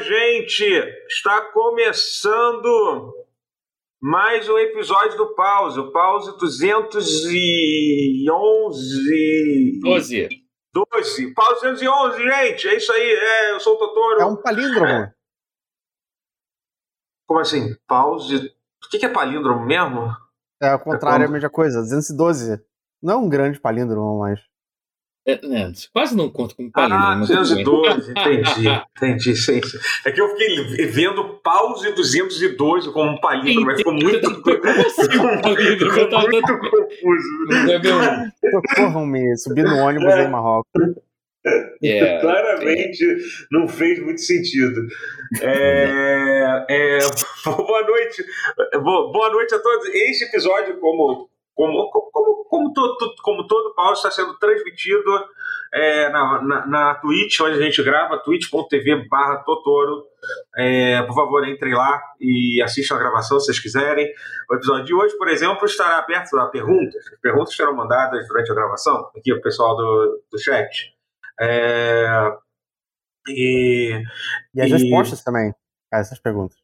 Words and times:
gente! 0.00 0.64
Está 1.08 1.40
começando 1.52 3.14
mais 4.00 4.48
um 4.48 4.58
episódio 4.58 5.16
do 5.16 5.34
Pause. 5.34 5.80
O 5.80 5.92
Pause 5.92 6.36
211. 6.38 8.24
12. 9.80 10.28
12. 10.72 11.34
Pause 11.34 11.60
211, 11.62 12.22
gente! 12.22 12.68
É 12.68 12.76
isso 12.76 12.92
aí. 12.92 13.10
É, 13.10 13.52
eu 13.52 13.60
sou 13.60 13.74
o 13.74 13.78
Totoro. 13.78 14.20
É 14.20 14.26
um 14.26 14.36
palíndromo. 14.36 15.12
Como 17.26 17.40
assim? 17.40 17.74
Pause. 17.86 18.54
O 18.84 18.88
que 18.88 19.04
é 19.04 19.08
palíndromo 19.08 19.66
mesmo? 19.66 20.10
É 20.62 20.70
ao 20.70 20.78
contrário, 20.78 21.22
é 21.22 21.24
a 21.24 21.26
como? 21.26 21.34
mesma 21.34 21.50
coisa. 21.50 21.80
212. 21.80 22.62
Não 23.02 23.14
é 23.14 23.16
um 23.16 23.28
grande 23.28 23.60
palíndromo, 23.60 24.20
mas. 24.20 24.40
É, 25.28 25.32
é, 25.32 25.72
quase 25.92 26.16
não 26.16 26.30
conta 26.30 26.54
como 26.54 26.70
Ah, 26.72 26.88
palíndromo. 26.88 27.18
mas 27.18 27.28
tudo 27.28 27.54
bem. 27.54 27.64
212, 27.64 28.10
entendi, 28.12 28.82
entendi, 28.96 29.36
sim, 29.36 29.60
sim. 29.62 29.78
É 30.06 30.10
que 30.10 30.20
eu 30.22 30.28
fiquei 30.30 30.86
vendo 30.86 31.22
pause 31.44 31.92
212 31.92 32.90
como 32.92 33.10
um 33.10 33.20
palíndromo, 33.20 33.66
mas 33.66 33.76
ficou 33.76 33.92
muito, 33.92 34.20
Como 34.42 34.56
assim 34.80 35.18
um? 35.18 35.52
Eu 35.58 35.78
ficou 35.92 36.08
tava 36.08 36.28
muito 36.28 36.58
confuso. 36.58 37.28
Não 37.48 37.72
é 37.72 37.78
meu- 37.78 38.52
Socorram-me, 38.74 39.36
subir 39.38 39.64
no 39.64 39.76
ônibus 39.76 40.14
em 40.14 40.28
Marrocos. 40.30 40.70
É, 41.84 42.18
Claramente 42.20 43.06
não 43.52 43.68
fez 43.68 44.02
muito 44.02 44.20
sentido. 44.22 44.86
É, 45.42 46.64
é, 46.70 46.98
boa 47.44 47.82
noite, 47.82 48.24
Bo- 48.82 49.12
boa 49.12 49.30
noite 49.30 49.54
a 49.54 49.58
todos. 49.58 49.88
Este 49.88 50.24
episódio, 50.24 50.78
como 50.78 51.28
como 51.58 51.90
como, 51.90 52.44
como, 52.44 52.72
todo, 52.72 52.96
como 53.20 53.46
todo 53.48 53.74
pause, 53.74 53.98
está 53.98 54.10
sendo 54.12 54.38
transmitido 54.38 55.10
é, 55.74 56.08
na, 56.08 56.40
na, 56.42 56.66
na 56.66 56.94
Twitch, 56.94 57.40
onde 57.40 57.58
a 57.58 57.60
gente 57.60 57.82
grava, 57.82 58.16
twitch.tv 58.22 59.08
barra 59.08 59.38
Totoro. 59.38 60.04
É, 60.56 61.02
por 61.02 61.14
favor, 61.14 61.46
entrem 61.48 61.74
lá 61.74 62.00
e 62.20 62.62
assistam 62.62 62.94
a 62.94 62.98
gravação 62.98 63.40
se 63.40 63.46
vocês 63.46 63.58
quiserem. 63.58 64.08
O 64.50 64.54
episódio 64.54 64.84
de 64.84 64.94
hoje, 64.94 65.16
por 65.18 65.28
exemplo, 65.28 65.64
estará 65.66 65.98
aberto 65.98 66.38
a 66.38 66.46
perguntas. 66.46 66.94
As 67.12 67.20
perguntas 67.20 67.54
serão 67.54 67.74
mandadas 67.74 68.26
durante 68.28 68.50
a 68.52 68.54
gravação, 68.54 69.10
aqui 69.16 69.32
o 69.32 69.42
pessoal 69.42 69.76
do, 69.76 70.22
do 70.30 70.38
chat. 70.38 70.94
É, 71.40 72.32
e 73.28 74.00
E 74.54 74.60
as 74.62 74.68
E- 74.68 74.72
respostas 74.74 75.22
também 75.24 75.52
a 75.92 75.98
essas 75.98 76.20
perguntas. 76.20 76.56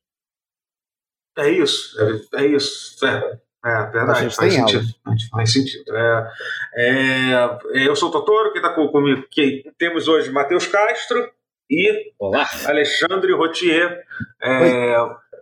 é 1.36 1.50
isso, 1.50 1.96
é, 2.34 2.42
é 2.42 2.46
isso. 2.46 3.04
É, 3.04 3.40
é 3.64 3.90
verdade, 3.90 4.20
gente 4.20 4.36
faz 4.36 4.52
sentido. 4.54 4.84
Faz 5.30 5.52
sentido. 5.52 5.96
É, 5.96 6.30
é, 6.76 7.86
eu 7.88 7.96
sou 7.96 8.08
o 8.08 8.12
Totoro, 8.12 8.52
quem 8.52 8.62
está 8.62 8.74
comigo? 8.74 9.24
Que 9.30 9.64
temos 9.78 10.06
hoje 10.08 10.30
Matheus 10.30 10.66
Castro 10.66 11.30
e 11.70 12.12
Olá. 12.18 12.46
Alexandre 12.66 13.32
Rotier. 13.32 14.02
É, 14.42 14.96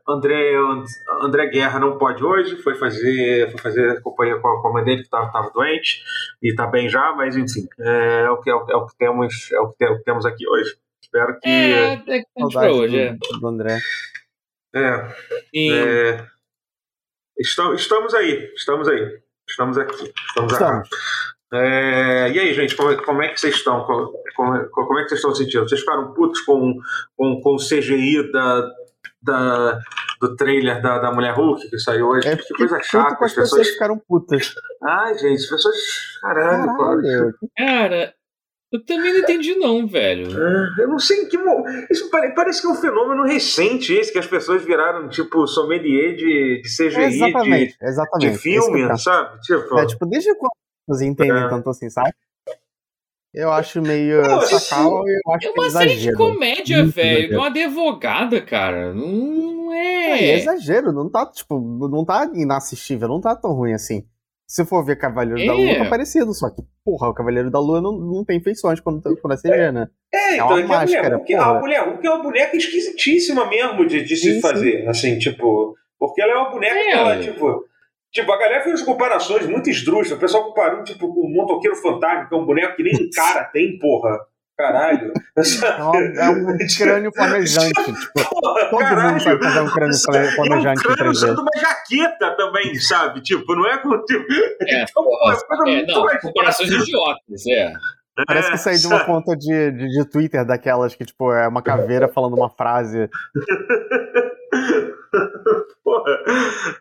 André, 0.09 0.53
André 1.23 1.47
Guerra 1.47 1.79
não 1.79 1.97
pode 1.97 2.25
hoje, 2.25 2.57
foi 2.57 2.75
fazer, 2.75 3.51
foi 3.51 3.61
fazer 3.61 4.01
companhia 4.03 4.39
com 4.39 4.49
a, 4.49 4.61
com 4.63 4.69
a 4.69 4.73
mãe 4.73 4.85
dele 4.85 4.99
que 4.99 5.03
estava 5.05 5.51
doente 5.51 6.03
e 6.43 6.51
está 6.51 6.67
bem 6.67 6.89
já, 6.89 7.13
mas 7.13 7.37
enfim, 7.37 7.67
é, 7.79 8.29
o 8.31 8.39
que, 8.41 8.51
é, 8.51 8.55
o, 8.55 8.67
é 8.69 8.77
o 8.77 8.87
que 8.87 8.97
temos, 8.97 9.53
é 9.53 9.61
o 9.61 9.73
que, 9.73 10.03
temos 10.05 10.27
aqui 10.27 10.49
hoje. 10.49 10.77
Espero 11.03 11.39
que. 11.41 11.49
É, 11.49 12.03
é 12.19 12.23
Saudade 12.39 12.73
hoje. 12.73 12.99
É. 12.99 13.17
do 13.41 13.47
André. 13.47 13.79
é, 14.75 15.09
E- 15.53 15.73
É, 15.73 16.27
estamos, 17.43 17.81
estamos 17.81 18.15
aí, 18.15 18.51
estamos 18.57 18.89
aí, 18.89 19.19
estamos 19.49 19.79
aqui, 19.79 20.13
estamos 20.29 20.53
aqui. 20.55 20.63
Estamos. 20.65 20.89
É, 21.55 22.31
e 22.33 22.39
aí, 22.41 22.55
gente, 22.55 22.75
como, 22.75 22.97
como 23.03 23.23
é 23.23 23.29
que 23.29 23.39
vocês 23.39 23.55
estão? 23.57 23.85
Como, 23.85 24.11
como- 24.35 24.69
como 24.71 24.99
é 24.99 25.03
que 25.03 25.11
vocês 25.11 25.21
estão 25.21 25.35
sentindo? 25.35 25.69
Vocês 25.69 25.81
ficaram 25.83 26.15
putos 26.15 26.41
com, 26.41 26.79
com, 27.15 27.41
com 27.43 27.55
o 27.55 27.59
CGI 27.59 28.33
da, 28.33 28.71
da, 29.23 29.79
do 30.19 30.35
trailer 30.35 30.81
da, 30.81 30.99
da 30.99 31.13
Mulher 31.13 31.35
Hulk 31.35 31.69
que 31.69 31.79
saiu 31.79 32.09
hoje? 32.09 32.27
É, 32.27 32.37
que 32.37 32.55
coisa 32.55 32.81
chata, 32.83 33.17
com 33.17 33.25
as 33.27 33.33
as 33.33 33.35
pessoas 33.37 33.51
pessoas. 33.51 33.69
ficaram 33.69 33.99
putas. 34.09 34.55
Ai, 34.83 35.19
gente, 35.19 35.43
as 35.45 35.47
pessoas. 35.51 35.77
Caralho, 36.23 36.67
cara. 36.79 37.03
Caralho. 37.03 37.35
Cara, 37.59 38.15
eu 38.73 38.85
também 38.85 39.13
não 39.13 39.21
entendi, 39.21 39.55
não, 39.57 39.87
velho. 39.87 40.27
É, 40.31 40.83
Eu 40.83 40.89
não 40.89 40.99
sei 40.99 41.23
em 41.23 41.29
que. 41.29 41.37
Isso 41.91 42.11
pare- 42.11 42.35
parece 42.35 42.61
que 42.61 42.67
é 42.67 42.71
um 42.71 42.75
fenômeno 42.75 43.25
recente 43.25 43.93
esse, 43.93 44.13
que 44.13 44.19
as 44.19 44.27
pessoas 44.27 44.65
viraram, 44.65 45.09
tipo, 45.09 45.47
sommelier 45.47 46.15
de, 46.17 46.63
de 46.63 46.69
CGI, 46.69 46.97
É, 46.97 47.09
de, 47.09 47.15
exatamente, 47.17 47.79
de 47.79 47.87
exatamente. 47.87 48.33
Que 48.33 48.39
filme, 48.39 48.99
sabe? 48.99 49.41
Tipo, 49.41 49.79
É, 49.79 49.87
tipo, 49.87 50.07
desde 50.07 50.35
quando 50.37 50.53
vocês 50.89 51.09
entendem 51.11 51.45
É. 51.45 51.49
tanto 51.49 51.71
assim, 51.71 51.89
sabe? 51.91 52.13
Eu 53.35 53.51
acho 53.51 53.81
meio 53.81 54.21
Não, 54.23 54.41
sacal 54.43 55.09
e 55.09 55.21
eu 55.25 55.33
acho 55.35 55.49
É 55.49 55.53
que 55.53 55.59
uma 55.59 55.71
série 55.71 55.97
de 55.97 56.13
comédia, 56.15 56.79
Muito 56.83 56.95
velho. 56.95 57.29
De 57.31 57.35
uma 57.37 57.47
advogada, 57.47 58.43
cara. 58.43 58.93
Não, 58.93 59.07
não 59.09 59.73
É, 59.73 60.21
é. 60.21 60.25
é 60.33 60.39
exagero, 60.39 60.93
não 60.93 61.09
tá, 61.09 61.25
tipo, 61.25 61.59
não 61.59 62.05
tá 62.05 62.31
inassistível, 62.35 63.09
não 63.09 63.21
tá 63.23 63.35
tão 63.35 63.53
ruim 63.53 63.73
assim. 63.73 64.05
Se 64.53 64.67
for 64.67 64.85
ver 64.85 64.97
Cavaleiro 64.97 65.39
da 65.47 65.53
É. 65.55 65.57
Lua, 65.57 65.85
tá 65.85 65.89
parecido, 65.89 66.35
só 66.35 66.51
que, 66.51 66.61
porra, 66.85 67.09
o 67.09 67.15
Cavaleiro 67.15 67.51
da 67.51 67.59
Lua 67.59 67.81
não, 67.81 67.93
não 67.93 68.23
tem 68.23 68.39
feições 68.43 68.81
quando, 68.81 69.01
quando 69.17 69.33
é 69.33 69.37
CG, 69.39 69.73
né? 69.73 69.89
É, 70.13 70.19
É 70.19 70.35
então 70.35 70.49
uma 70.49 70.59
é 70.59 70.59
que 70.59 70.63
a 70.63 70.67
mulher, 70.67 70.79
máscara, 70.81 71.17
Hulk, 71.17 71.35
a 71.35 71.39
porra. 71.47 71.61
mulher 71.61 71.89
Hulk 71.89 72.07
é 72.07 72.11
uma 72.11 72.23
boneca 72.23 72.57
esquisitíssima 72.59 73.47
mesmo 73.49 73.87
de, 73.87 74.03
de 74.05 74.15
se 74.15 74.23
Sim, 74.29 74.35
sim. 74.35 74.41
fazer, 74.43 74.87
assim, 74.89 75.19
tipo, 75.19 75.75
porque 75.99 76.21
ela 76.21 76.33
é 76.33 76.37
uma 76.37 76.51
boneca 76.51 76.75
É. 76.75 76.85
que 76.85 76.91
ela, 76.93 77.19
tipo, 77.21 77.65
tipo, 78.13 78.31
a 78.31 78.39
galera 78.39 78.63
fez 78.65 78.83
comparações 78.83 79.47
muito 79.47 79.71
esdrúxulas, 79.71 80.19
o 80.19 80.21
pessoal 80.21 80.45
comparou, 80.45 80.85
tipo, 80.85 81.09
com 81.09 81.21
o 81.21 81.31
Motoqueiro 81.33 81.77
Fantasma, 81.77 82.29
que 82.29 82.35
é 82.35 82.39
um 82.39 82.45
boneco 82.45 82.77
que 82.77 82.83
nem 82.83 82.93
um 82.95 83.09
cara 83.17 83.45
tem, 83.45 83.79
porra, 83.79 84.19
caralho. 84.63 85.13
É, 85.37 85.83
uma- 85.83 85.99
é 86.23 86.29
um 86.31 86.57
crânio 86.79 87.13
flamejante, 87.15 87.73
tipo, 87.85 88.31
todo 88.71 88.79
caralho. 88.79 89.11
mundo 89.13 89.23
sabe 89.23 89.43
fazer 89.43 89.61
um 89.61 89.71
crânio 89.71 89.91
Isso 89.95 90.11
é 90.17 90.31
flamejante 90.33 90.81
um 90.81 90.83
crânio 90.95 91.05
3D. 91.05 91.11
usando 91.17 91.39
uma 91.41 91.61
jaqueta 91.61 92.37
também, 92.37 92.75
sabe? 92.77 93.21
Tipo, 93.23 93.55
não 93.55 93.67
é 93.67 93.79
com. 93.79 93.91
Tipo, 94.05 94.25
É, 94.63 94.83
então, 94.85 95.03
porra, 95.05 95.35
é 95.35 95.71
é, 95.71 95.75
muito 95.77 95.93
não, 95.93 96.05
mais 96.05 96.21
comparações 96.21 96.71
idiotas, 96.71 97.47
é. 97.49 97.73
Parece 98.27 98.49
É, 98.49 98.51
que 98.53 98.59
saiu 98.59 98.79
de 98.79 98.87
uma 98.89 99.05
conta 99.07 99.35
de, 99.35 99.71
de, 99.71 99.89
de 99.89 100.05
Twitter 100.05 100.45
daquelas 100.45 100.95
que, 100.95 101.03
tipo, 101.03 101.33
é 101.33 101.49
uma 101.49 101.63
caveira 101.63 102.07
falando 102.09 102.35
uma 102.37 102.51
frase. 102.51 103.09
Porra. 105.85 106.19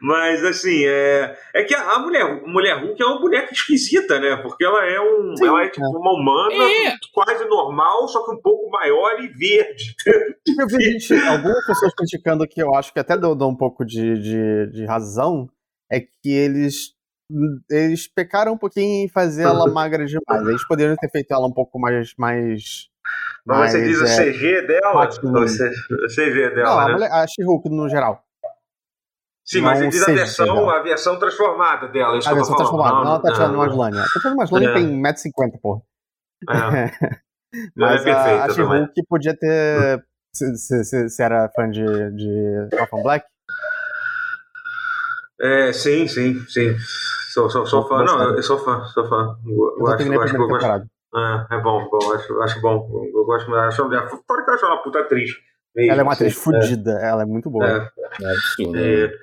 Mas 0.01 0.43
assim, 0.45 0.85
é, 0.85 1.37
é 1.53 1.63
que 1.63 1.75
a, 1.75 1.95
a 1.95 1.99
mulher, 1.99 2.41
mulher 2.45 2.81
Hulk 2.81 3.01
é 3.01 3.05
uma 3.05 3.19
boneca 3.19 3.53
esquisita, 3.53 4.19
né? 4.19 4.37
Porque 4.37 4.63
ela 4.63 4.85
é 4.85 4.99
um. 4.99 5.35
Sim, 5.35 5.47
ela 5.47 5.63
é 5.63 5.69
tipo 5.69 5.85
uma 5.85 6.13
humana 6.13 6.63
É. 6.63 6.95
quase 7.13 7.45
normal, 7.45 8.07
só 8.07 8.23
que 8.25 8.31
um 8.31 8.41
pouco 8.41 8.69
maior 8.69 9.19
e 9.21 9.27
verde. 9.27 9.95
Eu 10.59 10.67
vi 10.67 10.91
gente, 10.99 11.13
algumas 11.13 11.65
pessoas 11.65 11.93
criticando 11.95 12.47
que 12.47 12.61
eu 12.61 12.73
acho 12.75 12.91
que 12.91 12.99
até 12.99 13.17
dou, 13.17 13.35
dou 13.35 13.49
um 13.49 13.55
pouco 13.55 13.85
de, 13.85 14.19
de, 14.19 14.67
de 14.71 14.85
razão, 14.85 15.49
é 15.91 15.99
que 15.99 16.29
eles, 16.29 16.93
eles 17.69 18.07
pecaram 18.07 18.53
um 18.53 18.57
pouquinho 18.57 19.05
em 19.05 19.09
fazer 19.09 19.43
ela 19.43 19.67
magra 19.71 20.05
demais. 20.05 20.47
Eles 20.47 20.67
poderiam 20.67 20.95
ter 20.95 21.09
feito 21.09 21.31
ela 21.31 21.47
um 21.47 21.53
pouco 21.53 21.79
mais. 21.79 22.13
mais 22.17 22.90
Mas 23.45 23.71
você 23.71 23.83
diz 23.83 23.99
o 24.01 24.05
é, 24.05 24.31
CG 24.31 24.61
dela? 24.67 25.09
O 25.23 25.29
o 25.43 26.07
CG 26.07 26.49
Não, 26.49 26.55
dela, 26.55 26.81
a, 26.83 26.85
né? 26.87 26.93
mulher- 26.93 27.11
a 27.11 27.25
She-Hulk 27.27 27.69
no 27.69 27.89
geral. 27.89 28.23
Sim, 29.43 29.61
mas 29.61 29.79
não 29.81 29.91
você 29.91 29.97
diz 29.97 30.07
a 30.07 30.11
versão, 30.13 30.45
dela. 30.45 30.77
a 30.77 30.81
versão 30.83 31.19
transformada 31.19 31.87
dela. 31.87 32.17
Isso 32.17 32.29
A 32.29 32.33
versão 32.33 32.55
transformada. 32.55 32.89
falando. 32.91 33.05
Não, 33.07 33.15
a 33.15 33.19
Tatiana 33.19 33.47
não, 33.51 33.57
Maslany. 33.57 33.99
A 33.99 34.05
Tatiana 34.13 34.35
Maslany 34.35 34.65
É. 34.67 34.73
tem 34.73 35.01
1,50m, 35.01 35.59
porra. 35.61 35.81
é. 36.49 36.91
Mas 37.75 38.05
Ela 38.05 38.29
é 38.29 38.33
a, 38.39 38.45
a. 38.45 38.49
She-Hulk 38.49 38.93
podia 39.09 39.35
ter. 39.37 40.05
Se, 40.33 40.55
se, 40.55 40.83
se, 40.85 41.09
se 41.09 41.21
era 41.23 41.49
fã 41.53 41.69
de, 41.69 41.83
de 42.15 42.69
Orphan 42.79 43.01
Black, 43.03 43.25
É, 45.41 45.73
sim, 45.73 46.07
sim, 46.07 46.39
sim. 46.47 46.77
Sou, 47.33 47.49
sou, 47.49 47.65
sou 47.65 47.87
fã. 47.87 48.03
Não, 48.03 48.35
eu 48.35 48.43
sou 48.43 48.59
fã, 48.59 48.85
sou 48.93 49.07
fã. 49.09 49.35
Eu, 49.45 49.53
eu 49.53 49.77
eu 49.79 49.87
acho, 49.87 50.11
a 50.19 50.23
acho 50.23 50.33
que 50.35 50.39
eu 50.41 50.47
gosto. 50.47 50.87
É, 51.13 51.55
é 51.55 51.61
bom, 51.61 51.87
bom, 51.89 52.13
acho, 52.13 52.41
acho 52.41 52.61
bom. 52.61 52.89
Eu, 52.93 53.19
eu 53.19 53.25
gosto, 53.25 53.53
acho, 53.55 53.83
acho, 53.83 54.23
fora 54.27 54.43
que 54.45 54.49
eu 54.49 54.53
acho 54.53 54.65
ela 54.65 54.75
uma 54.75 54.83
puta 54.83 54.99
atriz. 54.99 55.29
mesmo, 55.75 55.91
Ela 55.91 56.01
é 56.01 56.03
uma 56.03 56.13
assim. 56.13 56.23
atriz 56.25 56.41
fodida, 56.41 56.91
ela 57.01 57.23
é 57.23 57.25
muito 57.25 57.49
boa. 57.49 57.65
É, 57.67 58.23
É 58.23 58.31
absurdo. 58.31 58.77
é, 58.77 59.13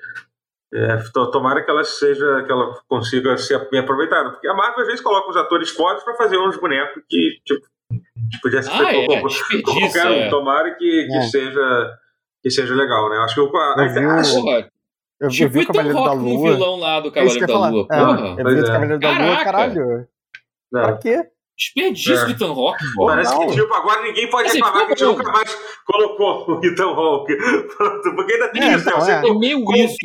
é, 0.71 0.97
to- 1.13 1.31
tomara 1.31 1.63
que 1.63 1.71
ela 1.71 1.83
seja, 1.83 2.43
que 2.45 2.51
ela 2.51 2.75
consiga 2.87 3.35
ser 3.37 3.67
bem 3.71 3.79
aproveitada. 3.79 4.29
Porque 4.31 4.47
a 4.47 4.53
Marvel 4.53 4.81
às 4.81 4.85
vezes 4.87 5.01
coloca 5.01 5.29
os 5.29 5.37
atores 5.37 5.71
fodas 5.71 6.03
pra 6.03 6.13
fazer 6.15 6.37
uns 6.37 6.57
bonecos 6.57 7.01
que, 7.09 7.39
tipo, 7.43 7.65
podia 8.43 8.61
ser 8.61 8.69
Ah, 8.71 8.77
feito 8.77 9.11
é, 9.11 9.15
com- 9.15 9.21
com 9.21 9.27
desperdício, 9.27 9.81
qualquer 9.81 10.05
um. 10.07 10.13
é. 10.13 10.29
Tomara 10.29 10.75
que, 10.75 11.07
que 11.07 11.17
É. 11.17 11.21
seja. 11.23 11.97
Que 12.41 12.49
seja 12.51 12.73
legal, 12.73 13.09
né? 13.09 13.17
Acho 13.17 13.35
que 13.35 13.41
o, 13.41 13.57
a, 13.57 13.75
Eu 13.79 13.89
vi 13.89 14.05
o- 14.05 14.09
a- 14.11 14.21
Porra, 14.21 14.69
Eu, 15.19 15.27
eu 15.27 15.29
tipo 15.29 15.49
vi 15.49 15.59
o 15.59 15.61
Ethan 15.63 15.73
Cavaleiro 15.73 16.03
da 16.05 16.13
Lua. 16.13 16.53
vilão 16.53 16.75
lá 16.79 16.99
do 17.01 17.07
É 17.09 17.11
Cavaleiro 17.11 17.41
eu 17.43 17.47
da. 17.47 17.69
Lua, 17.69 17.87
É, 17.91 17.99
eu 18.41 18.45
vi 18.45 18.61
o 18.61 18.63
é. 18.63 18.67
Cavaleiro 18.67 18.99
da 18.99 19.09
Lua, 19.09 19.17
Caraca! 19.17 19.43
caralho. 19.43 20.07
Pra 20.71 20.87
é. 20.89 20.97
quê? 20.97 21.29
Desperdício 21.59 22.13
É. 22.15 22.25
do 22.25 22.31
Ethan 22.31 22.53
Rock, 22.53 22.83
porra. 22.95 23.13
Parece 23.15 23.33
não. 23.33 23.47
que, 23.47 23.53
tipo, 23.53 23.73
agora 23.73 24.01
ninguém 24.01 24.29
pode 24.29 24.47
Assim, 24.47 24.57
reclamar 24.59 24.87
que 24.87 24.93
a 24.93 24.95
gente 24.95 24.99
ficou 25.09 25.17
nunca 25.17 25.31
mais 25.33 25.57
colocou 25.85 26.51
o 26.57 26.65
Ethan 26.65 26.85
Hawke. 26.85 27.35
Porque 28.15 28.33
ainda 28.33 28.47
tem 28.49 28.63
É, 28.63 28.75
isso, 28.75 28.85
né? 28.85 28.91
então, 28.91 28.99
Você 29.01 29.11
é. 29.11 29.15
É 29.29 29.33
meio 29.33 29.75
isso. 29.75 29.97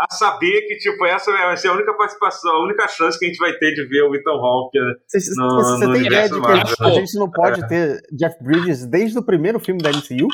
a 0.00 0.10
saber 0.14 0.62
que, 0.62 0.76
tipo, 0.78 1.06
essa 1.06 1.30
vai 1.30 1.56
ser 1.56 1.68
a 1.68 1.74
única 1.74 1.94
participação, 1.94 2.50
a 2.56 2.64
única 2.64 2.88
chance 2.88 3.16
que 3.18 3.24
a 3.24 3.28
gente 3.28 3.38
vai 3.38 3.52
ter 3.52 3.72
de 3.72 3.84
ver 3.86 4.02
o 4.02 4.14
Ethan 4.16 4.32
Hawke. 4.32 4.78
né? 4.80 4.94
Você 5.06 5.18
No- 5.36 5.54
você 5.62 5.86
no 5.86 5.92
tem 5.92 6.06
ideia 6.06 6.28
de 6.28 6.40
que 6.40 6.46
a 6.50 6.56
gente, 6.56 6.82
a 6.82 6.90
gente 6.90 7.18
não 7.18 7.30
pode 7.30 7.68
ter 7.68 8.00
Jeff 8.12 8.36
Bridges 8.42 8.84
desde 8.86 9.16
o 9.16 9.22
primeiro 9.24 9.60
filme 9.60 9.80
da 9.80 9.90
MCU? 9.90 10.26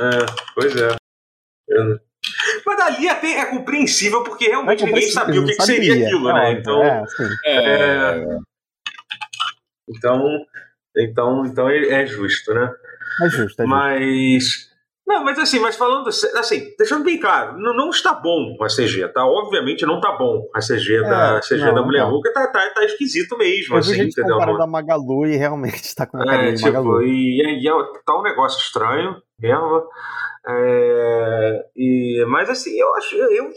É, 0.00 0.26
pois 0.54 0.74
é. 0.74 0.96
Eu- 1.68 1.98
Mas 2.64 2.80
ali 2.80 3.08
até 3.08 3.40
é 3.40 3.44
compreensível 3.44 4.24
porque 4.24 4.46
realmente 4.48 4.82
É 4.82 4.86
ninguém 4.86 5.08
sabia 5.10 5.40
o 5.40 5.44
que, 5.44 5.54
que 5.54 5.62
seria 5.62 5.92
aquilo, 6.06 6.30
É, 6.30 6.32
né? 6.32 6.52
Então, 6.52 6.82
É, 6.82 7.04
sim. 7.06 7.28
É, 7.44 8.24
então, 9.88 10.22
então, 10.96 11.44
então 11.46 11.68
é 11.68 12.02
é 12.02 12.06
justo, 12.06 12.52
né? 12.54 12.70
É 13.22 13.24
justo, 13.28 13.42
é 13.42 13.44
justo. 13.44 13.66
Mas. 13.66 14.66
Não, 15.06 15.22
mas 15.22 15.38
assim, 15.38 15.60
mas 15.60 15.76
falando 15.76 16.08
assim, 16.08 16.74
deixando 16.76 17.04
bem 17.04 17.20
claro, 17.20 17.56
não, 17.60 17.72
não 17.72 17.90
está 17.90 18.12
bom 18.12 18.56
a 18.60 18.66
CG, 18.66 19.06
tá? 19.14 19.24
Obviamente 19.24 19.86
não 19.86 20.00
tá 20.00 20.16
bom 20.18 20.48
a 20.52 20.58
CG 20.58 21.00
da, 21.02 21.34
É, 21.34 21.38
a 21.38 21.40
CG 21.40 21.58
não, 21.58 21.74
da 21.74 21.82
Mulher 21.82 22.00
não. 22.00 22.10
Hulk, 22.10 22.32
tá, 22.32 22.48
tá, 22.48 22.68
tá 22.70 22.84
esquisito 22.84 23.38
mesmo, 23.38 23.76
Eu 23.76 23.82
vi 23.82 23.90
assim, 23.90 23.94
gente 24.02 24.12
entendeu? 24.18 24.34
comparando 24.34 24.62
a 24.64 24.66
Magalu 24.66 25.26
e 25.26 25.36
realmente 25.36 25.80
tá 25.94 26.06
com 26.06 26.18
carinha 26.18 26.50
É, 26.50 26.54
tipo, 26.54 26.66
Magalu. 26.72 27.02
e, 27.04 27.40
e 27.62 27.68
é, 27.68 27.72
tá 28.04 28.18
um 28.18 28.22
negócio 28.22 28.58
estranho 28.58 29.14
mesmo. 29.38 29.84
É, 30.48 31.66
e, 31.76 32.24
mas 32.28 32.48
assim, 32.48 32.78
eu 32.78 32.94
acho, 32.94 33.16
eu 33.16 33.52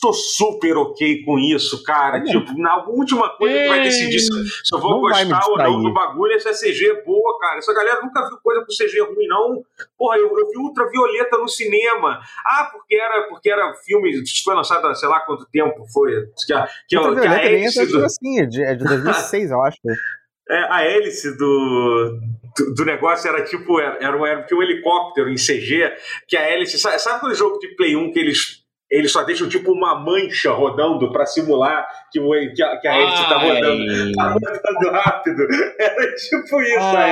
tô 0.00 0.12
super 0.12 0.76
ok 0.76 1.24
com 1.24 1.36
isso, 1.36 1.82
cara. 1.82 2.20
Bom. 2.20 2.26
tipo, 2.26 2.56
na 2.56 2.84
última 2.86 3.28
coisa 3.30 3.58
que 3.58 3.68
vai 3.68 3.82
decidir 3.82 4.20
se, 4.20 4.28
se 4.28 4.72
eu 4.72 4.78
vou 4.78 5.00
gostar 5.00 5.48
ou 5.48 5.58
não 5.58 5.82
do 5.82 5.92
bagulho 5.92 6.32
é 6.32 6.38
se 6.38 6.48
a 6.48 6.52
CG 6.52 6.90
é 6.90 7.02
boa, 7.02 7.38
cara. 7.40 7.58
Essa 7.58 7.74
galera 7.74 8.00
nunca 8.02 8.28
viu 8.28 8.38
coisa 8.40 8.60
com 8.60 8.68
CG 8.68 9.00
ruim, 9.00 9.26
não. 9.26 9.64
Porra, 9.98 10.16
eu, 10.18 10.28
eu 10.38 10.48
vi 10.48 10.58
Ultravioleta 10.58 11.38
no 11.38 11.48
cinema. 11.48 12.20
Ah, 12.46 12.68
porque 12.70 12.94
era, 12.94 13.22
porque 13.28 13.50
era 13.50 13.74
filme, 13.84 14.12
foi 14.44 14.54
lançado 14.54 14.86
há 14.86 14.94
sei 14.94 15.08
lá 15.08 15.18
quanto 15.20 15.44
tempo 15.50 15.84
foi. 15.92 16.12
Que 16.46 16.52
a, 16.52 16.68
que 16.88 16.96
a, 16.96 17.00
que 17.00 17.26
a 17.26 17.44
é 17.44 17.86
do, 17.86 18.04
assim, 18.04 18.40
é 18.40 18.46
de, 18.46 18.62
é 18.62 18.74
de 18.76 18.84
2006, 18.84 19.50
eu 19.50 19.60
acho. 19.62 19.78
é, 20.50 20.66
a 20.70 20.84
hélice 20.84 21.36
do, 21.36 22.18
do, 22.56 22.74
do 22.74 22.84
negócio 22.84 23.28
era 23.28 23.44
tipo, 23.44 23.78
era, 23.80 23.98
era, 24.00 24.16
um, 24.16 24.26
era 24.26 24.42
tinha 24.44 24.58
um 24.58 24.62
helicóptero 24.62 25.28
em 25.28 25.36
CG, 25.36 25.92
que 26.26 26.36
a 26.36 26.50
hélice. 26.50 26.78
Sabe, 26.78 26.98
sabe 26.98 27.16
aquele 27.16 27.34
jogo 27.34 27.58
de 27.58 27.68
Play 27.76 27.96
1 27.96 28.12
que 28.12 28.18
eles. 28.18 28.66
Eles 28.90 29.12
só 29.12 29.22
deixam 29.22 29.46
tipo 29.50 29.70
uma 29.70 29.96
mancha 29.96 30.50
rodando 30.50 31.12
pra 31.12 31.26
simular 31.26 31.86
que, 32.10 32.20
o, 32.20 32.30
que, 32.54 32.62
a, 32.62 32.76
que 32.78 32.88
a 32.88 33.12
tá 33.28 33.38
rodando, 33.38 34.12
tá 34.16 34.28
rodando 34.28 34.90
rápido. 34.92 35.46
Era 35.78 36.14
tipo 36.14 36.60
isso 36.62 36.78
a. 36.78 37.04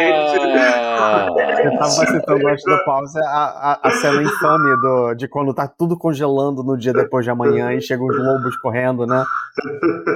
Ah, 0.99 1.27
Eu 1.65 1.73
tava 1.73 1.91
citando 1.91 2.49
antes 2.49 2.65
da 2.65 2.79
pausa 2.85 3.21
a, 3.25 3.73
a, 3.73 3.89
a 3.89 3.91
cena 3.93 4.23
infame 4.23 4.81
do, 4.81 5.15
de 5.15 5.29
quando 5.29 5.55
tá 5.55 5.67
tudo 5.69 5.97
congelando 5.99 6.63
no 6.63 6.77
dia 6.77 6.93
depois 6.93 7.25
de 7.25 7.31
amanhã 7.31 7.73
e 7.75 7.81
chegam 7.81 8.07
os 8.07 8.17
lobos 8.17 8.57
correndo, 8.59 9.07
né? 9.07 9.25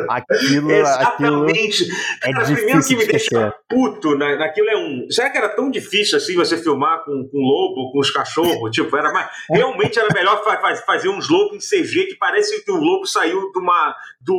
Aquilo, 0.08 0.70
aquilo 0.70 0.70
Exatamente. 0.70 1.84
é 2.24 2.32
Cara, 2.32 2.44
primeiro 2.46 2.80
que 2.84 2.96
me 2.96 3.06
deixa 3.06 3.16
esquecer. 3.26 3.54
puto 3.68 4.16
na, 4.16 4.36
naquilo 4.36 4.68
é 4.70 4.76
um. 4.76 5.06
Será 5.10 5.30
que 5.30 5.38
era 5.38 5.48
tão 5.50 5.70
difícil 5.70 6.16
assim 6.18 6.34
você 6.34 6.56
filmar 6.56 7.04
com, 7.04 7.28
com 7.30 7.38
lobo, 7.38 7.92
com 7.92 7.98
os 8.00 8.10
cachorros? 8.10 8.70
Tipo, 8.70 8.96
era 8.96 9.12
mais. 9.12 9.28
Realmente 9.50 9.98
era 9.98 10.08
melhor 10.14 10.42
fa- 10.44 10.58
fa- 10.58 10.74
fazer 10.86 11.08
uns 11.08 11.28
lobos 11.28 11.56
em 11.56 11.58
CG 11.82 12.06
que 12.06 12.16
parece 12.16 12.64
que 12.64 12.70
o 12.70 12.76
lobo 12.76 13.06
saiu 13.06 13.50
de 13.52 13.58
uma, 13.58 13.94
do 14.20 14.34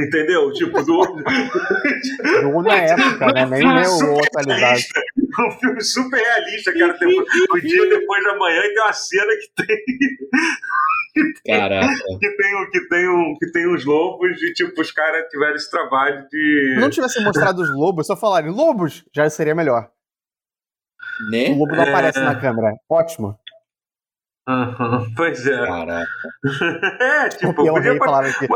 entendeu? 0.00 0.52
Tipo, 0.52 0.82
do. 0.82 1.22
Jogou 2.42 2.62
na 2.62 2.74
época, 2.76 3.26
né? 3.32 3.46
Nem 3.46 3.66
é 3.66 3.80
o 3.82 3.84
super 3.86 4.26
atualidade. 4.26 4.60
realista. 4.60 5.00
Um 5.38 5.50
filme 5.52 5.80
super 5.82 6.16
realista, 6.20 6.72
cara. 6.72 6.94
Tem, 6.98 7.08
o 7.20 7.60
dia 7.60 7.88
depois 7.88 8.24
da 8.24 8.36
manhã 8.36 8.60
e 8.60 8.74
tem 8.74 8.82
uma 8.82 8.92
cena 8.92 9.32
que 9.36 9.64
tem, 9.64 9.76
caraca. 11.46 11.94
que 12.20 12.30
tem, 12.36 12.56
um- 12.56 12.70
que 12.70 12.80
tem, 12.88 13.08
um, 13.08 13.34
que 13.38 13.52
tem 13.52 13.68
uns 13.74 13.84
lobos 13.84 14.42
e, 14.42 14.52
tipo, 14.52 14.80
os 14.80 14.90
caras 14.92 15.26
tiveram 15.28 15.54
esse 15.54 15.70
trabalho 15.70 16.26
de. 16.30 16.74
Se 16.74 16.80
não 16.80 16.90
tivesse 16.90 17.22
mostrado 17.24 17.62
os 17.62 17.70
lobos, 17.74 18.06
só 18.06 18.16
falarem 18.16 18.50
lobos, 18.50 19.04
já 19.14 19.28
seria 19.30 19.54
melhor. 19.54 19.88
O 21.26 21.30
Né? 21.30 21.48
lobo 21.56 21.74
não 21.74 21.82
É. 21.84 21.88
aparece 21.88 22.20
na 22.20 22.38
câmera. 22.38 22.74
Ótimo. 22.90 23.38
Aham, 24.48 25.06
pois 25.16 25.44
é. 25.44 25.56
Caraca. 25.66 26.06
É, 27.00 27.28
tipo, 27.28 27.46
Escorpião 27.48 27.74
podia 27.74 27.90
Rei 27.90 27.98
falaram 27.98 28.32
que 28.32 28.46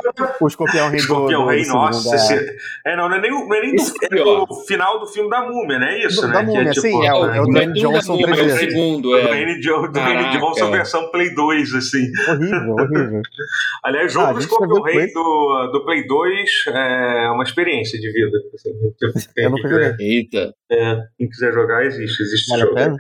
o 0.40 0.46
escorpião 0.46 0.84
rei 0.88 0.98
do, 0.98 1.02
Escorpião 1.02 1.42
do, 1.42 1.48
Rei, 1.48 1.62
do 1.64 1.68
nossa. 1.72 2.16
segundo, 2.18 2.40
esse- 2.44 2.56
É, 2.86 2.96
não, 2.96 3.08
não 3.08 3.16
é 3.16 3.20
nem, 3.20 3.32
o- 3.32 3.48
não 3.48 3.56
é 3.56 3.60
nem 3.60 3.74
do, 3.74 3.82
é 4.02 4.46
do 4.46 4.54
final 4.66 5.00
do 5.00 5.06
filme 5.08 5.28
da 5.28 5.42
Múmia, 5.42 5.78
né? 5.80 5.98
Isso, 6.06 6.20
Do- 6.20 6.28
né? 6.28 6.32
da 6.34 6.40
Que 6.40 6.46
Múmia, 6.46 6.74
sim, 6.74 7.04
é 7.06 7.12
o- 7.12 7.24
é 7.26 7.40
o 7.40 7.44
Não 7.44 7.50
Dwayne 7.52 7.72
do 7.72 7.80
Johnson 7.80 8.12
da 8.16 8.26
Múmia, 8.26 8.26
é 8.26 8.44
o 8.44 8.46
3D. 8.46 8.58
segundo, 8.70 9.02
Do 9.10 9.16
é. 9.18 9.22
Dwayne 9.26 9.60
Jo- 9.60 9.88
Dwayne. 9.88 10.38
Johnson 10.38 10.70
versão 10.70 11.10
Play 11.10 11.34
2, 11.34 11.74
assim. 11.74 12.06
Horrível, 12.28 12.74
horrível. 12.78 13.22
Aliás, 13.84 14.12
jogo 14.12 14.26
Ah, 14.26 14.32
do 14.34 14.74
viu 14.74 14.82
Rei 14.82 14.94
Play- 14.94 15.12
do, 15.12 15.66
do 15.72 15.84
Play 15.84 16.06
2 16.06 16.50
é 16.68 17.30
uma 17.30 17.42
experiência 17.42 17.98
de 17.98 18.12
vida. 18.12 18.38
assim. 18.54 19.28
Quem 19.34 19.44
Eu 19.44 19.50
nunca 19.50 19.68
quiser- 19.68 19.90
joguei. 19.90 20.06
Eita. 20.08 20.54
é, 20.70 20.96
quem 21.18 21.28
quiser 21.28 21.52
jogar, 21.52 21.84
existe. 21.84 22.22
Existe 22.22 22.48
Vale 22.48 22.62
jogo. 22.62 22.96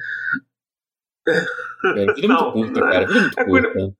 Pena? 1.32 2.00
É, 2.02 2.14
vida 2.14 2.28
Não. 2.28 2.54
muito 2.54 2.72
curta, 2.74 2.80
cara. 2.80 3.06
Vida 3.06 3.20
muito 3.20 3.40
É 3.40 3.44
coisa- 3.44 3.66
curta. 3.72 3.94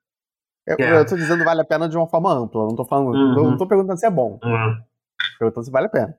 Eu, 0.67 0.77
É. 0.79 1.00
eu 1.00 1.06
tô 1.06 1.17
dizendo 1.17 1.44
vale 1.44 1.61
a 1.62 1.65
pena 1.65 1.88
de 1.88 1.97
uma 1.97 2.06
forma 2.09 2.32
ampla. 2.32 2.62
eu 2.62 2.69
Não 2.69 2.77
tô 2.77 2.85
falando. 2.85 3.15
Uhum. 3.17 3.35
tô- 3.35 3.43
não 3.50 3.56
tô 3.56 3.67
perguntando 3.67 3.99
se 3.99 4.06
é 4.06 4.11
bom. 4.11 4.38
Hum. 4.44 4.77
tô 5.32 5.38
Perguntando 5.38 5.65
se 5.65 5.71
vale 5.73 5.87
a 5.87 5.91
pena. 5.91 6.15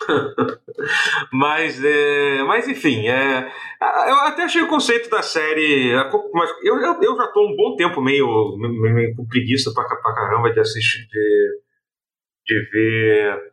Mas, 1.32 1.82
é, 1.84 2.42
mas 2.44 2.68
enfim, 2.68 3.08
é, 3.08 3.40
eu 3.80 4.14
até 4.26 4.44
achei 4.44 4.62
o 4.62 4.68
conceito 4.68 5.08
da 5.10 5.22
série. 5.22 5.92
Mas 6.32 6.50
eu, 6.62 6.76
eu, 6.76 7.02
eu 7.02 7.16
já 7.16 7.26
tô 7.32 7.46
um 7.48 7.56
bom 7.56 7.74
tempo 7.76 8.00
meio, 8.00 8.56
meio, 8.58 8.94
meio 8.94 9.16
com 9.16 9.26
preguiça 9.26 9.72
pra, 9.74 9.84
pra 9.84 10.14
caramba 10.14 10.52
de 10.52 10.60
assistir, 10.60 11.06
de, 11.08 11.60
de 12.46 12.70
ver. 12.70 13.52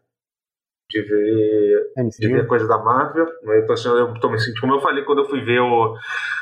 De 0.93 1.01
ver, 1.01 2.11
de 2.19 2.27
ver 2.27 2.47
coisa 2.47 2.67
da 2.67 2.77
Marvel. 2.77 3.27
Eu 3.43 3.65
tô, 3.65 3.75
sendo- 3.75 3.97
eu 3.97 4.13
tô 4.19 4.29
me 4.29 4.37
sentindo, 4.37 4.61
como 4.61 4.75
eu 4.75 4.81
falei 4.81 5.03
quando 5.03 5.23
eu 5.23 5.29
fui 5.29 5.41
ver 5.41 5.59
o, 5.59 5.95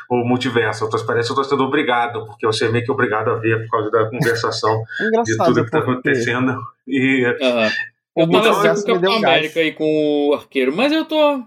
o 0.09 0.15
multiverso. 0.27 0.83
Eu 0.86 0.89
tô, 0.89 1.06
parece 1.06 1.27
que 1.30 1.31
eu 1.31 1.38
tô 1.38 1.44
sendo 1.44 1.63
obrigado, 1.63 2.25
porque 2.25 2.45
eu 2.45 2.51
sei 2.51 2.69
meio 2.69 2.83
que 2.83 2.92
obrigado 2.92 3.30
a 3.30 3.36
ver 3.36 3.63
por 3.63 3.69
causa 3.71 3.92
da 3.92 4.09
conversação 4.09 4.83
É 5.00 5.24
de 5.24 5.38
tudo 5.38 5.63
que 5.63 5.71
tá 5.71 5.80
acontecendo. 5.80 6.59
E, 6.88 7.25
o 7.25 8.21
Eu 8.21 8.30
tava 8.30 8.50
Então, 8.50 8.71
assim 8.71 8.86
com 8.86 8.92
o 8.92 8.95
Capitão 8.95 9.21
gás. 9.21 9.24
América 9.24 9.62
e 9.62 9.71
com 9.71 10.30
o 10.30 10.33
Arqueiro, 10.33 10.75
mas 10.75 10.92
eu 10.92 11.06
tô. 11.06 11.44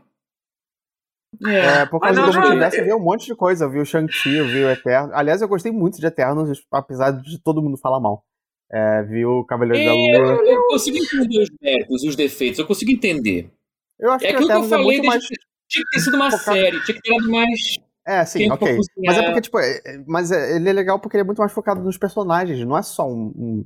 É. 1.47 1.83
É, 1.83 1.87
por 1.87 2.01
Mas 2.01 2.17
causa 2.17 2.33
do 2.33 2.41
multiverso, 2.41 2.77
eu 2.79 2.85
vi 2.85 2.95
um 2.95 3.01
monte 3.01 3.27
de 3.27 3.35
coisa. 3.35 3.65
Eu 3.65 3.71
vi 3.71 3.81
o 3.81 3.85
Shang-Chi, 3.85 4.37
eu 4.37 4.47
vi 4.47 4.65
o 4.65 4.71
Eterno. 4.71 5.11
Aliás, 5.15 5.43
eu 5.43 5.49
gostei 5.49 5.73
muito 5.73 6.01
de 6.01 6.07
Eternos, 6.07 6.65
apesar 6.73 7.11
de 7.11 7.43
todo 7.43 7.61
mundo 7.63 7.77
falar 7.77 8.01
mal. 8.01 8.25
É, 8.73 9.03
vi 9.05 9.25
o 9.25 9.45
Cavaleiro 9.45 9.85
da 9.85 9.91
É, 9.91 10.19
Lua. 10.19 10.37
eu, 10.43 10.47
eu 10.47 10.63
consigo 10.69 10.97
entender 10.97 11.43
os 11.43 11.49
méritos, 11.61 12.03
os 12.03 12.17
defeitos, 12.17 12.59
eu 12.59 12.67
consigo 12.67 12.91
entender. 12.91 13.51
Eu 13.99 14.11
acho 14.13 14.25
É 14.25 14.33
que 14.33 14.37
que 14.39 14.43
eu 14.45 14.51
é 14.65 14.69
falei 14.69 14.85
muito 14.85 15.05
mais. 15.07 15.25
Tinha 15.69 15.85
que 15.85 15.91
ter 15.91 16.01
sido 16.01 16.17
uma 16.17 16.31
focado- 16.31 16.59
série, 16.59 16.85
tinha 16.85 16.97
que 16.97 17.03
ter 17.03 17.17
dado 17.17 17.31
mais. 17.31 17.61
É, 18.07 18.25
sim, 18.25 18.51
ok. 18.51 18.77
Mas 19.05 19.17
é 19.19 19.23
porque, 19.23 19.41
tipo, 19.43 19.59
é- 19.59 19.77
é- 19.85 20.05
mas 20.07 20.31
é- 20.31 20.57
ele 20.57 20.69
é 20.69 20.73
legal 20.73 20.99
porque 21.01 21.17
ele 21.17 21.23
é 21.23 21.25
muito 21.25 21.39
mais 21.39 21.53
focado 21.53 21.83
nos 21.83 21.97
personagens, 21.97 22.59
não 22.67 22.77
é 22.77 22.83
só 22.83 23.07
um. 23.09 23.33
um- 23.37 23.65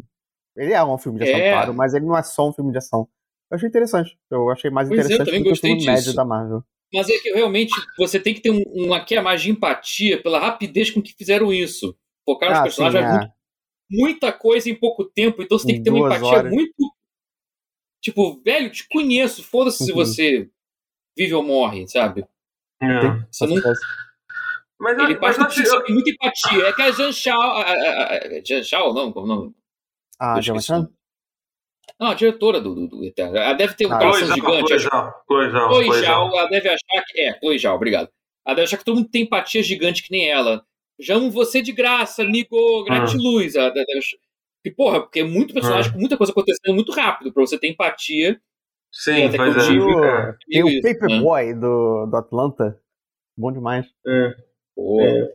Ele 0.57 0.73
é 0.73 0.83
um 0.85 0.99
filme 0.99 1.19
de 1.19 1.25
ação, 1.25 1.37
É. 1.41 1.53
claro, 1.53 1.73
mas 1.75 1.95
ele 1.95 2.05
não 2.05 2.17
é 2.17 2.23
só 2.23 2.49
um 2.49 2.53
filme 2.53 2.73
de 2.73 2.79
ação. 2.79 3.09
Eu 3.51 3.55
achei 3.57 3.69
interessante. 3.69 4.19
Eu 4.31 4.51
achei 4.51 4.71
mais 4.71 4.89
Pois 4.89 5.01
é, 5.01 5.03
interessante 5.05 5.27
também 5.27 5.41
do 5.43 5.45
que 5.45 5.53
o 5.53 5.57
filme 5.57 5.85
médio 5.87 6.03
disso. 6.03 6.17
da 6.17 6.25
Marvel. 6.25 6.63
Mas 6.93 7.09
é 7.09 7.19
que 7.19 7.31
realmente 7.33 7.73
você 7.97 8.19
tem 8.19 8.35
que 8.35 8.41
ter 8.41 8.51
um, 8.51 8.63
um 8.75 8.93
aqui 8.93 9.17
a 9.17 9.23
mais 9.23 9.41
de 9.41 9.51
empatia 9.51 10.21
pela 10.23 10.39
rapidez 10.41 10.91
com 10.91 11.01
que 11.01 11.15
fizeram 11.17 11.53
isso. 11.53 11.97
Focar 12.25 12.49
nos 12.51 12.59
Ah, 12.59 12.63
sim, 12.63 12.65
personagens 12.65 13.05
é. 13.05 13.07
é 13.07 13.11
muito- 13.19 13.33
muita 13.91 14.33
coisa 14.33 14.69
em 14.71 14.75
pouco 14.75 15.05
tempo, 15.05 15.43
então 15.43 15.59
você 15.59 15.67
tem 15.67 15.77
Em 15.77 15.79
que 15.79 15.85
ter 15.85 15.91
uma 15.91 16.07
empatia 16.07 16.27
horas. 16.27 16.53
muito. 16.53 16.75
Tipo, 18.03 18.41
velho, 18.45 18.71
te 18.71 18.87
conheço, 18.89 19.43
foda-se 19.43 19.85
se 19.85 19.91
Uhum. 19.93 19.97
você 19.97 20.51
vive 21.17 21.35
ou 21.35 21.43
morre, 21.43 21.87
sabe? 21.89 22.25
é. 22.81 22.87
Você 23.31 23.47
não 23.47 23.57
Mas, 24.81 24.97
eu- 24.97 25.05
Ele 25.07 25.19
mas 25.19 25.37
passa 25.37 25.61
eu 25.61 25.67
você 25.67 25.83
tem 25.85 25.95
muita 25.95 26.11
empatia. 26.11 26.65
É 26.69 26.73
que 26.73 26.83
a 26.83 26.91
Jean 26.93 27.11
Shao. 27.13 27.41
a- 27.43 27.63
a- 27.63 28.15
a- 28.15 28.41
Jean 28.45 28.63
Shao, 28.63 28.95
não? 28.95 29.11
Como 29.13 29.27
não? 29.27 29.55
Ah, 30.21 30.37
Eu 30.39 30.43
Gemma 30.43 30.59
esqueci 30.59 30.73
o 30.73 30.77
Chan? 30.77 30.83
nome. 30.83 30.95
Não, 31.99 32.07
a 32.11 32.15
diretora 32.15 32.61
do, 32.61 32.75
do, 32.77 32.87
do 32.87 33.05
Eterno. 33.05 33.37
Ela 33.37 33.55
deve 33.55 33.75
ter 33.75 33.87
um 33.87 33.93
Ah, 33.93 33.99
coração 33.99 34.33
gigante. 34.33 34.69
Chloe 34.69 34.79
Zhao, 34.79 35.25
Chloe 35.27 36.01
Zhao, 36.01 36.29
ela 36.39 36.49
deve 36.49 36.69
achar 36.69 37.05
que. 37.09 37.21
É, 37.21 37.37
Chloe 37.41 37.59
Zhao, 37.59 37.75
obrigado. 37.75 38.09
Ela 38.47 38.55
deve 38.55 38.67
achar 38.67 38.77
que 38.79 38.85
todo 38.85 38.97
mundo 38.99 39.09
tem 39.11 39.23
empatia 39.23 39.61
gigante 39.65 40.05
que 40.05 40.13
nem 40.13 40.31
ela. 40.31 40.65
Já 41.01 41.15
amo 41.17 41.31
você 41.31 41.63
de 41.63 41.73
graça, 41.73 42.23
amigo, 42.23 42.85
gratiluz. 42.85 43.57
Achar- 43.57 43.73
Que, 44.65 44.71
porra, 44.71 45.01
porque 45.01 45.21
é 45.21 45.25
muito 45.25 45.55
personagem 45.55 45.93
com 45.93 45.99
muita 45.99 46.17
coisa 46.17 46.33
acontecendo 46.33 46.75
muito 46.75 46.93
rápido 46.93 47.33
pra 47.33 47.41
você 47.47 47.59
ter 47.59 47.69
empatia. 47.69 48.41
Sim, 48.93 49.25
até 49.25 49.31
que 49.31 49.37
pois 49.37 49.69
eu 49.69 50.05
é. 50.05 50.37
Tem 50.51 50.65
o 50.65 50.69
Isso, 50.69 50.83
Paperboy 50.83 51.55
do, 51.55 52.07
do 52.07 52.17
Atlanta. 52.17 52.81
Bom 53.37 53.53
demais. 53.53 53.87
É. 54.07 54.35
Pô, 54.75 55.01
É. 55.03 55.35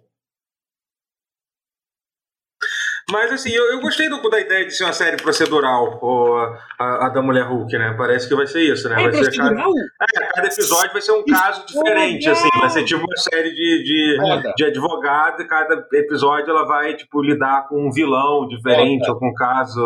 Mas 3.11 3.31
assim, 3.31 3.51
eu, 3.51 3.63
eu 3.73 3.81
gostei 3.81 4.07
do- 4.09 4.29
da 4.29 4.39
ideia 4.39 4.65
de 4.65 4.71
ser 4.73 4.85
uma 4.85 4.93
série 4.93 5.17
procedural, 5.17 5.99
o, 6.01 6.35
a, 6.79 7.05
a 7.07 7.09
da 7.09 7.21
Mulher 7.21 7.43
Hulk, 7.45 7.77
né? 7.77 7.93
Parece 7.97 8.27
que 8.29 8.35
vai 8.35 8.47
ser 8.47 8.61
isso, 8.61 8.87
né? 8.89 8.95
É 8.95 9.03
Vai 9.03 9.11
ser 9.25 9.31
cada, 9.37 9.55
é, 10.01 10.25
cada 10.33 10.47
episódio 10.47 10.91
vai 10.93 11.01
ser 11.01 11.11
um 11.11 11.25
caso 11.25 11.65
diferente, 11.65 12.29
assim. 12.29 12.49
Vai 12.59 12.69
ser 12.69 12.83
tipo 12.85 13.01
uma 13.05 13.17
série 13.17 13.49
de, 13.51 13.83
de, 13.83 14.17
de 14.55 14.65
advogado 14.65 15.41
e 15.41 15.47
cada 15.47 15.85
episódio 15.93 16.49
ela 16.49 16.65
vai, 16.65 16.93
tipo, 16.95 17.21
lidar 17.21 17.67
com 17.67 17.87
um 17.87 17.91
vilão 17.91 18.47
diferente 18.47 19.09
ou 19.09 19.19
com 19.19 19.27
um 19.29 19.33
caso 19.33 19.81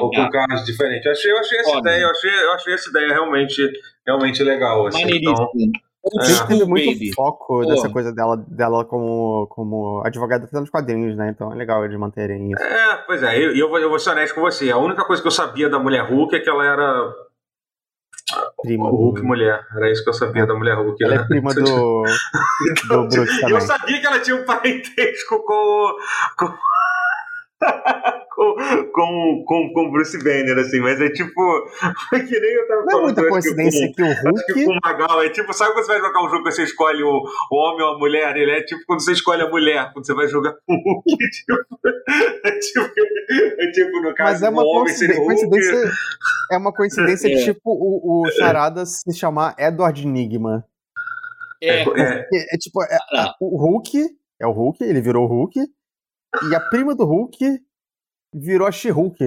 ou 0.00 0.10
com 0.10 0.20
um 0.22 0.30
caso 0.30 0.64
diferente. 0.64 1.04
Eu 1.06 1.12
achei, 1.12 1.32
eu 1.32 1.38
achei 1.38 1.58
essa 1.58 1.70
ideia, 1.80 2.02
eu 2.02 2.10
achei, 2.10 2.30
eu 2.44 2.52
achei 2.52 2.74
essa 2.74 2.90
ideia 2.90 3.08
realmente, 3.08 3.70
realmente 4.06 4.42
legal, 4.42 4.86
assim. 4.86 5.02
Então, 5.32 5.48
Maneiríssimo. 6.04 6.12
Old 6.14 6.26
Sempre 6.26 6.46
teve 6.46 6.58
school, 6.58 6.68
muito 6.68 6.92
baby. 6.92 7.12
foco 7.14 7.46
Porra. 7.46 7.66
dessa 7.66 7.88
coisa 7.90 8.12
dela, 8.12 8.36
dela 8.48 8.84
como, 8.84 9.46
como 9.48 10.02
advogada 10.04 10.48
nos 10.52 10.70
quadrinhos, 10.70 11.16
né? 11.16 11.30
Então 11.30 11.52
é 11.52 11.54
legal 11.54 11.84
eles 11.84 11.98
manterem 11.98 12.52
isso. 12.52 12.62
É, 12.62 12.96
pois 13.06 13.22
é, 13.22 13.38
e 13.38 13.44
eu, 13.44 13.56
eu, 13.56 13.68
vou, 13.68 13.78
eu 13.78 13.88
vou 13.88 13.98
ser 13.98 14.10
honesto 14.10 14.34
com 14.34 14.40
você. 14.40 14.70
A 14.70 14.78
única 14.78 15.04
coisa 15.04 15.22
que 15.22 15.28
eu 15.28 15.32
sabia 15.32 15.68
da 15.68 15.78
mulher 15.78 16.04
Hulk 16.10 16.34
é 16.34 16.40
que 16.40 16.50
ela 16.50 16.64
era 16.64 17.12
Prima 18.62 18.84
o 18.90 18.96
Hulk 18.96 19.20
do... 19.20 19.26
mulher. 19.26 19.66
Era 19.74 19.90
isso 19.90 20.04
que 20.04 20.10
eu 20.10 20.14
sabia 20.14 20.46
da 20.46 20.54
mulher 20.54 20.76
Hulk. 20.76 21.02
Ela 21.02 21.16
né? 21.16 21.22
é 21.22 21.24
prima 21.24 21.52
do, 21.54 21.62
do 21.62 23.08
Bruce 23.08 23.40
também. 23.40 23.56
eu 23.56 23.60
sabia 23.60 24.00
que 24.00 24.06
ela 24.06 24.20
tinha 24.20 24.36
um 24.36 24.44
parentesco 24.44 25.42
com. 25.44 25.96
com... 26.38 26.54
com, 28.34 28.54
com, 28.92 29.44
com, 29.46 29.72
com 29.72 29.90
Bruce 29.92 30.18
Banner, 30.18 30.58
assim, 30.58 30.80
mas 30.80 31.00
é 31.00 31.08
tipo. 31.10 31.30
Que 32.10 32.40
nem 32.40 32.52
eu 32.54 32.66
tava 32.68 32.80
Não 32.82 32.88
é 32.88 32.90
falando. 32.92 33.04
muita 33.04 33.20
acho 33.22 33.26
que 33.26 33.30
coincidência 33.30 33.86
com- 33.88 33.94
que 33.94 34.02
o 34.02 34.06
Acho 34.06 34.22
que 34.46 34.52
Hulk. 34.52 34.64
com 34.64 34.72
o 34.72 34.78
Magal 34.84 35.22
é 35.22 35.28
tipo, 35.30 35.52
sabe 35.52 35.72
quando 35.72 35.84
você 35.86 35.92
vai 35.92 36.00
jogar 36.00 36.24
um 36.24 36.28
jogo 36.30 36.44
que 36.44 36.50
você 36.52 36.62
escolhe 36.64 37.02
o, 37.02 37.22
o 37.50 37.56
homem 37.56 37.82
ou 37.86 37.94
a 37.94 37.98
mulher? 37.98 38.36
Ele 38.36 38.50
é 38.52 38.62
tipo 38.62 38.82
quando 38.86 39.00
você 39.02 39.12
escolhe 39.12 39.42
a 39.42 39.48
mulher, 39.48 39.92
quando 39.92 40.06
você 40.06 40.14
vai 40.14 40.28
jogar 40.28 40.54
com 40.66 40.74
o 40.74 40.76
Hulk. 40.76 41.16
Tipo, 41.30 41.52
é, 42.44 42.50
tipo, 42.58 42.90
é 43.60 43.70
tipo, 43.70 44.00
no 44.02 44.14
caso, 44.14 44.32
Mas 44.32 44.42
é 44.42 44.48
uma 44.50 44.62
o 44.62 44.66
homem 44.66 44.94
seria 44.94 45.16
coincidência. 45.16 45.46
o 45.46 45.50
Hulk. 45.50 45.50
coincidência 45.50 45.92
é 46.50 46.56
uma 46.58 46.72
coincidência 46.72 47.28
É. 47.28 47.44
tipo 47.44 47.60
o, 47.64 48.22
o 48.26 48.30
Charada 48.32 48.84
se 48.86 49.12
chamar 49.14 49.54
Edward 49.58 50.02
Enigma. 50.06 50.64
É, 51.62 51.82
É, 51.82 51.84
É, 51.84 52.54
é 52.54 52.58
tipo, 52.58 52.82
é- 52.82 52.98
Ah. 53.14 53.34
o 53.40 53.56
Hulk 53.56 54.04
é 54.40 54.46
o 54.46 54.50
Hulk, 54.52 54.82
ele 54.82 55.00
virou 55.00 55.24
o 55.24 55.28
Hulk, 55.28 55.60
e 56.50 56.54
a 56.54 56.60
prima 56.60 56.94
do 56.94 57.04
Hulk 57.04 57.38
virou 58.34 58.66
a 58.66 58.72
She-Hulk. 58.72 59.18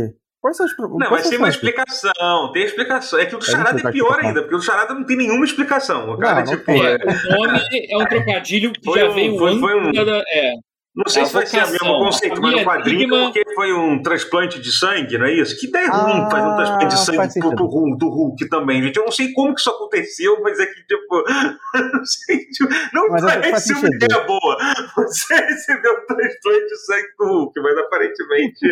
Quais 0.41 0.57
são 0.57 0.67
pro- 0.75 0.89
Não, 0.99 1.09
mas 1.09 1.21
são 1.23 1.29
tem 1.31 1.39
uma 1.39 1.49
explicação, 1.49 2.51
tem 2.51 2.63
explicação. 2.63 3.19
É 3.19 3.25
que 3.25 3.35
o 3.35 3.39
do 3.39 3.45
Charada 3.45 3.81
é 3.81 3.87
é 3.87 3.91
pior 3.91 4.19
ainda, 4.19 4.41
porque 4.41 4.55
o 4.55 4.59
do 4.59 4.63
Charada 4.63 4.93
não 4.93 5.03
tem 5.03 5.17
nenhuma 5.17 5.43
explicação. 5.43 6.11
O 6.11 6.17
cara, 6.19 6.43
Não, 6.43 6.51
não 6.51 6.57
tipo, 6.59 6.71
é- 6.71 6.95
o 6.97 7.47
nome 7.47 7.59
é 7.89 7.97
um 7.97 8.05
trocadilho 8.05 8.71
que 8.71 8.83
Foi 8.83 8.99
já 8.99 9.09
um- 9.09 9.13
veio 9.13 9.37
foi- 9.39 9.49
antes 9.49 9.59
foi 9.61 9.75
um- 9.75 9.91
da. 9.91 10.23
É, 10.29 10.53
Não 10.95 11.11
sei 11.11 11.23
A 11.23 11.25
se 11.25 11.33
vai 11.33 11.45
ser 11.45 11.57
o 11.63 11.69
mesmo 11.71 11.99
conceito, 11.99 12.41
mas 12.41 12.51
no 12.53 12.57
família 12.59 12.63
quadrinho 12.65 13.01
Enigma- 13.01 13.25
porque 13.25 13.43
foi 13.53 13.73
um 13.73 14.01
transplante 14.01 14.59
de 14.61 14.71
sangue, 14.71 15.17
não 15.17 15.25
é 15.25 15.33
isso? 15.33 15.59
Que 15.59 15.67
ideia 15.67 15.89
Ah, 15.89 15.97
ruim 16.03 16.29
fazer 16.31 16.47
um 16.47 16.55
transplante 16.55 16.87
de 16.87 16.99
sangue 17.05 17.39
pro, 17.39 17.55
pro 17.55 17.65
Hulk, 17.65 17.97
do 17.97 18.09
Hulk 18.09 18.49
também, 18.49 18.81
gente. 18.81 18.95
Eu 18.97 19.03
não 19.03 19.11
sei 19.11 19.33
como 19.33 19.53
que 19.53 19.59
isso 19.59 19.69
aconteceu, 19.69 20.41
mas 20.41 20.57
é 20.57 20.65
que, 20.65 20.81
tipo, 20.87 21.23
não 21.93 22.05
sei, 22.05 22.37
tipo, 22.47 22.69
não 22.93 23.09
Mas 23.09 23.21
parece 23.25 23.73
uma 23.73 23.81
sentido. 23.81 24.05
ideia 24.05 24.23
boa. 24.25 24.57
Você 24.95 25.35
recebeu 25.35 25.91
um 25.91 26.05
transplante 26.05 26.65
de 26.67 26.77
sangue 26.85 27.07
do 27.19 27.25
Hulk, 27.25 27.59
mas 27.61 27.77
aparentemente 27.77 28.65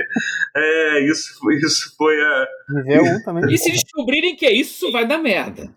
é, 0.56 1.00
isso, 1.02 1.38
foi- 1.40 1.56
isso 1.56 1.94
foi 1.98 2.16
a. 2.22 2.48
Nível 2.86 3.04
1 3.16 3.24
também. 3.24 3.54
E 3.54 3.58
se 3.58 3.70
descobrirem 3.72 4.36
que 4.38 4.46
é 4.46 4.54
isso, 4.54 4.92
vai 4.94 5.06
dar 5.06 5.18
merda. 5.18 5.70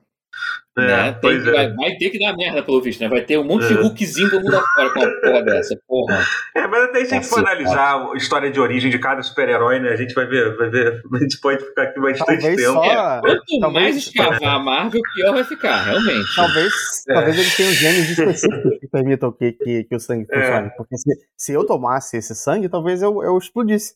É, 0.78 0.86
né? 0.86 1.12
Tem 1.12 1.20
pois 1.22 1.42
que- 1.42 1.48
é. 1.48 1.52
vai, 1.52 1.72
vai 1.74 1.96
ter 1.96 2.10
que 2.10 2.18
dar 2.18 2.36
merda, 2.36 2.62
pelo 2.62 2.82
visto, 2.82 3.00
né? 3.00 3.08
Vai 3.08 3.22
ter 3.22 3.38
um 3.38 3.44
monte 3.44 3.66
de 3.66 3.74
É. 3.74 3.80
Hulkzinho 3.80 4.28
do 4.30 4.40
mundo 4.40 4.56
afora 4.56 4.90
com 4.92 5.00
uma 5.00 5.20
porra 5.22 5.42
dessa. 5.42 5.78
Porra. 5.88 6.24
É, 6.54 6.66
mas 6.66 6.84
até 6.84 6.98
a 7.00 7.04
gente 7.04 7.26
for 7.26 7.38
analisar 7.38 8.10
a 8.12 8.16
história 8.16 8.50
de 8.50 8.60
origem 8.60 8.90
de 8.90 8.98
cada 8.98 9.22
super-herói, 9.22 9.80
né? 9.80 9.88
A 9.90 9.96
gente 9.96 10.12
vai 10.14 10.26
ver, 10.26 10.54
vai 10.56 10.68
ver, 10.68 11.02
a 11.14 11.18
gente 11.18 11.40
pode 11.40 11.64
ficar 11.64 11.84
aqui 11.84 11.98
bastante 12.00 12.26
Talvez 12.42 12.56
tempo. 12.56 12.72
só. 12.74 12.84
É, 12.84 13.20
Quanto 13.20 13.42
talvez- 13.60 13.72
mais 13.72 13.96
escavar 13.96 14.42
a 14.54 14.58
Marvel, 14.58 15.00
pior 15.14 15.32
vai 15.32 15.44
ficar, 15.44 15.82
realmente. 15.84 16.36
Talvez, 16.36 16.72
É. 17.08 17.14
talvez 17.14 17.38
eles 17.38 17.56
tenham 17.56 17.72
genes 17.72 18.10
específicos 18.10 18.78
que 18.78 18.88
permitam 18.88 19.32
que, 19.32 19.52
que, 19.52 19.84
que 19.84 19.94
o 19.96 20.00
sangue 20.00 20.26
É. 20.30 20.40
funcione. 20.40 20.70
Porque 20.76 20.96
se, 20.98 21.10
se 21.38 21.52
eu 21.54 21.64
tomasse 21.64 22.18
esse 22.18 22.34
sangue, 22.34 22.68
talvez 22.68 23.00
eu, 23.02 23.22
eu 23.22 23.38
explodisse. 23.38 23.94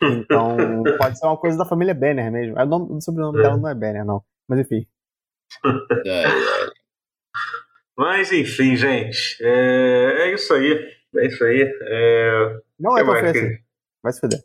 Então, 0.00 0.56
pode 1.12 1.18
ser 1.18 1.26
uma 1.26 1.36
coisa 1.36 1.58
da 1.58 1.64
família 1.64 1.92
Banner 1.94 2.30
mesmo. 2.30 2.56
É, 2.58 2.62
O, 2.62 2.66
nome, 2.66 2.86
o 2.92 3.00
sobrenome 3.00 3.40
É. 3.40 3.42
dela 3.42 3.56
não 3.56 3.68
é 3.68 3.74
Banner, 3.74 4.04
não. 4.04 4.22
Mas 4.48 4.60
enfim. 4.60 4.86
Mas 7.96 8.30
enfim, 8.32 8.76
gente, 8.76 9.36
é, 9.40 10.28
é 10.28 10.34
isso 10.34 10.52
aí. 10.54 10.98
É 11.16 11.26
isso 11.26 11.42
aí. 11.44 11.62
É, 11.82 12.56
Não 12.78 12.96
é 12.96 13.04
feio 13.04 13.32
que- 13.32 13.38
assim. 13.38 13.58
Vai 14.02 14.12
se 14.12 14.20
fuder. 14.20 14.38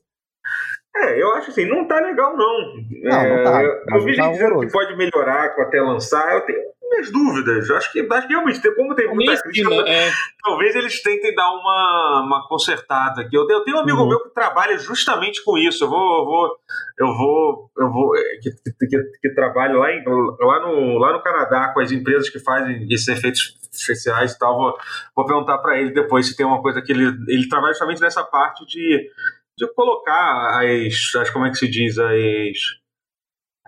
é, 0.95 1.22
eu 1.22 1.31
acho 1.33 1.51
assim, 1.51 1.65
não 1.65 1.88
tá 1.88 2.00
legal, 2.00 2.36
não. 2.36 2.75
Não, 3.03 3.22
É, 3.22 3.38
não 3.38 3.43
tá. 3.43 3.63
Eu, 3.63 3.72
eu 3.91 4.05
vi 4.05 4.15
tá 4.15 4.24
gente 4.24 4.33
dizendo 4.33 4.60
que 4.62 4.72
pode 4.72 4.95
melhorar 4.95 5.45
até 5.62 5.81
lançar. 5.81 6.33
Eu 6.33 6.41
tenho 6.41 6.60
minhas 6.93 7.12
dúvidas. 7.12 7.69
Eu 7.69 7.77
acho 7.77 7.91
que, 7.91 8.00
acho 8.00 8.27
que 8.27 8.33
realmente, 8.33 8.62
tem- 8.62 8.75
como 8.75 8.95
tem 8.95 9.13
muita 9.13 9.41
crítica, 9.41 9.69
cima, 9.69 9.89
é. 9.89 10.12
talvez 10.43 10.75
eles 10.75 11.01
tentem 11.01 11.33
dar 11.35 11.51
uma, 11.51 12.23
uma 12.25 12.47
consertada 12.47 13.21
aqui. 13.21 13.35
Eu, 13.35 13.47
eu 13.50 13.63
tenho 13.63 13.77
um 13.77 13.79
amigo 13.81 14.00
Uhum. 14.01 14.09
meu 14.09 14.23
que 14.23 14.33
trabalha 14.33 14.77
justamente 14.77 15.43
com 15.43 15.57
isso. 15.57 15.83
Eu 15.83 15.89
vou, 15.89 16.19
eu 16.19 16.25
vou, 16.25 16.57
eu 17.00 17.07
vou, 17.17 17.71
eu 17.77 17.91
vou 17.91 18.15
é, 18.17 18.21
que, 18.41 18.50
que, 18.51 18.88
que, 18.88 19.03
que 19.21 19.29
trabalha 19.35 19.77
lá, 19.77 19.91
em, 19.91 20.03
lá, 20.05 20.59
no, 20.62 20.97
lá 20.97 21.13
no 21.13 21.21
Canadá 21.23 21.71
com 21.73 21.79
as 21.79 21.91
empresas 21.91 22.29
que 22.29 22.39
fazem 22.39 22.88
esses 22.91 23.07
efeitos 23.07 23.57
especiais 23.71 24.33
e 24.33 24.39
tal. 24.39 24.55
Vou, 24.55 24.77
vou 25.15 25.25
perguntar 25.25 25.57
para 25.57 25.79
ele 25.79 25.91
depois 25.91 26.27
se 26.27 26.35
tem 26.35 26.45
uma 26.45 26.62
coisa 26.62 26.81
que 26.81 26.91
ele, 26.91 27.05
ele 27.27 27.47
trabalha 27.50 27.73
justamente 27.73 28.01
nessa 28.01 28.23
parte 28.23 28.65
de, 28.67 29.09
de 29.57 29.73
colocar 29.73 30.62
as, 30.62 31.15
as, 31.15 31.29
como 31.31 31.45
é 31.45 31.50
que 31.50 31.57
se 31.57 31.67
diz, 31.67 31.97
as 31.97 32.83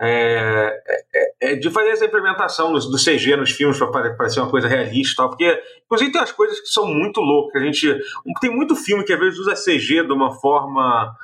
é, 0.00 0.78
é, 1.14 1.52
é, 1.52 1.54
de 1.54 1.70
fazer 1.70 1.90
essa 1.90 2.04
implementação 2.04 2.72
do, 2.72 2.78
do 2.78 2.98
CG 2.98 3.34
nos 3.36 3.50
filmes 3.50 3.78
para 3.78 4.14
parecer 4.14 4.40
uma 4.40 4.50
coisa 4.50 4.68
realista 4.68 5.22
tal, 5.22 5.30
porque 5.30 5.58
inclusive 5.84 6.12
tem 6.12 6.20
umas 6.20 6.32
coisas 6.32 6.60
que 6.60 6.68
são 6.68 6.86
muito 6.86 7.20
loucas. 7.20 7.62
A 7.62 7.64
gente 7.64 7.98
tem 8.40 8.54
muito 8.54 8.76
filme 8.76 9.04
que 9.04 9.12
às 9.12 9.18
vezes 9.18 9.38
usa 9.38 9.54
CG 9.54 10.04
de 10.04 10.12
uma 10.12 10.32
forma 10.32 11.14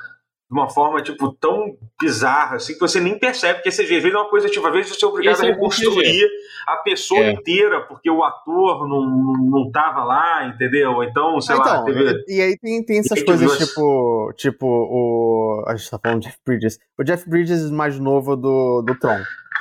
de 0.53 0.59
uma 0.59 0.69
forma 0.69 1.01
tipo 1.01 1.33
tão 1.33 1.75
bizarra 1.99 2.57
assim 2.57 2.73
que 2.73 2.79
você 2.79 2.99
nem 2.99 3.17
percebe 3.17 3.61
que 3.63 3.69
é 3.69 3.71
CG. 3.71 3.81
Às 3.81 3.87
vezes 4.03 4.13
é 4.13 4.17
uma 4.17 4.29
coisa 4.29 4.47
tipo, 4.47 4.65
às 4.67 4.73
vezes 4.73 4.95
você 4.95 5.03
é 5.03 5.07
obrigado 5.07 5.33
Esse 5.33 5.45
a 5.45 5.49
é 5.49 5.51
reconstruir 5.53 6.29
a 6.67 6.77
pessoa 6.77 7.19
É. 7.21 7.31
inteira 7.31 7.81
porque 7.87 8.09
o 8.09 8.23
ator 8.23 8.87
não, 8.87 9.01
não 9.49 9.71
tava 9.71 10.03
lá, 10.03 10.45
entendeu? 10.47 11.03
Então, 11.03 11.41
sei 11.41 11.55
Ah, 11.55 11.59
lá, 11.59 11.65
então, 11.81 11.85
teve... 11.85 12.23
e, 12.27 12.37
e 12.37 12.41
aí 12.41 12.57
tem, 12.59 12.85
tem 12.85 12.99
essas 12.99 13.23
coisas 13.23 13.57
tipo. 13.57 14.31
Tipo, 14.37 14.67
o. 14.67 15.63
A 15.67 15.75
gente 15.75 15.89
tá 15.89 15.99
falando 15.99 16.19
de 16.21 16.27
Jeff 16.27 16.37
Bridges. 16.45 16.79
O 16.99 17.03
Jeff 17.03 17.27
Bridges 17.27 17.71
mais 17.71 17.97
novo 17.99 18.35
do, 18.35 18.83
do 18.83 18.95
Tron. 18.99 19.19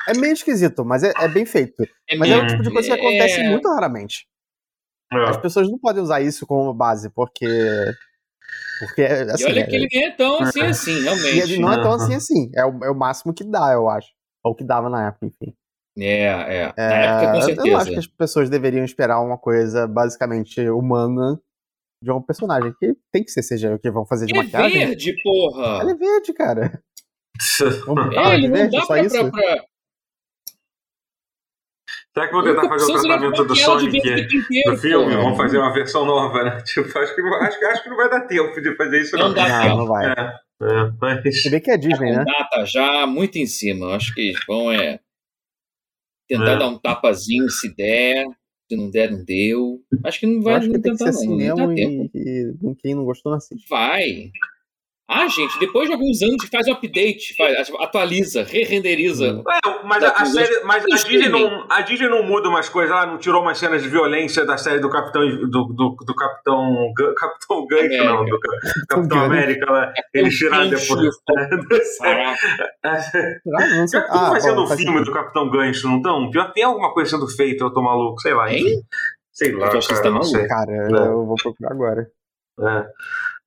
É 0.09 0.15
meio 0.19 0.33
esquisito, 0.35 0.85
mas 0.85 1.03
é, 1.03 1.13
é 1.21 1.29
bem 1.29 1.47
feito. 1.47 1.83
É 2.11 2.17
Mas 2.17 2.29
é 2.31 2.37
o 2.37 2.47
tipo 2.47 2.63
de 2.63 2.71
coisa 2.71 2.89
que 2.89 3.01
acontece 3.01 3.41
É. 3.41 3.49
muito 3.49 3.67
raramente. 3.69 4.27
As 5.11 5.37
É. 5.37 5.41
pessoas 5.41 5.71
não 5.71 5.79
podem 5.79 6.03
usar 6.03 6.21
isso 6.21 6.47
como 6.47 6.75
base, 6.75 7.09
porque. 7.11 7.47
Porque, 8.87 9.03
assim. 9.03 9.43
e 9.43 9.47
olha 9.47 9.61
é- 9.61 9.67
que 9.67 9.77
ele 9.77 9.89
nem 9.93 10.05
é 10.07 10.11
tão 10.13 10.41
assim, 10.43 10.61
assim, 10.63 10.91
e 10.93 10.97
ele 10.97 11.05
realmente. 11.05 11.59
não 11.59 11.73
é 11.73 11.83
tão 11.83 11.93
assim 11.93 12.15
assim. 12.15 12.51
É 12.55 12.65
o, 12.65 12.85
é 12.85 12.91
o 12.91 12.95
máximo 12.95 13.33
que 13.33 13.45
dá, 13.45 13.73
eu 13.73 13.89
acho. 13.89 14.09
Ou 14.45 14.55
que 14.55 14.65
dava 14.65 14.89
na 14.91 15.07
época, 15.09 15.27
enfim. 15.27 15.55
É, 15.99 16.25
é. 16.25 16.73
É, 16.77 16.89
Na 16.89 16.95
época, 16.95 17.31
com 17.33 17.37
eu- 17.37 17.43
certeza. 17.43 17.69
Eu 17.69 17.77
acho 17.79 17.91
que 17.91 17.99
as 17.99 18.07
pessoas 18.07 18.51
deveriam 18.51 18.85
esperar 18.85 19.21
uma 19.21 19.39
coisa 19.39 19.87
basicamente 19.87 20.61
humana 20.69 21.39
de 22.03 22.11
um 22.11 22.21
personagem. 22.21 22.75
Que 22.81 22.95
tem 23.13 23.23
que 23.23 23.31
ser 23.31 23.43
seja 23.43 23.75
o 23.75 23.79
que 23.79 23.91
vão 23.91 24.05
fazer 24.07 24.27
de 24.27 24.33
Ele 24.33 24.41
é 24.41 24.43
maquiagem. 24.45 24.87
verde, 24.87 25.15
porra! 25.23 25.83
Ele 25.83 25.91
é 25.93 25.95
verde, 25.95 26.33
cara. 26.33 26.83
É, 28.17 28.35
ele 28.35 28.49
não 28.49 28.57
verde, 28.57 28.77
dá 28.77 28.81
só 28.83 28.87
pra, 28.95 29.03
isso? 29.03 29.19
pra, 29.19 29.31
pra... 29.31 29.65
Será 32.15 32.27
que 32.27 32.33
vou 32.35 32.43
tentar 32.45 32.69
fazer 32.69 32.93
o 32.93 33.01
tratamento 33.03 33.45
do 33.45 33.57
Sonic? 33.57 34.01
do 34.67 34.77
filme, 34.77 35.15
vamos 35.17 35.37
fazer 35.39 35.59
uma 35.59 35.73
versão 35.73 36.05
nova, 36.05 36.43
né? 36.45 36.61
Tipo, 36.67 36.99
acho 36.99 37.15
que, 37.15 37.23
não- 37.23 37.35
acho, 37.43 37.59
que- 37.59 37.65
acho 37.65 37.83
que 37.83 37.89
não 37.89 37.97
vai 37.97 38.11
dar 38.11 38.21
tempo 38.27 38.61
de 38.61 38.77
fazer 38.77 39.01
isso, 39.01 39.17
não. 39.17 39.29
Não 39.29 39.35
dá 39.35 39.49
Não, 39.49 39.63
tempo. 39.63 39.77
não 39.79 39.87
vai. 39.87 40.07
É, 40.07 40.13
é, 40.13 40.93
mas. 41.01 41.43
Se 41.43 41.51
bem 41.51 41.61
que 41.61 41.71
é 41.71 41.77
Disney, 41.79 42.13
né? 42.13 42.25
data 42.25 42.67
já 42.67 43.07
muito 43.07 43.37
em 43.39 43.47
cima. 43.47 43.95
Acho 43.97 44.15
que 44.15 44.33
vão 44.47 44.71
é 44.71 45.01
tentar 46.29 46.53
É. 46.53 46.59
dar 46.59 46.69
um 46.69 46.79
tapazinho 46.79 47.49
se 47.49 47.75
der. 47.75 48.27
Se 48.71 48.77
não 48.77 48.91
der, 48.91 49.11
não 49.11 49.25
deu. 49.25 49.81
Acho 50.05 50.21
que 50.21 50.27
não 50.27 50.41
vai 50.43 50.55
acho 50.55 50.67
que 50.67 50.73
não 50.75 50.81
tem 50.81 50.93
que 50.93 50.99
tentar, 50.99 51.13
ser 51.13 51.27
não. 51.27 51.35
assim 51.37 51.49
Não 51.49 51.57
dá 51.57 51.75
tempo. 51.75 52.11
e, 52.15 52.55
e 52.63 52.75
quem 52.77 52.95
não 52.95 53.05
gostou 53.05 53.31
não 53.33 53.39
assiste. 53.39 53.67
Vai. 53.69 54.31
Ah, 55.15 55.29
gente, 55.29 55.59
depois 55.61 55.87
de 55.89 55.93
alguns 55.93 56.23
anos 56.23 56.49
faz 56.51 56.67
o 56.69 56.73
update, 56.73 57.35
faz, 57.37 57.71
atualiza, 57.81 58.43
re-renderiza. 58.45 59.43
É, 59.67 59.85
mas 59.85 60.03
a, 60.03 60.09
a 60.11 60.25
série, 60.25 60.63
mas 60.65 60.83
a 60.85 60.87
Disney, 60.87 61.29
não, 61.29 61.67
a 61.69 61.81
Disney 61.83 62.09
não 62.09 62.23
muda 62.23 62.49
umas 62.49 62.69
coisas 62.69 62.91
lá, 62.95 63.05
não 63.07 63.19
tirou 63.19 63.43
umas 63.43 63.59
cenas 63.59 63.83
de 63.83 63.89
violência 63.89 64.45
da 64.47 64.57
série 64.57 64.81
do 64.81 64.89
Capitão 64.89 65.23
do, 65.23 65.65
do, 65.67 65.97
do 66.05 66.15
Capitão 66.15 66.93
Capitão 67.19 67.67
Gancho, 67.67 67.85
América. 67.85 68.05
não, 68.15 68.25
do 68.25 68.41
Ca- 68.41 68.59
Capitão. 68.89 69.25
América 69.25 69.71
lá. 69.73 69.93
Eles 70.15 70.35
tiraram 70.37 70.69
depois. 70.71 71.09
Ah, 72.03 72.35
Pior 73.45 73.69
que 73.69 73.85
estão 73.85 74.03
ah, 74.11 74.31
fazendo 74.31 74.63
o 74.63 74.67
filme 74.67 74.83
sentido. 74.85 75.05
do 75.05 75.13
Capitão 75.13 75.51
Gancho, 75.51 75.89
não 75.89 75.97
estão? 75.99 76.31
Pior 76.31 76.47
que 76.49 76.55
tem 76.55 76.65
alguma 76.65 76.93
coisa 76.93 77.11
sendo 77.11 77.29
feita, 77.29 77.65
eu 77.65 77.71
tô 77.73 77.83
maluco, 77.83 78.21
sei 78.21 78.35
lá. 78.35 78.53
Hein? 78.53 78.65
Sei 79.33 79.53
lá, 79.53 79.69
Eu 79.73 79.79
acho 79.79 79.89
que 79.89 79.95
você 79.95 80.03
cara, 80.03 80.03
tá 80.03 80.11
não 80.11 80.23
sei. 80.23 80.47
Cara, 80.47 80.73
É. 80.73 81.07
eu 81.09 81.25
vou 81.27 81.35
procurar 81.43 81.73
agora. 81.73 82.07
É. 82.61 82.85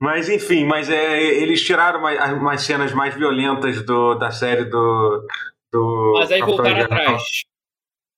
Mas 0.05 0.29
enfim, 0.29 0.65
mas 0.65 0.88
é, 0.88 1.19
eles 1.19 1.63
tiraram 1.63 2.00
umas, 2.00 2.31
umas 2.33 2.62
cenas 2.62 2.93
mais 2.93 3.15
violentas 3.15 3.83
do, 3.83 4.13
da 4.13 4.29
série 4.29 4.65
do. 4.65 5.27
do 5.74 6.13
Mas 6.19 6.31
aí 6.31 6.39
Capitão 6.41 6.63
voltaram 6.63 6.85
atrás. 6.85 7.24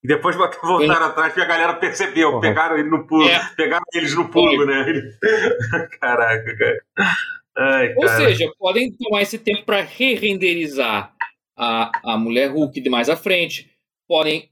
E 0.03 0.07
depois 0.07 0.35
voltaram 0.35 1.05
atrás 1.05 1.33
porque 1.33 1.41
a 1.41 1.45
galera 1.47 1.73
percebeu, 1.75 2.41
pegaram 2.41 2.77
ele 2.77 2.89
no 2.89 3.07
pulo, 3.07 3.27
É. 3.29 3.39
pegaram 3.55 3.85
eles 3.93 4.13
no 4.13 4.27
pulo, 4.29 4.65
né? 4.65 4.85
Caraca, 6.01 6.57
cara. 6.57 6.77
Ai, 7.57 7.93
Ou 7.95 8.05
cara. 8.05 8.17
seja, 8.17 8.51
podem 8.59 8.91
tomar 8.91 9.21
esse 9.21 9.39
tempo 9.39 9.63
para 9.63 9.81
re-renderizar 9.81 11.13
a, 11.57 11.89
a 12.03 12.17
mulher 12.17 12.51
Hulk 12.51 12.81
de 12.81 12.89
mais 12.89 13.09
à 13.09 13.15
frente. 13.15 13.71
Podem 14.09 14.49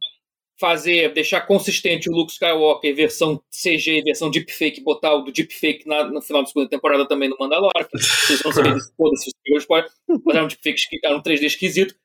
fazer, 0.60 1.14
deixar 1.14 1.42
consistente 1.42 2.10
o 2.10 2.14
Luke 2.14 2.32
Skywalker 2.32 2.96
versão 2.96 3.42
CG, 3.52 4.02
versão 4.04 4.30
deepfake, 4.32 4.82
botar 4.82 5.14
o 5.14 5.22
do 5.22 5.32
deepfake 5.32 5.88
na, 5.88 6.06
no 6.06 6.22
final 6.22 6.44
da 6.44 6.48
segunda 6.48 6.70
temporada 6.70 7.08
também 7.08 7.30
no 7.30 7.38
Mandalorian. 7.40 7.88
Vocês 7.94 8.42
vão 8.42 8.52
saber 8.52 8.74
disso, 8.74 8.94
foda-se, 8.98 9.32
spoiler. 9.58 9.90
Mas 10.08 10.36
era 10.36 10.46
um 10.46 10.48
deepfake, 10.48 11.00
era 11.04 11.16
um 11.16 11.22
3D 11.22 11.44
esquisito. 11.44 11.96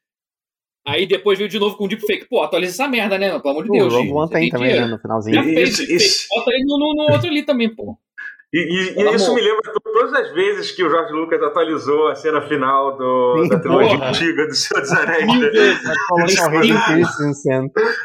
Aí 0.87 1.07
depois 1.07 1.39
veio 1.39 1.49
de 1.49 1.59
novo 1.59 1.77
com 1.77 1.85
o 1.85 1.89
deepfake. 1.89 2.27
Pô, 2.27 2.43
atualiza 2.43 2.73
essa 2.73 2.89
merda, 2.89 3.19
né? 3.19 3.39
Pelo 3.39 3.51
amor 3.51 3.65
de 3.65 3.71
Deus. 3.71 3.93
O 3.93 3.97
Rogue 3.97 4.13
One 4.13 4.31
tem 4.31 4.51
também, 4.51 4.75
né, 4.75 4.87
no 4.87 4.99
finalzinho. 4.99 5.35
Já 5.35 5.45
fez 5.45 5.79
isso, 5.79 5.93
isso. 5.93 6.27
Bota 6.31 6.51
ele 6.53 6.65
no, 6.65 6.79
no, 6.79 6.95
no 6.95 7.13
outro 7.13 7.29
ali 7.29 7.43
também, 7.45 7.69
pô. 7.69 7.97
E, 8.53 8.59
e, 8.59 9.01
e 9.01 9.15
isso 9.15 9.33
me 9.33 9.41
lembra 9.41 9.61
todas 10.01 10.15
as 10.15 10.33
vezes 10.33 10.71
que 10.73 10.83
o 10.83 10.89
Jorge 10.89 11.13
Lucas 11.13 11.43
atualizou 11.43 12.09
a 12.09 12.15
cena 12.15 12.41
final 12.41 12.97
do, 12.97 13.43
Sim, 13.43 13.49
da 13.49 13.59
trilogia 13.59 13.99
porra. 13.99 14.09
antiga 14.09 14.47
do 14.47 14.55
Senhor 14.55 14.81
dos 14.81 14.93
Anéis. 14.93 15.27
Mil 15.27 15.53
vezes. 15.53 15.81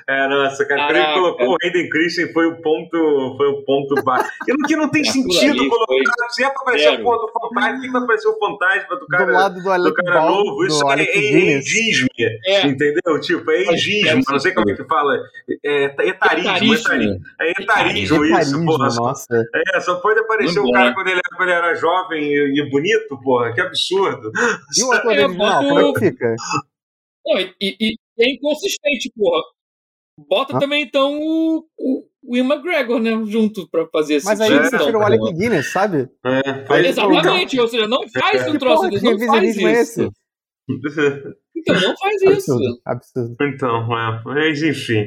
é, 0.08 0.28
nossa, 0.28 0.66
cara, 0.66 0.88
quando 0.88 0.98
ele 0.98 1.14
colocou 1.14 1.54
o 1.54 1.58
Hayden 1.64 1.90
Christensen 1.90 2.34
foi 2.34 2.48
um 2.48 2.62
ponto, 2.62 3.36
foi 3.38 3.50
um 3.50 3.64
ponto 3.66 4.04
baixo. 4.04 4.30
Que 4.68 4.76
não 4.76 4.90
tem 4.90 5.04
sentido 5.06 5.70
colocar. 5.70 6.30
Se 6.32 6.44
é 6.44 6.50
pra 6.50 6.62
aparecer 6.62 7.00
o 7.00 7.04
ponto 7.04 7.28
do 7.28 7.32
fantasma, 7.32 7.74
por 7.76 7.82
que 7.82 7.92
vai 7.92 8.02
aparecer 8.02 8.28
o 8.28 8.40
fantasma 8.40 8.96
do 9.00 9.08
cara, 9.08 9.26
do 9.26 9.32
lado 9.32 9.56
do, 9.56 9.84
do 9.90 9.94
cara 9.94 10.22
Ball, 10.22 10.46
novo? 10.46 10.66
Isso 10.66 10.92
é 10.92 11.02
eidismo, 11.02 12.08
é. 12.20 12.68
entendeu? 12.68 13.22
Tipo, 13.22 13.52
é 13.52 13.62
eidismo, 13.62 14.22
não 14.30 14.40
sei 14.40 14.54
como 14.54 14.70
é 14.70 14.76
que 14.76 14.84
fala. 14.84 15.18
É 15.64 15.86
etarismo, 16.08 16.74
etarismo. 16.74 17.20
É 17.40 17.52
etarismo 17.52 18.26
isso, 18.26 18.66
porra. 18.66 18.90
Nossa. 18.96 19.46
É, 19.74 19.80
só 19.80 19.96
pode 19.96 20.20
aparecer 20.20 20.60
o 20.60 20.72
cara 20.72 20.94
quando 20.94 21.08
ele, 21.08 21.22
quando 21.38 21.50
ele, 21.50 21.58
era 21.58 21.76
jovem 21.76 21.85
e, 22.14 22.62
e, 22.62 22.70
bonito, 22.70 23.20
porra, 23.22 23.54
que 23.54 23.62
absurdo. 23.62 24.32
E 24.78 24.84
o 24.84 24.92
ator 24.92 25.12
original, 25.12 25.62
boto... 25.62 25.68
como 25.68 25.80
é 25.80 25.94
que 25.94 26.00
fica? 26.00 26.36
Não, 27.26 27.40
e, 27.40 27.54
e, 27.62 27.96
é 28.20 28.32
inconsistente, 28.32 29.12
porra. 29.16 29.42
Bota 30.30 30.56
ah? 30.56 30.60
também, 30.60 30.84
então, 30.84 31.20
o, 31.20 31.66
o, 31.78 32.08
o 32.24 32.38
Ian 32.38 32.46
McGregor, 32.46 33.00
né, 33.00 33.12
junto 33.26 33.70
pra 33.70 33.86
fazer 33.88 34.16
esse 34.16 34.26
Mas 34.26 34.40
aí 34.40 34.50
você 34.50 34.78
tirou 34.78 35.02
o 35.02 35.06
Alec 35.06 35.34
Guinness, 35.34 35.72
sabe? 35.72 36.10
É, 36.26 36.88
Exatamente, 36.88 37.60
ou 37.60 37.68
seja, 37.68 37.88
não 37.88 38.08
faz 38.10 38.48
é. 38.48 38.50
um 38.50 38.58
troço 38.58 38.90
desse, 38.90 39.04
não 39.04 39.20
faz 39.28 39.56
isso. 39.56 39.68
Esse? 39.68 40.10
Então, 41.56 41.76
não 41.82 41.98
faz 41.98 42.24
absurdo, 42.24 42.64
isso. 42.64 42.82
Absurdo. 42.86 43.36
Então, 43.42 44.00
é, 44.00 44.22
mas 44.26 44.62
enfim. 44.62 45.06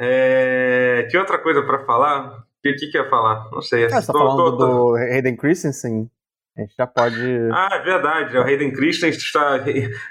É, 0.00 1.06
tinha 1.08 1.20
outra 1.20 1.38
coisa 1.38 1.62
para 1.62 1.84
falar? 1.84 2.44
O 2.64 2.76
que, 2.76 2.86
que 2.90 2.96
ia 2.96 3.08
falar? 3.10 3.50
Não 3.50 3.60
sei. 3.60 3.88
Você 3.88 4.06
tá 4.06 4.12
falando 4.12 4.36
tô, 4.36 4.56
tô... 4.56 4.66
do 4.66 4.96
Hayden 4.96 5.36
Christensen? 5.36 6.08
A 6.56 6.60
gente 6.60 6.74
já 6.78 6.86
pode. 6.86 7.16
Ah, 7.52 7.70
é 7.72 7.78
verdade. 7.80 8.36
O 8.36 8.42
Hayden 8.42 8.72
Christensen 8.72 9.18
está. 9.18 9.58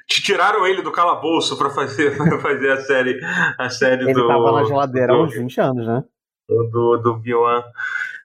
Tiraram 0.08 0.67
ele 0.67 0.81
do 0.81 0.91
calabouço 0.91 1.58
para 1.58 1.70
fazer, 1.70 2.12
fazer 2.41 2.72
a 2.72 2.77
série, 2.81 3.20
a 3.58 3.70
série 3.70 4.03
ele 4.03 4.13
do. 4.13 4.20
Ele 4.20 4.27
tava 4.27 4.51
na 4.51 4.63
geladeira 4.65 5.13
há 5.13 5.24
uns 5.24 5.34
20 5.34 5.62
anos, 5.62 5.88
né? 5.88 6.03
Do, 6.50 6.70
do, 6.70 6.98
do 6.98 7.22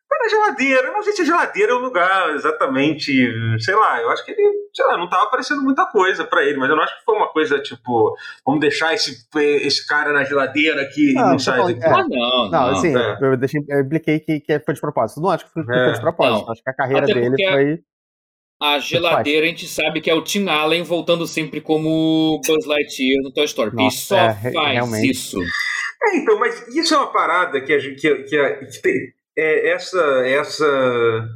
Bion 0.08 0.22
na 0.22 0.28
geladeira. 0.28 0.92
Não 0.92 1.02
sei 1.02 1.12
se 1.12 1.22
a 1.22 1.24
geladeira 1.24 1.72
é 1.72 1.74
o 1.74 1.80
lugar 1.80 2.34
exatamente. 2.34 3.12
Sei 3.60 3.74
lá, 3.74 4.00
eu 4.00 4.10
acho 4.10 4.24
que 4.24 4.32
ele, 4.32 4.52
sei 4.74 4.84
lá, 4.86 4.96
não 4.96 5.08
tava 5.08 5.24
aparecendo 5.24 5.62
muita 5.62 5.86
coisa 5.86 6.24
para 6.24 6.44
ele, 6.44 6.58
mas 6.58 6.70
eu 6.70 6.76
não 6.76 6.82
acho 6.82 6.98
que 6.98 7.04
foi 7.04 7.16
uma 7.16 7.28
coisa 7.28 7.60
tipo, 7.60 8.16
vamos 8.44 8.60
deixar 8.60 8.94
esse, 8.94 9.26
esse 9.36 9.86
cara 9.86 10.12
na 10.12 10.24
geladeira 10.24 10.82
aqui 10.82 11.12
não, 11.12 11.28
e 11.28 11.30
não 11.32 11.38
sai 11.38 11.58
daqui. 11.58 11.84
É, 11.84 11.88
ah, 11.88 12.06
não, 12.08 12.50
não. 12.50 12.66
assim, 12.68 12.96
é. 12.96 13.18
eu, 13.20 13.36
deixei, 13.36 13.60
eu 13.68 13.80
expliquei 13.80 14.20
que, 14.20 14.40
que 14.40 14.60
foi 14.60 14.74
de 14.74 14.80
propósito. 14.80 15.20
Não 15.20 15.30
acho 15.30 15.46
que 15.46 15.52
foi, 15.52 15.62
é. 15.62 15.84
foi 15.84 15.92
de 15.92 16.00
propósito. 16.00 16.46
Não. 16.46 16.52
Acho 16.52 16.62
que 16.62 16.70
a 16.70 16.74
carreira 16.74 17.04
Até 17.04 17.14
dele 17.14 17.36
foi. 17.36 17.80
A 18.58 18.78
geladeira 18.78 19.44
a 19.44 19.48
gente 19.50 19.66
sabe 19.68 20.00
que 20.00 20.08
é 20.08 20.14
o 20.14 20.24
Tim 20.24 20.48
Allen 20.48 20.82
voltando 20.82 21.26
sempre 21.26 21.60
como 21.60 22.40
Buzz 22.46 22.64
Lightyear 22.64 23.22
no 23.22 23.30
Toy 23.30 23.44
Story. 23.44 23.76
Nossa, 23.76 23.94
e 23.94 24.00
só 24.00 24.16
é, 24.16 24.52
faz 24.52 24.72
realmente. 24.72 25.10
isso. 25.10 25.38
É, 26.02 26.16
então, 26.16 26.38
mas 26.38 26.66
isso 26.68 26.94
é 26.94 26.96
uma 26.96 27.12
parada 27.12 27.60
que 27.60 27.72
a 27.72 27.78
gente 27.78 28.00
que, 28.00 28.14
que, 28.24 28.54
que 28.66 28.82
tem, 28.82 29.12
é, 29.36 29.70
essa 29.70 30.00
essa 30.26 31.28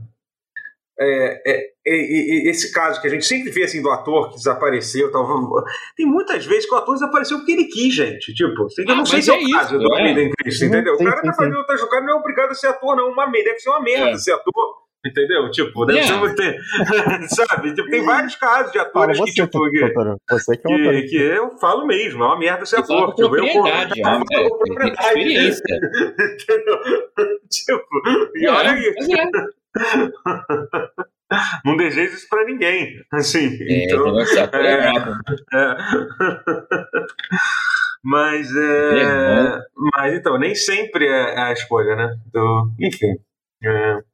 é, 1.02 1.42
é, 1.46 1.70
é, 1.86 2.50
esse 2.50 2.72
caso 2.72 3.00
que 3.00 3.06
a 3.06 3.10
gente 3.10 3.24
sempre 3.24 3.50
vê 3.50 3.62
assim 3.62 3.80
do 3.80 3.90
ator 3.90 4.30
que 4.30 4.36
desapareceu 4.36 5.10
tal, 5.10 5.64
tem 5.96 6.04
muitas 6.04 6.44
vezes 6.44 6.66
que 6.66 6.74
o 6.74 6.78
ator 6.78 6.94
desapareceu 6.94 7.38
porque 7.38 7.52
ele 7.52 7.64
quis, 7.64 7.94
gente. 7.94 8.34
Tipo, 8.34 8.62
eu 8.62 8.84
ah, 8.86 8.94
não 8.96 9.06
sei 9.06 9.22
se 9.22 9.30
é, 9.30 9.34
o 9.34 9.50
caso 9.50 9.78
do 9.78 9.94
Aiden 9.94 10.30
Christie, 10.38 10.66
entendeu? 10.66 10.94
o 10.94 10.98
cara 10.98 11.22
tá 11.22 11.32
fazendo 11.32 11.56
outra 11.56 11.78
jogada, 11.78 12.04
não 12.04 12.16
é 12.16 12.20
obrigado 12.20 12.50
a 12.50 12.54
ser 12.54 12.66
ator, 12.66 12.94
não. 12.96 13.08
Uma, 13.08 13.30
deve 13.30 13.58
ser 13.58 13.70
uma 13.70 13.80
merda 13.80 14.18
ser 14.18 14.32
ator. 14.32 14.89
Entendeu? 15.04 15.50
Tipo, 15.50 15.86
deve 15.86 16.00
yeah. 16.00 16.36
ser. 16.36 16.58
sabe? 17.48 17.74
Tipo, 17.74 17.88
tem 17.88 18.04
vários 18.04 18.36
casos 18.36 18.70
de 18.70 18.78
atores 18.78 19.16
você, 19.16 19.32
que, 19.32 19.46
tipo. 19.46 19.70
Que, 19.70 19.92
você 20.30 20.56
que, 20.58 20.72
é 20.72 21.02
que, 21.02 21.08
que, 21.08 21.16
eu 21.16 21.56
falo 21.58 21.86
mesmo, 21.86 22.22
é 22.22 22.26
uma 22.26 22.38
merda 22.38 22.66
ser 22.66 22.80
ator. 22.80 23.14
Tipo, 23.14 23.34
eu, 23.36 23.46
eu, 23.46 23.66
é, 23.66 23.88
experiência. 24.88 25.64
Entendeu? 26.34 26.78
Tipo, 27.50 28.02
e 28.36 28.46
é, 28.46 28.50
olha 28.50 28.72
aí. 28.72 28.94
É. 29.10 29.30
Não 31.64 31.76
desejo 31.76 32.14
isso 32.14 32.28
pra 32.28 32.44
ninguém. 32.44 33.00
Assim. 33.12 33.56
É, 33.62 33.84
então, 33.84 34.20
é, 34.20 34.24
é, 35.54 35.76
mas 38.02 38.54
é, 38.54 39.58
mas 39.94 40.14
então, 40.14 40.38
nem 40.38 40.54
sempre 40.54 41.06
é 41.06 41.38
a 41.38 41.52
escolha, 41.52 41.96
né? 41.96 42.16
Do, 42.32 42.70
enfim. 42.78 43.16
É. 43.62 44.09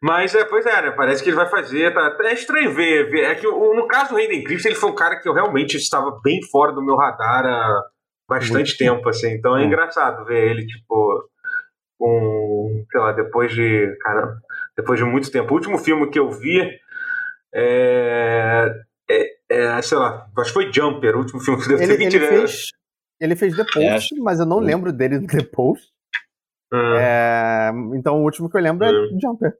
Mas, 0.00 0.34
é, 0.34 0.44
pois 0.44 0.64
é, 0.64 0.82
né? 0.82 0.90
Parece 0.92 1.22
que 1.22 1.28
ele 1.28 1.36
vai 1.36 1.48
fazer. 1.48 1.92
Tá, 1.92 2.16
é 2.24 2.32
estranho 2.32 2.72
ver. 2.72 3.10
ver 3.10 3.24
é 3.24 3.34
que 3.34 3.46
o, 3.46 3.74
no 3.74 3.86
caso 3.88 4.10
do 4.10 4.16
Hayden 4.16 4.44
Christensen, 4.44 4.72
ele 4.72 4.80
foi 4.80 4.90
um 4.90 4.94
cara 4.94 5.20
que 5.20 5.28
eu 5.28 5.32
realmente 5.32 5.76
estava 5.76 6.20
bem 6.22 6.40
fora 6.50 6.72
do 6.72 6.84
meu 6.84 6.96
radar 6.96 7.44
há 7.44 7.82
bastante 8.28 8.52
Muito 8.52 8.78
tempo, 8.78 9.08
assim. 9.08 9.32
Então 9.32 9.56
é 9.56 9.64
engraçado 9.64 10.24
ver 10.24 10.50
ele, 10.50 10.66
tipo, 10.66 11.28
com. 11.98 12.84
Sei 12.90 13.00
lá, 13.00 13.12
depois 13.12 13.52
de. 13.52 13.96
Cara, 14.02 14.36
depois 14.76 15.00
de 15.00 15.04
muito 15.04 15.32
tempo. 15.32 15.52
O 15.52 15.56
último 15.56 15.78
filme 15.78 16.08
que 16.10 16.18
eu 16.18 16.30
vi. 16.30 16.60
É, 17.52 18.70
é, 19.10 19.36
é, 19.50 19.82
sei 19.82 19.98
lá, 19.98 20.28
acho 20.36 20.52
que 20.52 20.62
foi 20.62 20.72
Jumper, 20.72 21.16
o 21.16 21.20
último 21.20 21.40
filme 21.40 21.62
que 21.62 21.68
deve 21.68 21.82
ele, 21.82 21.96
ter 21.96 22.04
20 22.04 22.14
ele 22.14 22.26
fez, 22.26 22.68
ele 23.18 23.36
fez 23.36 23.56
The 23.56 23.64
Post, 23.64 24.14
é. 24.14 24.20
mas 24.20 24.38
eu 24.38 24.44
não 24.44 24.58
lembro 24.58 24.92
dele 24.92 25.18
do 25.18 25.26
The 25.26 25.44
Post. 25.44 25.88
Ah. 26.70 26.96
É, 27.00 27.96
então 27.96 28.20
o 28.20 28.24
último 28.24 28.50
que 28.50 28.56
eu 28.58 28.60
lembro 28.60 28.84
é, 28.84 28.90
é 28.90 29.18
Jumper 29.18 29.56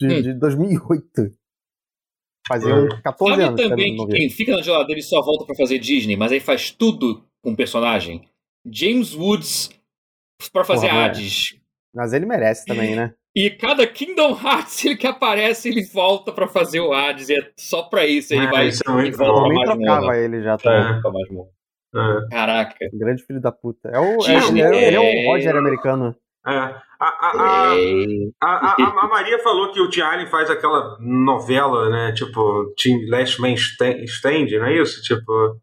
de, 0.00 0.06
hum. 0.06 0.22
de 0.22 0.34
2008. 0.34 1.32
Fazia 2.46 2.74
hum. 2.74 2.88
14 3.02 3.30
Sabe 3.30 3.42
anos. 3.42 3.60
também 3.60 3.96
que, 3.96 4.06
que 4.06 4.12
quem 4.12 4.30
fica 4.30 4.56
na 4.56 4.62
geladeira 4.62 5.00
e 5.00 5.02
só 5.02 5.20
volta 5.20 5.44
para 5.44 5.56
fazer 5.56 5.78
Disney, 5.78 6.16
mas 6.16 6.32
aí 6.32 6.40
faz 6.40 6.70
tudo 6.70 7.24
com 7.42 7.52
o 7.52 7.56
personagem? 7.56 8.28
James 8.64 9.14
Woods 9.14 9.70
para 10.52 10.64
fazer 10.64 10.88
Porra, 10.88 11.06
Hades. 11.06 11.56
Mas 11.94 12.12
ele 12.12 12.26
merece 12.26 12.64
também, 12.66 12.94
né? 12.94 13.14
E 13.34 13.50
cada 13.50 13.86
Kingdom 13.86 14.30
Hearts 14.30 14.84
ele 14.84 14.96
que 14.96 15.06
aparece, 15.06 15.68
ele 15.68 15.84
volta 15.84 16.32
para 16.32 16.48
fazer 16.48 16.80
o 16.80 16.92
Hades. 16.92 17.28
E 17.28 17.34
é 17.34 17.50
só 17.56 17.82
pra 17.82 18.06
isso. 18.06 18.32
Ele 18.32 18.46
ah, 18.46 18.50
vai 18.50 18.68
isso 18.68 18.82
é 18.86 19.10
volta 19.10 19.54
pra 19.54 19.76
trocava 19.76 20.16
ele 20.16 20.42
já. 20.42 20.56
Tá? 20.56 20.72
É. 20.72 21.00
É. 21.98 22.28
Caraca. 22.30 22.76
Grande 22.92 23.24
filho 23.24 23.40
da 23.40 23.52
puta. 23.52 23.88
É 23.88 23.98
o, 23.98 24.22
é, 24.26 24.48
ele, 24.48 24.62
é, 24.62 24.88
ele 24.88 24.96
é 24.96 25.00
o 25.00 25.30
Roger 25.30 25.56
americano. 25.56 26.14
É. 26.46 26.85
A, 26.98 27.06
a, 27.06 27.74
a, 28.42 29.04
a, 29.04 29.08
Maria 29.08 29.38
falou 29.40 29.70
que 29.70 29.80
o 29.80 29.88
Tim 29.90 30.00
Allen 30.00 30.26
faz 30.26 30.48
aquela 30.48 30.96
novela, 31.00 31.90
né? 31.90 32.12
Tipo, 32.12 32.72
Last 33.08 33.40
Man 33.40 33.52
Stand, 33.52 34.46
não 34.58 34.66
é 34.66 34.80
isso? 34.80 35.02
Tipo. 35.02 35.60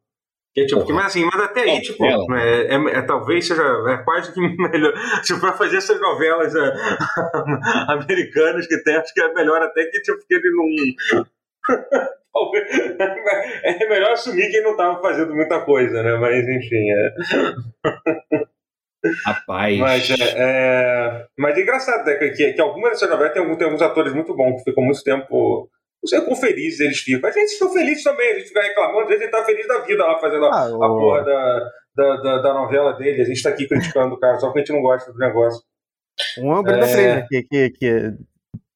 Que 0.54 0.62
é, 0.62 0.65
tipo, 0.67 0.86
que, 0.86 0.93
mas 0.93 1.08
assim, 1.08 1.26
mas 1.26 1.41
até 1.41 1.62
aí, 1.62 1.78
é, 1.78 1.82
tipo, 1.82 2.06
é, 2.06 2.67
é, 2.67 2.76
é, 2.76 3.02
talvez 3.02 3.48
seja 3.48 3.63
é 3.88 3.98
quase 4.04 4.32
que 4.32 4.39
melhor. 4.69 4.93
Tipo, 5.24 5.39
pra 5.39 5.54
fazer 5.54 5.78
essas 5.78 6.00
novelas 6.00 6.54
é, 6.56 6.74
americanas 7.91 8.67
que 8.67 8.78
tem, 8.84 8.96
acho 8.96 9.12
que 9.12 9.22
é 9.22 9.34
melhor 9.34 9.60
até 9.63 9.86
que, 9.86 10.00
tipo, 10.02 10.19
que 10.28 10.36
ele 10.36 10.52
não. 10.52 10.67
é 13.63 13.89
melhor 13.89 14.12
assumir 14.12 14.50
que 14.52 14.58
ele 14.58 14.65
não 14.65 14.78
tava 14.78 15.02
fazendo 15.02 15.34
muita 15.34 15.60
coisa, 15.62 16.04
né? 16.04 16.17
Mas 16.17 16.48
enfim, 16.48 16.91
é. 16.91 17.15
Rapaz. 19.26 19.78
Mas 19.80 20.10
é, 20.10 20.15
é, 20.36 21.26
mas 21.38 21.58
é 21.58 21.62
engraçado, 21.62 22.06
né? 22.06 22.15
Que, 22.15 22.54
que 22.54 22.62
algumas 22.62 22.91
dessas 22.91 23.10
novelas 23.10 23.34
tem, 23.34 23.41
alguns, 23.41 23.58
tem 23.58 23.65
alguns 23.65 23.82
atores 23.82 24.13
muito 24.13 24.36
bons 24.36 24.58
que 24.58 24.69
ficam 24.69 24.84
muito 24.84 25.04
tempo. 25.04 25.69
Não 26.04 26.08
sei 26.08 26.21
quão 26.21 26.36
felizes 26.36 26.80
eles 26.80 26.99
ficam. 26.99 27.30
A 27.30 27.34
gente 27.34 27.54
fica 27.54 27.69
feliz 27.69 28.04
também, 28.04 28.32
a 28.32 28.39
gente 28.39 28.47
fica 28.47 28.62
reclamando, 28.62 29.02
às 29.02 29.08
vezes 29.08 29.21
ele 29.21 29.32
tá 29.32 29.43
feliz 29.45 29.67
da 29.67 29.80
vida 29.80 30.06
lá 30.06 30.19
fazendo 30.19 30.45
ah, 30.45 30.49
a, 30.49 30.65
a 30.65 30.89
porra 30.89 31.23
da, 31.23 31.71
da, 31.95 32.15
da, 32.17 32.41
da, 32.41 32.54
novela 32.54 32.93
dele. 32.93 33.21
A 33.21 33.26
gente 33.26 33.41
tá 33.41 33.49
aqui 33.49 33.67
criticando 33.67 34.15
o 34.15 34.19
cara, 34.19 34.38
só 34.39 34.47
porque 34.47 34.60
a 34.60 34.62
gente 34.63 34.73
não 34.73 34.82
gosta 34.82 35.12
do 35.12 35.17
negócio. 35.17 35.62
Um 36.39 36.54
é 36.54 36.60
o 36.60 36.63
Brenda 36.63 36.86
é... 36.86 36.88
Fraser, 36.88 37.28
que, 37.28 37.43
que, 37.43 37.69
que 37.69 38.13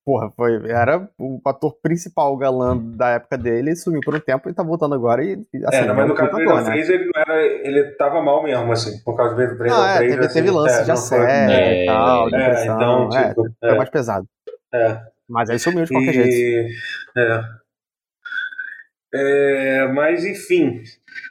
porra, 0.08 0.32
foi, 0.32 0.72
era 0.72 1.06
o 1.20 1.41
ator 1.43 1.78
principal, 1.82 2.32
o 2.32 2.38
galã 2.38 2.78
da 2.78 3.10
época 3.10 3.38
dele, 3.38 3.76
sumiu 3.76 4.00
por 4.00 4.15
um 4.15 4.20
tempo 4.22 4.50
e 4.50 4.54
tá 4.54 4.63
voltando 4.63 4.96
agora 4.96 5.22
e 5.22 5.34
assim, 5.65 5.80
é, 5.80 5.91
mas 5.91 6.08
no 6.08 6.15
caso 6.15 6.32
do 6.32 6.38
Brendan 6.38 6.62
né? 6.62 6.63
Fraser, 6.63 6.96
ele 6.96 7.12
não 7.13 7.22
era, 7.22 7.46
ele 7.46 7.84
tava 7.98 8.22
mal 8.22 8.41
mesmo, 8.41 8.72
assim, 8.72 9.04
por 9.04 9.17
causa 9.17 9.36
do 9.36 9.58
Brendan 9.58 9.76
ah, 9.76 9.96
é, 9.96 9.98
Fraser. 9.98 10.13
Teve, 10.13 10.26
assim, 10.26 10.34
teve 10.36 10.52
lance 10.52 10.80
é, 10.80 10.84
de 10.86 10.91
assédio 10.91 11.28
é, 11.28 11.84
e 11.84 11.86
tal, 11.88 12.28
é, 12.28 12.32
depressão, 12.32 12.76
então, 12.78 13.20
é, 13.20 13.28
tipo, 13.28 13.43
foi 13.60 13.76
mais 13.76 13.89
pesado. 13.89 14.26
É. 14.74 15.02
Mas 15.28 15.50
aí 15.50 15.60
sumiu 15.60 15.84
de 15.84 15.91
qualquer 15.91 16.12
e... 16.12 16.13
jeito. 16.13 16.74
É. 17.17 17.43
É, 19.13 19.88
mas 19.88 20.24
enfim, 20.24 20.84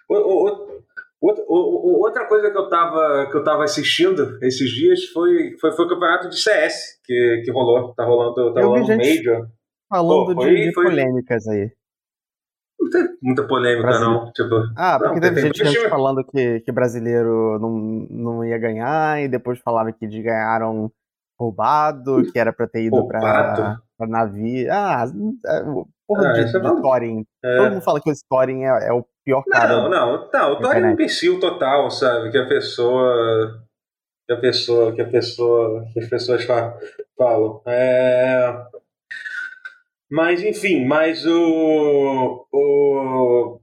o, 0.07 0.17
o, 0.17 0.76
Outra, 1.20 1.44
outra 1.48 2.26
coisa 2.26 2.50
que 2.50 2.59
eu 2.59 2.68
tava, 2.68 3.29
que 3.31 3.37
eu 3.37 3.42
tava 3.42 3.64
assistindo 3.64 4.38
esses 4.42 4.70
dias 4.70 5.05
foi, 5.07 5.57
foi, 5.59 5.72
foi 5.72 5.85
o 5.87 5.88
campeonato 5.88 6.29
de 6.29 6.37
CS 6.37 7.00
que, 7.05 7.42
que 7.44 7.50
rolou. 7.50 7.94
Tá 7.94 8.05
rolando, 8.05 8.52
tá 8.52 8.62
rolando 8.62 8.96
Major. 8.96 9.48
Falando 9.88 10.35
Pô, 10.35 10.42
foi, 10.42 10.55
de, 10.55 10.66
de 10.66 10.74
foi... 10.74 10.85
polêmicas 10.85 11.46
aí. 11.48 11.70
Não 12.79 12.90
tem 12.90 13.09
muita 13.22 13.46
polêmica, 13.46 13.87
Brasil. 13.87 14.07
não. 14.07 14.33
Tipo, 14.33 14.55
ah, 14.76 14.98
porque 14.98 15.14
não, 15.14 15.20
teve 15.20 15.40
gente 15.40 15.62
antes 15.62 15.83
falando 15.88 16.24
que, 16.24 16.61
que 16.61 16.70
brasileiro 16.70 17.59
não, 17.59 17.70
não 18.11 18.44
ia 18.44 18.59
ganhar, 18.59 19.22
e 19.22 19.29
depois 19.29 19.59
falava 19.61 19.92
que 19.92 20.07
ganharam 20.07 20.92
roubado, 21.38 22.31
que 22.31 22.38
era 22.38 22.52
pra 22.52 22.66
ter 22.66 22.85
ido 22.85 23.07
pra, 23.07 23.79
pra 23.96 24.07
navio. 24.07 24.68
Ah, 24.70 25.05
é, 25.46 25.62
porra 26.07 26.29
ah, 26.29 26.33
de, 26.33 26.50
de 26.50 26.57
é 26.57 26.61
Thorin. 26.61 27.24
É. 27.44 27.57
Todo 27.57 27.70
mundo 27.72 27.83
fala 27.83 28.00
que 28.00 28.11
o 28.11 28.14
Thorin 28.29 28.64
é, 28.64 28.88
é 28.88 28.92
o 28.92 29.05
pior 29.27 29.43
cara. 29.45 29.83
Não, 29.83 29.91
não, 29.91 30.31
não. 30.33 30.53
O 30.53 30.61
Thorin 30.61 30.81
é 30.81 30.87
um 30.87 30.91
imbecil 30.93 31.41
total, 31.41 31.91
sabe? 31.91 32.31
Que 32.31 32.39
a 32.39 32.47
pessoa. 32.47 33.61
Que 34.27 34.33
a 34.33 34.37
pessoa. 34.37 34.95
Que 34.95 35.03
a 35.03 35.09
pessoa. 35.09 35.85
Que 35.93 36.01
as 36.01 36.09
pessoas 36.09 36.45
falam. 36.45 37.61
É. 37.67 38.55
Mas, 40.09 40.43
enfim, 40.43 40.87
mas 40.87 41.27
o. 41.27 42.47
o 42.53 43.61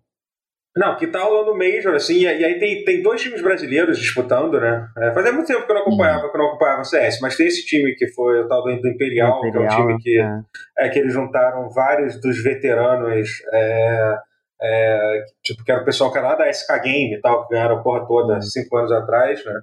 não, 0.76 0.96
que 0.98 1.06
tá 1.06 1.20
rolando 1.20 1.56
Major, 1.56 1.94
assim, 1.94 2.22
e 2.22 2.28
aí 2.28 2.58
tem, 2.58 2.84
tem 2.84 3.04
dois 3.04 3.22
times 3.22 3.44
brasileiros 3.44 4.00
disputando, 4.00 4.60
né? 4.60 4.90
É, 4.98 5.14
fazia 5.14 5.32
muito 5.32 5.46
tempo 5.46 5.68
que 5.68 5.72
eu 5.72 5.76
não 5.76 5.84
acompanhava, 5.84 6.32
que 6.32 6.36
eu 6.36 6.40
não 6.40 6.48
acompanhava 6.48 6.84
CS, 6.84 7.20
mas 7.22 7.38
tem 7.38 7.46
esse 7.46 7.64
time 7.64 7.94
que 7.94 8.08
foi 8.08 8.40
o 8.40 8.48
tal 8.48 8.64
do, 8.64 8.72
Imperial, 8.72 9.38
Imperial 9.46 9.52
que 9.52 9.58
é 9.58 9.62
um 9.62 9.68
time 9.68 10.02
que, 10.02 10.20
é. 10.20 10.40
é. 10.80 10.90
que 10.90 10.98
eles 10.98 11.14
juntaram 11.14 11.70
vários 11.70 12.20
dos 12.20 12.42
veteranos, 12.42 13.30
é, 13.54 14.18
é, 14.64 15.26
tipo, 15.44 15.64
que 15.64 15.72
era 15.72 15.82
o 15.82 15.86
pessoal 15.86 16.12
que 16.12 16.18
era 16.18 16.30
lá 16.30 16.36
da 16.36 16.52
SK 16.52 16.82
Game 16.82 17.16
e 17.16 17.22
tal, 17.22 17.46
que 17.46 17.54
ganharam 17.54 17.78
a 17.78 17.84
porra 17.84 18.08
toda 18.08 18.36
uhum. 18.36 18.42
cinco 18.42 18.78
anos 18.78 18.92
atrás, 18.92 19.44
né? 19.46 19.62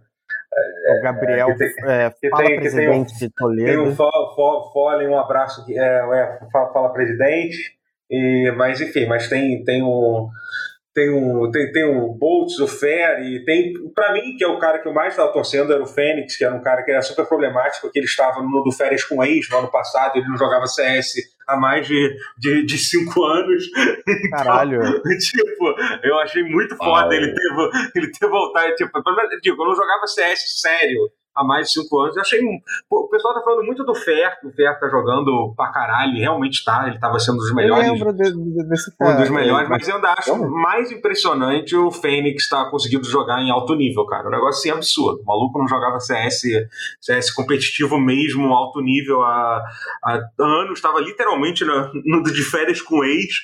o 0.99 1.03
Gabriel 1.03 1.49
é, 1.49 1.53
que 1.53 1.59
tem, 1.59 1.85
é, 1.87 2.11
que 2.11 2.29
fala 2.29 2.45
tem, 2.45 2.57
presidente 2.57 3.19
tem 3.19 3.29
um, 3.29 3.29
de 3.29 3.35
Toledo. 3.35 3.67
Tem 3.67 3.79
um 3.79 3.95
Foley, 4.73 5.07
um 5.07 5.19
abraço, 5.19 5.65
é, 5.71 5.79
é, 5.79 6.39
fala, 6.53 6.73
fala 6.73 6.93
presidente, 6.93 7.57
e, 8.11 8.53
mas 8.57 8.81
enfim, 8.81 9.07
mas 9.07 9.29
tem, 9.29 9.65
tem 9.65 9.83
um 9.83 10.29
tem 11.01 11.11
o, 11.11 11.51
tem, 11.51 11.73
tem 11.73 11.85
o 11.85 12.13
Boltz, 12.13 12.59
o 12.59 12.69
Ferry, 12.69 13.43
tem, 13.47 13.73
para 13.95 14.13
mim, 14.13 14.37
que 14.37 14.45
é 14.45 14.47
o 14.47 14.59
cara 14.59 14.79
que 14.79 14.87
eu 14.87 14.93
mais 14.93 15.15
estava 15.15 15.33
torcendo, 15.33 15.73
era 15.73 15.83
o 15.83 15.87
Fênix, 15.87 16.37
que 16.37 16.45
era 16.45 16.55
um 16.55 16.61
cara 16.61 16.83
que 16.83 16.91
era 16.91 17.01
super 17.01 17.25
problemático, 17.25 17.87
porque 17.87 17.99
ele 17.99 18.07
estava 18.07 18.43
no 18.43 18.63
do 18.63 18.71
Férias 18.71 19.03
com 19.05 19.25
ex 19.25 19.49
no 19.49 19.59
ano 19.59 19.71
passado, 19.71 20.17
ele 20.17 20.29
não 20.29 20.37
jogava 20.37 20.67
CS 20.67 21.15
há 21.47 21.57
mais 21.57 21.87
de, 21.87 22.17
de, 22.39 22.67
de 22.67 22.79
cinco 22.79 23.25
anos. 23.25 23.65
Caralho. 24.31 24.83
Então, 24.83 25.03
tipo, 25.19 25.75
eu 26.03 26.19
achei 26.19 26.43
muito 26.43 26.77
foda 26.77 27.15
ele 27.15 27.33
ter, 27.33 27.99
ele 27.99 28.11
ter 28.11 28.29
voltado. 28.29 28.75
Tipo, 28.75 29.03
digo, 29.43 29.63
eu 29.63 29.67
não 29.67 29.75
jogava 29.75 30.07
CS 30.07 30.61
sério 30.61 31.11
há 31.35 31.45
mais 31.45 31.69
de 31.69 31.75
cinco 31.75 32.01
anos. 32.01 32.17
Eu 32.17 32.23
achei. 32.23 32.41
Pô, 32.89 33.01
o 33.01 33.09
pessoal 33.09 33.35
tá 33.35 33.43
falando 33.43 33.65
muito 33.65 33.85
do 33.85 33.95
Fer, 33.95 34.39
que 34.41 34.47
o 34.47 34.53
Fer 34.53 34.79
tá 34.79 34.89
jogando 34.89 35.53
pra 35.57 35.73
caralho, 35.73 36.15
e 36.17 36.21
realmente 36.21 36.65
tá, 36.65 36.87
ele 36.89 36.99
tava 36.99 37.19
sendo 37.19 37.37
um 37.37 37.39
dos 37.39 37.55
melhores. 37.55 37.87
Eu 37.87 37.93
lembro 37.93 38.13
de, 38.13 38.69
desse 38.69 38.97
cara. 38.97 39.13
Um 39.13 39.21
dos 39.21 39.31
melhores, 39.31 39.69
mas 39.69 39.89
eu 39.89 39.97
ainda 39.97 40.13
acho 40.13 40.51
mais 40.51 40.91
impressionante 40.91 41.77
o 41.77 41.91
Fênix 41.91 42.49
tá 42.49 42.69
conseguindo 42.71 43.05
jogar 43.05 43.41
em 43.41 43.51
alto 43.51 43.75
nível, 43.75 44.05
cara. 44.07 44.29
Um 44.29 44.31
negócio 44.31 44.61
assim 44.61 44.71
absurdo. 44.71 45.23
O 45.23 45.27
maluco 45.27 45.59
não 45.59 45.69
jogava 45.69 46.01
CS, 46.01 46.43
CS 47.01 47.31
competitivo 47.33 47.99
mesmo, 47.99 48.53
alto 48.53 48.81
nível 48.81 49.23
há, 49.23 49.63
há 50.05 50.21
anos, 50.39 50.79
estava 50.79 51.01
literalmente 51.01 51.65
no, 51.65 51.91
no 52.05 52.23
de 52.23 52.43
férias 52.43 52.81
com 52.81 53.05
ex. 53.05 53.43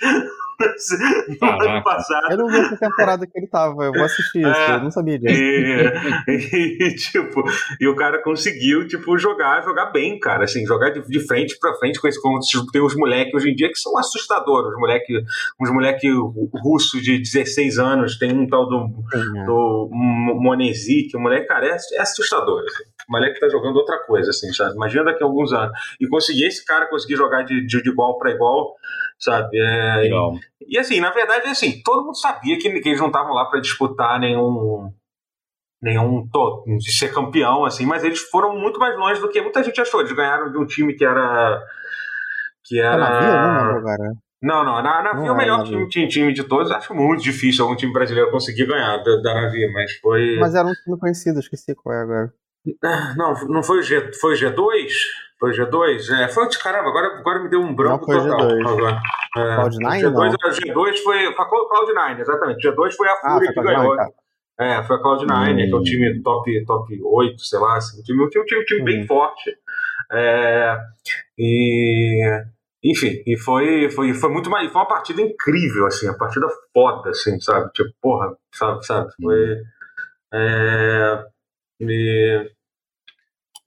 No 1.40 1.47
ano 1.62 1.83
passado. 1.83 2.33
Eu 2.33 2.38
não 2.38 2.49
vi 2.49 2.59
essa 2.59 2.77
temporada 2.77 3.27
que 3.27 3.38
ele 3.38 3.47
tava, 3.47 3.85
eu 3.85 3.92
vou 3.92 4.05
assistir 4.05 4.40
isso, 4.40 4.49
é, 4.49 4.75
eu 4.75 4.83
não 4.83 4.90
sabia 4.90 5.19
disso. 5.19 5.37
E, 6.29 6.77
e, 6.81 6.95
tipo, 6.95 7.42
e 7.81 7.87
o 7.87 7.95
cara 7.95 8.23
conseguiu, 8.23 8.87
tipo, 8.87 9.16
jogar, 9.19 9.62
jogar 9.62 9.87
bem, 9.87 10.19
cara, 10.19 10.45
assim, 10.45 10.66
jogar 10.66 10.90
de, 10.90 11.03
de 11.03 11.27
frente 11.27 11.59
pra 11.59 11.75
frente 11.75 12.01
com 12.01 12.09
esse, 12.09 12.21
como 12.21 12.38
tem 12.73 12.83
os 12.83 12.97
moleques 12.97 13.35
hoje 13.35 13.51
em 13.51 13.55
dia 13.55 13.69
que 13.69 13.79
são 13.79 13.97
assustadores, 13.99 14.73
os 14.73 14.79
moleques 14.79 15.16
uns 15.61 15.71
moleque 15.71 16.09
russos 16.62 17.03
de 17.03 17.19
16 17.19 17.79
anos, 17.79 18.19
tem 18.19 18.33
um 18.33 18.47
tal 18.47 18.69
do, 18.69 18.77
uhum. 18.77 19.45
do 19.45 19.88
Monesi, 20.40 21.09
que 21.09 21.16
o 21.16 21.21
moleque, 21.21 21.47
cara, 21.47 21.66
é, 21.66 21.77
é 21.95 22.01
assustador, 22.01 22.62
assim. 22.64 22.85
O 23.09 23.12
moleque 23.12 23.38
tá 23.38 23.49
jogando 23.49 23.77
outra 23.77 23.99
coisa, 24.05 24.31
assim, 24.31 24.53
sabe? 24.53 24.75
Imagina 24.75 25.05
daqui 25.05 25.23
a 25.23 25.27
alguns 25.27 25.53
anos. 25.53 25.73
E 26.01 26.09
conseguir 26.09 26.47
esse 26.47 26.64
cara 26.64 26.88
conseguir 26.88 27.14
jogar 27.14 27.42
de, 27.42 27.64
de, 27.64 27.83
de 27.83 27.90
igual 27.90 28.19
para 28.19 28.33
igual, 28.33 28.75
sabe? 29.18 29.59
É, 29.59 29.96
Legal. 30.02 30.35
E, 30.61 30.76
e, 30.76 30.79
assim, 30.79 31.00
na 31.00 31.11
verdade, 31.11 31.48
assim, 31.48 31.83
todo 31.83 32.05
mundo 32.05 32.16
sabia 32.16 32.59
que, 32.59 32.81
que 32.81 32.88
eles 32.88 33.00
não 33.00 33.09
estavam 33.09 33.33
lá 33.33 33.44
para 33.46 33.61
disputar 33.61 34.18
nenhum 34.20 34.92
nenhum 35.83 36.26
de 36.79 36.90
ser 36.90 37.12
campeão, 37.12 37.64
assim, 37.64 37.87
mas 37.87 38.02
eles 38.02 38.20
foram 38.20 38.59
muito 38.59 38.79
mais 38.79 38.96
longe 38.98 39.20
do 39.20 39.29
que 39.29 39.40
muita 39.40 39.62
gente 39.62 39.81
achou. 39.81 40.00
Eles 40.00 40.12
ganharam 40.12 40.50
de 40.50 40.59
um 40.59 40.66
time 40.66 40.94
que 40.94 41.05
era. 41.05 41.62
Que 42.64 42.81
era. 42.81 42.96
Navio, 42.96 44.24
não, 44.42 44.62
não, 44.62 44.83
não, 44.83 44.90
a 44.92 45.02
Navi 45.02 45.26
é 45.26 45.31
o 45.31 45.37
melhor 45.37 45.64
time, 45.64 45.88
time, 45.88 46.09
time, 46.09 46.33
de 46.33 46.44
todos. 46.44 46.70
Acho 46.70 46.94
muito 46.94 47.22
difícil 47.22 47.64
algum 47.64 47.76
time 47.76 47.92
brasileiro 47.92 48.31
conseguir 48.31 48.66
ganhar 48.66 48.98
da, 48.98 49.16
da 49.16 49.35
Navi, 49.35 49.72
mas 49.72 49.92
foi. 49.96 50.38
Mas 50.38 50.55
era 50.55 50.66
um 50.66 50.72
time 50.72 50.98
conhecido, 50.98 51.40
esqueci 51.40 51.74
qual 51.74 51.94
é 51.94 52.02
agora. 52.02 52.33
Não, 53.16 53.35
não 53.48 53.62
foi 53.62 53.79
o 53.79 53.83
G, 53.83 54.12
foi 54.20 54.35
o 54.35 54.38
G2? 54.38 54.88
Foi 55.38 55.51
o 55.51 55.55
G2? 55.55 56.11
É, 56.18 56.29
foi 56.29 56.49
de 56.49 56.59
caramba, 56.59 56.88
agora, 56.88 57.18
agora 57.18 57.42
me 57.42 57.51
deu 57.51 57.61
um 57.61 57.75
branco 57.75 58.11
não, 58.11 58.22
total. 58.22 58.49
G2. 58.49 58.68
Agora. 58.68 59.01
É, 59.37 59.57
Cloud9? 59.57 60.01
G2, 60.01 60.12
não. 60.12 60.51
G2 60.51 60.96
foi. 61.03 61.35
Foi 61.35 61.44
a 61.44 61.49
Cloud9, 61.49 62.20
exatamente. 62.20 62.68
G2 62.68 62.92
foi 62.92 63.09
a 63.09 63.16
Fúria 63.16 63.51
ah, 63.51 63.53
que 63.53 63.62
ganhou. 63.62 63.96
Tá. 63.96 64.09
É, 64.59 64.83
foi 64.85 64.96
a 64.96 65.01
Cloud9, 65.01 65.53
hum. 65.53 65.57
que 65.57 65.70
é 65.70 65.77
um 65.77 65.83
time 65.83 66.22
top, 66.22 66.64
top 66.64 67.01
8, 67.03 67.40
sei 67.40 67.59
lá, 67.59 67.77
assim, 67.77 68.01
um 68.01 68.03
time, 68.03 68.25
um 68.25 68.29
time, 68.29 68.42
um 68.42 68.46
time, 68.46 68.61
um 68.61 68.64
time 68.64 68.81
hum. 68.81 68.85
bem 68.85 69.07
forte. 69.07 69.57
É, 70.12 70.79
e 71.38 72.42
enfim, 72.88 73.20
e 73.27 73.37
foi, 73.37 73.90
foi, 73.90 74.14
foi 74.14 74.31
muito 74.31 74.49
mais. 74.49 74.70
Foi 74.70 74.81
uma 74.81 74.88
partida 74.88 75.20
incrível, 75.20 75.87
assim, 75.87 76.07
uma 76.09 76.16
partida 76.16 76.46
foda, 76.72 77.11
assim, 77.11 77.40
sabe? 77.40 77.70
Tipo, 77.72 77.90
porra, 78.01 78.37
sabe, 78.55 78.87
sabe? 78.87 79.11
Foi. 79.20 79.62
É, 80.33 81.25
e, 81.81 82.51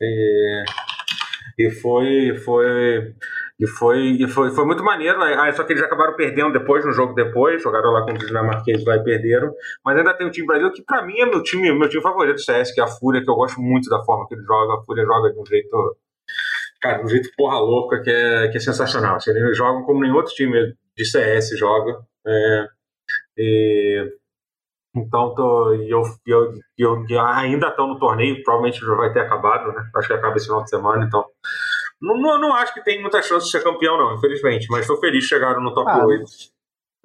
e, 0.01 0.63
e 1.59 1.69
foi, 1.69 2.37
foi, 2.37 3.13
e 3.59 3.67
foi, 3.67 3.99
e 4.17 4.27
foi, 4.29 4.49
foi 4.51 4.65
muito 4.65 4.81
maneiro. 4.81 5.19
Né? 5.19 5.35
Ah, 5.37 5.51
só 5.51 5.65
que 5.65 5.73
eles 5.73 5.83
acabaram 5.83 6.15
perdendo 6.15 6.53
depois, 6.53 6.85
no 6.85 6.93
jogo 6.93 7.13
depois, 7.13 7.61
jogaram 7.61 7.91
lá 7.91 7.99
contra 8.05 8.19
os 8.19 8.27
dinamarqueses 8.27 8.85
lá 8.85 8.95
e 8.95 9.03
perderam. 9.03 9.53
Mas 9.83 9.97
ainda 9.97 10.13
tem 10.13 10.25
o 10.25 10.31
time 10.31 10.47
Brasil, 10.47 10.71
que 10.71 10.81
pra 10.81 11.05
mim 11.05 11.19
é 11.19 11.25
meu 11.25 11.43
time, 11.43 11.69
meu 11.77 11.89
time 11.89 12.01
favorito 12.01 12.35
do 12.35 12.41
CS, 12.41 12.71
que 12.71 12.79
é 12.79 12.83
a 12.85 12.87
Fúria, 12.87 13.21
que 13.21 13.29
eu 13.29 13.35
gosto 13.35 13.59
muito 13.59 13.89
da 13.89 14.01
forma 14.05 14.25
que 14.25 14.35
ele 14.35 14.43
joga. 14.43 14.75
A 14.75 14.85
Fúria 14.85 15.03
joga 15.03 15.33
de 15.33 15.39
um 15.39 15.45
jeito. 15.45 15.97
Cara, 16.81 16.99
de 16.99 17.03
um 17.03 17.09
jeito 17.09 17.29
porra 17.35 17.59
louca, 17.59 18.01
que 18.01 18.09
é, 18.09 18.47
que 18.47 18.55
é 18.55 18.59
sensacional. 18.61 19.17
Assim, 19.17 19.31
eles 19.31 19.57
jogam 19.57 19.83
como 19.83 19.99
nenhum 19.99 20.15
outro 20.15 20.33
time 20.33 20.73
de 20.95 21.05
CS 21.05 21.49
joga. 21.57 21.99
É, 22.25 22.67
e 23.37 24.18
então, 24.99 25.33
tô, 25.35 25.73
e 25.73 25.89
eu, 25.89 26.03
eu, 26.25 26.53
eu, 26.77 27.05
eu 27.09 27.21
ainda 27.21 27.67
estão 27.67 27.87
no 27.87 27.99
torneio, 27.99 28.43
provavelmente 28.43 28.79
já 28.79 28.95
vai 28.95 29.11
ter 29.11 29.21
acabado, 29.21 29.71
né? 29.71 29.89
Acho 29.95 30.07
que 30.07 30.13
acaba 30.13 30.35
esse 30.35 30.45
final 30.45 30.63
de 30.63 30.69
semana, 30.69 31.05
então. 31.05 31.25
Não, 32.01 32.17
não, 32.17 32.39
não 32.39 32.55
acho 32.55 32.73
que 32.73 32.83
tem 32.83 33.01
muita 33.01 33.21
chance 33.21 33.45
de 33.45 33.51
ser 33.51 33.63
campeão, 33.63 33.97
não, 33.97 34.15
infelizmente, 34.15 34.67
mas 34.69 34.81
estou 34.81 34.97
feliz 34.99 35.23
que 35.23 35.35
chegaram 35.35 35.61
no 35.61 35.73
top 35.73 35.89
ah, 35.89 36.05
8. 36.05 36.25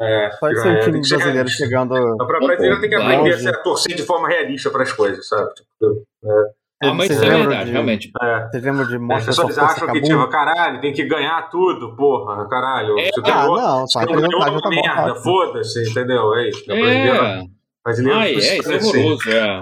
É, 0.01 0.31
Pode 0.41 0.61
ser 0.61 0.77
o 0.77 0.81
time 0.81 1.01
brasileiro 1.01 1.49
chegando. 1.49 1.95
Então, 2.15 2.27
para 2.27 2.39
brasileiro 2.41 2.81
tem 2.81 2.91
que 2.91 2.97
aprender 2.97 3.49
a 3.49 3.63
torcer 3.63 3.97
de 3.97 4.03
forma 4.03 4.29
realista 4.29 4.71
para 4.71 4.83
as 4.83 4.93
coisas, 4.93 5.27
sabe? 5.29 5.53
Tipo, 5.55 6.03
é. 6.25 6.65
Ah, 6.83 6.93
mas 6.93 7.11
isso 7.11 7.25
é 7.25 7.31
verdade, 7.31 7.67
de, 7.67 7.73
realmente. 7.73 8.11
É. 8.21 8.49
Você 8.49 8.61
lembra 8.61 8.87
de 8.87 9.13
As 9.13 9.25
pessoas 9.25 9.59
acham 9.59 9.89
que, 9.93 10.01
tipo, 10.03 10.29
caralho, 10.29 10.81
tem 10.81 10.93
que 10.93 11.05
ganhar 11.05 11.49
tudo, 11.49 11.97
porra, 11.97 12.47
caralho. 12.49 12.99
É. 12.99 13.11
Você 13.11 13.31
ah, 13.31 13.47
não, 13.47 13.87
só 13.87 14.05
ganhou 14.05 14.41
uma 14.41 14.61
tá 14.61 14.69
merda, 14.69 15.15
foda-se, 15.17 15.91
entendeu? 15.91 16.35
É 16.35 16.49
isso. 16.49 16.71
É. 16.71 17.45
Brasileiro 17.85 18.19
ah, 18.19 18.27
é, 18.27 18.33
isso 18.33 18.73
é 18.73 18.77
horroroso, 18.77 19.31
é. 19.31 19.61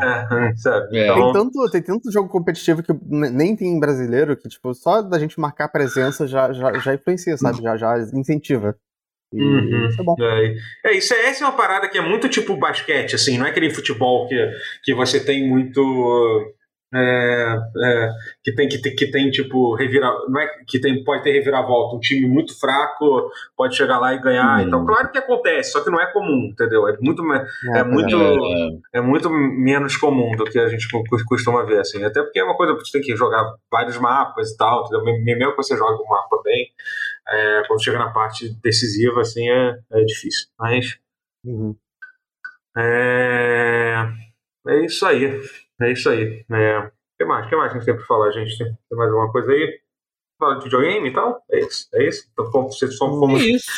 é 0.49 0.57
sabe? 0.57 0.97
É. 0.97 1.07
Então... 1.07 1.33
Tem, 1.33 1.33
tanto, 1.33 1.71
tem 1.71 1.83
tanto 1.83 2.13
jogo 2.13 2.29
competitivo 2.29 2.81
que 2.81 2.93
nem 3.05 3.57
tem 3.57 3.69
em 3.69 3.81
brasileiro 3.81 4.37
que, 4.37 4.49
tipo, 4.49 4.73
só 4.75 5.03
da 5.03 5.19
gente 5.19 5.41
marcar 5.41 5.67
presença 5.69 6.25
já, 6.27 6.53
já, 6.53 6.73
já 6.79 6.95
influencia, 6.95 7.37
sabe? 7.37 7.61
Já, 7.61 7.77
já 7.77 7.99
incentiva. 8.15 8.77
E 9.35 9.43
uhum. 9.43 9.89
isso 9.89 10.01
é 10.01 10.05
bom. 10.05 10.15
É, 10.21 10.57
é, 10.85 10.97
isso 10.97 11.13
é, 11.15 11.31
essa 11.31 11.45
é 11.45 11.49
uma 11.49 11.57
parada 11.57 11.89
que 11.89 11.99
é 11.99 12.03
muito 12.03 12.29
tipo 12.29 12.57
basquete, 12.57 13.17
assim, 13.17 13.39
não 13.39 13.47
é 13.47 13.51
aquele 13.51 13.71
futebol 13.71 14.29
que, 14.29 14.51
que 14.85 14.95
você 14.95 15.19
tem 15.19 15.49
muito 15.49 16.55
é, 16.95 17.59
é, 17.85 18.11
que 18.45 18.53
tem 18.55 18.69
que, 18.69 18.79
que 18.79 19.11
tem 19.11 19.31
tipo 19.31 19.75
revira, 19.75 20.07
não 20.29 20.41
é 20.41 20.49
que 20.67 20.79
tem 20.79 21.03
pode 21.03 21.23
ter 21.23 21.33
reviravolta, 21.33 21.97
um 21.97 22.01
time 22.01 22.29
muito 22.29 22.59
fraco 22.59 23.31
pode 23.57 23.77
chegar 23.77 23.99
lá 23.99 24.13
e 24.15 24.21
ganhar. 24.21 24.61
Hum. 24.61 24.67
Então, 24.67 24.87
claro 24.87 25.11
que 25.11 25.19
acontece, 25.19 25.73
só 25.73 25.83
que 25.83 25.91
não 25.91 26.01
é 26.01 26.13
comum, 26.13 26.51
entendeu? 26.53 26.87
É 26.87 26.97
muito 27.01 27.23
é, 27.33 27.79
é 27.79 27.85
muito 27.85 28.17
é, 28.95 28.99
é, 28.99 29.01
muito 29.01 29.31
menos 29.31 29.97
comum 29.97 30.37
do 30.37 30.45
que 30.45 30.59
a 30.59 30.69
gente 30.69 30.87
costuma 31.27 31.65
ver 31.65 31.81
assim. 31.81 32.05
Até 32.05 32.23
porque 32.23 32.39
é 32.39 32.45
uma 32.45 32.57
coisa 32.57 32.75
que 32.75 32.85
você 32.85 32.99
tem 32.99 33.03
que 33.03 33.17
jogar 33.17 33.43
vários 33.71 33.97
mapas 33.99 34.51
e 34.51 34.57
tal, 34.57 34.85
entendeu? 34.85 35.05
Mesmo 35.25 35.51
que 35.53 35.57
você 35.57 35.77
joga 35.77 36.03
um 36.03 36.09
mapa 36.09 36.43
bem, 36.45 36.69
é, 37.29 37.63
quando 37.67 37.83
chega 37.83 37.99
na 37.99 38.11
parte 38.11 38.55
decisiva 38.63 39.23
assim 39.23 39.49
é, 39.49 39.79
é 39.93 40.05
difícil. 40.05 40.49
Mas 40.59 40.99
uhum. 41.45 41.75
É, 42.77 44.09
é 44.67 44.85
isso 44.85 45.05
aí. 45.07 45.41
É 45.83 45.93
isso 45.93 46.09
aí. 46.09 46.45
É... 46.51 46.79
O 46.79 46.91
que 47.19 47.25
mais? 47.25 47.47
O 47.47 47.49
que 47.49 47.57
mais 47.57 47.73
que 47.73 47.79
a 47.79 47.81
gente 47.81 47.87
tem 47.87 47.97
pra 47.97 48.07
falar, 48.07 48.31
gente? 48.33 48.57
Tem 48.59 48.99
mais 48.99 49.11
alguma 49.11 49.31
coisa 49.31 49.53
aí? 49.53 49.81
Fala 50.39 50.57
de 50.57 50.65
videogame 50.65 51.09
e 51.09 51.13
tal? 51.13 51.45
É 51.51 51.61
isso. 51.61 51.89
É 51.95 52.09
isso. 52.09 52.29
Então, 52.33 52.51
fomos, 52.51 52.79
fomos, 52.99 53.43
É 53.43 53.47
isso. 53.47 53.71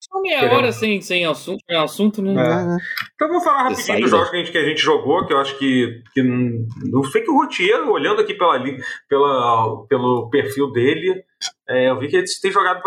Só 0.00 0.20
meia 0.20 0.40
Queremos. 0.40 0.58
hora 0.58 0.72
sem, 0.72 1.00
sem 1.00 1.26
assunto, 1.26 1.62
sem 1.68 1.76
assunto, 1.76 2.22
né? 2.22 2.32
É. 2.32 2.76
Então 3.14 3.28
vou 3.28 3.40
falar 3.40 3.64
rapidinho 3.64 3.86
Saída. 3.86 4.02
dos 4.02 4.10
jogos 4.10 4.30
que 4.30 4.36
a, 4.36 4.38
gente, 4.38 4.52
que 4.52 4.58
a 4.58 4.64
gente 4.64 4.80
jogou, 4.80 5.26
que 5.26 5.32
eu 5.32 5.38
acho 5.38 5.58
que, 5.58 6.02
que 6.14 6.22
no 6.22 7.04
Fake 7.04 7.30
Roteiro, 7.30 7.90
olhando 7.90 8.20
aqui 8.20 8.32
pela, 8.32 8.58
pela, 9.08 9.86
pelo 9.86 10.30
perfil 10.30 10.70
dele, 10.72 11.22
é, 11.68 11.90
eu 11.90 11.98
vi 11.98 12.08
que 12.08 12.16
ele 12.16 12.26
tem 12.40 12.50
jogado 12.50 12.80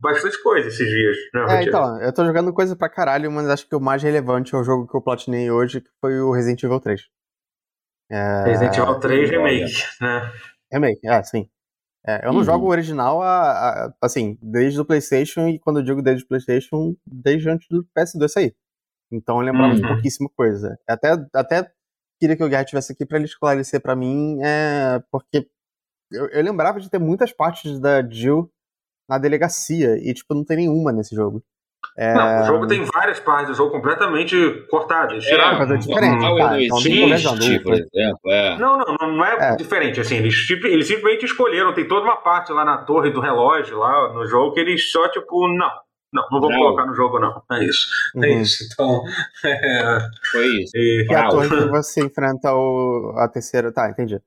bastante 0.00 0.42
coisa 0.42 0.68
esses 0.68 0.88
dias, 0.88 1.16
né, 1.34 1.40
É, 1.40 1.44
Rotiero? 1.44 1.68
então, 1.68 2.00
eu 2.02 2.12
tô 2.12 2.24
jogando 2.24 2.52
coisa 2.52 2.74
pra 2.76 2.88
caralho, 2.88 3.30
mas 3.30 3.48
acho 3.48 3.68
que 3.68 3.74
o 3.76 3.80
mais 3.80 4.02
relevante 4.02 4.54
é 4.54 4.58
o 4.58 4.64
jogo 4.64 4.86
que 4.86 4.96
eu 4.96 5.02
platinei 5.02 5.50
hoje, 5.50 5.80
que 5.80 5.90
foi 6.00 6.20
o 6.20 6.32
Resident 6.32 6.62
Evil 6.62 6.80
3. 6.80 7.02
É... 8.10 8.42
Resident 8.44 8.76
Evil 8.76 8.98
3 8.98 9.28
olha. 9.28 9.38
Remake, 9.38 9.74
né? 10.00 10.32
Remake, 10.72 11.06
é, 11.06 11.22
sim. 11.22 11.48
É, 12.06 12.26
eu 12.26 12.32
não 12.32 12.38
Uhum. 12.40 12.44
jogo 12.44 12.66
o 12.66 12.70
original, 12.70 13.20
a, 13.22 13.86
a- 13.86 13.94
assim, 14.02 14.38
desde 14.40 14.80
o 14.80 14.84
PlayStation, 14.84 15.48
e 15.48 15.58
quando 15.58 15.80
eu 15.80 15.84
digo 15.84 16.02
desde 16.02 16.24
o 16.24 16.28
PlayStation, 16.28 16.94
desde 17.06 17.48
antes 17.50 17.68
do 17.68 17.84
PS2 17.96 18.32
sair. 18.32 18.56
Então 19.12 19.36
eu 19.38 19.42
lembrava 19.44 19.74
de 19.74 19.82
Uhum. 19.82 19.88
pouquíssima 19.88 20.30
coisa. 20.36 20.78
Até, 20.88 21.10
até 21.34 21.70
queria 22.18 22.36
que 22.36 22.44
o 22.44 22.48
Guerra 22.48 22.62
estivesse 22.62 22.92
aqui 22.92 23.04
pra 23.04 23.18
ele 23.18 23.26
esclarecer 23.26 23.80
pra 23.82 23.94
mim, 23.96 24.38
é, 24.42 25.02
porque 25.10 25.46
eu, 26.12 26.28
eu 26.30 26.42
lembrava 26.42 26.80
de 26.80 26.88
ter 26.90 26.98
muitas 26.98 27.32
partes 27.32 27.78
da 27.80 28.02
Jill 28.08 28.50
na 29.10 29.18
delegacia, 29.18 29.98
e, 29.98 30.14
tipo, 30.14 30.32
não 30.34 30.44
tem 30.44 30.56
nenhuma 30.58 30.92
nesse 30.92 31.14
jogo. 31.16 31.42
É, 31.96 32.14
Não, 32.14 32.42
o 32.42 32.46
jogo 32.46 32.66
tem 32.68 32.84
várias 32.84 33.18
partes 33.18 33.48
do 33.48 33.54
jogo 33.54 33.72
completamente 33.72 34.36
cortadas. 34.70 35.24
É, 35.24 35.28
tiraram. 35.30 35.58
mas 35.58 35.70
é 35.72 35.76
diferente, 35.76 36.20
tá, 36.20 36.28
no 36.28 36.38
então 36.60 36.80
não 36.80 37.14
Existe, 37.14 37.60
por 37.60 37.72
exemplo. 37.74 38.20
É. 38.30 38.58
Não, 38.58 38.78
não, 38.78 38.96
não, 39.00 39.12
não 39.16 39.24
é, 39.24 39.52
É. 39.52 39.56
diferente, 39.56 40.00
assim, 40.00 40.16
eles, 40.16 40.34
tipo- 40.46 40.66
eles 40.68 40.86
simplesmente 40.86 41.24
escolheram, 41.24 41.74
tem 41.74 41.88
toda 41.88 42.02
uma 42.04 42.16
parte 42.18 42.52
lá 42.52 42.64
na 42.64 42.78
torre 42.78 43.10
do 43.10 43.20
relógio, 43.20 43.78
lá 43.78 44.12
no 44.12 44.24
jogo, 44.26 44.54
que 44.54 44.60
eles 44.60 44.90
só, 44.92 45.08
tipo, 45.08 45.48
não, 45.48 45.68
não, 46.12 46.22
não 46.30 46.40
vou 46.40 46.50
Não. 46.50 46.58
colocar 46.58 46.86
no 46.86 46.94
jogo, 46.94 47.18
não. 47.18 47.42
É 47.50 47.64
isso, 47.64 47.86
é 48.14 48.18
uhum. 48.18 48.40
isso. 48.40 48.64
Então, 48.72 49.02
é, 49.44 49.98
Foi 50.30 50.46
isso. 50.46 50.76
e- 50.76 51.06
é 51.10 51.14
a 51.16 51.28
torre 51.28 51.48
que 51.48 51.66
você 51.68 52.04
enfrenta 52.04 52.54
o, 52.54 53.14
a 53.16 53.26
terceira. 53.28 53.72
Tá, 53.72 53.90
entendi. 53.90 54.20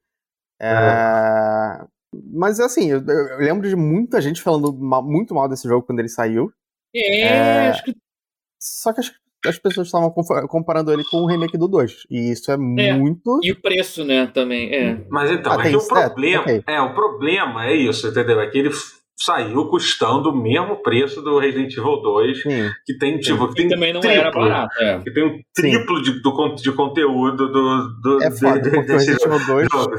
É, 0.62 1.86
Mas 2.34 2.60
assim, 2.60 2.92
eu, 2.92 3.02
eu 3.06 3.38
lembro 3.38 3.68
de 3.68 3.76
muita 3.76 4.22
gente 4.22 4.42
falando 4.42 4.74
ma- 4.74 5.02
muito 5.02 5.34
mal 5.34 5.48
desse 5.50 5.68
jogo 5.68 5.86
quando 5.86 6.00
ele 6.00 6.10
saiu. 6.10 6.52
É, 6.96 7.22
É. 7.22 7.70
acho 7.70 7.84
que 7.84 7.96
Só 8.60 8.94
que 8.94 9.00
as, 9.02 9.12
as 9.46 9.58
pessoas 9.60 9.88
estavam 9.88 10.10
comparando 10.48 10.92
ele 10.94 11.04
com 11.06 11.18
o 11.18 11.26
remake 11.28 11.58
do 11.58 11.68
2. 11.68 12.04
E 12.10 12.32
isso 12.32 12.52
é, 12.52 12.56
muito. 12.58 13.40
E 13.44 13.52
o 13.52 13.62
preço, 13.62 14.04
né, 14.06 14.28
também. 14.28 14.74
É. 14.74 15.06
Mas 15.10 15.32
então, 15.32 15.52
Ah, 15.52 15.66
é 15.68 15.70
que 15.70 15.76
o 15.76 15.82
é, 15.82 15.88
problema, 15.88 16.42
ok. 16.44 16.64
é, 16.68 16.82
o 16.82 16.94
problema 16.94 17.66
é 17.66 17.76
isso, 17.76 18.08
entendeu? 18.08 18.40
É 18.40 18.50
que 18.50 18.58
ele 18.58 18.70
saiu 19.16 19.68
custando 19.70 20.30
o 20.32 20.36
mesmo 20.36 20.82
preço 20.82 21.22
do 21.22 21.38
Resident 21.40 21.72
Evil 21.78 22.02
2, 22.02 22.42
Sim. 22.42 22.70
que 22.86 22.98
tem, 22.98 23.20
tipo, 23.20 23.46
que 23.48 23.54
E 23.54 23.56
tem 23.56 23.70
também 23.70 23.94
não 23.94 24.02
triplo, 24.02 24.20
era 24.20 24.32
barato. 24.32 24.74
É. 24.82 25.00
que 25.02 25.12
tem 25.12 25.24
um 25.26 25.40
triplo 25.54 26.02
de, 26.02 26.22
do, 26.22 26.56
de 26.56 26.72
conteúdo 26.72 27.52
do, 27.52 28.02
do 28.02 28.24
É 28.24 28.32
foda, 28.32 28.60
de- 28.62 28.70
desse 28.86 29.12
Resident 29.12 29.22
Evil 29.26 29.46
2. 29.46 29.68
jogo. 29.72 29.96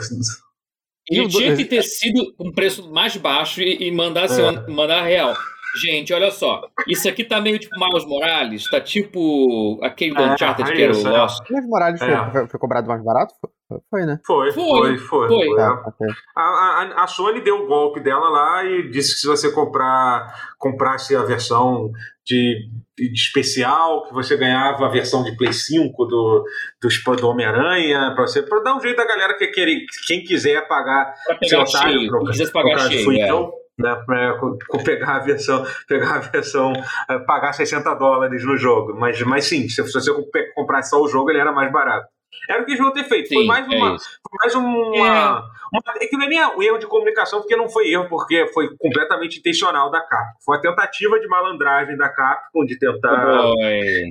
E 1.10 1.18
Ele 1.18 1.28
tinha 1.28 1.56
que 1.56 1.64
ter 1.66 1.82
sido 1.82 2.34
um 2.38 2.52
preço 2.52 2.90
mais 2.90 3.16
baixo 3.16 3.60
e, 3.60 3.88
e 3.88 3.90
mandar, 3.90 4.24
assim, 4.24 4.42
É. 4.42 4.70
mandar 4.70 5.02
real. 5.02 5.34
Gente, 5.76 6.12
olha 6.12 6.30
só. 6.30 6.62
Isso 6.86 7.08
aqui 7.08 7.24
tá 7.24 7.40
meio 7.40 7.58
tipo 7.58 7.74
Miles 7.78 8.04
Morales, 8.06 8.68
tá 8.70 8.80
tipo 8.80 9.78
aquele 9.82 10.14
do 10.14 10.22
É, 10.22 10.34
Uncharted 10.34 10.70
é 10.70 10.74
que 10.74 10.82
era 10.82 10.92
o 10.92 10.96
isso, 10.96 11.08
é. 11.08 11.10
Lost. 11.10 11.42
Mas 11.50 11.66
Morales 11.66 11.98
foi, 12.00 12.08
É. 12.12 12.30
foi- 12.30 12.48
foi 12.48 12.60
cobrado 12.60 12.86
mais 12.88 13.02
barato? 13.04 13.34
Foi, 13.68 13.78
foi, 13.90 14.06
né? 14.06 14.20
Foi, 14.26 14.52
Foi, 14.52 14.64
foi, 14.64 14.98
foi. 14.98 15.28
foi. 15.28 15.46
foi, 15.46 15.56
Tá, 15.56 15.62
é. 15.62 15.88
ok. 15.88 16.06
A, 16.36 16.42
a, 16.42 17.04
a 17.04 17.06
Sony 17.06 17.40
deu 17.40 17.64
o 17.64 17.66
golpe 17.66 18.00
dela 18.00 18.28
lá 18.28 18.64
e 18.64 18.88
disse 18.90 19.14
que 19.14 19.20
se 19.20 19.26
você 19.26 19.50
comprar 19.50 20.32
comprasse 20.58 21.14
a 21.16 21.22
versão 21.22 21.90
de, 22.24 22.68
de 22.96 23.12
especial, 23.12 24.04
que 24.06 24.14
você 24.14 24.36
ganhava 24.36 24.86
a 24.86 24.90
versão 24.90 25.22
de 25.22 25.36
Play 25.36 25.52
5 25.52 26.04
do, 26.06 26.44
do, 26.80 27.16
do 27.16 27.28
Homem-Aranha, 27.28 28.12
pra 28.14 28.26
você 28.26 28.42
pra 28.42 28.60
dar 28.60 28.76
um 28.76 28.80
jeito 28.80 28.96
da 28.96 29.06
galera 29.06 29.36
que 29.36 29.46
querer, 29.48 29.80
quem 30.06 30.22
quiser 30.24 30.66
pagar 30.68 31.12
pegar 31.40 31.62
otário, 31.62 31.98
cheio. 31.98 32.08
pro- 32.10 32.22
no 32.24 32.52
pagar 32.52 32.76
caso 32.76 32.90
cheio. 32.92 33.12
é. 33.12 33.30
eu, 33.30 33.52
né, 33.78 33.94
pra- 34.06 34.38
pegar 34.84 35.16
a 35.16 35.18
versão, 35.20 35.64
pegar 35.88 36.16
a 36.16 36.18
versão, 36.20 36.72
eh, 37.10 37.18
pagar 37.20 37.52
60 37.52 37.92
dólares 37.94 38.44
no 38.44 38.56
jogo. 38.56 38.94
Mas, 38.98 39.20
mas 39.22 39.46
sim, 39.46 39.68
se 39.68 39.82
você 39.82 40.12
comp- 40.12 40.52
comprar 40.54 40.82
só 40.82 41.00
o 41.00 41.08
jogo, 41.08 41.30
ele 41.30 41.38
era 41.40 41.52
mais 41.52 41.72
barato. 41.72 42.06
Era 42.48 42.62
o 42.62 42.64
que 42.64 42.72
eles 42.72 42.80
vão 42.82 42.92
ter 42.92 43.04
feito. 43.04 43.28
foi 43.32 43.42
Sim, 43.42 43.46
mais 43.46 43.66
é 43.70 43.76
uma, 43.76 43.94
isso. 43.94 44.08
foi 44.28 44.38
mais 44.42 44.54
uma, 44.54 45.50
uma- 45.74 45.94
É 46.00 46.06
que 46.06 46.16
não 46.16 46.24
é 46.26 46.28
nem 46.28 46.44
um 46.56 46.62
erro 46.62 46.78
de 46.78 46.86
comunicação, 46.86 47.40
porque 47.40 47.56
não 47.56 47.68
foi 47.68 47.88
erro, 47.88 48.08
porque 48.08 48.46
foi 48.52 48.68
completamente 48.78 49.38
intencional 49.38 49.90
da 49.90 50.00
Capcom. 50.00 50.38
Foi 50.44 50.56
uma 50.56 50.62
tentativa 50.62 51.18
de 51.18 51.26
malandragem 51.28 51.96
da 51.96 52.08
Capcom 52.08 52.64
de 52.64 52.78
tentar, 52.78 53.42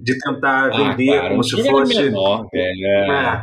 de 0.03 0.17
tentar 0.19 0.65
Ah, 0.67 0.69
vender 0.77 1.15
cara, 1.17 1.29
como 1.29 1.39
o 1.39 1.43
se 1.43 1.59
era 1.61 1.69
fosse. 1.69 1.95
menor. 2.03 2.47
É. 2.53 2.71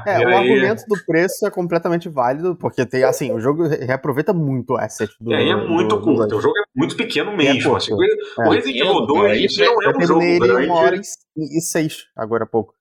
É, 0.07 0.21
e 0.21 0.25
o 0.25 0.29
aí- 0.29 0.35
argumento 0.35 0.85
do 0.89 1.05
preço 1.07 1.47
é 1.47 1.51
completamente 1.51 2.09
válido, 2.09 2.57
porque 2.57 2.85
tem, 2.87 3.05
assim, 3.05 3.33
o 3.33 3.41
jogo 3.41 3.67
re- 3.69 3.85
reaproveita 3.85 4.33
muito 4.33 4.75
o 4.75 4.77
asset 4.77 5.11
do. 5.21 5.31
E 5.33 5.35
aí 5.35 5.49
é 5.51 5.57
muito 5.57 5.89
do- 5.91 5.97
do 5.97 6.03
curto, 6.03 6.29
dois. 6.29 6.33
o 6.33 6.41
jogo 6.41 6.59
é 6.59 6.63
muito 6.77 6.97
pequeno 6.97 7.31
É 7.33 7.37
mesmo. 7.37 7.77
assim, 7.77 7.93
é. 7.93 8.47
O 8.47 8.51
Resident 8.51 8.77
Evil 8.81 8.87
Pequeno, 8.93 9.07
2 9.07 9.23
cara, 9.23 9.37
isso 9.37 9.47
isso 9.47 9.63
é- 9.63 9.67
não 9.67 9.73
é 9.73 9.85
Eu 9.87 9.91
um 9.91 10.01
jogo 10.03 10.21
terminei 10.21 10.37
ele 10.37 10.65
em 10.65 10.67
uma 10.71 10.81
hora 10.81 10.97
e 10.97 11.61
seis, 11.61 12.05
agora 12.17 12.45
há 12.45 12.47
pouco. 12.47 12.75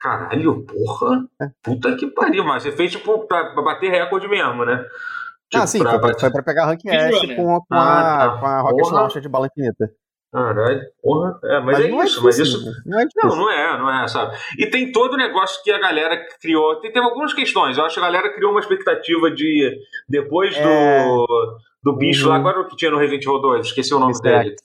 Caralho, 0.00 0.62
porra. 0.64 1.24
É. 1.40 1.48
Puta 1.62 1.96
que 1.96 2.06
pariu, 2.08 2.44
mas 2.44 2.62
você 2.62 2.72
fez 2.72 2.92
tipo 2.92 3.26
pra, 3.26 3.46
pra 3.52 3.62
bater 3.62 3.90
recorde 3.90 4.28
mesmo, 4.28 4.64
né? 4.64 4.84
Tipo, 5.50 5.62
ah, 5.62 5.66
sim, 5.66 5.78
pra 5.78 5.90
foi, 5.92 6.00
pra, 6.00 6.18
foi 6.18 6.30
pra 6.30 6.42
pegar 6.42 6.66
rank. 6.66 6.80
S 6.84 7.36
com, 7.36 7.60
com, 7.60 7.64
Ah, 7.70 8.24
a, 8.24 8.28
tá. 8.30 8.38
com 8.38 8.46
a 8.46 8.60
Rocket. 8.62 8.90
Launcher 8.92 9.22
de 9.22 9.28
bala 9.28 9.46
infinita. 9.46 9.90
Caralho, 10.32 10.80
porra. 11.02 11.38
É, 11.44 11.60
mas, 11.60 11.80
é 11.80 11.88
não 11.88 12.02
isso, 12.04 12.22
mas 12.22 12.36
difícil, 12.36 12.58
isso. 12.60 12.82
Não 12.84 13.00
é 13.00 13.06
Não, 13.16 13.36
não 13.36 13.50
é, 13.50 13.78
não 13.78 14.02
é, 14.04 14.08
sabe? 14.08 14.36
E 14.58 14.66
tem 14.66 14.92
todo 14.92 15.14
o 15.14 15.16
negócio 15.16 15.62
que 15.62 15.70
a 15.70 15.78
galera 15.78 16.20
criou. 16.42 16.78
Tem, 16.80 16.92
teve 16.92 17.06
algumas 17.06 17.32
questões. 17.32 17.78
Eu 17.78 17.84
acho 17.86 17.94
que 17.94 18.00
a 18.00 18.04
galera 18.06 18.34
criou 18.34 18.50
uma 18.50 18.60
expectativa 18.60 19.30
de. 19.30 19.78
Depois 20.08 20.54
É. 20.56 21.04
do. 21.04 21.56
Do 21.82 21.96
bicho 21.96 22.24
Uhum. 22.24 22.30
lá, 22.30 22.36
agora 22.36 22.60
o 22.60 22.66
que 22.66 22.74
tinha 22.76 22.90
no 22.90 22.98
Resident 22.98 23.22
Evil 23.22 23.38
2, 23.40 23.66
esqueci 23.68 23.94
o 23.94 24.00
nome 24.00 24.12
Mr. 24.20 24.22
dele. 24.42 24.56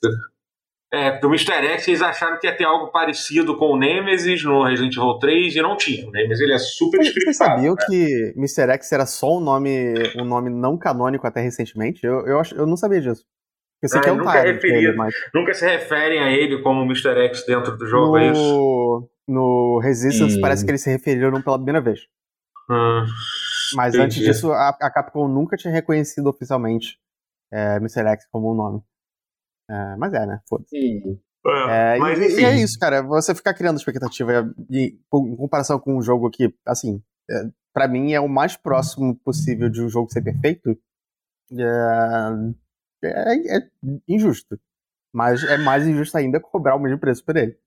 É, 0.93 1.17
do 1.19 1.27
Mr. 1.29 1.53
X, 1.53 1.87
eles 1.87 2.01
acharam 2.01 2.37
que 2.37 2.45
ia 2.45 2.55
ter 2.55 2.65
algo 2.65 2.91
parecido 2.91 3.57
com 3.57 3.67
o 3.71 3.77
Nemesis 3.77 4.43
no 4.43 4.61
Resident 4.65 4.93
Evil 4.97 5.17
3 5.19 5.55
e 5.55 5.61
não 5.61 5.77
tinha. 5.77 6.05
O 6.05 6.11
Nemesis 6.11 6.41
ele 6.43 6.53
é 6.53 6.57
super 6.59 6.97
Vocês 6.97 7.13
vocês 7.13 7.37
sabiam 7.37 7.75
que 7.77 8.33
Mr. 8.35 8.69
X 8.73 8.91
era 8.91 9.05
só 9.05 9.37
um 9.37 9.39
nome, 9.39 9.93
um 10.17 10.25
nome 10.25 10.49
não 10.49 10.77
canônico 10.77 11.25
até 11.25 11.39
recentemente? 11.39 12.05
Eu, 12.05 12.27
eu, 12.27 12.39
acho- 12.41 12.55
eu 12.55 12.65
não 12.67 12.75
sabia 12.75 12.99
disso. 12.99 13.23
Eu 13.81 13.87
sei 13.87 13.99
Ah, 13.99 14.03
que 14.03 14.09
é 14.09 14.11
um 14.11 14.17
nunca 14.17 14.31
mas 14.97 15.13
Nunca 15.33 15.53
se 15.53 15.65
referem 15.65 16.19
a 16.21 16.29
ele 16.29 16.61
como 16.61 16.83
Mr. 16.83 17.17
X 17.27 17.45
dentro 17.45 17.77
do 17.77 17.85
jogo, 17.87 18.17
é 18.17 18.31
isso? 18.31 18.41
no, 18.41 19.09
no 19.27 19.79
Resistance 19.81 20.37
Hum. 20.37 20.41
parece 20.41 20.65
que 20.65 20.71
eles 20.71 20.81
se 20.83 20.89
referiram 20.91 21.41
pela 21.41 21.55
primeira 21.57 21.79
vez. 21.79 22.01
Hum, 22.69 23.05
Mas 23.75 23.93
Entendi. 23.95 24.03
antes 24.05 24.17
disso, 24.19 24.51
a, 24.51 24.69
a 24.81 24.91
Capcom 24.91 25.27
nunca 25.29 25.55
tinha 25.55 25.73
reconhecido 25.73 26.27
oficialmente 26.27 26.97
é, 27.51 27.77
Mr. 27.77 28.05
X 28.09 28.25
como 28.29 28.51
um 28.51 28.55
nome. 28.55 28.81
É, 29.69 29.95
mas 29.97 30.13
é, 30.13 30.25
né? 30.25 30.39
Foda-se. 30.49 31.19
É, 31.45 31.95
É, 31.95 31.97
mas 31.97 32.19
e, 32.19 32.25
enfim. 32.25 32.41
e 32.41 32.45
é 32.45 32.55
isso, 32.57 32.77
cara. 32.79 33.01
Você 33.01 33.33
ficar 33.33 33.53
criando 33.53 33.77
expectativa 33.77 34.53
e, 34.69 34.97
em 35.13 35.35
comparação 35.35 35.79
com 35.79 35.97
um 35.97 36.01
jogo 36.01 36.29
que, 36.29 36.53
assim, 36.65 37.01
é, 37.29 37.43
para 37.73 37.87
mim 37.87 38.13
é 38.13 38.19
o 38.19 38.27
mais 38.29 38.55
próximo 38.55 39.15
possível 39.15 39.69
de 39.69 39.81
um 39.81 39.89
jogo 39.89 40.11
ser 40.11 40.21
perfeito. 40.21 40.77
É, 43.03 43.07
é- 43.07 43.57
é 43.57 43.67
injusto. 44.07 44.59
Mas 45.13 45.43
é 45.43 45.57
mais 45.57 45.85
injusto 45.85 46.17
ainda 46.17 46.39
cobrar 46.39 46.75
o 46.75 46.79
mesmo 46.79 46.99
preço 46.99 47.23
por 47.25 47.35
ele. 47.35 47.57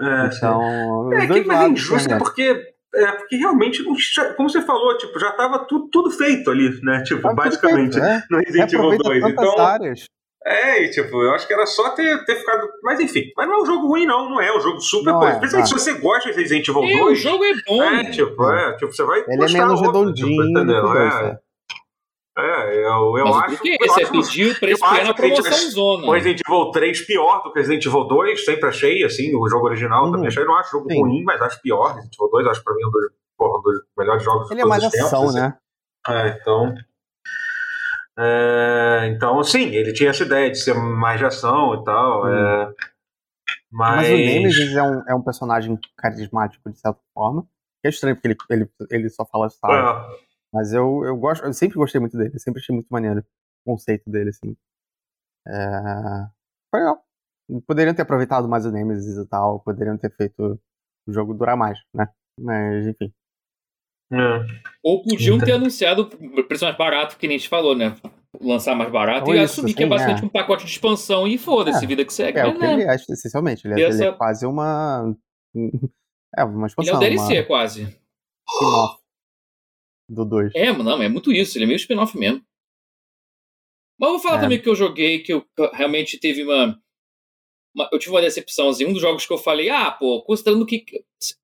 É, 0.00 0.30
sim. 0.30 0.36
Então, 0.38 1.12
É, 1.12 1.20
que, 1.22 1.26
mas 1.26 1.36
é 1.38 1.44
lados, 1.52 1.80
injusto 1.80 2.08
né? 2.08 2.18
porque, 2.18 2.74
é, 2.94 3.12
porque 3.12 3.36
realmente, 3.36 3.82
como 3.84 4.48
você 4.48 4.62
falou, 4.62 4.96
tipo, 4.96 5.18
já 5.18 5.32
tava 5.32 5.66
tudo, 5.66 5.88
tudo 5.90 6.10
feito 6.10 6.50
ali, 6.50 6.80
né? 6.82 7.02
Tipo, 7.02 7.22
Tá 7.22 7.34
basicamente, 7.34 7.92
feito, 7.94 8.06
é. 8.06 8.24
no 8.30 8.38
Resident 8.38 8.72
Evil 8.72 8.88
Reaproveita 8.90 9.04
2. 9.04 9.22
tantas 9.36 9.52
Então, 9.52 9.66
áreas. 9.66 10.04
É, 10.46 10.82
e, 10.84 10.90
tipo, 10.90 11.22
eu 11.22 11.32
acho 11.34 11.46
que 11.46 11.52
era 11.52 11.64
só 11.66 11.90
ter, 11.90 12.24
ter 12.24 12.36
ficado. 12.36 12.68
Mas 12.82 12.98
enfim, 13.00 13.24
mas 13.36 13.48
não 13.48 13.56
é 13.58 13.62
um 13.62 13.66
jogo 13.66 13.86
ruim, 13.88 14.06
não, 14.06 14.28
não 14.30 14.40
é. 14.40 14.48
É 14.48 14.56
um 14.56 14.60
jogo 14.60 14.80
super 14.80 15.12
Não 15.12 15.20
coisa. 15.20 15.36
é, 15.36 15.38
Principalmente 15.38 15.68
se 15.68 15.74
você 15.74 15.92
gosta 16.00 16.30
de 16.32 16.36
Resident 16.38 16.68
Evil 16.68 16.82
É, 16.84 16.94
o 16.96 17.04
2. 17.06 17.18
jogo 17.20 17.44
é 17.44 17.52
bom. 17.66 17.82
É, 17.82 18.10
tipo, 18.10 18.50
é, 18.50 18.76
tipo, 18.76 18.92
você 18.92 19.04
vai. 19.04 19.20
Ele 19.28 19.44
é 19.44 19.52
menos 19.52 19.80
óbvio, 19.80 19.86
redondinho 19.86 20.28
tipo, 20.28 20.36
do 20.42 20.42
que 20.44 20.50
entendeu? 20.50 20.92
É, 20.96 21.22
né? 21.22 21.38
é, 22.38 22.76
eu, 22.86 23.18
eu 23.18 23.24
Mas 23.26 23.36
acho. 23.52 23.62
eu 23.66 23.88
Você 23.88 24.06
pediu 24.06 24.54
pra 24.78 24.88
acho 24.88 25.04
na 25.06 25.14
que 25.14 25.20
promoção 25.22 25.70
zona. 25.70 26.06
o 26.06 26.12
Resident 26.12 26.40
Evil 26.48 26.70
3 26.70 27.00
pior 27.06 27.42
do 27.42 27.52
que 27.52 27.58
Resident 27.58 27.84
Evil 27.86 28.04
2, 28.04 28.44
sempre 28.44 28.68
achei, 28.68 29.04
assim, 29.04 29.36
o 29.36 29.46
jogo 29.48 29.66
original 29.66 30.06
Uhum. 30.06 30.12
também 30.12 30.28
achei. 30.28 30.42
Eu 30.42 30.46
não 30.46 30.56
acho 30.56 30.68
o 30.76 30.78
jogo 30.80 30.90
Sim. 30.90 31.00
ruim, 31.02 31.22
mas 31.24 31.40
acho 31.42 31.60
pior. 31.60 31.88
Resident 31.94 32.14
Evil 32.18 32.30
2, 32.30 32.46
acho 32.48 32.64
pra 32.64 32.74
mim 32.74 32.84
um 32.86 32.90
dos, 32.90 33.04
porra, 33.36 33.58
um 33.58 33.62
dos 33.62 33.80
melhores 33.98 34.22
jogos 34.22 34.48
de 34.48 34.54
Ele 34.54 34.60
é 34.60 34.64
todos 34.64 34.70
mais 34.78 34.84
os 34.84 34.90
tempos. 34.92 35.06
ação, 35.12 35.24
assim. 35.28 35.40
né? 35.40 35.54
É, 36.08 36.28
então. 36.40 36.74
É, 38.18 39.08
então, 39.08 39.42
sim, 39.42 39.68
ele 39.68 39.92
tinha 39.92 40.10
essa 40.10 40.22
ideia 40.22 40.50
de 40.50 40.58
ser 40.58 40.74
mais 40.74 41.18
de 41.18 41.26
ação 41.26 41.74
e 41.80 41.84
tal. 41.84 42.24
Hum. 42.24 42.28
é. 42.28 42.74
Mas, 43.70 43.96
Mas 43.96 44.08
o 44.08 44.16
Nemesis 44.16 44.76
é 44.76 44.82
um, 44.82 45.02
é 45.08 45.14
um 45.14 45.22
personagem 45.22 45.78
carismático, 45.96 46.70
de 46.70 46.78
certa 46.78 47.00
forma. 47.14 47.48
É 47.82 47.88
estranho, 47.88 48.14
porque 48.14 48.28
ele, 48.28 48.36
ele, 48.50 48.70
ele 48.90 49.10
só 49.10 49.24
fala 49.24 49.48
Star. 49.48 49.70
É, 49.72 50.16
Mas 50.52 50.74
eu, 50.74 51.02
eu 51.04 51.16
gosto, 51.16 51.44
eu 51.44 51.52
sempre 51.54 51.78
gostei 51.78 51.98
muito 51.98 52.16
dele, 52.16 52.38
sempre 52.38 52.60
achei 52.60 52.74
muito 52.74 52.88
maneiro 52.90 53.20
o 53.64 53.72
conceito 53.72 54.10
dele, 54.10 54.28
assim. 54.28 54.54
É... 55.48 56.28
Foi 56.70 56.80
legal. 56.80 57.02
Poderiam 57.66 57.94
ter 57.94 58.02
aproveitado 58.02 58.46
mais 58.46 58.66
o 58.66 58.70
Nemesis 58.70 59.16
e 59.16 59.26
tal, 59.26 59.60
poderiam 59.60 59.96
ter 59.96 60.14
feito 60.14 60.60
o 61.06 61.12
jogo 61.12 61.34
durar 61.34 61.56
mais, 61.56 61.78
né? 61.94 62.08
Mas, 62.38 62.86
enfim. 62.86 63.12
É. 64.12 64.62
Ou 64.82 65.02
podiam 65.02 65.36
Então. 65.36 65.46
ter 65.46 65.52
anunciado 65.52 66.06
preço 66.48 66.64
mais 66.64 66.76
barato, 66.76 67.16
que 67.16 67.26
nem 67.28 67.36
a 67.36 67.38
gente 67.38 67.48
falou, 67.48 67.74
né? 67.74 67.94
Lançar 68.40 68.74
mais 68.74 68.90
barato 68.90 69.28
Ou 69.30 69.34
e 69.36 69.42
isso, 69.42 69.54
assumir 69.60 69.74
que 69.74 69.82
é 69.82 69.86
basicamente 69.86 70.22
é. 70.22 70.26
um 70.26 70.28
pacote 70.28 70.64
de 70.64 70.70
expansão 70.70 71.26
e 71.28 71.36
foda-se, 71.38 71.84
É. 71.84 71.86
vida 71.86 72.04
que 72.04 72.12
segue. 72.12 72.38
É 72.38 72.42
mas, 72.44 72.52
o 72.52 72.58
que 72.58 72.60
né, 72.66 72.72
ele 72.74 72.82
é, 72.84 72.94
essencialmente. 72.94 73.66
Ele 73.66 73.74
é, 73.74 73.76
E 73.78 73.82
ele 73.82 73.92
é 73.92 74.06
essa- 74.08 74.12
quase 74.16 74.46
uma. 74.46 75.14
É, 76.34 76.44
uma 76.44 76.54
Ele 76.54 76.62
é 76.64 76.66
expansão. 76.66 76.96
o 76.96 76.98
DLC, 77.00 77.38
uma 77.40 77.44
quase. 77.46 77.82
spin-off 78.48 78.98
do 80.08 80.24
2. 80.24 80.52
É, 80.56 80.72
mas 80.72 80.84
não, 80.84 81.02
é 81.02 81.08
muito 81.08 81.30
isso, 81.30 81.58
ele 81.58 81.64
é 81.64 81.66
meio 81.66 81.76
spin-off 81.76 82.16
mesmo. 82.18 82.42
Mas 84.00 84.08
eu 84.08 84.14
vou 84.14 84.22
falar 84.22 84.38
É. 84.38 84.40
também 84.40 84.60
que 84.60 84.68
eu 84.68 84.74
joguei, 84.74 85.18
que 85.20 85.32
eu 85.32 85.46
realmente 85.74 86.18
teve 86.18 86.42
uma- 86.42 86.80
Eu 87.90 87.98
tive 87.98 88.12
uma 88.14 88.20
decepção, 88.20 88.68
assim, 88.68 88.84
um 88.84 88.92
dos 88.92 89.00
jogos 89.00 89.24
que 89.26 89.32
eu 89.32 89.38
falei, 89.38 89.70
ah, 89.70 89.90
pô, 89.90 90.22
considerando 90.22 90.66
que. 90.66 90.84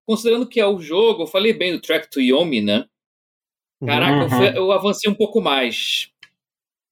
Considerando 0.06 0.46
que 0.48 0.60
é 0.60 0.66
o 0.66 0.80
jogo, 0.80 1.22
eu 1.22 1.26
falei 1.26 1.52
bem 1.52 1.72
do 1.72 1.80
Track 1.80 2.10
to 2.10 2.20
Yomi, 2.20 2.60
né? 2.60 2.84
Caraca, 3.84 4.16
eu, 4.16 4.22
Uhum. 4.22 4.30
fui- 4.30 4.58
eu 4.58 4.72
avancei 4.72 5.10
um 5.10 5.14
pouco 5.14 5.40
mais. 5.40 6.10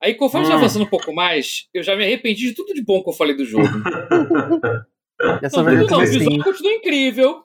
Aí, 0.00 0.14
conforme 0.14 0.46
eu 0.46 0.52
Hum. 0.52 0.56
avançando 0.56 0.84
um 0.84 0.88
pouco 0.90 1.12
mais, 1.12 1.68
eu 1.74 1.82
já 1.82 1.96
me 1.96 2.04
arrependi 2.04 2.48
de 2.48 2.54
tudo 2.54 2.72
de 2.72 2.82
bom 2.82 3.02
que 3.02 3.08
eu 3.10 3.14
falei 3.14 3.34
do 3.36 3.44
jogo. 3.44 3.64
Essa 5.42 5.62
Não, 5.62 5.70
tudo 5.78 5.90
não, 5.90 6.02
o 6.02 6.06
visual 6.06 6.42
continua 6.44 6.72
incrível. 6.72 7.44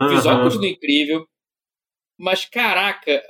O 0.00 0.08
visual 0.08 0.36
Aham. 0.36 0.44
continua 0.44 0.68
incrível. 0.68 1.26
Mas, 2.18 2.44
caraca, 2.44 3.22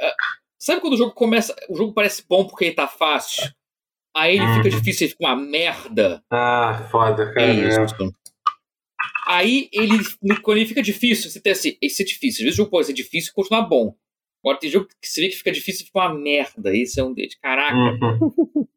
sabe 0.59 0.81
quando 0.81 0.95
o 0.95 0.97
jogo 0.97 1.13
começa. 1.15 1.55
O 1.69 1.77
jogo 1.77 1.93
parece 1.93 2.25
bom 2.29 2.47
porque 2.47 2.67
ele 2.67 2.75
tá 2.75 2.87
fácil? 2.89 3.53
Aí 4.19 4.37
ele 4.37 4.47
fica 4.55 4.65
Uhum. 4.75 4.79
difícil, 4.81 5.05
ele 5.07 5.13
fica 5.13 5.25
uma 5.27 5.37
merda. 5.37 6.25
Ah, 6.31 6.89
foda, 6.91 7.33
cara. 7.33 7.47
É 7.47 7.51
é. 7.51 7.69
isso. 7.85 8.15
Aí 9.29 9.69
ele, 9.73 9.95
quando 10.43 10.57
ele 10.59 10.67
fica 10.67 10.83
difícil, 10.83 11.31
você 11.31 11.41
tem 11.41 11.53
assim, 11.53 11.77
esse 11.83 12.03
é 12.03 12.05
difícil. 12.07 12.41
Às 12.41 12.45
vezes 12.45 12.55
o 12.55 12.57
jogo 12.59 12.71
pode 12.71 12.87
ser 12.87 12.95
difícil 12.95 13.31
e 13.31 13.35
continuar 13.35 13.63
bom. 13.63 13.95
Agora 14.43 14.59
tem 14.59 14.71
jogo 14.71 14.87
que 15.01 15.09
você 15.09 15.21
vê 15.21 15.29
que 15.29 15.37
fica 15.37 15.53
difícil 15.53 15.83
e 15.83 15.87
fica 15.87 15.99
uma 16.01 16.15
merda. 16.15 16.75
Esse 16.75 16.99
é 16.99 17.05
um 17.05 17.13
deles. 17.13 17.35
Caraca. 17.37 17.75
Uhum. 17.77 18.67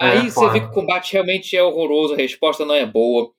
Aí 0.00 0.18
É, 0.18 0.22
você 0.22 0.30
foda. 0.32 0.52
vê 0.52 0.60
que 0.60 0.66
o 0.66 0.72
combate 0.72 1.12
realmente 1.12 1.56
é 1.56 1.62
horroroso, 1.62 2.14
a 2.14 2.16
resposta 2.16 2.64
não 2.64 2.74
é 2.74 2.84
boa. 2.84 3.32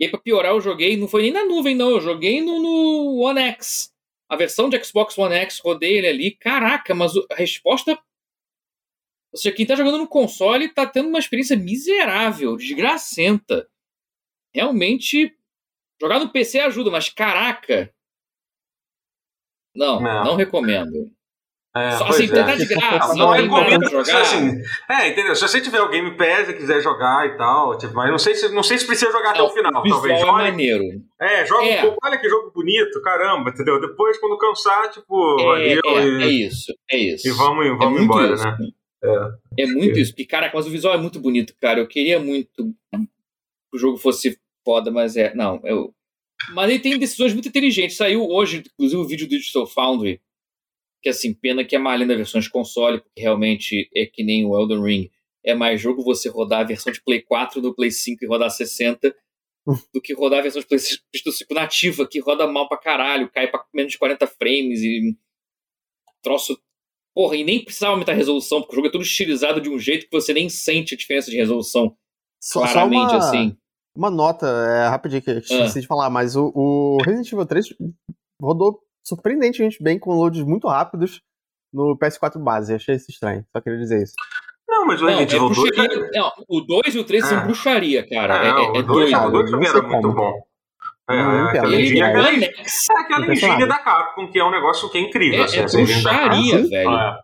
E 0.00 0.04
aí, 0.06 0.10
pra 0.10 0.18
piorar, 0.20 0.52
eu 0.52 0.60
joguei, 0.60 0.96
não 0.96 1.06
foi 1.06 1.22
nem 1.22 1.30
na 1.32 1.44
nuvem, 1.44 1.76
não, 1.76 1.90
eu 1.90 2.00
joguei 2.00 2.40
no, 2.40 2.58
no 2.60 3.20
One 3.20 3.40
X. 3.40 3.92
A 4.28 4.34
versão 4.36 4.68
de 4.68 4.82
Xbox 4.82 5.16
One 5.16 5.34
X, 5.36 5.60
rodei 5.60 5.98
ele 5.98 6.08
ali. 6.08 6.30
Caraca, 6.32 6.94
mas 6.94 7.12
a 7.30 7.34
resposta. 7.36 7.96
Ou 9.32 9.38
seja, 9.38 9.54
quem 9.54 9.64
tá 9.66 9.74
jogando 9.74 9.98
no 9.98 10.06
console 10.08 10.68
tá 10.68 10.86
tendo 10.86 11.08
uma 11.08 11.18
experiência 11.18 11.56
miserável, 11.56 12.56
desgracenta. 12.56 13.66
Realmente, 14.54 15.34
jogar 16.00 16.18
no 16.18 16.28
PC 16.28 16.60
ajuda, 16.60 16.90
mas 16.90 17.08
caraca. 17.08 17.90
Não, 19.74 20.00
Não. 20.00 20.24
não 20.24 20.36
recomendo. 20.36 21.10
É, 21.74 21.92
Só 21.92 22.08
assim, 22.08 22.24
é. 22.24 22.28
tentar 22.28 22.56
de 22.56 22.66
graça, 22.66 23.14
Não 23.14 23.28
não 23.28 23.30
recomendo 23.30 23.88
jogar. 23.88 24.20
assim. 24.20 24.60
É, 24.90 25.08
entendeu? 25.08 25.34
Se 25.34 25.40
você 25.40 25.58
tiver 25.58 25.80
o 25.80 25.88
Game 25.88 26.14
Pass 26.18 26.50
e 26.50 26.52
quiser 26.52 26.82
jogar 26.82 27.26
e 27.26 27.38
tal, 27.38 27.78
tipo, 27.78 27.94
mas 27.94 28.10
não 28.10 28.18
sei 28.18 28.34
se 28.34 28.46
não 28.50 28.62
sei 28.62 28.76
se 28.76 28.86
precisa 28.86 29.10
jogar 29.10 29.30
até 29.30 29.38
Não, 29.38 29.46
o 29.46 29.50
final, 29.50 29.72
talvez. 29.82 30.20
é 30.20 30.24
maneiro. 30.26 30.84
é, 31.18 31.46
joga 31.46 31.64
É. 31.64 31.78
um 31.78 31.82
pouco, 31.86 31.98
olha 32.04 32.18
que 32.20 32.28
jogo 32.28 32.50
bonito, 32.54 33.00
caramba, 33.00 33.48
entendeu? 33.48 33.80
Depois, 33.80 34.18
quando 34.18 34.36
cansar, 34.36 34.90
tipo, 34.90 35.40
É, 35.40 35.44
valeu 35.46 35.80
é, 35.98 36.04
e, 36.04 36.22
é 36.22 36.26
isso, 36.46 36.74
é 36.90 36.96
isso. 36.98 37.26
e 37.26 37.30
vamos, 37.30 37.64
É 37.64 37.70
vamos 37.74 38.02
embora, 38.02 38.34
isso. 38.34 38.44
né? 38.44 38.54
É 39.58 39.66
muito 39.66 39.98
isso. 39.98 40.12
Porque, 40.12 40.26
caraca, 40.26 40.56
mas 40.56 40.66
o 40.66 40.70
visual 40.70 40.94
é 40.94 40.98
muito 40.98 41.18
bonito, 41.20 41.54
cara. 41.60 41.80
Eu 41.80 41.88
queria 41.88 42.18
muito 42.20 42.72
que 42.92 43.76
o 43.76 43.78
jogo 43.78 43.98
fosse 43.98 44.38
foda, 44.64 44.90
mas 44.90 45.16
é. 45.16 45.34
Não, 45.34 45.60
eu. 45.64 45.94
Mas 46.54 46.70
ele 46.70 46.80
tem 46.80 46.98
decisões 46.98 47.32
muito 47.32 47.48
inteligentes. 47.48 47.96
Saiu 47.96 48.26
hoje, 48.28 48.62
inclusive, 48.74 49.00
o 49.00 49.06
vídeo 49.06 49.26
do 49.26 49.36
Digital 49.36 49.66
Foundry. 49.66 50.20
Que 51.02 51.08
assim, 51.08 51.34
pena 51.34 51.64
que 51.64 51.74
é 51.74 51.78
mais 51.78 52.00
linda 52.00 52.14
a 52.14 52.16
versão 52.16 52.40
de 52.40 52.48
console, 52.48 53.00
porque 53.00 53.20
realmente 53.20 53.90
é 53.94 54.06
que 54.06 54.22
nem 54.22 54.44
o 54.44 54.56
Elden 54.56 54.82
Ring. 54.82 55.10
É 55.44 55.52
mais 55.54 55.80
jogo 55.80 56.04
você 56.04 56.28
rodar 56.28 56.60
a 56.60 56.64
versão 56.64 56.92
de 56.92 57.02
Play 57.02 57.20
4 57.22 57.60
do 57.60 57.74
Play 57.74 57.90
5 57.90 58.24
e 58.24 58.28
rodar 58.28 58.50
60 58.50 59.12
do 59.92 60.00
que 60.00 60.12
rodar 60.12 60.38
a 60.40 60.42
versão 60.42 60.60
de 60.60 60.66
PlayStation 60.66 61.30
5 61.30 61.54
nativa, 61.54 62.06
que 62.06 62.20
roda 62.20 62.46
mal 62.46 62.68
pra 62.68 62.78
caralho, 62.78 63.30
cai 63.30 63.48
pra 63.48 63.64
menos 63.74 63.92
de 63.92 63.98
40 63.98 64.26
frames 64.28 64.80
e. 64.80 65.16
Troço 66.22 66.56
Porra, 67.14 67.36
e 67.36 67.44
nem 67.44 67.62
precisava 67.64 67.92
aumentar 67.92 68.12
a 68.12 68.14
resolução, 68.16 68.60
porque 68.60 68.72
o 68.74 68.76
jogo 68.76 68.88
é 68.88 68.90
todo 68.90 69.02
estilizado 69.02 69.60
de 69.60 69.68
um 69.68 69.78
jeito 69.78 70.06
que 70.08 70.12
você 70.20 70.32
nem 70.32 70.48
sente 70.48 70.94
a 70.94 70.98
diferença 70.98 71.30
de 71.30 71.36
resolução. 71.36 71.94
Só, 72.42 72.60
só 72.66 72.72
claramente, 72.72 73.10
uma, 73.14 73.18
assim. 73.18 73.56
uma 73.96 74.10
nota, 74.10 74.46
é, 74.46 74.88
rapidinho, 74.88 75.20
que 75.22 75.30
eu 75.30 75.38
esqueci 75.38 75.80
de 75.82 75.86
falar, 75.86 76.08
mas 76.10 76.34
o, 76.36 76.50
o 76.54 76.98
Resident 77.04 77.30
Evil 77.32 77.46
3 77.46 77.66
rodou 78.40 78.80
surpreendentemente 79.06 79.82
bem 79.82 79.98
com 79.98 80.14
loads 80.14 80.42
muito 80.44 80.66
rápidos 80.68 81.20
no 81.72 81.96
PS4 81.98 82.42
base. 82.42 82.74
Achei 82.74 82.94
isso 82.96 83.10
estranho, 83.10 83.44
só 83.54 83.60
queria 83.60 83.78
dizer 83.78 84.02
isso. 84.02 84.14
Não, 84.68 84.86
mas 84.86 85.02
o 85.02 85.04
Não, 85.04 85.10
é 85.10 85.16
Resident 85.24 85.34
Evil 85.34 85.48
2. 85.54 85.76
bruxaria. 85.76 86.10
Não, 86.14 86.32
o 86.48 86.60
2 86.62 86.94
e 86.94 86.98
o 86.98 87.04
3 87.04 87.24
É. 87.24 87.26
são 87.28 87.44
bruxaria, 87.44 88.08
cara. 88.08 88.40
Ah, 88.40 88.44
é, 88.44 88.48
é, 88.48 88.52
o 88.54 88.76
é 88.76 88.82
2 88.82 88.86
doido. 88.86 89.26
o 89.26 89.30
dois 89.30 89.44
não 89.44 89.50
também 89.58 89.70
sei 89.70 89.78
era 89.80 89.88
muito 89.88 90.02
como. 90.08 90.14
bom. 90.14 90.42
É, 91.10 91.16
Não 91.16 91.46
é, 91.48 91.50
entendo. 91.50 91.58
aquela 91.66 91.74
Ele 92.32 92.44
é 92.44 92.46
é 92.46 92.64
X. 92.64 92.90
aquela 92.90 93.32
engine 93.32 93.68
da 93.68 93.78
Capcom, 93.78 94.30
que 94.30 94.38
é 94.38 94.44
um 94.44 94.50
negócio 94.50 94.88
que 94.90 94.98
é 94.98 95.00
incrível. 95.00 95.40
É, 95.40 95.44
assim, 95.44 95.58
é 95.58 95.84
bruxaria, 95.84 96.68
velho. 96.68 96.90
É. 96.90 97.20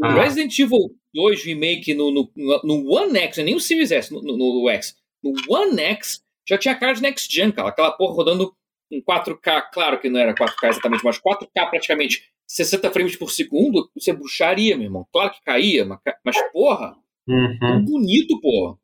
O 0.00 0.06
É. 0.06 0.22
Resident 0.22 0.56
Evil 0.58 0.78
2 1.14 1.44
Remake 1.44 1.94
no, 1.94 2.10
no, 2.12 2.30
no 2.64 2.92
One 2.94 3.18
X, 3.18 3.36
não 3.38 3.42
é 3.42 3.44
nem 3.46 3.54
o 3.56 3.60
Series 3.60 3.90
S, 3.90 4.12
no, 4.12 4.22
no, 4.22 4.36
no 4.62 4.68
X. 4.70 4.94
No 5.22 5.32
One 5.48 5.80
X 5.80 6.22
já 6.48 6.56
tinha 6.56 6.74
cara 6.78 6.92
de 6.94 7.02
Next 7.02 7.34
Gen, 7.34 7.50
cara. 7.50 7.68
Aquela 7.68 7.90
porra 7.92 8.14
rodando 8.14 8.52
em 8.90 9.02
4K, 9.02 9.64
claro 9.72 9.98
que 10.00 10.08
não 10.08 10.18
era 10.20 10.34
4K 10.34 10.68
exatamente, 10.68 11.04
mas 11.04 11.18
4K 11.18 11.68
praticamente 11.70 12.22
60 12.48 12.90
frames 12.90 13.16
por 13.16 13.30
segundo, 13.30 13.90
isso 13.94 14.08
é 14.08 14.14
bruxaria, 14.14 14.76
meu 14.76 14.86
irmão. 14.86 15.06
Claro 15.12 15.30
que 15.32 15.42
caía, 15.44 15.84
mas, 16.24 16.36
porra, 16.52 16.94
Uhum. 17.28 17.58
tão 17.60 17.84
bonito, 17.84 18.40
porra. 18.40 18.78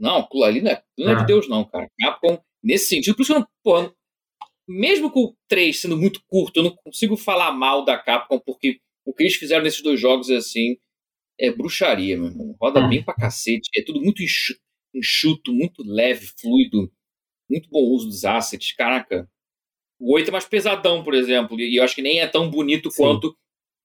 Não, 0.00 0.16
aquilo 0.20 0.42
ali 0.42 0.60
não 0.60 0.72
é, 0.72 0.82
não 0.98 1.12
é 1.12 1.14
de 1.14 1.22
É. 1.22 1.26
Deus, 1.26 1.48
não, 1.48 1.62
cara. 1.64 1.88
Capcom, 2.00 2.40
nesse 2.64 2.86
sentido, 2.86 3.14
por 3.14 3.22
isso 3.22 3.32
que 3.32 3.36
eu 3.38 3.40
não, 3.42 3.48
porra, 3.62 3.94
mesmo 4.68 5.10
com 5.10 5.20
o 5.24 5.36
3 5.48 5.78
sendo 5.80 5.96
muito 5.96 6.20
curto, 6.26 6.56
eu 6.58 6.64
não 6.64 6.74
consigo 6.76 7.16
falar 7.16 7.52
mal 7.52 7.84
da 7.84 7.98
Capcom, 7.98 8.40
porque 8.40 8.80
o 9.04 9.12
que 9.12 9.22
eles 9.24 9.34
fizeram 9.36 9.62
nesses 9.62 9.82
dois 9.82 10.00
jogos 10.00 10.30
é 10.30 10.36
assim, 10.36 10.76
é 11.38 11.50
bruxaria, 11.52 12.16
meu 12.16 12.26
irmão. 12.28 12.56
Roda 12.60 12.80
Hum. 12.80 12.88
bem 12.88 13.04
pra 13.04 13.14
cacete, 13.14 13.68
é 13.76 13.82
tudo 13.82 14.00
muito 14.00 14.22
enxu- 14.22 14.56
enxuto, 14.94 15.52
muito 15.52 15.82
leve, 15.84 16.26
fluido, 16.40 16.90
muito 17.50 17.68
bom 17.68 17.80
uso 17.82 18.06
dos 18.06 18.24
assets, 18.24 18.72
caraca. 18.72 19.28
O 20.00 20.14
8 20.14 20.28
é 20.28 20.32
mais 20.32 20.46
pesadão, 20.46 21.04
por 21.04 21.14
exemplo, 21.14 21.60
e 21.60 21.76
eu 21.76 21.84
acho 21.84 21.94
que 21.94 22.02
nem 22.02 22.20
é 22.20 22.26
tão 22.26 22.50
bonito 22.50 22.90
Sim. 22.90 23.02
quanto 23.02 23.36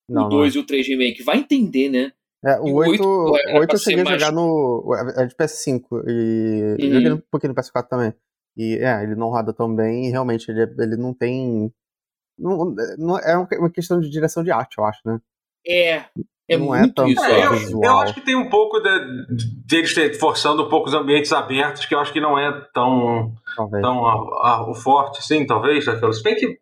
Não, 0.07 0.21
o 0.21 0.23
não 0.23 0.29
2 0.29 0.55
e 0.55 0.59
o 0.59 0.65
3 0.65 0.87
Remake. 0.87 1.21
Vai 1.23 1.37
entender, 1.39 1.89
né? 1.89 2.13
É, 2.43 2.57
o 2.59 2.67
o 2.67 2.73
8, 2.75 2.89
oito, 2.91 3.03
pô, 3.03 3.37
era 3.37 3.53
o 3.57 3.59
8 3.59 3.67
pra 3.67 3.75
eu 3.75 3.79
cheguei 3.79 3.95
a 4.01 4.03
ser 4.05 4.09
mais- 4.11 4.21
jogar 4.21 4.31
no. 4.33 4.95
É 5.17 5.25
de 5.25 5.35
PS5 5.35 6.03
e. 6.07 6.77
Uhum. 6.81 6.91
Joguei 6.93 7.11
um 7.11 7.21
pouquinho 7.29 7.53
no 7.53 7.55
PS4 7.55 7.89
também. 7.89 8.13
E 8.57 8.77
é, 8.77 9.03
ele 9.03 9.15
não 9.15 9.29
roda 9.29 9.53
tão 9.53 9.73
bem 9.73 10.07
e 10.07 10.11
realmente 10.11 10.49
ele, 10.49 10.61
ele 10.79 10.97
não 10.97 11.13
tem. 11.13 11.71
Não, 12.37 12.73
não- 12.97 13.19
é 13.19 13.37
uma 13.57 13.69
questão 13.69 13.99
de 13.99 14.09
direção 14.09 14.43
de 14.43 14.51
arte, 14.51 14.77
eu 14.77 14.85
acho, 14.85 14.99
né? 15.05 15.19
É, 15.67 16.03
é 16.49 16.57
Não 16.57 16.73
é 16.73 16.79
muito 16.79 17.05
isso. 17.07 17.23
É, 17.23 17.39
ó. 17.47 17.53
eu, 17.53 17.59
visual. 17.59 17.83
eu 17.83 17.97
acho 17.99 18.13
que 18.13 18.21
tem 18.21 18.35
um 18.35 18.49
pouco 18.49 18.79
de, 18.79 19.25
deles 19.67 19.93
ter- 19.93 20.13
forçando 20.17 20.65
um 20.65 20.69
pouco 20.69 20.87
os 20.87 20.93
ambientes 20.93 21.31
abertos, 21.33 21.85
que 21.85 21.93
eu 21.93 21.99
acho 21.99 22.11
que 22.13 22.21
não 22.21 22.37
é 22.39 22.51
tão, 22.73 23.33
Talvez. 23.55 23.81
tão 23.81 24.05
a- 24.05 24.49
a- 24.49 24.69
o 24.69 24.73
forte, 24.73 25.21
sim, 25.25 25.45
talvez, 25.45 25.85
daqueles. 25.85 26.17
Se 26.17 26.23
bem 26.23 26.35
que 26.35 26.57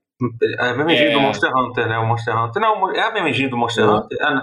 é 0.59 0.69
a 0.69 0.73
mesma 0.73 0.91
É. 0.93 1.11
do 1.11 1.19
Monster 1.21 1.51
Hunter, 1.55 1.87
né? 1.87 1.97
O 1.99 2.07
Monster 2.07 2.35
Hunter. 2.35 2.59
Não, 2.61 2.91
é 2.91 3.01
a 3.01 3.13
mesma 3.13 3.49
do 3.49 3.57
Monster 3.57 3.85
Não. 3.85 3.97
Hunter. 3.99 4.17
É, 4.19 4.41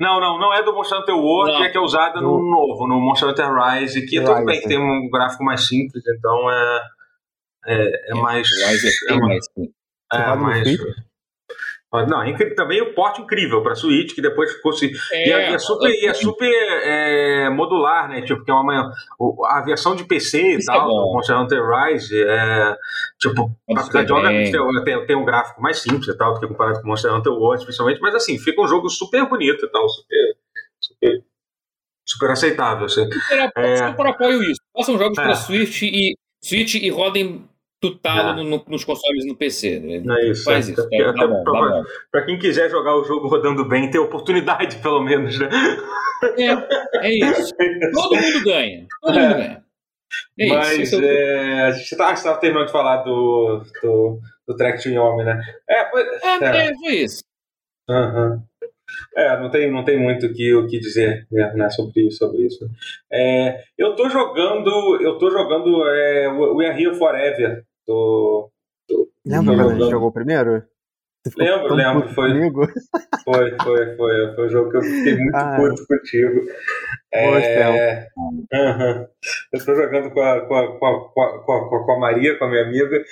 não. 0.00 0.20
não, 0.20 0.38
não, 0.38 0.54
é 0.54 0.62
do 0.62 0.72
Monster 0.72 0.98
Hunter 0.98 1.16
World, 1.16 1.62
é 1.62 1.68
que 1.68 1.76
é 1.76 1.80
usada 1.80 2.20
no 2.20 2.38
novo, 2.38 2.86
no 2.86 3.00
Monster 3.00 3.28
Hunter 3.28 3.52
Rise, 3.52 4.06
que 4.06 4.20
tudo 4.20 4.34
Rise, 4.34 4.44
bem 4.44 4.60
que 4.60 4.66
é. 4.66 4.68
tem 4.68 4.78
um 4.78 5.08
gráfico 5.10 5.44
mais 5.44 5.66
simples, 5.66 6.02
então 6.06 6.50
é, 6.50 6.82
é, 7.66 8.12
é 8.12 8.14
mais. 8.14 8.48
Rise 8.48 8.88
é 8.88 9.12
é, 9.12 9.16
mais, 9.18 9.46
é 10.12 10.34
mais. 10.36 10.78
Switch? 11.90 12.08
Não, 12.08 12.22
é 12.22 12.54
também 12.54 12.82
o 12.82 12.94
porte 12.94 13.22
incrível 13.22 13.62
para 13.62 13.74
Switch, 13.74 14.14
que 14.14 14.22
depois 14.22 14.52
ficou 14.52 14.72
se. 14.72 14.90
E 15.12 15.32
é, 15.32 15.50
e 15.50 15.54
é 15.54 15.58
super, 15.58 15.90
e 15.90 16.06
é 16.06 16.14
super 16.14 16.52
é, 16.82 17.48
modular, 17.50 18.08
né? 18.08 18.22
Tipo, 18.22 18.44
que 18.44 18.50
é 18.50 18.54
uma, 18.54 18.92
a 19.44 19.62
versão 19.62 19.94
de 19.94 20.04
PC 20.04 20.40
e 20.40 20.54
é 20.56 20.58
tal, 20.64 20.88
bom. 20.88 21.02
do 21.02 21.12
Monster 21.14 21.38
Hunter 21.38 21.62
Rise, 21.62 22.22
é, 22.22 22.76
tipo, 23.18 23.50
apesar 23.70 24.04
de 24.04 24.12
obviamente 24.12 24.52
tem, 24.84 25.06
tem, 25.06 25.16
um 25.16 25.24
gráfico 25.24 25.62
mais 25.62 25.78
simples 25.78 26.08
e 26.08 26.16
tal, 26.16 26.34
do 26.34 26.40
que 26.40 26.48
comparado 26.48 26.80
com 26.80 26.88
Monster 26.88 27.14
Hunter 27.14 27.32
World, 27.32 27.64
principalmente, 27.64 28.00
mas 28.00 28.14
assim, 28.14 28.38
fica 28.38 28.60
um 28.60 28.66
jogo 28.66 28.88
super 28.88 29.28
bonito 29.28 29.64
e 29.64 29.68
tal, 29.70 29.88
super, 29.88 30.36
super, 30.80 31.24
super 32.04 32.30
aceitável, 32.30 32.86
assim. 32.86 33.10
Super, 33.10 33.52
É. 33.56 33.88
super 33.88 34.06
apoio 34.06 34.42
isso. 34.42 34.60
Façam 34.76 34.98
jogos 34.98 35.18
É. 35.18 35.22
pra 35.22 35.34
Swift 35.34 35.86
e 35.86 36.16
Switch 36.42 36.74
e 36.74 36.90
rodem 36.90 37.48
tutalo 37.80 38.42
no, 38.42 38.44
no, 38.44 38.64
nos 38.68 38.84
consoles 38.84 39.26
no 39.26 39.36
PC. 39.36 39.80
Né? 39.80 40.02
É 40.18 40.30
isso. 40.30 40.44
Faz 40.44 40.68
é, 40.68 40.72
isso. 40.72 40.88
É, 40.92 41.12
tá 41.12 41.26
bom, 41.26 41.44
pra, 41.44 41.52
tá 41.52 41.82
pra, 42.10 42.24
quem 42.24 42.38
quiser 42.38 42.70
jogar 42.70 42.96
o 42.96 43.04
jogo 43.04 43.28
rodando 43.28 43.64
bem, 43.68 43.90
ter 43.90 43.98
oportunidade, 43.98 44.76
pelo 44.82 45.02
menos, 45.02 45.38
né? 45.38 45.48
É, 46.38 47.06
é 47.06 47.10
isso. 47.12 47.54
Todo 47.92 48.16
mundo 48.16 48.44
ganha. 48.44 48.86
Todo 49.00 49.18
mundo 49.18 49.34
ganha. 49.34 49.66
É 50.38 50.46
Mas 50.48 50.78
isso, 50.78 51.02
é, 51.02 51.62
a 51.62 51.70
gente 51.72 51.92
estava 51.92 52.14
tá, 52.14 52.36
terminando 52.36 52.66
de 52.66 52.72
falar 52.72 52.98
do, 52.98 53.64
do, 53.82 54.20
do 54.46 54.56
Track 54.56 54.82
to 54.82 54.88
Yomi, 54.88 55.24
né? 55.24 55.40
É, 55.68 55.90
foi, 55.90 56.02
é, 56.02 56.68
é. 56.68 56.74
foi 56.74 56.94
isso. 56.94 57.24
Uhum. 57.88 58.42
É, 59.16 59.38
não 59.40 59.50
tem, 59.50 59.70
não 59.70 59.84
tem 59.84 59.98
muito 59.98 60.26
o 60.26 60.32
que, 60.32 60.54
o 60.54 60.66
que 60.66 60.78
dizer 60.78 61.26
né, 61.30 61.70
sobre, 61.70 62.10
sobre 62.10 62.46
isso. 62.46 62.68
É, 63.12 63.62
eu 63.76 63.94
tô 63.94 64.08
jogando. 64.08 65.00
Eu 65.00 65.18
tô 65.18 65.30
jogando 65.30 65.86
é, 65.88 66.28
We 66.28 66.66
Are 66.66 66.82
Here 66.82 66.96
Forever. 66.96 67.64
Tô, 67.86 68.50
tô 68.88 69.08
Lembra 69.24 69.54
quando 69.54 69.70
a 69.70 69.74
gente 69.74 69.90
jogou 69.90 70.12
primeiro? 70.12 70.62
Lembro, 71.36 71.74
lembro. 71.74 72.08
Foi, 72.14 72.30
foi, 73.24 73.56
foi, 73.64 73.96
foi, 73.96 74.34
foi 74.34 74.46
um 74.46 74.50
jogo 74.50 74.70
que 74.70 74.76
eu 74.76 74.82
fiquei 74.82 75.16
muito 75.18 75.34
ah, 75.34 75.56
puto 75.56 75.86
contigo. 75.86 76.40
É, 77.12 78.06
uhum. 78.16 79.06
Eu 79.52 79.58
estou 79.58 79.74
jogando 79.74 80.10
com 80.10 80.20
a, 80.20 80.40
com, 80.46 80.54
a, 80.54 80.78
com, 80.78 80.86
a, 80.86 81.42
com, 81.44 81.52
a, 81.52 81.84
com 81.84 81.92
a 81.92 81.98
Maria, 81.98 82.38
com 82.38 82.44
a 82.44 82.48
minha 82.48 82.62
amiga, 82.62 83.02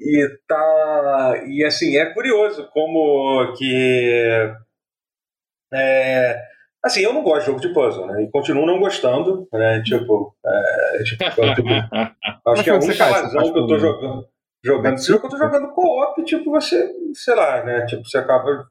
e 0.00 0.28
tá. 0.48 1.44
E 1.46 1.64
assim, 1.64 1.96
é 1.96 2.06
curioso 2.06 2.68
como 2.72 3.52
que 3.56 4.52
é, 5.72 6.42
assim, 6.82 7.00
eu 7.00 7.12
não 7.12 7.22
gosto 7.22 7.40
de 7.40 7.46
jogo 7.46 7.60
de 7.60 7.72
puzzle, 7.72 8.06
né? 8.06 8.22
E 8.22 8.30
continuo 8.30 8.66
não 8.66 8.78
gostando, 8.78 9.48
né? 9.52 9.82
Tipo, 9.82 10.34
é, 10.44 11.02
tipo, 11.04 11.24
tipo 11.54 11.68
acho 12.50 12.64
que 12.64 12.70
é 12.70 12.72
a 12.72 12.76
única 12.76 13.04
razão 13.04 13.52
que 13.52 13.58
eu 13.58 13.66
tô 13.66 13.78
jogando. 13.78 14.28
Jogando 14.64 14.94
esse 14.94 15.08
jogo, 15.08 15.26
eu 15.26 15.30
tô 15.30 15.36
jogando 15.36 15.72
co-op, 15.72 16.22
tipo, 16.24 16.50
você, 16.50 16.88
sei 17.14 17.34
lá, 17.34 17.64
né? 17.64 17.84
Tipo, 17.86 18.04
você 18.04 18.18
acaba. 18.18 18.68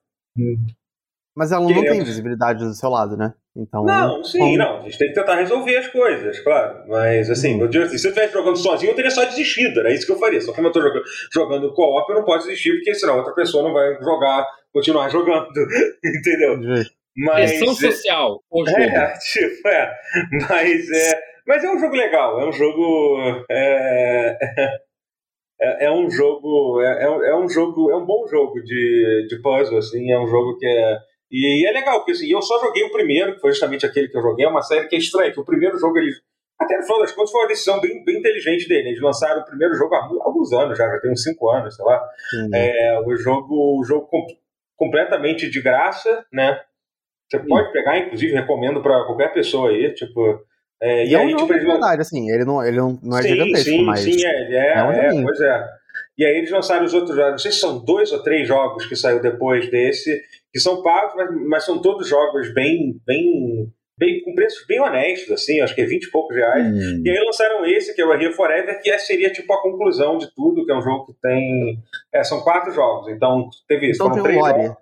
Mas 1.36 1.52
ela 1.52 1.62
não 1.62 1.68
querendo... 1.68 1.92
tem 1.92 2.04
visibilidade 2.04 2.64
do 2.64 2.74
seu 2.74 2.90
lado, 2.90 3.18
né? 3.18 3.34
Então, 3.56 3.84
não, 3.84 4.24
sim, 4.24 4.40
como... 4.40 4.58
não. 4.58 4.78
A 4.78 4.82
gente 4.82 4.98
tem 4.98 5.10
que 5.10 5.14
tentar 5.14 5.36
resolver 5.36 5.76
as 5.76 5.88
coisas, 5.88 6.40
claro. 6.40 6.88
Mas, 6.88 7.30
assim, 7.30 7.62
hum. 7.62 7.70
se 7.72 7.78
eu 7.78 7.86
estivesse 7.86 8.34
jogando 8.34 8.58
sozinho, 8.58 8.92
eu 8.92 8.96
teria 8.96 9.12
só 9.12 9.26
desistido. 9.26 9.82
Era 9.82 9.94
isso 9.94 10.06
que 10.06 10.12
eu 10.12 10.20
faria. 10.20 10.40
Só 10.40 10.54
como 10.54 10.68
eu 10.68 10.72
tô 10.72 10.82
jogando, 10.82 11.04
jogando 11.34 11.74
co-op, 11.74 12.10
eu 12.10 12.16
não 12.16 12.26
posso 12.26 12.48
desistir, 12.48 12.74
porque 12.76 12.96
senão 12.96 13.18
outra 13.18 13.34
pessoa 13.34 13.64
não 13.64 13.74
vai 13.74 14.02
jogar 14.02 14.48
continuar 14.74 15.10
jogando, 15.12 15.48
entendeu? 16.04 16.60
Mas, 17.18 17.52
Pressão 17.52 17.74
é- 17.74 17.92
social, 17.92 18.44
jogo. 18.52 18.70
É, 18.70 19.14
tipo, 19.20 19.68
é. 19.68 19.94
Mas 20.50 20.92
é, 20.92 21.20
mas 21.46 21.64
é 21.64 21.70
um 21.70 21.80
jogo 21.80 21.96
legal, 21.96 22.40
é 22.40 22.48
um 22.48 22.52
jogo. 22.52 23.46
É, 23.50 24.38
é, 25.62 25.86
é 25.86 25.92
um 25.92 26.10
jogo. 26.10 26.82
É, 26.82 27.04
é, 27.04 27.30
é, 27.32 27.36
um 27.36 27.50
jogo. 27.50 27.92
É 27.92 27.96
um 27.96 28.06
bom 28.06 28.26
jogo 28.28 28.62
de, 28.64 29.28
de 29.30 29.42
puzzle, 29.42 29.78
assim, 29.78 30.12
é 30.12 30.20
um 30.20 30.28
jogo 30.28 30.58
que 30.58 30.66
é. 30.66 30.98
E, 31.32 31.66
é 31.66 31.72
legal, 31.72 32.00
porque 32.00 32.12
assim, 32.12 32.30
eu 32.30 32.42
só 32.42 32.60
joguei 32.60 32.84
o 32.84 32.92
primeiro, 32.92 33.36
que 33.36 33.40
foi 33.40 33.52
justamente 33.52 33.86
aquele 33.86 34.10
que 34.10 34.18
eu 34.18 34.22
joguei, 34.22 34.46
é 34.46 34.50
uma 34.50 34.62
série 34.62 34.88
que 34.88 34.96
é 34.96 35.00
estranha, 35.00 35.32
que 35.32 35.40
o 35.40 35.46
primeiro 35.46 35.78
jogo 35.80 35.98
eles. 35.98 36.22
Até 36.60 36.78
no 36.78 36.84
final 36.84 37.00
das 37.00 37.12
contas 37.12 37.32
foi 37.32 37.42
uma 37.42 37.48
decisão 37.48 37.82
bem, 37.82 38.04
bem 38.04 38.20
inteligente 38.20 38.68
dele. 38.68 38.90
Eles 38.90 39.02
lançaram 39.02 39.42
o 39.42 39.46
primeiro 39.46 39.74
jogo 39.74 39.96
há 39.96 40.04
alguns 40.24 40.52
anos 40.54 40.78
já, 40.78 40.88
já 40.88 41.00
tem 41.00 41.12
uns 41.12 41.24
5 41.24 41.50
anos, 41.50 41.76
sei 41.76 41.86
lá. 41.86 42.04
Uhum. 42.36 42.50
É, 42.54 43.02
o 43.04 43.16
jogo, 43.16 43.80
o 43.80 43.84
jogo 43.84 44.08
completamente 44.76 45.50
de 45.50 45.62
graça, 45.62 46.24
né? 46.32 46.60
Você 47.28 47.40
pode 47.40 47.72
pegar, 47.72 47.98
inclusive, 47.98 48.34
recomendo 48.34 48.82
para 48.82 49.06
qualquer 49.06 49.34
pessoa 49.34 49.70
aí, 49.70 49.94
tipo. 49.94 50.40
É, 50.82 51.06
e, 51.06 51.16
é 51.16 51.18
aí, 51.18 51.34
um 51.34 51.38
tipo, 51.38 51.54
eles... 51.54 51.66
verdade, 51.66 52.02
assim, 52.02 52.30
ele 52.30 52.44
não, 52.44 52.64
ele 52.64 52.78
não, 52.78 53.00
não 53.02 53.18
é 53.18 53.22
sim, 53.22 53.30
gigantesco, 53.30 53.70
sim, 53.70 53.86
mas... 53.86 54.00
Sim, 54.02 54.26
é, 54.26 54.42
ele 54.42 54.56
é, 54.56 54.74
é, 54.74 55.20
é 55.20 55.24
pois 55.24 55.40
é. 55.40 55.68
E 56.18 56.26
aí 56.26 56.38
eles 56.38 56.52
lançaram 56.52 56.86
os 56.86 56.94
outros 56.94 57.16
jogos, 57.16 57.32
não 57.32 57.38
sei 57.40 57.52
se 57.52 57.60
são 57.60 57.84
dois 57.84 58.12
ou 58.12 58.22
três 58.22 58.48
jogos 58.48 58.86
que 58.86 58.96
saiu 58.96 59.22
depois 59.22 59.70
desse, 59.72 60.22
que 60.52 60.60
são 60.60 60.84
pagos, 60.84 61.16
mas, 61.16 61.30
mas 61.48 61.66
são 61.66 61.82
todos 61.82 62.08
jogos 62.08 62.54
bem, 62.54 63.00
bem, 63.06 63.72
bem, 63.98 64.22
com 64.24 64.36
preços 64.36 64.66
bem 64.68 64.80
honestos, 64.80 65.32
assim, 65.32 65.62
acho 65.62 65.74
que 65.74 65.82
é 65.82 65.86
20 65.86 66.04
e 66.04 66.12
poucos 66.12 66.36
reais. 66.36 66.66
Hum. 66.68 67.02
E 67.06 67.10
aí 67.10 67.24
lançaram 67.26 67.66
esse, 67.66 67.96
que 67.96 68.02
é 68.02 68.06
o 68.06 68.14
Here 68.14 68.34
Forever, 68.34 68.82
que 68.82 68.98
seria 69.00 69.32
tipo 69.32 69.52
a 69.54 69.62
conclusão 69.62 70.18
de 70.18 70.34
tudo, 70.36 70.66
que 70.66 70.72
é 70.72 70.76
um 70.76 70.82
jogo 70.82 71.06
que 71.08 71.14
tem. 71.22 71.80
É, 72.14 72.24
são 72.24 72.42
quatro 72.42 72.72
jogos, 72.72 73.08
então 73.10 73.50
teve 73.68 73.92
isso, 73.92 74.04
então 74.04 74.10
foram 74.10 74.24
três 74.24 74.40
jogos. 74.40 74.76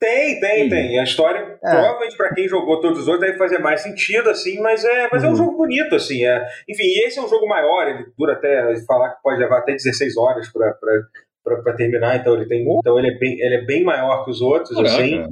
Tem, 0.00 0.40
tem, 0.40 0.64
Sim. 0.64 0.68
tem. 0.70 0.98
A 0.98 1.04
história, 1.04 1.58
é. 1.62 1.70
provavelmente 1.70 2.16
para 2.16 2.32
quem 2.34 2.48
jogou 2.48 2.80
todos 2.80 3.00
os 3.00 3.06
outros, 3.06 3.26
deve 3.26 3.38
fazer 3.38 3.58
mais 3.58 3.82
sentido, 3.82 4.30
assim, 4.30 4.58
mas 4.58 4.82
é, 4.82 5.08
mas 5.12 5.22
uhum. 5.22 5.28
é 5.28 5.30
um 5.30 5.32
uhum. 5.32 5.36
jogo 5.36 5.56
bonito, 5.58 5.94
assim. 5.94 6.24
É. 6.24 6.42
Enfim, 6.66 6.84
esse 7.04 7.18
é 7.18 7.22
um 7.22 7.28
jogo 7.28 7.46
maior, 7.46 7.86
ele 7.86 8.06
dura 8.16 8.32
até, 8.32 8.74
falar 8.86 9.10
que 9.10 9.22
pode 9.22 9.38
levar 9.38 9.58
até 9.58 9.72
16 9.72 10.16
horas 10.16 10.48
para 10.50 11.76
terminar, 11.76 12.16
então 12.16 12.34
ele 12.34 12.46
tem. 12.46 12.62
Então 12.62 12.98
ele 12.98 13.08
é 13.08 13.18
bem, 13.18 13.38
ele 13.38 13.54
é 13.56 13.64
bem 13.66 13.84
maior 13.84 14.24
que 14.24 14.30
os 14.30 14.40
outros, 14.40 14.74
Caraca. 14.74 14.94
assim. 14.94 15.22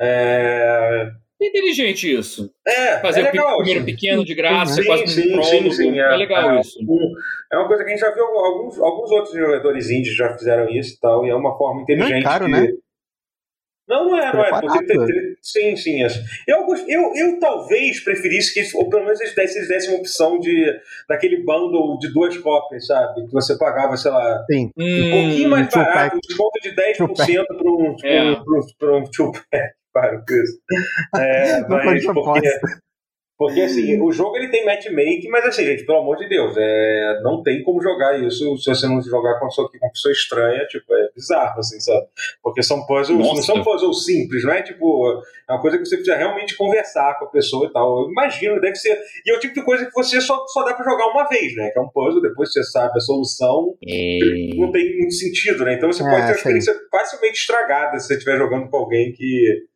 É... 0.00 1.10
É 1.42 1.46
inteligente 1.46 2.14
isso. 2.14 2.50
É, 2.66 2.98
Fazer 3.00 3.20
é 3.20 3.24
legal, 3.24 3.54
o 3.54 3.56
primeiro 3.58 3.84
pequeno 3.84 4.24
de 4.24 4.34
graça, 4.34 4.74
sim, 4.74 4.84
quase 4.84 5.06
sim, 5.08 5.38
um 5.38 5.42
sim, 5.42 5.70
sim, 5.70 5.98
é, 5.98 6.14
é 6.14 6.16
legal 6.16 6.50
é, 6.50 6.60
isso. 6.60 6.78
É 7.50 7.56
uma 7.56 7.66
coisa 7.66 7.82
que 7.82 7.90
a 7.90 7.92
gente 7.94 8.00
já 8.00 8.10
viu 8.14 8.24
alguns, 8.24 8.78
alguns 8.78 9.10
outros 9.10 9.34
jogadores 9.34 9.90
indies 9.90 10.14
já 10.14 10.36
fizeram 10.36 10.68
isso 10.68 10.96
e 10.96 11.00
tal, 11.00 11.24
e 11.24 11.30
é 11.30 11.34
uma 11.34 11.56
forma 11.56 11.80
inteligente. 11.82 12.10
Não 12.10 12.18
é 12.18 12.22
caro, 12.22 12.44
de... 12.44 12.52
né? 12.52 12.68
Não, 13.90 14.08
não 14.08 14.16
é, 14.16 14.32
não 14.32 14.44
é. 14.44 14.60
Porque 14.60 14.86
tem, 14.86 15.04
tem, 15.04 15.36
sim, 15.42 15.76
sim. 15.76 16.00
Eu, 16.46 16.64
eu, 16.86 17.12
eu 17.16 17.40
talvez 17.40 17.98
preferisse 18.04 18.54
que, 18.54 18.76
ou 18.76 18.88
pelo 18.88 19.04
menos 19.04 19.20
eles 19.20 19.34
dessem, 19.34 19.56
eles 19.56 19.68
dessem 19.68 19.90
uma 19.90 19.98
opção 19.98 20.38
de, 20.38 20.80
daquele 21.08 21.42
bundle 21.42 21.98
de 21.98 22.12
duas 22.12 22.36
cópias, 22.38 22.86
sabe? 22.86 23.26
Que 23.26 23.32
você 23.32 23.58
pagava, 23.58 23.96
sei 23.96 24.12
lá, 24.12 24.44
sim. 24.48 24.70
um 24.76 24.84
hum, 24.84 25.10
pouquinho 25.10 25.50
mais 25.50 25.68
barato, 25.68 26.16
um 26.16 26.20
desconto 26.20 26.60
de 26.62 26.70
10% 26.70 27.46
para 27.46 27.70
um, 27.70 27.96
é. 28.04 28.32
um, 28.32 28.96
um 28.98 29.04
two-pack. 29.10 29.74
Para 29.92 30.18
com 30.18 30.34
isso. 30.34 30.60
É, 31.16 31.66
mas 31.66 32.04
porque, 32.04 32.48
porque 33.40 33.62
assim, 33.62 33.98
o 34.02 34.12
jogo 34.12 34.36
ele 34.36 34.50
tem 34.50 34.66
matchmaking, 34.66 35.30
mas 35.30 35.46
assim, 35.46 35.64
gente, 35.64 35.86
pelo 35.86 36.00
amor 36.00 36.18
de 36.18 36.28
Deus, 36.28 36.54
é, 36.58 37.20
não 37.22 37.42
tem 37.42 37.62
como 37.62 37.80
jogar 37.80 38.20
isso 38.20 38.54
se 38.58 38.68
você 38.68 38.86
não 38.86 39.00
jogar 39.00 39.38
com 39.38 39.46
uma 39.46 39.48
pessoa, 39.48 39.70
com 39.70 39.78
uma 39.78 39.90
pessoa 39.90 40.12
estranha, 40.12 40.66
tipo, 40.66 40.94
é 40.94 41.08
bizarro, 41.14 41.58
assim, 41.58 41.80
sabe? 41.80 42.06
Porque 42.42 42.62
são 42.62 42.84
puzzles, 42.84 43.18
Nossa. 43.18 43.34
não 43.36 43.42
são 43.42 43.64
puzzles 43.64 44.04
simples, 44.04 44.44
não 44.44 44.52
é 44.52 44.60
tipo, 44.60 45.22
é 45.48 45.52
uma 45.54 45.60
coisa 45.62 45.78
que 45.78 45.86
você 45.86 45.96
precisa 45.96 46.18
realmente 46.18 46.54
conversar 46.54 47.18
com 47.18 47.24
a 47.24 47.30
pessoa 47.30 47.66
e 47.66 47.72
tal. 47.72 48.02
Eu 48.02 48.10
imagino, 48.10 48.60
deve 48.60 48.76
ser. 48.76 49.00
E 49.24 49.32
é 49.32 49.34
o 49.34 49.40
tipo 49.40 49.54
de 49.54 49.62
coisa 49.62 49.86
que 49.86 49.92
você 49.92 50.20
só, 50.20 50.44
só 50.48 50.62
dá 50.62 50.74
pra 50.74 50.84
jogar 50.84 51.06
uma 51.06 51.26
vez, 51.26 51.56
né? 51.56 51.70
Que 51.70 51.78
é 51.78 51.82
um 51.82 51.88
puzzle, 51.88 52.20
depois 52.20 52.52
você 52.52 52.62
sabe 52.62 52.92
a 52.94 53.00
solução, 53.00 53.74
e... 53.82 54.54
não 54.60 54.70
tem 54.70 54.98
muito 54.98 55.14
sentido, 55.14 55.64
né? 55.64 55.76
Então 55.76 55.90
você 55.90 56.02
é, 56.02 56.04
pode 56.04 56.20
ter 56.20 56.32
uma 56.32 56.36
experiência 56.36 56.74
facilmente 56.90 57.38
estragada 57.38 57.98
se 57.98 58.06
você 58.06 58.18
estiver 58.18 58.36
jogando 58.36 58.68
com 58.68 58.76
alguém 58.76 59.14
que 59.14 59.69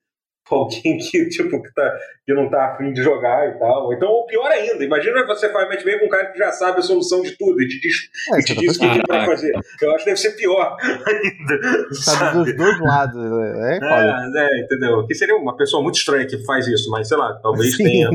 alguém 0.50 0.98
que, 0.98 1.28
tipo, 1.28 1.62
que, 1.62 1.72
tá, 1.72 1.98
que 2.26 2.34
não 2.34 2.50
tá 2.50 2.72
afim 2.72 2.92
de 2.92 3.02
jogar 3.02 3.48
e 3.48 3.58
tal. 3.58 3.92
Então, 3.92 4.08
o 4.08 4.26
pior 4.26 4.50
ainda, 4.50 4.84
imagina 4.84 5.26
você 5.26 5.50
faz 5.50 5.68
matchmaking 5.68 6.00
com 6.00 6.06
um 6.06 6.08
cara 6.08 6.26
que 6.26 6.38
já 6.38 6.52
sabe 6.52 6.78
a 6.78 6.82
solução 6.82 7.22
de 7.22 7.36
tudo 7.36 7.60
e 7.60 7.68
te 7.68 7.80
diz, 7.80 7.96
é, 8.32 8.40
e 8.40 8.44
te 8.44 8.54
diz 8.54 8.76
o 8.76 8.80
que, 8.80 8.88
que 8.88 9.02
vai 9.08 9.26
fazer. 9.26 9.52
Eu 9.80 9.94
acho 9.94 10.04
que 10.04 10.10
deve 10.10 10.20
ser 10.20 10.32
pior 10.32 10.76
ainda. 10.82 11.94
Sabe, 11.94 12.44
dos 12.44 12.56
dois 12.56 12.80
lados. 12.80 13.16
É, 13.16 13.78
é, 13.82 14.42
é, 14.44 14.64
entendeu? 14.64 15.06
Que 15.06 15.14
seria 15.14 15.36
uma 15.36 15.56
pessoa 15.56 15.82
muito 15.82 15.96
estranha 15.96 16.26
que 16.26 16.38
faz 16.44 16.66
isso, 16.66 16.90
mas 16.90 17.08
sei 17.08 17.16
lá, 17.16 17.34
talvez 17.42 17.76
Sim. 17.76 17.84
tenha. 17.84 18.10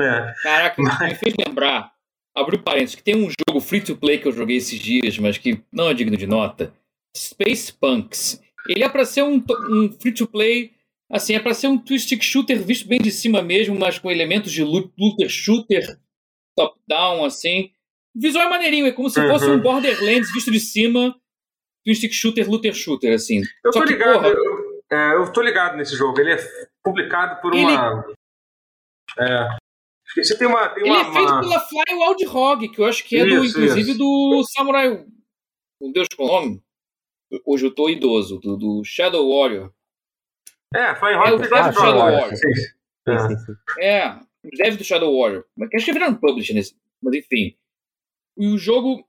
É. 0.00 0.32
Caraca, 0.42 0.82
mas... 0.82 0.98
me 1.00 1.14
fez 1.14 1.34
lembrar, 1.46 1.90
abri 2.34 2.56
parênteses, 2.56 2.94
que 2.94 3.02
tem 3.02 3.16
um 3.16 3.28
jogo 3.28 3.60
free 3.60 3.82
to 3.82 3.96
play 3.96 4.18
que 4.18 4.28
eu 4.28 4.32
joguei 4.32 4.56
esses 4.56 4.78
dias, 4.78 5.18
mas 5.18 5.36
que 5.36 5.62
não 5.70 5.90
é 5.90 5.94
digno 5.94 6.16
de 6.16 6.26
nota. 6.26 6.72
Space 7.14 7.72
Punks. 7.72 8.40
Ele 8.68 8.84
é 8.84 8.88
para 8.88 9.04
ser 9.04 9.22
um, 9.22 9.42
um 9.70 9.92
free 10.00 10.12
to 10.12 10.26
play 10.26 10.72
Assim, 11.10 11.34
é 11.34 11.40
para 11.40 11.54
ser 11.54 11.66
um 11.66 11.76
twist 11.76 12.16
shooter 12.22 12.62
visto 12.62 12.86
bem 12.86 13.00
de 13.00 13.10
cima 13.10 13.42
mesmo, 13.42 13.76
mas 13.76 13.98
com 13.98 14.10
elementos 14.10 14.52
de 14.52 14.62
looter 14.62 15.28
shooter, 15.28 15.98
top-down, 16.56 17.24
assim. 17.24 17.72
O 18.14 18.20
visual 18.20 18.46
é 18.46 18.48
maneirinho, 18.48 18.86
é 18.86 18.92
como 18.92 19.10
se 19.10 19.20
fosse 19.26 19.46
um 19.46 19.54
uhum. 19.54 19.60
Borderlands 19.60 20.32
visto 20.32 20.52
de 20.52 20.60
cima, 20.60 21.18
twist 21.84 22.08
shooter, 22.12 22.48
looter 22.48 22.74
shooter, 22.74 23.12
assim. 23.12 23.42
Eu 23.64 23.72
Só 23.72 23.80
tô 23.80 23.86
que, 23.86 23.92
ligado, 23.92 24.12
porra, 24.14 24.28
eu, 24.28 24.82
é, 24.92 25.14
eu 25.16 25.32
tô 25.32 25.42
ligado 25.42 25.76
nesse 25.76 25.96
jogo. 25.96 26.20
Ele 26.20 26.32
é 26.32 26.38
publicado 26.84 27.40
por 27.40 27.54
uma. 27.54 28.04
Ele... 28.06 28.14
É, 29.18 29.48
você 30.16 30.38
tem 30.38 30.46
uma, 30.46 30.68
tem 30.68 30.84
ele 30.84 30.92
uma, 30.92 31.00
é 31.00 31.12
feito 31.12 31.32
uma... 31.32 31.40
pela 31.40 31.60
Fly 31.60 31.94
Wild 31.94 32.26
Hog, 32.26 32.68
que 32.68 32.80
eu 32.80 32.84
acho 32.84 33.04
que 33.04 33.16
é 33.16 33.26
isso, 33.26 33.36
do, 33.36 33.44
inclusive 33.46 33.90
isso. 33.90 33.98
do 33.98 34.44
Samurai. 34.52 34.88
Meu 35.80 35.92
Deus, 35.92 36.06
qual 36.16 36.28
é 36.28 36.32
o 36.32 36.34
nome? 36.34 36.62
Hoje 37.44 37.66
eu 37.66 37.74
tô 37.74 37.88
idoso, 37.88 38.38
do, 38.38 38.56
do 38.56 38.84
Shadow 38.84 39.28
Warrior. 39.28 39.72
É, 40.74 40.94
Flying 40.94 41.14
Hawk 41.14 41.30
é, 41.30 41.34
o 41.34 41.44
Shadow, 41.44 41.72
Shadow 41.72 41.98
Warrior. 41.98 42.32
É, 43.80 44.08
o 44.44 44.50
dev 44.56 44.76
do 44.76 44.84
Shadow 44.84 45.18
Warrior. 45.18 45.44
Mas 45.56 45.70
acho 45.74 45.84
que 45.84 45.92
viraram 45.92 46.14
publisher 46.14 46.54
nesse. 46.54 46.76
Mas 47.02 47.14
enfim. 47.14 47.56
E 48.38 48.46
o 48.46 48.56
jogo. 48.56 49.04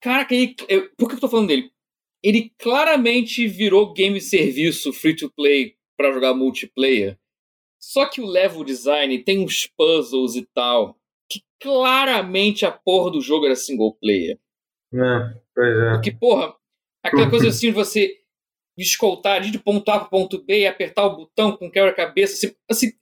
Caraca, 0.00 0.34
ele, 0.34 0.54
eu, 0.68 0.90
por 0.96 1.08
que 1.08 1.16
eu 1.16 1.20
tô 1.20 1.28
falando 1.28 1.48
dele? 1.48 1.72
Ele 2.22 2.52
claramente 2.58 3.46
virou 3.48 3.92
game 3.92 4.20
serviço 4.20 4.92
free 4.92 5.16
to 5.16 5.30
play 5.30 5.76
para 5.96 6.12
jogar 6.12 6.34
multiplayer. 6.34 7.18
Só 7.80 8.06
que 8.06 8.20
o 8.20 8.26
level 8.26 8.64
design 8.64 9.18
tem 9.22 9.44
uns 9.44 9.66
puzzles 9.66 10.36
e 10.36 10.44
tal. 10.54 10.98
Que, 11.30 11.42
claramente 11.60 12.64
a 12.64 12.70
porra 12.70 13.10
do 13.10 13.20
jogo 13.20 13.46
era 13.46 13.56
single 13.56 13.94
player. 13.94 14.38
É, 14.94 15.40
pois 15.54 15.78
é. 15.78 15.90
Porque, 15.92 16.12
porra, 16.12 16.54
aquela 17.02 17.28
coisa 17.28 17.48
assim, 17.48 17.72
você 17.72 18.20
escoltar 18.82 19.40
de 19.40 19.58
ponto 19.58 19.88
A 19.90 19.98
para 20.00 20.08
ponto 20.08 20.42
B 20.42 20.60
e 20.60 20.66
apertar 20.66 21.06
o 21.06 21.16
botão 21.16 21.56
com 21.56 21.70
quebra-cabeça, 21.70 22.34
assim, 22.34 22.54
assim, 22.70 22.92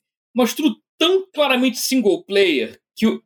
tão 0.98 1.26
claramente 1.32 1.78
single 1.78 2.22
player 2.24 2.80
que 2.96 3.06
o. 3.06 3.22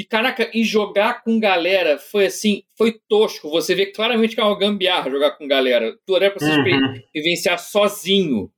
E 0.00 0.04
caraca, 0.04 0.48
e 0.54 0.62
jogar 0.62 1.24
com 1.24 1.40
galera 1.40 1.98
foi 1.98 2.26
assim, 2.26 2.62
foi 2.76 3.00
tosco. 3.08 3.50
Você 3.50 3.74
vê 3.74 3.86
claramente 3.86 4.36
que 4.36 4.40
é 4.40 4.44
uma 4.44 4.56
gambiarra 4.56 5.10
jogar 5.10 5.32
com 5.32 5.48
galera. 5.48 5.98
Tudo 6.06 6.22
era 6.22 6.30
pra 6.32 6.38
você 6.38 6.52
Uhum. 6.56 7.02
vivenciar 7.12 7.58
sozinho. 7.58 8.48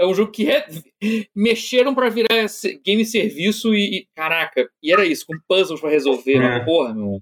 É 0.00 0.06
um 0.06 0.14
jogo 0.14 0.32
que 0.32 0.44
re- 0.44 0.64
mexeram 1.36 1.94
pra 1.94 2.08
virar 2.08 2.46
game 2.82 3.04
serviço 3.04 3.74
e, 3.74 3.98
e- 3.98 4.06
caraca, 4.16 4.66
e 4.82 4.90
era 4.90 5.04
isso, 5.04 5.26
com 5.26 5.34
puzzles 5.46 5.78
pra 5.78 5.90
resolver, 5.90 6.36
É. 6.36 6.38
uma 6.38 6.64
porra, 6.64 6.94
meu. 6.94 7.20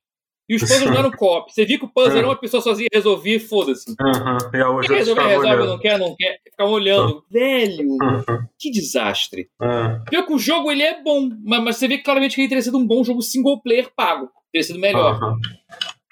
E 0.50 0.56
os 0.56 0.62
puzzles 0.62 0.90
não 0.90 0.98
eram 0.98 1.10
co-op. 1.16 1.52
Você 1.52 1.64
via 1.64 1.78
que 1.78 1.84
o 1.84 1.88
puzzle 1.88 2.16
É. 2.16 2.18
era 2.18 2.26
uma 2.26 2.34
pessoa 2.36 2.60
sozinha 2.60 2.88
resolvia 2.92 3.36
e 3.36 3.40
foda-se. 3.40 3.88
Uhum. 3.90 4.36
E 4.82 4.86
Quer 4.88 4.94
resolver, 4.96 5.22
resolve, 5.22 5.46
olhando. 5.48 5.66
não 5.68 5.78
quer, 5.78 5.98
não 5.98 6.16
quer. 6.18 6.38
Ficava 6.44 6.70
olhando. 6.70 7.24
Velho, 7.30 7.88
Uhum. 7.90 8.46
que 8.58 8.70
desastre. 8.72 9.48
É. 9.62 10.10
Pior 10.10 10.26
que 10.26 10.32
o 10.32 10.38
jogo 10.38 10.72
ele 10.72 10.82
é 10.82 11.00
bom, 11.02 11.28
mas, 11.44 11.62
mas 11.62 11.76
você 11.76 11.86
vê 11.86 11.98
claramente 11.98 12.34
que 12.34 12.40
ele 12.40 12.48
teria 12.48 12.62
sido 12.62 12.76
um 12.78 12.86
bom 12.86 13.04
jogo 13.04 13.22
single 13.22 13.62
player 13.62 13.88
pago. 13.96 14.28
Teria 14.52 14.66
sido 14.66 14.80
melhor. 14.80 15.20
Uhum. 15.22 15.38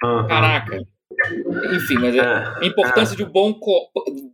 Uhum. 0.05 0.27
Caraca. 0.29 0.79
Enfim, 1.75 1.95
mas 1.99 2.15
é, 2.15 2.19
É. 2.19 2.23
a 2.23 2.65
importância 2.65 3.17
de 3.17 3.25
um 3.25 3.29
bom, 3.29 3.53
co- 3.53 3.89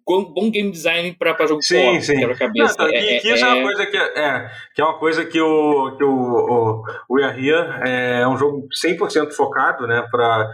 bom, 0.07 0.51
game 0.51 0.71
design 0.71 1.15
pra 1.19 1.35
jogo 1.47 1.63
Sim, 1.63 1.77
co-op. 1.83 2.09
Não, 2.09 2.15
quebra-cabeça. 2.21 2.77
tá, 2.77 2.89
que, 2.89 2.97
É- 2.97 3.19
que 3.21 3.33
isso 3.33 3.45
é, 3.45 3.49
é- 3.49 3.53
uma 3.55 3.63
coisa 3.63 3.87
que 3.87 3.97
é, 3.97 4.19
é, 4.19 4.51
que 4.75 4.81
é 4.83 4.85
uma 4.85 4.99
coisa 4.99 5.25
que 5.25 5.41
o 5.41 5.97
que 5.97 6.05
o, 6.05 6.11
o, 6.11 6.83
o 7.09 7.19
Here 7.19 7.81
é 7.83 8.29
um 8.29 8.37
jogo 8.37 8.69
100% 8.75 9.33
focado, 9.33 9.87
né, 9.87 10.07
para 10.11 10.51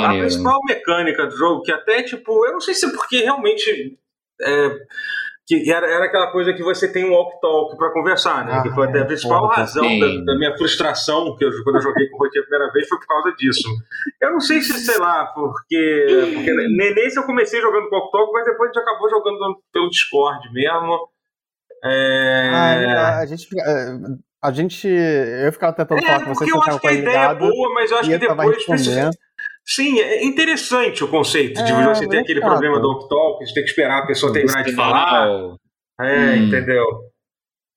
a 0.00 0.08
principal 0.18 0.60
mecânica 0.68 1.26
do 1.26 1.36
jogo 1.36 1.62
que 1.62 1.72
até 1.72 2.02
tipo, 2.02 2.44
eu 2.46 2.52
não 2.52 2.60
sei 2.60 2.74
se 2.74 2.86
é 2.86 2.90
porque 2.90 3.18
realmente 3.22 3.96
é, 4.42 4.70
que 5.50 5.68
era, 5.72 5.84
era 5.90 6.04
aquela 6.04 6.30
coisa 6.30 6.52
que 6.52 6.62
você 6.62 6.86
tem 6.92 7.04
um 7.04 7.12
walk 7.12 7.40
talk 7.40 7.76
para 7.76 7.92
conversar, 7.92 8.44
né? 8.46 8.52
Ah, 8.54 8.62
que 8.62 8.70
foi 8.70 8.86
até 8.86 9.00
a 9.00 9.02
é, 9.02 9.04
principal 9.04 9.40
porra, 9.40 9.56
razão 9.56 9.82
da, 9.82 10.06
da 10.06 10.38
minha 10.38 10.56
frustração 10.56 11.36
que 11.36 11.44
eu, 11.44 11.50
quando 11.64 11.76
eu 11.76 11.82
joguei 11.82 12.08
com 12.08 12.16
o 12.16 12.20
Rotier 12.20 12.44
a 12.44 12.46
primeira 12.46 12.72
vez 12.72 12.86
foi 12.88 12.98
por 12.98 13.06
causa 13.08 13.32
disso. 13.36 13.68
Eu 14.22 14.30
não 14.30 14.40
sei 14.40 14.60
se, 14.60 14.72
sei 14.78 14.98
lá, 14.98 15.26
porque, 15.34 16.32
porque 16.34 16.52
ne- 16.52 16.94
nesse 16.94 17.18
eu 17.18 17.24
comecei 17.24 17.60
jogando 17.60 17.88
com 17.88 17.96
o 17.96 17.98
walk 17.98 18.12
talk, 18.12 18.32
mas 18.32 18.44
depois 18.44 18.70
a 18.70 18.72
gente 18.72 18.82
acabou 18.82 19.10
jogando 19.10 19.38
pelo 19.72 19.90
Discord 19.90 20.52
mesmo. 20.52 21.08
É... 21.84 22.50
Ah, 22.54 23.18
a 23.18 23.26
gente. 23.26 23.48
é, 23.58 23.96
A 24.42 24.52
gente. 24.52 24.86
Eu 24.88 25.52
ficava 25.52 25.72
tentando 25.72 26.00
falar 26.02 26.20
É, 26.20 26.24
com 26.24 26.34
você, 26.34 26.44
porque 26.44 26.50
você 26.50 26.56
eu 26.56 26.62
acho 26.62 26.70
com 26.70 26.78
que 26.80 26.86
a 26.88 26.92
ideia 26.92 27.30
é 27.30 27.34
boa, 27.34 27.74
mas 27.74 27.90
eu 27.90 27.98
acho 27.98 28.10
que 28.10 28.18
depois 28.18 28.66
precisa. 28.66 29.10
Sim, 29.72 30.00
é 30.00 30.24
interessante 30.24 31.04
o 31.04 31.08
conceito 31.08 31.62
de 31.62 31.70
É, 31.72 31.84
você 31.84 32.08
ter 32.08 32.18
aquele 32.18 32.40
chato. 32.40 32.50
problema 32.50 32.80
do 32.80 32.88
walk 32.88 33.08
talk, 33.08 33.44
de 33.44 33.54
ter 33.54 33.62
que 33.62 33.68
esperar 33.68 34.02
a 34.02 34.06
pessoa 34.06 34.32
terminar 34.32 34.64
de 34.64 34.72
falar. 34.74 35.28
É, 36.00 36.32
Hum. 36.34 36.46
entendeu? 36.46 36.84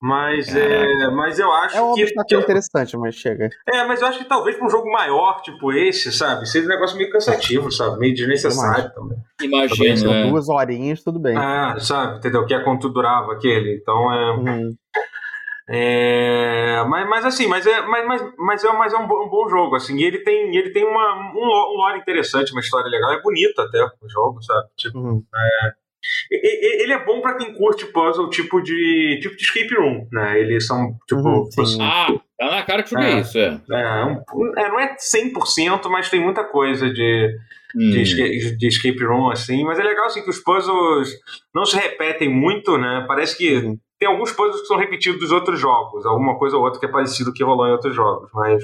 Mas, 0.02 0.54
é, 0.54 1.08
mas 1.12 1.38
eu 1.38 1.50
acho 1.50 1.76
É 1.76 1.80
um 1.82 1.94
que, 1.94 2.04
que- 2.04 2.36
interessante, 2.36 2.94
mas 2.96 3.14
chega. 3.14 3.48
É, 3.66 3.84
mas 3.86 4.02
eu 4.02 4.08
acho 4.08 4.18
que 4.18 4.24
talvez 4.26 4.54
para 4.56 4.66
um 4.66 4.70
jogo 4.70 4.90
maior, 4.90 5.40
tipo 5.40 5.72
esse, 5.72 6.12
sabe? 6.12 6.46
Seja 6.46 6.66
um 6.66 6.68
negócio 6.68 6.96
meio 6.98 7.10
cansativo, 7.10 7.70
sabe? 7.72 7.98
Meio 7.98 8.14
desnecessário 8.14 8.92
também. 8.92 9.16
Imagino, 9.40 9.96
São 9.96 10.12
é. 10.12 10.28
duas 10.28 10.48
horinhas, 10.50 11.02
tudo 11.02 11.18
bem. 11.18 11.34
Ah, 11.38 11.76
sabe? 11.78 12.18
Entendeu? 12.18 12.44
Que 12.44 12.52
é 12.54 12.62
quanto 12.62 12.90
durava 12.90 13.32
aquele. 13.32 13.76
Então 13.80 14.12
é. 14.12 14.30
Uhum. 14.32 14.74
É, 15.68 16.84
mas, 16.88 17.08
mas 17.08 17.24
assim, 17.24 17.46
mas 17.46 17.66
é, 17.66 17.80
mas, 17.82 18.06
mas, 18.06 18.22
mas 18.38 18.64
é, 18.64 18.72
mas 18.72 18.92
é 18.92 18.96
um, 18.98 19.06
bo- 19.06 19.24
um 19.24 19.28
bom 19.30 19.48
jogo, 19.48 19.76
assim, 19.76 19.96
e 19.96 20.04
ele 20.04 20.18
tem, 20.18 20.54
ele 20.54 20.70
tem 20.70 20.84
uma, 20.84 21.32
um, 21.32 21.40
lo- 21.44 21.74
um 21.74 21.76
lore 21.78 21.98
interessante, 21.98 22.52
uma 22.52 22.60
história 22.60 22.88
legal, 22.90 23.12
é 23.12 23.22
bonito 23.22 23.58
até 23.60 23.82
o 23.82 24.08
jogo, 24.08 24.42
sabe? 24.42 24.68
Tipo, 24.76 24.98
Uhum. 24.98 25.24
e- 26.30 26.36
e- 26.36 26.82
ele 26.82 26.92
é 26.92 27.02
bom 27.04 27.20
pra 27.22 27.36
quem 27.36 27.54
curte 27.54 27.86
puzzle 27.86 28.28
tipo 28.28 28.60
de, 28.60 29.18
tipo 29.22 29.36
de 29.36 29.42
escape 29.42 29.74
room, 29.74 30.06
né? 30.12 30.38
Eles 30.38 30.66
são, 30.66 30.96
tipo, 31.08 31.22
Uhum, 31.22 31.50
sim. 31.50 31.78
Ah, 31.80 32.08
tá 32.38 32.50
na 32.50 32.62
cara 32.62 32.82
que 32.82 32.90
joguei 32.90 33.08
É. 33.14 33.20
isso, 33.20 33.38
é. 33.38 33.58
é, 33.72 34.04
um- 34.04 34.58
é, 34.58 34.68
não 34.68 34.78
é 34.80 34.94
100%, 34.98 35.88
mas 35.88 36.10
tem 36.10 36.20
muita 36.20 36.44
coisa 36.44 36.90
de, 36.92 37.36
Hum. 37.74 37.90
de, 37.90 38.56
de 38.56 38.66
escape 38.68 39.02
room, 39.02 39.30
assim, 39.30 39.64
mas 39.64 39.78
é 39.78 39.82
legal, 39.82 40.06
assim, 40.06 40.22
que 40.22 40.30
os 40.30 40.38
puzzles 40.40 41.08
não 41.54 41.64
se 41.64 41.74
repetem 41.76 42.28
muito, 42.28 42.76
né? 42.76 43.04
Parece 43.08 43.36
que 43.36 43.54
Uhum. 43.56 43.78
Tem 44.04 44.12
alguns 44.12 44.32
puzzles 44.32 44.60
que 44.60 44.66
são 44.66 44.76
repetidos 44.76 45.18
dos 45.18 45.32
outros 45.32 45.58
jogos, 45.58 46.04
alguma 46.04 46.38
coisa 46.38 46.56
ou 46.58 46.62
outra 46.62 46.78
que 46.78 46.84
é 46.84 46.90
parecido 46.90 47.32
que 47.32 47.42
rolou 47.42 47.66
em 47.66 47.72
outros 47.72 47.94
jogos, 47.96 48.30
mas. 48.34 48.62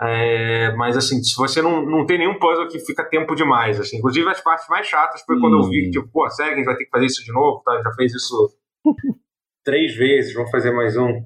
é, 0.00 0.74
mas 0.74 0.96
assim, 0.96 1.22
se 1.22 1.36
você 1.36 1.60
não, 1.60 1.84
não 1.84 2.06
tem 2.06 2.16
nenhum 2.16 2.38
puzzle 2.38 2.66
que 2.68 2.78
fica 2.78 3.04
tempo 3.04 3.34
demais, 3.34 3.78
assim, 3.78 3.98
inclusive 3.98 4.26
as 4.30 4.40
partes 4.40 4.66
mais 4.68 4.86
chatas 4.86 5.22
foi 5.22 5.38
quando 5.38 5.58
eu 5.58 5.68
vi 5.68 5.80
Hum. 5.80 5.84
que, 5.84 5.90
tipo, 5.90 6.08
pô, 6.08 6.28
sério, 6.30 6.54
que 6.54 6.54
a 6.54 6.58
gente 6.60 6.66
vai 6.66 6.76
ter 6.76 6.84
que 6.86 6.90
fazer 6.90 7.06
isso 7.06 7.22
de 7.22 7.32
novo, 7.32 7.62
tá? 7.62 7.78
Já 7.82 7.92
fez 7.92 8.14
isso 8.14 8.56
três 9.62 9.94
vezes, 9.94 10.32
vamos 10.32 10.50
fazer 10.50 10.72
mais 10.72 10.96
um. 10.96 11.24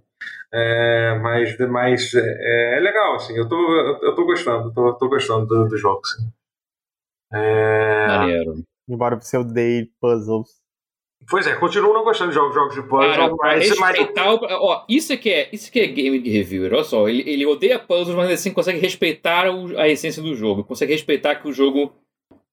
É, 0.52 1.18
mas 1.22 1.56
mas 1.70 2.14
é, 2.14 2.78
é 2.78 2.80
legal, 2.80 3.14
assim, 3.14 3.36
eu 3.36 3.48
tô, 3.48 3.54
eu, 3.56 3.98
eu 4.02 4.14
tô 4.16 4.24
gostando, 4.24 4.72
tô, 4.72 4.94
tô 4.94 5.08
gostando 5.08 5.46
do, 5.46 5.68
do 5.68 5.76
jogo, 5.76 6.00
assim. 6.04 6.28
É, 7.32 8.06
Maneiro. 8.08 8.54
Embora 8.88 9.14
você 9.20 9.36
odeie 9.36 9.92
puzzles. 10.00 10.48
Pois 11.30 11.46
é, 11.46 11.54
continuo 11.56 11.92
não 11.92 12.04
gostando 12.04 12.30
de 12.30 12.34
jogos, 12.36 12.54
jogos 12.54 12.74
de 12.74 12.82
puzzle, 12.82 13.10
Cara, 13.10 13.28
mas, 13.36 13.68
mas 13.78 13.96
eu- 13.96 14.02
respeitar 14.04 14.32
o... 14.34 14.38
Ó, 14.42 14.84
isso 14.88 15.12
é 15.12 15.16
que 15.16 15.30
é, 15.30 15.48
isso 15.52 15.70
que 15.70 15.80
é 15.80 15.86
game 15.86 16.18
de 16.18 16.30
reviewer, 16.30 16.72
olha 16.72 16.84
só. 16.84 17.08
Ele, 17.08 17.22
ele 17.28 17.44
odeia 17.44 17.78
puzzles, 17.78 18.16
mas 18.16 18.30
assim 18.30 18.52
consegue 18.52 18.78
respeitar 18.78 19.50
o- 19.50 19.78
a 19.78 19.88
essência 19.88 20.22
do 20.22 20.34
jogo. 20.34 20.64
Consegue 20.64 20.92
respeitar 20.92 21.34
que 21.36 21.46
o 21.48 21.52
jogo 21.52 21.92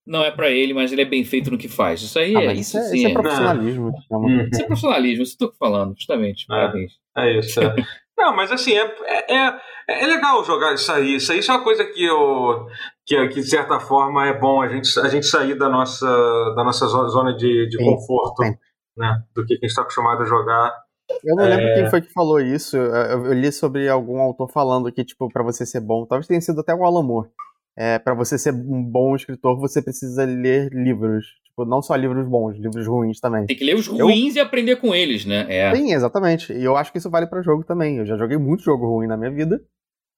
não 0.05 0.23
é 0.23 0.29
pra 0.31 0.49
ele, 0.49 0.73
mas 0.73 0.91
ele 0.91 1.01
é 1.01 1.05
bem 1.05 1.23
feito 1.23 1.49
no 1.49 1.57
que 1.57 1.67
faz. 1.69 2.01
Isso 2.01 2.19
aí 2.19 2.35
Ah, 2.35 2.41
é, 2.43 2.45
mas 2.47 2.59
isso, 2.59 2.77
isso, 2.77 2.85
é, 2.87 2.89
sim 2.89 2.97
isso 2.97 3.07
é 3.07 3.09
é. 3.09 3.13
profissionalismo. 3.13 3.91
Uhum. 4.11 4.49
Isso 4.51 4.61
é 4.61 4.65
profissionalismo, 4.65 5.23
isso 5.23 5.37
que 5.37 5.43
eu 5.43 5.47
tô 5.49 5.55
falando, 5.57 5.95
justamente. 5.95 6.45
Parabéns. 6.45 6.91
É 7.17 7.39
isso. 7.39 7.61
é. 7.61 7.73
Não, 8.17 8.33
mas 8.33 8.49
assim, 8.49 8.73
é, 8.73 8.95
é, 9.05 9.35
é, 9.35 9.59
é 9.89 10.07
legal 10.07 10.41
jogar 10.45 10.73
isso 10.73 10.89
aí. 10.91 11.15
Isso 11.15 11.31
aí 11.33 11.39
é 11.39 11.51
uma 11.51 11.61
coisa 11.63 11.83
que 11.83 12.01
eu. 12.05 12.65
Que, 13.05 13.27
que 13.27 13.41
de 13.41 13.49
certa 13.49 13.77
forma 13.79 14.25
é 14.25 14.33
bom 14.33 14.61
a 14.61 14.67
gente, 14.69 14.97
a 15.01 15.07
gente 15.09 15.25
sair 15.25 15.53
da 15.55 15.67
nossa, 15.69 16.07
da 16.55 16.63
nossa 16.63 16.87
zo- 16.87 17.09
zona 17.09 17.35
de, 17.35 17.67
de 17.67 17.77
conforto, 17.77 18.41
sim. 18.43 18.53
Né? 18.97 19.21
Do 19.35 19.45
que 19.45 19.53
a 19.53 19.55
gente 19.55 19.65
está 19.65 19.81
acostumado 19.81 20.21
a 20.21 20.25
jogar. 20.25 20.73
Eu 21.23 21.35
não 21.35 21.45
É. 21.45 21.49
lembro 21.55 21.73
quem 21.75 21.89
foi 21.89 22.01
que 22.01 22.11
falou 22.11 22.39
isso. 22.39 22.75
Eu, 22.77 23.25
eu 23.25 23.33
li 23.33 23.51
sobre 23.51 23.87
algum 23.87 24.19
autor 24.19 24.49
falando 24.51 24.91
que, 24.91 25.03
tipo, 25.03 25.29
pra 25.29 25.43
você 25.43 25.65
ser 25.65 25.79
bom, 25.81 26.05
talvez 26.05 26.27
tenha 26.27 26.41
sido 26.41 26.61
até 26.61 26.73
o 26.73 26.83
Alan 26.83 27.03
Moore. 27.03 27.29
É, 27.77 27.99
para 27.99 28.13
você 28.13 28.37
ser 28.37 28.53
um 28.53 28.81
bom 28.83 29.15
escritor, 29.15 29.59
você 29.59 29.81
precisa 29.81 30.23
ler 30.23 30.69
livros. 30.71 31.25
Tipo, 31.45 31.65
não 31.65 31.81
só 31.81 31.93
livros 31.95 32.25
bons, 32.27 32.57
livros 32.57 32.87
ruins 32.87 33.19
também. 33.19 33.45
Tem 33.45 33.55
que 33.55 33.65
ler 33.65 33.75
os 33.75 33.85
ruins 33.87 34.35
e 34.35 34.39
aprender 34.39 34.77
com 34.77 34.95
eles, 34.95 35.25
né? 35.25 35.45
É. 35.49 35.75
Sim, 35.75 35.93
exatamente. 35.93 36.53
E 36.53 36.63
eu 36.63 36.75
acho 36.77 36.91
que 36.91 36.97
isso 36.97 37.09
vale 37.09 37.27
pra 37.27 37.41
jogo 37.41 37.63
também. 37.65 37.97
Eu 37.97 38.05
já 38.05 38.17
joguei 38.17 38.37
muito 38.37 38.63
jogo 38.63 38.87
ruim 38.87 39.07
na 39.07 39.17
minha 39.17 39.31
vida. 39.31 39.61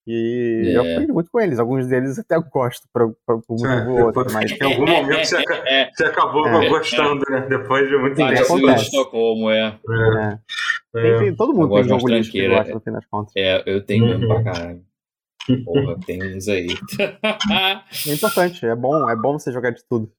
E 0.09 0.69
É. 0.69 0.77
eu 0.77 0.81
aprendi 0.81 1.11
muito 1.11 1.29
com 1.29 1.39
eles. 1.41 1.59
Alguns 1.59 1.85
deles 1.87 2.17
até 2.17 2.37
eu 2.37 2.43
gosto 2.43 2.87
por 2.93 3.03
um 3.49 3.65
É, 3.65 3.87
ou 3.89 4.05
outro. 4.05 4.25
Mas 4.33 4.49
Em 4.51 4.63
algum 4.63 4.85
momento 4.87 5.25
você, 5.25 5.35
aca- 5.35 5.63
É, 5.67 5.91
você 5.93 6.05
acabou 6.05 6.47
É. 6.47 6.69
gostando, 6.69 7.25
né? 7.29 7.41
Depois 7.49 7.89
de 7.89 7.97
muito 7.97 8.15
tempo. 8.15 8.41
acontece. 8.41 8.83
Estocolmo, 8.85 9.49
é. 9.51 9.77
É, 9.89 10.39
é. 10.95 11.19
tem- 11.19 11.35
todo 11.35 11.51
Eu 11.51 11.55
mundo 11.57 11.73
tem 11.75 11.83
jogo 11.83 12.07
lixo 12.07 12.31
que 12.31 12.47
gosta, 12.47 12.73
no 12.73 12.79
fim 12.79 12.91
das 12.91 13.05
contas. 13.07 13.33
É, 13.35 13.61
eu 13.65 13.85
tenho 13.85 14.05
mesmo 14.05 14.27
Uhum. 14.27 14.43
pra 14.43 14.53
caralho. 14.53 14.81
Porra, 15.65 15.97
tem 16.05 16.35
uns 16.37 16.47
aí. 16.47 16.67
É 18.07 18.13
importante, 18.13 18.65
é 18.65 18.75
bom, 18.75 19.09
é 19.09 19.15
bom 19.15 19.37
você 19.37 19.51
jogar 19.51 19.71
de 19.71 19.83
tudo. 19.89 20.09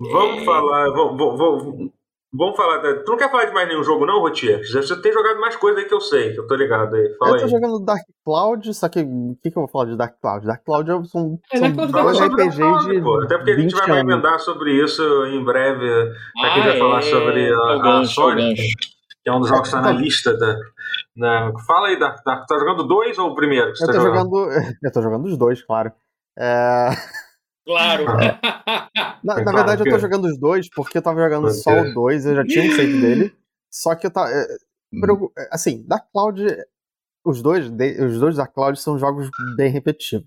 Vamos 0.00 0.44
falar. 0.44 0.90
Vamos, 0.90 1.16
vamos, 1.38 1.90
vamos 2.32 2.56
falar. 2.56 2.80
Tu 2.80 3.10
não 3.10 3.16
quer 3.16 3.30
falar 3.30 3.44
de 3.44 3.52
mais 3.52 3.68
nenhum 3.68 3.82
jogo, 3.84 4.06
não, 4.06 4.20
Rotier? 4.20 4.60
Você 4.66 5.00
tem 5.02 5.12
jogado 5.12 5.40
mais 5.40 5.56
coisa 5.56 5.78
aí 5.80 5.84
que 5.86 5.94
eu 5.94 6.00
sei, 6.00 6.32
que 6.32 6.40
eu 6.40 6.46
tô 6.46 6.54
ligado 6.54 6.94
aí. 6.94 7.14
Fala 7.18 7.32
eu 7.32 7.38
tô 7.38 7.44
aí. 7.44 7.50
jogando 7.50 7.84
Dark 7.84 8.02
Cloud, 8.24 8.74
só 8.74 8.88
que 8.88 9.00
o 9.00 9.36
que, 9.42 9.50
que 9.50 9.56
eu 9.58 9.62
vou 9.62 9.68
falar 9.68 9.86
de 9.86 9.96
Dark 9.96 10.14
Cloud? 10.20 10.46
Dark 10.46 10.64
Cloud 10.64 10.90
é- 10.90 10.94
É, 10.94 11.04
são 11.04 11.38
Cloud 11.50 11.92
dois 11.92 11.92
dá 11.92 12.14
sobre 12.14 12.42
RPG 12.44 12.58
Dark 12.60 12.72
Cloud, 12.80 12.94
de 12.96 13.02
pô. 13.02 13.22
Até 13.22 13.36
porque 13.36 13.50
a 13.50 13.54
gente 13.56 13.72
20 13.74 13.74
vai 13.74 13.90
anos. 13.98 14.12
emendar 14.12 14.38
sobre 14.40 14.72
isso 14.84 15.02
em 15.26 15.44
breve. 15.44 15.88
Aqui 16.44 16.60
Ah, 16.60 16.64
vai 16.64 16.78
falar 16.78 16.98
é. 16.98 17.02
sobre 17.02 17.40
a, 17.40 17.56
É 17.56 17.72
a 17.72 17.76
é 17.76 17.78
gancho. 17.80 18.22
que 19.24 19.30
é 19.30 19.32
um 19.32 19.40
dos 19.40 19.48
jogos 19.48 19.68
que 19.70 19.76
está 19.76 19.80
na 19.80 19.92
lista 19.92 20.36
da. 20.36 20.56
na- 21.16 21.52
Fala 21.66 21.88
aí, 21.88 21.98
Dark, 21.98 22.24
Dark. 22.24 22.46
Tá 22.46 22.58
jogando 22.58 22.84
dois 22.84 23.16
ou 23.18 23.30
o 23.30 23.34
primeiro? 23.34 23.72
Que 23.72 23.78
você 23.78 23.84
Eu 23.84 23.86
tá 23.88 23.92
tô 23.94 24.00
jogando? 24.00 24.30
jogando. 24.30 24.50
Eu 24.82 24.92
tô 24.92 25.02
jogando 25.02 25.24
os 25.26 25.36
dois, 25.36 25.62
claro. 25.62 25.92
É, 26.38 26.88
Claro. 27.64 28.04
Na, 29.24 29.34
É 29.34 29.36
na 29.36 29.42
claro 29.44 29.56
verdade, 29.56 29.82
eu 29.82 29.92
tô 29.92 29.98
jogando 30.00 30.24
os 30.24 30.38
dois 30.38 30.68
porque 30.68 30.98
eu 30.98 31.02
tava 31.02 31.20
jogando 31.22 31.42
Porque- 31.44 31.58
só 31.58 31.70
o 31.80 31.94
dois, 31.94 32.26
eu 32.26 32.34
já 32.34 32.44
tinha 32.44 32.64
um 32.64 32.74
save 32.76 33.00
dele. 33.00 33.36
Só 33.70 33.94
que 33.94 34.06
eu 34.06 34.10
tava. 34.10 34.30
é, 34.30 34.46
por 35.00 35.10
Hum. 35.12 35.28
é, 35.38 35.48
Assim, 35.52 35.84
Dark 35.86 36.06
Cloud. 36.12 36.44
Os 37.24 37.40
dois, 37.40 37.70
de- 37.70 38.02
os 38.04 38.18
dois 38.18 38.36
Dark 38.36 38.52
Cloud 38.52 38.78
são 38.80 38.98
jogos 38.98 39.30
bem 39.56 39.70
repetitivos. 39.70 40.26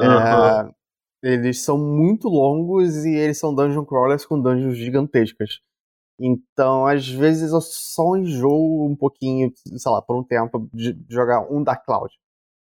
É, 0.00 0.74
eles 1.22 1.62
são 1.62 1.78
muito 1.78 2.28
longos 2.28 3.04
e 3.06 3.14
eles 3.14 3.38
são 3.38 3.54
dungeon 3.54 3.84
crawlers 3.86 4.26
com 4.26 4.38
dungeons 4.40 4.76
gigantescas. 4.76 5.60
Então, 6.20 6.86
às 6.86 7.08
vezes 7.08 7.52
eu 7.52 7.60
só 7.62 8.16
enjoo 8.16 8.86
um 8.86 8.94
pouquinho, 8.94 9.50
sei 9.76 9.90
lá, 9.90 10.02
por 10.02 10.14
um 10.16 10.22
tempo, 10.22 10.68
de 10.74 10.96
jogar 11.08 11.40
um 11.50 11.62
Dark 11.64 11.84
Cloud. 11.86 12.12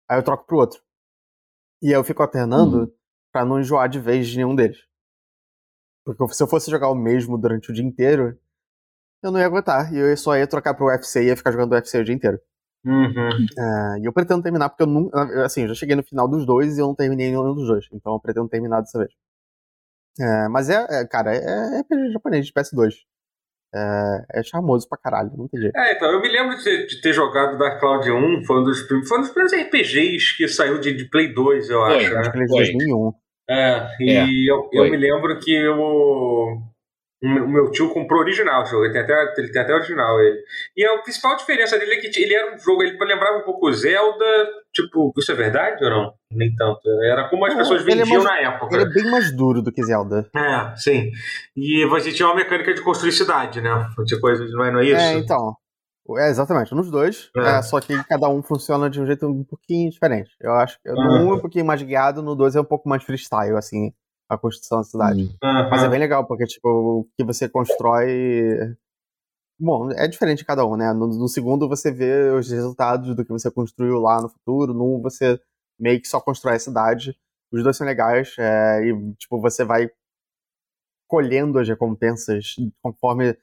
Aí 0.08 0.18
eu 0.18 0.22
troco 0.22 0.46
pro 0.46 0.58
outro. 0.58 0.80
E 1.82 1.88
aí 1.88 1.94
eu 1.94 2.04
fico 2.04 2.22
alternando 2.22 2.80
uhum. 2.80 2.92
Para 3.32 3.44
não 3.44 3.58
enjoar 3.58 3.88
de 3.88 3.98
vez 3.98 4.28
de 4.28 4.36
nenhum 4.36 4.54
deles. 4.54 4.78
Porque 6.04 6.34
se 6.34 6.42
eu 6.42 6.48
fosse 6.48 6.70
jogar 6.70 6.90
o 6.90 6.94
mesmo 6.94 7.38
durante 7.38 7.70
o 7.70 7.74
dia 7.74 7.84
inteiro, 7.84 8.38
eu 9.22 9.30
não 9.30 9.38
ia 9.38 9.46
aguentar. 9.46 9.92
E 9.92 9.98
eu 9.98 10.16
só 10.16 10.36
ia 10.36 10.46
trocar 10.46 10.74
pro 10.74 10.86
UFC 10.86 11.22
e 11.22 11.26
ia 11.26 11.36
ficar 11.36 11.52
jogando 11.52 11.72
o 11.72 11.74
UFC 11.74 11.98
o 11.98 12.04
dia 12.04 12.14
inteiro. 12.14 12.40
Uhum. 12.84 13.46
É, 13.56 14.00
e 14.00 14.04
eu 14.04 14.12
pretendo 14.12 14.42
terminar, 14.42 14.68
porque 14.68 14.82
eu 14.82 14.88
não. 14.88 15.08
Assim, 15.44 15.62
eu 15.62 15.68
já 15.68 15.74
cheguei 15.74 15.94
no 15.94 16.02
final 16.02 16.28
dos 16.28 16.44
dois 16.44 16.76
e 16.76 16.80
eu 16.80 16.86
não 16.86 16.94
terminei 16.94 17.30
nenhum 17.30 17.54
dos 17.54 17.68
dois. 17.68 17.86
Então 17.92 18.14
eu 18.14 18.20
pretendo 18.20 18.48
terminar 18.48 18.80
dessa 18.80 18.98
vez. 18.98 19.12
É, 20.20 20.48
mas 20.48 20.68
é, 20.68 20.84
é, 20.90 21.06
cara, 21.06 21.34
é 21.34 21.80
RPG 21.80 22.12
japonês 22.12 22.46
de 22.46 22.52
PS2. 22.52 22.94
É, 23.74 24.40
é, 24.40 24.42
charmoso 24.42 24.86
pra 24.86 24.98
caralho, 24.98 25.32
não 25.34 25.48
tem 25.48 25.58
jeito. 25.58 25.74
É, 25.74 25.96
então, 25.96 26.10
eu 26.10 26.20
me 26.20 26.28
lembro 26.28 26.54
de 26.58 26.62
ter, 26.62 26.86
de 26.86 27.00
ter 27.00 27.14
jogado 27.14 27.56
Dark 27.56 27.80
Cloud 27.80 28.10
1, 28.10 28.44
foi 28.44 28.60
um 28.60 28.64
dos, 28.64 28.86
foi 28.86 29.18
um 29.18 29.22
dos 29.22 29.30
primeiros 29.30 29.66
RPGs 29.66 30.36
que 30.36 30.46
saiu 30.46 30.78
de, 30.78 30.92
de 30.92 31.08
Play 31.08 31.32
2, 31.32 31.70
eu 31.70 31.80
foi, 31.80 32.04
acho. 32.04 32.14
Né? 32.14 32.30
Play 32.30 32.46
2001. 32.48 33.12
É, 33.48 33.88
e 34.00 34.10
é, 34.10 34.24
eu, 34.50 34.68
eu 34.72 34.90
me 34.90 34.96
lembro 34.96 35.38
que 35.38 35.52
eu 35.52 36.62
o 37.22 37.48
meu 37.48 37.70
tio 37.70 37.88
comprou 37.90 38.20
original 38.20 38.62
o 38.62 38.66
jogo, 38.66 38.84
ele 38.84 38.92
tem 38.92 39.02
até, 39.02 39.34
ele 39.38 39.52
tem 39.52 39.62
até 39.62 39.72
original 39.72 40.20
ele. 40.20 40.40
E 40.76 40.84
a 40.84 40.98
principal 40.98 41.36
diferença 41.36 41.78
dele 41.78 41.94
é 41.94 42.00
que 42.00 42.20
ele 42.20 42.34
era 42.34 42.52
um 42.52 42.58
jogo, 42.58 42.82
ele 42.82 42.98
lembrava 42.98 43.38
um 43.38 43.42
pouco 43.42 43.72
Zelda, 43.72 44.24
tipo, 44.74 45.12
isso 45.16 45.30
é 45.30 45.34
verdade 45.36 45.84
ou 45.84 45.90
não? 45.90 46.14
Nem 46.32 46.52
tanto. 46.56 46.80
Era 47.04 47.28
como 47.28 47.46
as 47.46 47.54
pessoas 47.54 47.84
vendiam 47.84 48.20
é 48.20 48.24
mais, 48.24 48.24
na 48.24 48.40
época. 48.40 48.74
Ele 48.74 48.84
é 48.84 48.88
bem 48.88 49.04
mais 49.08 49.30
duro 49.30 49.62
do 49.62 49.70
que 49.70 49.84
Zelda. 49.84 50.28
É, 50.34 50.76
sim. 50.76 51.12
E 51.56 51.86
você 51.86 52.10
tinha 52.10 52.26
uma 52.26 52.34
mecânica 52.34 52.74
de 52.74 52.82
construir 52.82 53.12
cidade, 53.12 53.60
né? 53.60 53.70
Tinha 54.04 54.20
coisas, 54.20 54.50
não 54.50 54.64
é, 54.64 54.72
não 54.72 54.80
é 54.80 54.84
isso? 54.86 54.96
É, 54.96 55.12
então. 55.14 55.54
É, 56.18 56.28
exatamente, 56.28 56.74
nos 56.74 56.90
dois. 56.90 57.30
É. 57.36 57.58
É, 57.58 57.62
só 57.62 57.80
que 57.80 58.02
cada 58.04 58.28
um 58.28 58.42
funciona 58.42 58.90
de 58.90 59.00
um 59.00 59.06
jeito 59.06 59.26
um 59.26 59.44
pouquinho 59.44 59.90
diferente. 59.90 60.30
Eu 60.40 60.52
acho 60.54 60.78
que 60.82 60.90
no 60.90 61.00
um 61.00 61.30
é 61.30 61.34
um 61.34 61.40
pouquinho 61.40 61.64
mais 61.64 61.82
guiado, 61.82 62.22
no 62.22 62.34
dois 62.34 62.56
é 62.56 62.60
um 62.60 62.64
pouco 62.64 62.88
mais 62.88 63.04
freestyle, 63.04 63.56
assim 63.56 63.92
a 64.32 64.38
construção 64.38 64.78
da 64.78 64.84
cidade. 64.84 65.22
Uhum. 65.22 65.70
Mas 65.70 65.82
é 65.82 65.88
bem 65.88 65.98
legal, 65.98 66.26
porque, 66.26 66.46
tipo, 66.46 66.68
o 66.68 67.08
que 67.16 67.24
você 67.24 67.48
constrói. 67.48 68.74
Bom, 69.60 69.90
é 69.92 70.08
diferente 70.08 70.44
cada 70.44 70.66
um, 70.66 70.76
né? 70.76 70.92
No, 70.92 71.06
no, 71.06 71.28
segundo 71.28 71.68
você 71.68 71.92
vê 71.92 72.30
os 72.30 72.50
resultados 72.50 73.14
do 73.14 73.24
que 73.24 73.30
você 73.30 73.50
construiu 73.50 74.00
lá 74.00 74.20
no 74.20 74.28
futuro, 74.28 74.74
no 74.74 74.96
um 74.96 75.02
você 75.02 75.38
meio 75.78 76.00
que 76.00 76.08
só 76.08 76.20
constrói 76.20 76.56
a 76.56 76.58
cidade. 76.58 77.16
Os 77.52 77.62
dois 77.62 77.76
são 77.76 77.86
legais, 77.86 78.34
é, 78.38 78.82
e, 78.82 79.14
tipo, 79.16 79.40
você 79.40 79.64
vai 79.64 79.90
colhendo 81.06 81.58
as 81.58 81.68
recompensas 81.68 82.56
conforme 82.82 83.36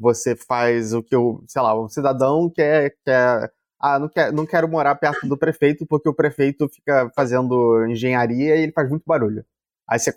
você 0.00 0.36
faz 0.36 0.92
o 0.92 1.02
que 1.02 1.16
o, 1.16 1.42
sei 1.46 1.62
lá, 1.62 1.80
um 1.80 1.88
cidadão 1.88 2.50
quer, 2.50 2.94
quer 3.04 3.50
ah, 3.80 3.98
não, 3.98 4.08
quer, 4.08 4.32
não 4.32 4.46
quero 4.46 4.68
morar 4.68 4.94
perto 4.94 5.26
do 5.28 5.36
prefeito 5.36 5.86
porque 5.86 6.08
o 6.08 6.14
prefeito 6.14 6.68
fica 6.68 7.10
fazendo 7.14 7.86
engenharia 7.86 8.56
e 8.56 8.62
ele 8.62 8.72
faz 8.72 8.88
muito 8.88 9.04
barulho. 9.06 9.44
Aí 9.88 9.98
você 9.98 10.14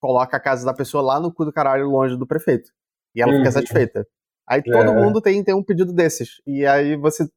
coloca 0.00 0.36
a 0.36 0.40
casa 0.40 0.64
da 0.64 0.74
pessoa 0.74 1.02
lá 1.02 1.20
no 1.20 1.32
cu 1.32 1.44
do 1.44 1.52
caralho, 1.52 1.88
longe 1.88 2.16
do 2.16 2.26
prefeito. 2.26 2.70
E 3.14 3.22
ela 3.22 3.32
uhum. 3.32 3.38
fica 3.38 3.52
satisfeita. 3.52 4.06
Aí 4.48 4.62
todo 4.62 4.90
é. 4.90 4.94
mundo 4.94 5.20
tem, 5.20 5.42
tem 5.42 5.54
um 5.54 5.62
pedido 5.62 5.92
desses. 5.92 6.40
E 6.46 6.66
aí 6.66 6.96
você 6.96 7.28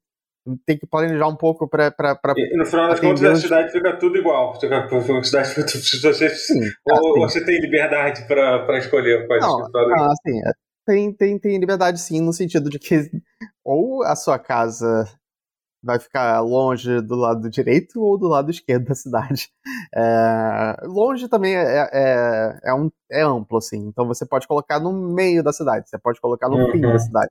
tem 0.65 0.77
que 0.77 0.85
planejar 0.85 1.27
um 1.27 1.35
pouco 1.35 1.67
pra. 1.67 1.89
pra, 1.91 2.15
pra 2.15 2.33
e 2.35 2.57
no 2.57 2.65
final 2.65 2.89
das 2.89 2.99
contas, 2.99 3.23
a 3.23 3.35
cidade 3.35 3.71
fica 3.71 3.95
tudo 3.97 4.17
igual. 4.17 4.51
A 4.51 4.59
cidade 4.59 5.49
fica 5.49 5.65
tudo. 5.65 5.83
Você, 6.01 6.29
Sim, 6.29 6.59
ou, 6.85 7.23
assim. 7.25 7.39
você 7.39 7.45
tem 7.45 7.61
liberdade 7.61 8.27
pra, 8.27 8.65
pra 8.65 8.77
escolher 8.77 9.25
quais 9.27 9.41
não, 9.41 9.69
não, 9.69 10.11
assim, 10.11 10.39
é, 10.39 10.51
tem, 10.85 11.13
tem, 11.13 11.39
tem 11.39 11.57
liberdade 11.57 11.99
sim, 11.99 12.21
no 12.21 12.33
sentido 12.33 12.69
de 12.69 12.79
que 12.79 13.09
ou 13.63 14.03
a 14.03 14.15
sua 14.15 14.37
casa 14.37 15.05
vai 15.83 15.99
ficar 15.99 16.39
longe 16.39 17.01
do 17.01 17.15
lado 17.15 17.49
direito 17.49 18.01
ou 18.01 18.17
do 18.17 18.27
lado 18.27 18.49
esquerdo 18.49 18.85
da 18.85 18.95
cidade. 18.95 19.49
É, 19.93 20.77
longe 20.87 21.27
também 21.27 21.55
é, 21.55 21.89
é, 21.91 22.59
é, 22.63 22.73
um, 22.73 22.89
é 23.11 23.21
amplo, 23.21 23.57
assim. 23.57 23.77
Então 23.87 24.07
você 24.07 24.25
pode 24.25 24.47
colocar 24.47 24.79
no 24.79 24.93
meio 24.93 25.43
da 25.43 25.51
cidade, 25.51 25.89
você 25.89 25.99
pode 25.99 26.21
colocar 26.21 26.47
no 26.47 26.55
uhum. 26.55 26.71
fim 26.71 26.81
da 26.81 26.97
cidade. 26.97 27.29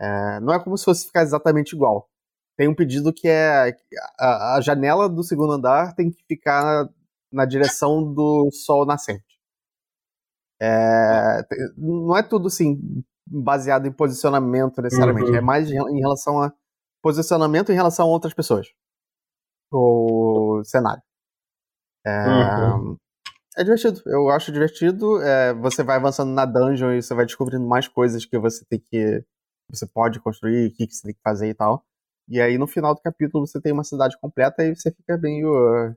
É, 0.00 0.40
não 0.40 0.52
é 0.52 0.62
como 0.62 0.76
se 0.76 0.84
fosse 0.84 1.06
ficar 1.06 1.22
exatamente 1.22 1.74
igual. 1.74 2.08
Tem 2.56 2.68
um 2.68 2.74
pedido 2.74 3.12
que 3.12 3.28
é 3.28 3.76
a, 4.18 4.56
a 4.56 4.60
janela 4.60 5.08
do 5.08 5.22
segundo 5.22 5.52
andar 5.52 5.94
tem 5.94 6.10
que 6.10 6.22
ficar 6.26 6.64
na, 6.64 6.90
na 7.32 7.44
direção 7.44 8.02
do 8.02 8.50
sol 8.50 8.84
nascente. 8.84 9.25
É, 10.60 11.42
não 11.76 12.16
é 12.16 12.22
tudo 12.22 12.48
assim 12.48 13.04
baseado 13.26 13.86
em 13.86 13.92
posicionamento 13.92 14.80
necessariamente, 14.80 15.30
uhum. 15.30 15.36
é 15.36 15.40
mais 15.40 15.70
em 15.70 15.98
relação 16.00 16.40
a 16.40 16.52
posicionamento 17.02 17.70
em 17.70 17.74
relação 17.74 18.06
a 18.06 18.10
outras 18.10 18.34
pessoas. 18.34 18.68
O 19.70 20.62
cenário. 20.64 21.02
É, 22.04 22.28
uhum. 22.28 22.96
é 23.56 23.64
divertido. 23.64 24.00
Eu 24.06 24.30
acho 24.30 24.52
divertido. 24.52 25.20
É, 25.22 25.52
você 25.54 25.82
vai 25.82 25.96
avançando 25.96 26.32
na 26.32 26.44
dungeon 26.44 26.92
e 26.92 27.02
você 27.02 27.14
vai 27.14 27.26
descobrindo 27.26 27.66
mais 27.66 27.88
coisas 27.88 28.24
que 28.24 28.38
você 28.38 28.64
tem 28.64 28.78
que. 28.78 29.24
Você 29.70 29.86
pode 29.86 30.20
construir, 30.20 30.68
o 30.68 30.72
que, 30.72 30.86
você 30.88 31.02
tem 31.02 31.14
que 31.14 31.20
fazer 31.22 31.48
e 31.48 31.54
tal. 31.54 31.84
E 32.28 32.40
aí 32.40 32.58
no 32.58 32.66
final 32.66 32.94
do 32.94 33.00
capítulo 33.00 33.46
você 33.46 33.60
tem 33.60 33.72
uma 33.72 33.84
cidade 33.84 34.16
completa 34.18 34.64
e 34.64 34.74
você 34.74 34.90
fica 34.92 35.18
meio. 35.18 35.94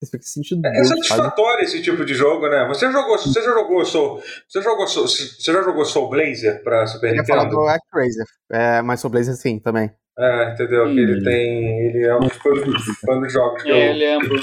Você 0.00 0.10
fica 0.12 0.24
sentindo. 0.24 0.64
É, 0.64 0.80
é 0.80 0.84
satisfatório 0.84 1.64
esse 1.64 1.82
tipo 1.82 2.04
de 2.04 2.14
jogo, 2.14 2.48
né? 2.48 2.66
Você 2.68 2.90
jogou, 2.92 3.18
você 3.18 3.40
já 3.40 3.52
jogou 3.52 3.84
Soul, 3.84 4.22
você 4.46 4.62
jogou 4.62 4.86
Soul, 4.86 5.08
você 5.08 5.52
já 5.52 5.62
jogou 5.62 5.84
Soul 5.84 6.08
Blazer 6.08 6.62
para 6.62 6.86
Super 6.86 7.12
Nintendo? 7.12 7.30
Eu 7.30 7.34
ia 7.34 7.40
falar 7.40 7.50
do 7.50 7.68
Actraiser, 7.68 8.26
é, 8.50 8.82
mas 8.82 9.00
Soul 9.00 9.10
Blazer 9.10 9.34
sim 9.34 9.58
também. 9.58 9.90
É, 10.16 10.52
entendeu? 10.52 10.84
Hum. 10.84 10.98
ele 10.98 11.24
tem. 11.24 11.88
Ele 11.88 12.06
é 12.06 12.16
um 12.16 13.20
dos 13.20 13.32
jogos 13.32 13.62
que 13.62 13.70
é, 13.70 13.90
eu. 13.90 13.96
lembro. 13.96 14.40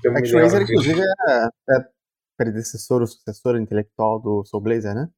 Que 0.00 0.08
eu 0.08 0.16
Actraiser, 0.16 0.62
inclusive, 0.62 1.00
é, 1.00 1.44
é 1.44 1.84
predecessor 2.36 3.02
ou 3.02 3.06
sucessor 3.06 3.56
intelectual 3.56 4.20
do 4.20 4.44
Soul 4.44 4.62
Blazer, 4.62 4.94
né? 4.94 5.08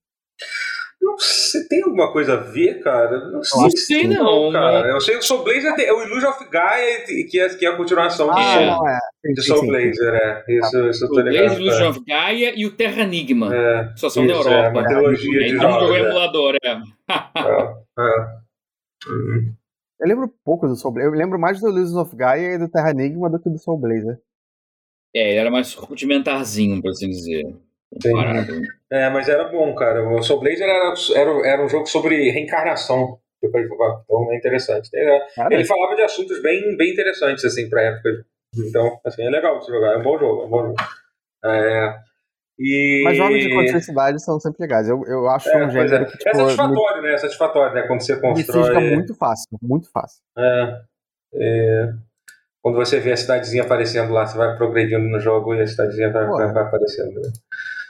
Não 1.07 1.17
sei, 1.21 1.63
tem 1.69 1.85
alguma 1.85 2.13
coisa 2.13 2.33
a 2.33 2.37
ver, 2.37 2.83
cara? 2.83 3.31
Não 3.31 3.41
sei. 3.41 3.63
Não 3.63 3.71
sei, 3.71 4.09
não, 4.09 4.53
cara. 4.53 4.89
Eu 4.89 5.01
sei 5.01 5.15
que 5.15 5.21
o 5.21 5.25
Soul 5.25 5.45
Blazer 5.45 5.73
é 5.79 5.93
o 5.93 6.03
Illusion 6.03 6.31
of 6.31 6.51
Gaia, 6.51 7.05
que 7.07 7.39
é, 7.39 7.49
que 7.49 7.65
é 7.65 7.69
a 7.69 7.77
continuação 7.77 8.29
ah, 8.33 8.35
de, 8.35 8.67
não, 8.67 8.89
é. 8.89 8.99
sim, 9.25 9.33
de 9.33 9.43
Soul 9.43 9.61
sim, 9.61 9.67
Blazer, 9.69 10.15
é. 10.15 10.45
Isso, 10.49 10.77
ah. 10.77 10.91
isso 10.91 11.05
eu 11.05 11.09
tô 11.09 11.21
ligado. 11.21 11.45
Blazer, 11.45 11.61
Illusion 11.61 11.91
of 11.91 12.05
Gaia 12.05 12.53
e 12.57 12.67
o 12.67 12.73
Terra 12.77 13.03
Enigma. 13.03 13.55
É, 13.55 13.93
só 13.95 14.11
são 14.11 14.25
isso, 14.25 14.35
na 14.35 14.41
Europa. 14.41 14.67
É, 14.67 14.71
uma 14.71 14.85
trilogia 14.85 15.45
de 15.45 15.49
jogos. 15.51 15.81
jogou 15.81 15.97
emulador, 15.97 16.57
é. 16.65 16.71
é, 16.71 16.75
é. 18.01 18.37
Uhum. 19.09 19.55
Eu 20.01 20.09
lembro 20.09 20.35
pouco 20.45 20.67
do 20.67 20.75
Soul 20.75 20.95
Blazer. 20.95 21.13
Eu 21.13 21.17
lembro 21.17 21.39
mais 21.39 21.61
do 21.61 21.69
Illusions 21.69 21.95
of 21.95 22.17
Gaia 22.17 22.55
e 22.55 22.59
do 22.59 22.69
Terra 22.69 22.91
Enigma 22.91 23.31
do 23.31 23.39
que 23.39 23.49
do 23.49 23.59
Soul 23.59 23.79
Blazer. 23.79 24.19
É, 25.15 25.31
ele 25.31 25.39
era 25.39 25.53
mais 25.53 25.73
rudimentarzinho, 25.73 26.83
por 26.83 26.91
assim 26.91 27.09
dizer. 27.09 27.45
É, 28.91 29.11
mas 29.11 29.29
era 29.29 29.45
bom, 29.45 29.75
cara. 29.75 30.09
O 30.09 30.23
Soul 30.23 30.41
Blazer 30.41 30.69
era, 30.69 30.95
era, 31.15 31.49
era 31.49 31.65
um 31.65 31.69
jogo 31.69 31.87
sobre 31.87 32.31
reencarnação. 32.31 33.19
Então 33.43 34.33
é 34.33 34.37
interessante. 34.37 34.91
Ele 34.93 35.65
falava 35.65 35.95
de 35.95 36.03
assuntos 36.03 36.43
bem, 36.43 36.77
bem 36.77 36.93
interessantes, 36.93 37.45
assim, 37.45 37.69
pra 37.69 37.83
época. 37.83 38.25
Então, 38.57 38.99
assim, 39.05 39.23
é 39.23 39.31
legal 39.31 39.61
você 39.61 39.73
jogar. 39.73 39.95
É 39.95 39.99
um 39.99 40.03
bom 40.03 40.19
jogo. 40.19 40.43
É 40.43 40.47
um 40.47 40.49
bom 40.49 40.63
jogo. 40.63 40.77
É, 41.45 41.99
e... 42.59 43.03
Mas 43.05 43.17
jogos 43.19 43.39
de 43.39 43.55
continuidade 43.55 44.23
são 44.23 44.41
sempre 44.41 44.63
legais. 44.63 44.89
Eu, 44.89 45.05
eu 45.07 45.29
acho 45.29 45.49
é, 45.49 45.67
um 45.67 45.71
gênero 45.71 46.05
é. 46.05 46.07
que. 46.07 46.17
Tipo, 46.17 46.31
é 46.31 46.35
satisfatório, 46.35 47.03
me... 47.03 47.09
né? 47.09 47.15
É 47.15 47.19
satisfatório, 47.19 47.75
né? 47.75 47.83
Quando 47.87 48.01
você 48.01 48.21
constrói. 48.21 48.69
fica 48.69 48.81
muito 48.81 49.15
fácil, 49.15 49.59
muito 49.63 49.91
fácil. 49.91 50.23
É, 50.39 50.81
é, 51.35 51.93
Quando 52.63 52.77
você 52.77 52.99
vê 52.99 53.13
a 53.13 53.17
cidadezinha 53.17 53.63
aparecendo 53.63 54.13
lá, 54.13 54.27
você 54.27 54.39
vai 54.39 54.57
progredindo 54.57 55.07
no 55.07 55.21
jogo 55.21 55.55
e 55.55 55.61
a 55.61 55.67
cidadezinha 55.67 56.11
vai, 56.11 56.27
vai, 56.27 56.53
vai 56.53 56.63
aparecendo. 56.63 57.21
Né? 57.21 57.31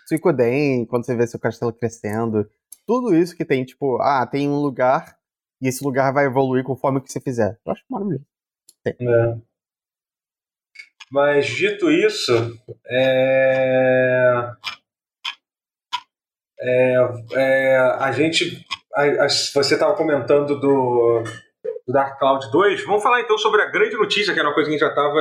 Suicoden, 0.06 0.86
quando 0.86 1.04
você 1.04 1.16
vê 1.16 1.26
seu 1.26 1.40
castelo 1.40 1.72
crescendo. 1.72 2.48
Tudo 2.86 3.14
isso 3.14 3.36
que 3.36 3.44
tem, 3.44 3.64
tipo, 3.64 4.00
ah, 4.00 4.26
tem 4.26 4.48
um 4.48 4.60
lugar 4.60 5.16
e 5.60 5.68
esse 5.68 5.82
lugar 5.84 6.12
vai 6.12 6.26
evoluir 6.26 6.62
conforme 6.62 6.98
o 6.98 7.02
que 7.02 7.10
você 7.10 7.20
fizer. 7.20 7.58
Eu 7.64 7.72
acho 7.72 7.82
maravilhoso. 7.90 8.24
É. 8.86 9.36
Mas 11.10 11.46
dito 11.46 11.90
isso, 11.90 12.32
é... 12.86 14.52
É, 16.58 16.96
é, 17.34 17.76
a 17.76 18.10
gente. 18.12 18.64
A, 18.94 19.24
a, 19.24 19.28
você 19.28 19.74
estava 19.74 19.94
comentando 19.94 20.58
do, 20.58 21.22
do, 21.86 21.92
Dark 21.92 22.18
Cloud 22.18 22.50
2. 22.50 22.84
Vamos 22.86 23.02
falar 23.02 23.20
então 23.20 23.36
sobre 23.36 23.62
a 23.62 23.70
grande 23.70 23.94
notícia, 23.94 24.32
que 24.32 24.40
era 24.40 24.48
uma 24.48 24.54
coisa 24.54 24.68
que 24.68 24.74
a 24.74 24.78
gente 24.78 24.86
já 24.86 24.88
estava 24.88 25.20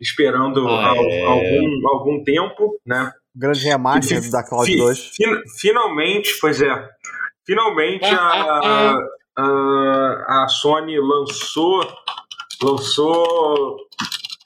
esperando 0.00 0.66
há 0.68 0.94
é... 0.96 1.22
algum, 1.22 1.88
algum 1.88 2.24
tempo, 2.24 2.80
né? 2.84 3.12
Grande 3.34 3.60
remaster 3.60 4.20
do 4.20 4.30
Dark 4.30 4.48
Cloud 4.48 4.76
2. 4.76 4.98
Fin, 5.14 5.24
finalmente, 5.58 6.36
pois 6.40 6.60
é. 6.60 6.88
Finalmente 7.46 8.04
a, 8.04 8.98
a, 9.36 10.44
a 10.44 10.48
Sony 10.48 10.98
lançou 10.98 11.86
lançou 12.62 13.76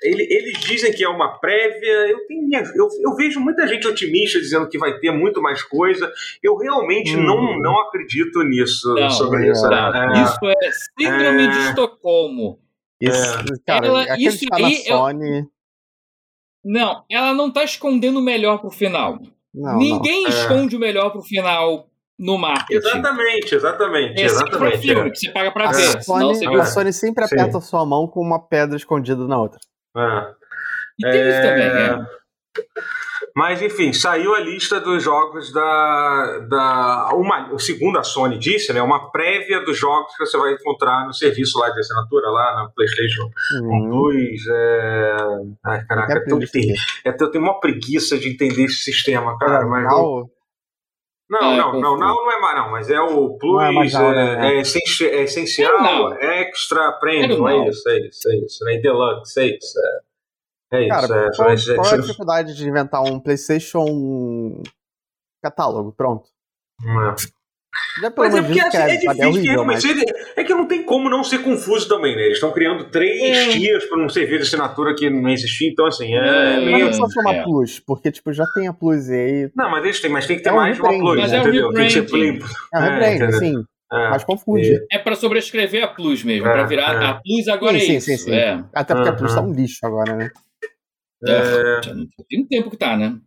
ele, 0.04 0.26
eles 0.30 0.60
dizem 0.60 0.92
que 0.92 1.02
é 1.02 1.08
uma 1.08 1.38
prévia. 1.38 2.10
Eu, 2.10 2.26
tenho, 2.26 2.46
eu, 2.52 2.88
eu, 3.00 3.16
vejo 3.16 3.40
muita 3.40 3.66
gente 3.66 3.88
otimista 3.88 4.38
dizendo 4.38 4.68
que 4.68 4.78
vai 4.78 4.98
ter 4.98 5.10
muito 5.10 5.40
mais 5.40 5.62
coisa. 5.62 6.12
Eu 6.42 6.56
realmente 6.58 7.16
hum. 7.16 7.22
não, 7.22 7.58
não 7.58 7.80
acredito 7.80 8.42
nisso. 8.42 8.94
Não, 8.94 9.08
sobre 9.08 9.50
isso. 9.50 9.66
É, 9.66 10.22
isso 10.22 10.38
é 10.44 10.70
síndrome 11.00 11.44
é, 11.44 11.46
de 11.46 11.58
Estocolmo. 11.68 12.58
Isso, 13.00 13.44
cara, 13.66 13.86
ela, 13.86 14.18
isso 14.18 14.44
aí. 14.52 14.74
Sony... 14.84 15.38
Eu, 15.38 15.53
não, 16.64 17.04
ela 17.10 17.34
não 17.34 17.50
tá 17.52 17.62
escondendo 17.62 18.18
o 18.18 18.22
melhor 18.22 18.58
pro 18.58 18.70
final. 18.70 19.18
Não, 19.54 19.76
Ninguém 19.78 20.24
não. 20.24 20.30
É. 20.30 20.34
esconde 20.34 20.74
é. 20.74 20.78
o 20.78 20.80
melhor 20.80 21.10
pro 21.10 21.22
final 21.22 21.88
no 22.18 22.38
marketing. 22.38 22.86
Exatamente, 22.86 23.54
exatamente. 23.54 24.14
Esse 24.14 24.36
exatamente. 24.36 24.78
filme 24.78 25.10
que 25.10 25.18
você 25.18 25.32
paga 25.32 25.52
pra 25.52 25.68
a 25.68 25.72
ver. 25.72 26.02
Sony, 26.02 26.46
a 26.46 26.64
Sony 26.64 26.92
sempre 26.92 27.24
aperta 27.24 27.58
a 27.58 27.60
sua 27.60 27.84
mão 27.84 28.06
com 28.06 28.20
uma 28.20 28.40
pedra 28.40 28.76
escondida 28.76 29.26
na 29.26 29.38
outra. 29.38 29.58
É. 29.96 30.34
E 30.98 31.10
tem 31.10 31.28
isso 31.28 31.42
também, 31.42 31.66
é. 31.66 32.06
Mas 33.34 33.60
enfim, 33.60 33.92
saiu 33.92 34.34
a 34.34 34.40
lista 34.40 34.80
dos 34.80 35.02
jogos 35.02 35.52
da. 35.52 36.38
da 36.48 37.10
uma, 37.14 37.52
o 37.52 37.58
segundo 37.58 37.98
a 37.98 38.04
Sony 38.04 38.38
disse, 38.38 38.72
né? 38.72 38.80
Uma 38.80 39.10
prévia 39.10 39.60
dos 39.64 39.76
jogos 39.76 40.16
que 40.16 40.24
você 40.24 40.38
vai 40.38 40.52
encontrar 40.52 41.04
no 41.06 41.12
serviço 41.12 41.58
lá 41.58 41.68
de 41.70 41.80
assinatura, 41.80 42.30
lá 42.30 42.54
na 42.54 42.68
PlayStation 42.68 43.28
uhum. 43.60 43.90
2. 43.90 44.46
É... 44.46 45.16
Ai, 45.64 45.84
caraca, 45.84 46.12
é 46.12 46.20
tão, 46.20 46.38
tem, 46.38 46.72
é, 47.04 47.08
eu 47.08 47.30
tenho 47.30 47.42
uma 47.42 47.58
preguiça 47.58 48.16
de 48.16 48.28
entender 48.28 48.64
esse 48.64 48.84
sistema, 48.84 49.36
cara. 49.38 49.66
Mas 49.66 49.92
eu... 49.92 50.30
Não, 51.28 51.52
é, 51.52 51.56
não, 51.56 51.72
não, 51.72 51.96
não, 51.96 51.98
não 51.98 52.32
é 52.32 52.40
mais 52.40 52.56
não, 52.56 52.70
mas 52.70 52.90
é 52.90 53.00
o 53.00 53.36
Plus, 53.38 53.94
é, 53.94 53.96
é, 53.96 54.36
né? 54.36 54.52
é, 54.52 54.58
é, 54.58 55.22
essencial, 55.22 56.12
extra 56.20 56.92
premium, 56.92 57.48
é 57.48 57.68
isso, 57.68 57.88
é 57.88 57.98
isso, 57.98 58.30
é 58.30 58.36
isso, 58.36 58.64
né? 58.64 58.76
Deluxe, 58.76 59.40
é 59.40 59.56
isso. 59.56 59.78
É. 59.80 60.13
É 60.74 60.80
isso, 60.80 60.88
Cara, 60.88 61.04
é, 61.04 61.36
qual, 61.36 61.50
é, 61.50 61.74
qual 61.76 61.86
é 61.86 61.94
a 61.94 62.00
dificuldade 62.00 62.54
de 62.54 62.68
inventar 62.68 63.02
um 63.02 63.20
PlayStation 63.20 64.62
catálogo? 65.42 65.92
Pronto. 65.92 66.28
É. 66.82 67.44
Já 68.00 68.10
pelo 68.10 68.26
mas 68.26 68.34
é 68.34 68.42
porque 68.42 68.60
assim, 68.60 68.76
é, 68.76 68.80
é 68.80 68.96
difícil, 68.96 69.22
é, 69.22 69.26
horrível, 69.26 69.64
mas... 69.64 69.84
é, 70.36 70.44
que 70.44 70.54
não 70.54 70.66
tem 70.66 70.82
como 70.82 71.08
não 71.08 71.24
ser 71.24 71.38
confuso 71.42 71.88
também, 71.88 72.14
né? 72.14 72.22
Eles 72.22 72.34
estão 72.34 72.52
criando 72.52 72.84
três 72.84 73.36
é. 73.36 73.48
tiers 73.50 73.84
para 73.86 74.04
um 74.04 74.08
serviço 74.08 74.42
de 74.42 74.46
assinatura 74.48 74.94
que 74.94 75.10
não 75.10 75.28
existia, 75.28 75.70
então 75.70 75.86
assim, 75.86 76.14
é, 76.14 76.56
é 76.56 76.60
meio... 76.60 76.86
Mas 76.86 76.98
não 76.98 77.08
só 77.08 77.14
chamar 77.14 77.34
é. 77.36 77.42
Plus, 77.42 77.80
porque 77.80 78.10
tipo, 78.10 78.32
já 78.32 78.44
tem 78.54 78.68
a 78.68 78.72
Plus 78.72 79.08
e 79.08 79.14
aí... 79.14 79.50
Não, 79.54 79.70
mas 79.70 79.84
eles 79.84 80.00
têm, 80.00 80.10
mas 80.10 80.26
tem 80.26 80.36
que 80.36 80.42
ter 80.42 80.52
mais 80.52 80.78
uma 80.78 80.88
Plus, 80.88 81.20
mas 81.20 81.32
entendeu? 81.32 81.72
tem 81.72 81.86
que 81.86 81.92
ser 81.92 82.02
Plus. 82.02 82.52
É 82.72 82.78
um 82.78 82.80
rebrand, 82.80 83.32
sim. 83.38 83.64
mas 83.90 84.24
confunde. 84.24 84.80
É 84.90 84.98
para 84.98 85.14
sobrescrever 85.14 85.84
a 85.84 85.88
Plus 85.88 86.22
mesmo, 86.22 86.44
para 86.44 86.64
virar 86.64 86.96
a 86.96 87.14
Plus 87.14 87.48
agora 87.48 87.78
sim, 87.78 87.92
é 87.92 87.96
isso. 87.96 88.06
Sim, 88.06 88.16
sim, 88.16 88.24
sim. 88.30 88.64
Até 88.72 88.94
porque 88.94 89.08
a 89.08 89.12
Plus 89.12 89.34
tá 89.34 89.40
um 89.40 89.52
lixo 89.52 89.84
agora, 89.84 90.14
né? 90.14 90.30
É... 91.26 91.80
Tem 92.28 92.40
um 92.40 92.46
tempo 92.46 92.70
que 92.70 92.76
tá, 92.76 92.96
né? 92.96 93.18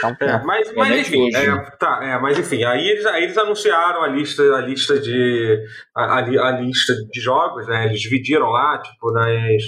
Tá 0.00 0.16
é, 0.20 0.42
mas, 0.42 0.74
mas 0.74 1.06
enfim, 1.06 1.28
é, 1.34 1.70
tá, 1.78 2.00
é, 2.02 2.18
mas 2.18 2.36
enfim, 2.36 2.64
aí 2.64 2.88
eles, 2.88 3.06
aí 3.06 3.22
eles 3.22 3.38
anunciaram 3.38 4.02
a 4.02 4.08
lista, 4.08 4.42
a 4.56 4.60
lista 4.60 4.98
de 4.98 5.64
a, 5.94 6.18
a, 6.18 6.50
lista 6.60 6.94
de 7.12 7.20
jogos, 7.20 7.68
né? 7.68 7.86
Eles 7.86 8.00
dividiram 8.00 8.48
lá, 8.48 8.78
tipo, 8.78 9.12
nas 9.12 9.62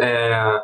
é, 0.00 0.60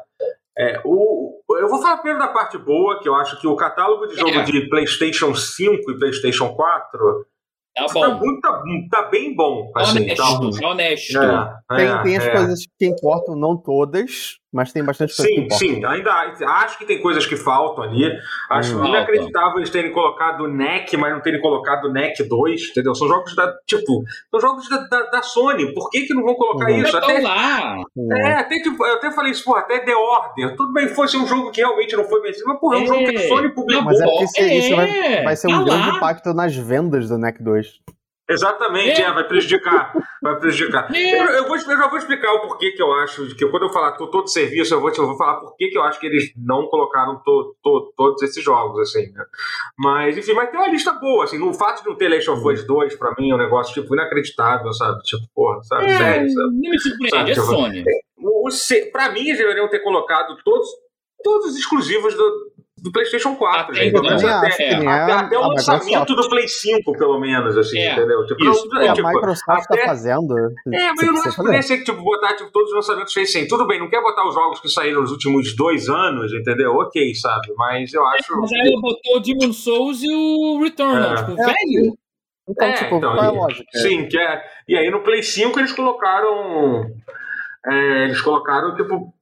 é, 0.56 0.80
o, 0.84 1.42
eu 1.58 1.68
vou 1.68 1.82
falar 1.82 1.96
primeiro 1.96 2.20
da 2.20 2.28
parte 2.28 2.56
boa, 2.56 3.00
que 3.00 3.08
eu 3.08 3.16
acho 3.16 3.40
que 3.40 3.48
o 3.48 3.56
catálogo 3.56 4.06
de 4.06 4.14
jogo 4.14 4.38
é. 4.38 4.44
de 4.44 4.68
PlayStation 4.68 5.34
5 5.34 5.90
e 5.90 5.98
PlayStation 5.98 6.54
4 6.54 7.26
Tá 7.74 7.86
bom. 7.92 8.00
Tá, 8.00 8.14
muito, 8.14 8.40
tá, 8.40 8.62
tá 8.88 9.02
bem 9.08 9.34
bom. 9.34 9.72
Assim, 9.74 10.02
honesto, 10.02 10.16
tá, 10.60 10.68
honesto. 10.68 11.18
É, 11.18 11.76
tem, 11.76 11.86
é, 11.88 12.02
tem 12.04 12.16
as 12.16 12.24
é. 12.24 12.30
coisas 12.30 12.60
que 12.78 12.86
importam, 12.86 13.34
não 13.34 13.56
todas, 13.56 14.38
mas 14.54 14.72
tem 14.72 14.84
bastante 14.84 15.16
coisa 15.16 15.32
sim. 15.32 15.50
Sim, 15.50 15.84
ainda 15.84 16.12
acho 16.12 16.78
que 16.78 16.86
tem 16.86 17.02
coisas 17.02 17.26
que 17.26 17.36
faltam 17.36 17.82
ali. 17.82 18.08
Acho 18.48 18.78
hum, 18.78 18.86
inacreditável 18.86 19.58
eles 19.58 19.68
terem 19.68 19.90
colocado 19.90 20.46
NEC, 20.46 20.96
mas 20.96 21.12
não 21.12 21.20
terem 21.20 21.40
colocado 21.40 21.92
NEC 21.92 22.22
2, 22.22 22.70
entendeu? 22.70 22.94
São 22.94 23.08
jogos 23.08 23.34
da, 23.34 23.52
tipo, 23.66 24.04
são 24.30 24.40
jogos 24.40 24.68
da, 24.68 24.78
da, 24.86 25.10
da 25.10 25.22
Sony. 25.22 25.74
Por 25.74 25.90
que 25.90 26.02
que 26.02 26.14
não 26.14 26.22
vão 26.22 26.36
colocar 26.36 26.70
hum. 26.70 26.76
isso? 26.76 26.96
Até, 26.96 27.18
lá. 27.18 27.82
É, 28.12 28.32
até 28.34 28.60
tipo, 28.60 28.86
eu 28.86 28.94
até 28.94 29.10
falei 29.10 29.32
isso, 29.32 29.44
pô, 29.44 29.56
até 29.56 29.80
The 29.80 29.96
Order. 29.96 30.54
Tudo 30.56 30.72
bem, 30.72 30.86
fosse 30.88 31.16
um 31.16 31.26
jogo 31.26 31.50
que 31.50 31.60
realmente 31.60 31.96
não 31.96 32.04
foi 32.04 32.22
vencido, 32.22 32.46
mas 32.46 32.60
porra, 32.60 32.76
é 32.76 32.80
um 32.82 32.86
jogo 32.86 33.04
que 33.04 33.16
a 33.16 33.28
Sony 33.28 33.48
publicou. 33.52 33.84
Mas 33.84 34.00
é 34.00 34.04
porque 34.04 34.24
isso, 34.24 34.40
é, 34.40 34.56
isso 34.56 34.76
vai, 34.76 35.24
vai 35.24 35.36
ser 35.36 35.48
um 35.48 35.58
tá 35.58 35.64
grande 35.64 35.90
lá. 35.90 35.96
impacto 35.96 36.32
nas 36.32 36.54
vendas 36.54 37.08
do 37.08 37.18
NEC 37.18 37.42
2. 37.42 37.80
Exatamente, 38.28 39.02
é. 39.02 39.04
é. 39.04 39.12
vai 39.12 39.24
prejudicar. 39.24 39.92
Vai 40.22 40.38
prejudicar. 40.38 40.90
É. 40.94 41.20
Eu, 41.20 41.26
eu, 41.26 41.46
vou, 41.46 41.56
eu 41.56 41.62
já 41.62 41.88
vou 41.88 41.98
explicar 41.98 42.32
o 42.32 42.40
porquê 42.40 42.72
que 42.72 42.82
eu 42.82 42.92
acho, 42.94 43.34
que 43.36 43.46
quando 43.48 43.64
eu 43.64 43.72
falar 43.72 43.92
todo 43.92 44.26
serviço, 44.26 44.72
eu 44.72 44.80
vou, 44.80 44.90
eu 44.90 45.06
vou 45.06 45.16
falar 45.16 45.40
porquê 45.40 45.68
que 45.68 45.76
eu 45.76 45.82
acho 45.82 46.00
que 46.00 46.06
eles 46.06 46.32
não 46.36 46.66
colocaram 46.68 47.20
to, 47.22 47.54
to, 47.62 47.92
todos 47.96 48.22
esses 48.22 48.42
jogos, 48.42 48.80
assim, 48.80 49.12
né? 49.12 49.24
Mas, 49.78 50.16
enfim, 50.16 50.32
mas 50.32 50.50
tem 50.50 50.58
uma 50.58 50.68
lista 50.68 50.92
boa, 50.92 51.24
assim, 51.24 51.38
no 51.38 51.52
fato 51.52 51.82
de 51.82 51.88
não 51.88 51.96
ter 51.96 52.08
Last 52.08 52.30
of 52.30 52.48
Us 52.48 52.66
2, 52.66 52.96
pra 52.96 53.14
mim, 53.18 53.30
é 53.30 53.34
um 53.34 53.38
negócio, 53.38 53.74
tipo, 53.74 53.94
inacreditável, 53.94 54.72
sabe? 54.72 55.02
Tipo, 55.02 55.24
porra, 55.34 55.62
sabe? 55.62 55.86
É, 55.86 55.98
Sério, 55.98 56.30
sabe? 56.30 56.48
Não 56.54 56.70
me 56.70 56.78
surpreende, 56.78 57.30
é 57.30 57.34
tipo, 57.34 57.46
Sony. 57.46 57.84
O, 58.16 58.48
o, 58.48 58.90
pra 58.90 59.10
mim, 59.10 59.20
eles 59.20 59.38
deveriam 59.38 59.68
ter 59.68 59.80
colocado 59.80 60.34
todos, 60.42 60.68
todos 61.22 61.50
os 61.50 61.58
exclusivos 61.58 62.14
do, 62.14 62.53
do 62.84 62.92
PlayStation 62.92 63.34
4, 63.34 63.60
até, 63.62 63.74
gente. 63.74 63.96
Até, 63.96 64.08
até, 64.08 64.62
é, 64.62 64.74
até, 64.74 65.12
até, 65.12 65.38
o 65.38 65.48
lançamento 65.48 66.14
do 66.14 66.28
Play 66.28 66.46
5, 66.46 66.92
pelo 66.92 67.18
menos, 67.18 67.56
assim, 67.56 67.78
é, 67.78 67.92
entendeu? 67.94 68.26
Tipo, 68.26 68.44
isso. 68.44 68.68
Não, 68.68 68.82
é, 68.82 68.92
tipo, 68.92 69.08
a 69.08 69.10
Microsoft 69.10 69.66
tá 69.66 69.78
fazendo. 69.86 70.34
É, 70.70 70.88
mas 70.90 71.02
eu 71.02 71.12
não 71.14 71.22
acho 71.22 71.30
que 71.30 71.36
poderia 71.36 71.62
ser 71.62 71.78
que 71.78 71.84
tipo, 71.84 72.04
botar 72.04 72.36
tipo, 72.36 72.50
todos 72.52 72.68
os 72.68 72.76
lançamentos 72.76 73.14
fez 73.14 73.32
sim. 73.32 73.48
Tudo 73.48 73.66
bem, 73.66 73.80
não 73.80 73.88
quer 73.88 74.02
botar 74.02 74.28
os 74.28 74.34
jogos 74.34 74.60
que 74.60 74.68
saíram 74.68 75.00
nos 75.00 75.10
últimos 75.10 75.56
dois 75.56 75.88
anos, 75.88 76.30
entendeu? 76.34 76.74
Ok, 76.74 77.14
sabe? 77.14 77.54
Mas 77.56 77.94
eu 77.94 78.04
acho. 78.04 78.34
É, 78.34 78.36
mas 78.36 78.52
aí 78.52 78.60
ela 78.60 78.80
botou 78.82 79.16
o 79.16 79.20
Demon 79.20 79.52
Souls 79.54 80.02
e 80.02 80.14
o 80.14 80.60
Returnal, 80.62 81.16
tipo, 81.16 81.36
velho. 81.36 81.96
Então, 82.46 82.68
é, 82.68 82.72
tipo, 82.74 82.96
então, 82.96 83.14
qual 83.14 83.24
é 83.24 83.28
a 83.28 83.30
lógica? 83.30 83.64
Sim, 83.78 84.06
que 84.06 84.18
é. 84.18 84.42
E 84.68 84.76
aí 84.76 84.90
no 84.90 85.02
Play 85.02 85.22
5 85.22 85.58
eles 85.58 85.72
colocaram. 85.72 86.84
É, 87.66 88.04
eles 88.04 88.20
colocaram, 88.20 88.74
tipo, 88.76 89.14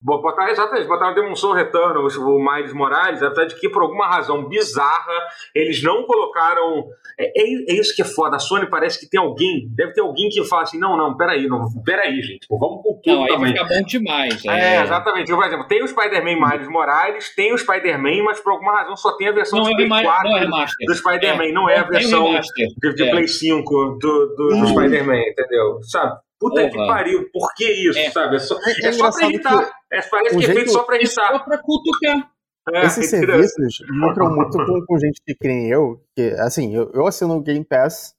Botar, 0.00 0.50
exatamente, 0.50 0.86
botaram 0.86 1.12
Demon 1.12 1.34
Soul 1.34 1.54
Return, 1.54 1.98
o 1.98 2.38
Miles 2.38 2.72
Morales, 2.72 3.20
apesar 3.20 3.46
de 3.46 3.58
que 3.58 3.68
por 3.68 3.82
alguma 3.82 4.06
razão 4.06 4.48
bizarra 4.48 5.12
eles 5.52 5.82
não 5.82 6.04
colocaram. 6.04 6.84
É, 7.18 7.26
é, 7.26 7.72
é, 7.72 7.80
isso 7.80 7.96
que 7.96 8.02
é 8.02 8.04
foda. 8.04 8.36
A 8.36 8.38
Sony 8.38 8.70
parece 8.70 9.00
que 9.00 9.10
tem 9.10 9.18
alguém, 9.18 9.68
deve 9.74 9.94
ter 9.94 10.00
alguém 10.00 10.28
que 10.28 10.44
fala 10.44 10.62
assim: 10.62 10.78
não, 10.78 10.96
não, 10.96 11.16
peraí, 11.16 11.48
não, 11.48 11.64
peraí, 11.84 12.22
gente, 12.22 12.46
vamos 12.48 12.80
com 12.80 13.00
tudo 13.02 13.16
não, 13.22 13.26
também. 13.26 13.52
Fica 13.52 13.64
bom 13.64 13.82
demais. 13.82 14.44
É, 14.44 14.76
é 14.76 14.82
exatamente. 14.82 15.34
Por 15.34 15.44
exemplo, 15.44 15.66
tem 15.66 15.82
o 15.82 15.88
Spider-Man 15.88 16.48
Miles 16.48 16.68
Morales, 16.68 17.34
tem 17.34 17.52
o 17.52 17.58
Spider-Man, 17.58 18.22
mas 18.22 18.38
por 18.38 18.52
alguma 18.52 18.74
razão 18.74 18.96
só 18.96 19.16
tem 19.16 19.26
a 19.26 19.32
versão 19.32 19.58
não 19.58 19.66
de 19.66 19.82
é 19.82 19.88
Play 19.88 20.04
4 20.04 20.36
é 20.36 20.46
do 20.86 20.94
Spider-Man, 20.94 21.52
não, 21.52 21.68
é 21.68 21.78
a 21.80 21.82
versão 21.82 22.38
de, 22.80 22.94
de 22.94 23.10
Play 23.10 23.26
5 23.26 23.98
do, 23.98 23.98
do, 23.98 24.48
do 24.60 24.66
Spider-Man, 24.68 25.22
entendeu? 25.22 25.82
Sabe? 25.82 26.20
Puta 26.38 26.60
Porra. 26.60 26.70
que 26.70 26.76
pariu, 26.76 27.30
por 27.32 27.52
que 27.54 27.64
isso, 27.64 27.98
é. 27.98 28.10
sabe? 28.10 28.36
É 28.36 28.38
só, 28.38 28.56
é, 28.56 28.86
é 28.86 28.92
só 28.92 29.10
pra 29.10 29.28
irritar. 29.28 29.72
É, 29.92 30.02
parece 30.02 30.38
que 30.38 30.44
é 30.44 30.54
feito 30.54 30.70
só 30.70 30.84
pra 30.84 30.96
irritar. 30.96 31.32
Só 31.32 31.38
pra 31.40 31.58
cutucar. 31.58 32.32
É, 32.74 32.84
Esses 32.84 33.08
serviços 33.08 33.78
lucram 33.88 34.34
muito 34.34 34.56
com, 34.58 34.86
com, 34.86 34.98
gente 34.98 35.22
que 35.24 35.48
nem 35.48 35.68
eu, 35.68 36.04
que, 36.14 36.30
assim, 36.38 36.74
eu, 36.74 36.90
eu 36.92 37.06
assino 37.06 37.34
o 37.34 37.42
Game 37.42 37.64
Pass 37.64 38.14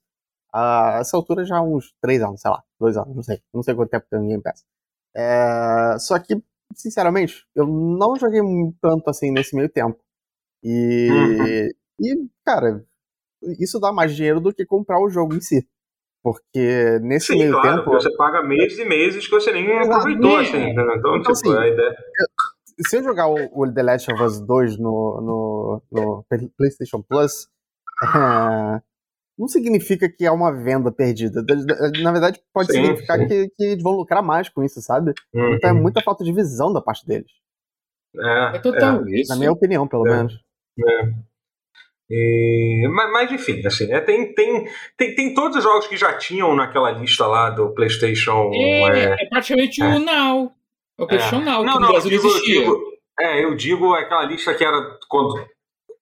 a 0.52 0.98
essa 1.00 1.16
altura 1.16 1.44
já 1.44 1.58
há 1.58 1.62
uns 1.62 1.94
três 2.00 2.20
anos, 2.20 2.40
sei 2.40 2.50
lá, 2.50 2.62
dois 2.78 2.96
anos, 2.96 3.14
não 3.14 3.22
sei, 3.22 3.40
não 3.54 3.62
sei 3.62 3.74
quanto 3.74 3.90
tempo 3.90 4.06
tem 4.10 4.18
o 4.18 4.26
Game 4.26 4.42
Pass. 4.42 4.64
É, 5.14 5.96
só 5.98 6.18
que, 6.18 6.42
sinceramente, 6.74 7.46
eu 7.54 7.66
não 7.66 8.16
joguei 8.16 8.40
tanto 8.80 9.08
assim 9.08 9.30
nesse 9.30 9.54
meio 9.54 9.68
tempo. 9.68 9.98
E, 10.62 11.08
uhum. 11.10 12.06
e, 12.06 12.28
cara, 12.44 12.84
isso 13.58 13.78
dá 13.78 13.92
mais 13.92 14.14
dinheiro 14.14 14.40
do 14.40 14.52
que 14.52 14.66
comprar 14.66 15.00
o 15.00 15.08
jogo 15.08 15.34
em 15.34 15.40
si. 15.40 15.66
Porque 16.22 16.98
nesse 17.00 17.28
Sim, 17.28 17.38
meio 17.38 17.52
claro, 17.52 17.78
tempo. 17.78 17.90
Você 17.92 18.14
paga 18.14 18.42
meses 18.42 18.78
e 18.78 18.84
meses 18.84 19.26
que 19.26 19.32
você 19.32 19.52
nem 19.52 19.78
aproveitou, 19.78 20.36
assim. 20.36 20.70
Então, 20.70 20.94
então, 20.94 21.18
tipo, 21.18 21.32
assim, 21.32 21.56
a 21.56 21.66
ideia. 21.66 21.96
Se 22.86 22.96
eu 22.96 23.02
jogar 23.02 23.28
o, 23.28 23.36
o 23.52 23.72
The 23.72 23.82
Last 23.82 24.12
of 24.12 24.22
Us 24.22 24.40
2 24.40 24.78
no, 24.78 24.82
no, 25.20 25.82
no 25.90 26.24
PlayStation 26.56 27.02
Plus, 27.02 27.48
é, 28.04 28.82
não 29.38 29.48
significa 29.48 30.08
que 30.10 30.26
é 30.26 30.30
uma 30.30 30.52
venda 30.52 30.92
perdida. 30.92 31.42
Na 32.02 32.12
verdade, 32.12 32.40
pode 32.52 32.70
sim, 32.70 32.82
significar 32.82 33.18
sim. 33.18 33.26
Que, 33.26 33.48
que 33.48 33.64
eles 33.64 33.82
vão 33.82 33.96
lucrar 33.96 34.22
mais 34.22 34.50
com 34.50 34.62
isso, 34.62 34.82
sabe? 34.82 35.14
Uhum. 35.32 35.54
Então 35.54 35.70
é 35.70 35.72
muita 35.72 36.02
falta 36.02 36.22
de 36.22 36.32
visão 36.32 36.72
da 36.72 36.82
parte 36.82 37.06
deles. 37.06 37.30
É, 38.18 38.56
é 38.56 38.58
total 38.58 39.06
é. 39.06 39.20
isso. 39.20 39.30
Na 39.30 39.36
minha 39.36 39.52
opinião, 39.52 39.88
pelo 39.88 40.06
é. 40.06 40.10
menos. 40.10 40.34
É. 40.78 41.29
E, 42.10 42.88
mas, 42.90 43.12
mas, 43.12 43.32
enfim, 43.32 43.64
assim, 43.64 43.92
é, 43.92 44.00
tem, 44.00 44.34
tem, 44.34 44.66
tem, 44.96 45.14
tem 45.14 45.32
todos 45.32 45.58
os 45.58 45.62
jogos 45.62 45.86
que 45.86 45.96
já 45.96 46.12
tinham 46.14 46.56
naquela 46.56 46.90
lista 46.90 47.24
lá 47.24 47.50
do 47.50 47.72
PlayStation. 47.72 48.50
É, 48.52 48.82
é, 48.82 49.22
é 49.22 49.26
praticamente 49.26 49.80
o 49.80 49.98
Now. 50.00 50.52
É 50.98 51.02
o 51.04 51.06
PlayStation 51.06 51.40
Now, 51.40 51.62
não, 51.62 51.74
que 51.74 51.80
não, 51.80 51.86
no 51.86 51.92
Brasil 51.92 52.10
digo, 52.10 52.26
existia. 52.26 52.60
Digo, 52.62 52.80
é, 53.20 53.44
eu 53.44 53.54
digo 53.54 53.94
aquela 53.94 54.24
lista 54.24 54.52
que 54.54 54.64
era 54.64 54.98
quando, 55.08 55.46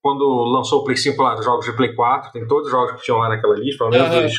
quando 0.00 0.44
lançou 0.44 0.80
o 0.80 0.84
Play 0.84 0.96
5 0.96 1.22
lá, 1.22 1.34
dos 1.34 1.44
jogos 1.44 1.66
de 1.66 1.76
Play 1.76 1.94
4, 1.94 2.32
tem 2.32 2.46
todos 2.46 2.66
os 2.66 2.70
jogos 2.70 2.92
que 2.92 3.02
tinham 3.02 3.18
lá 3.18 3.28
naquela 3.28 3.54
lista, 3.54 3.84
pelo 3.84 3.90
menos 3.90 4.16
uhum. 4.16 4.24
os, 4.24 4.32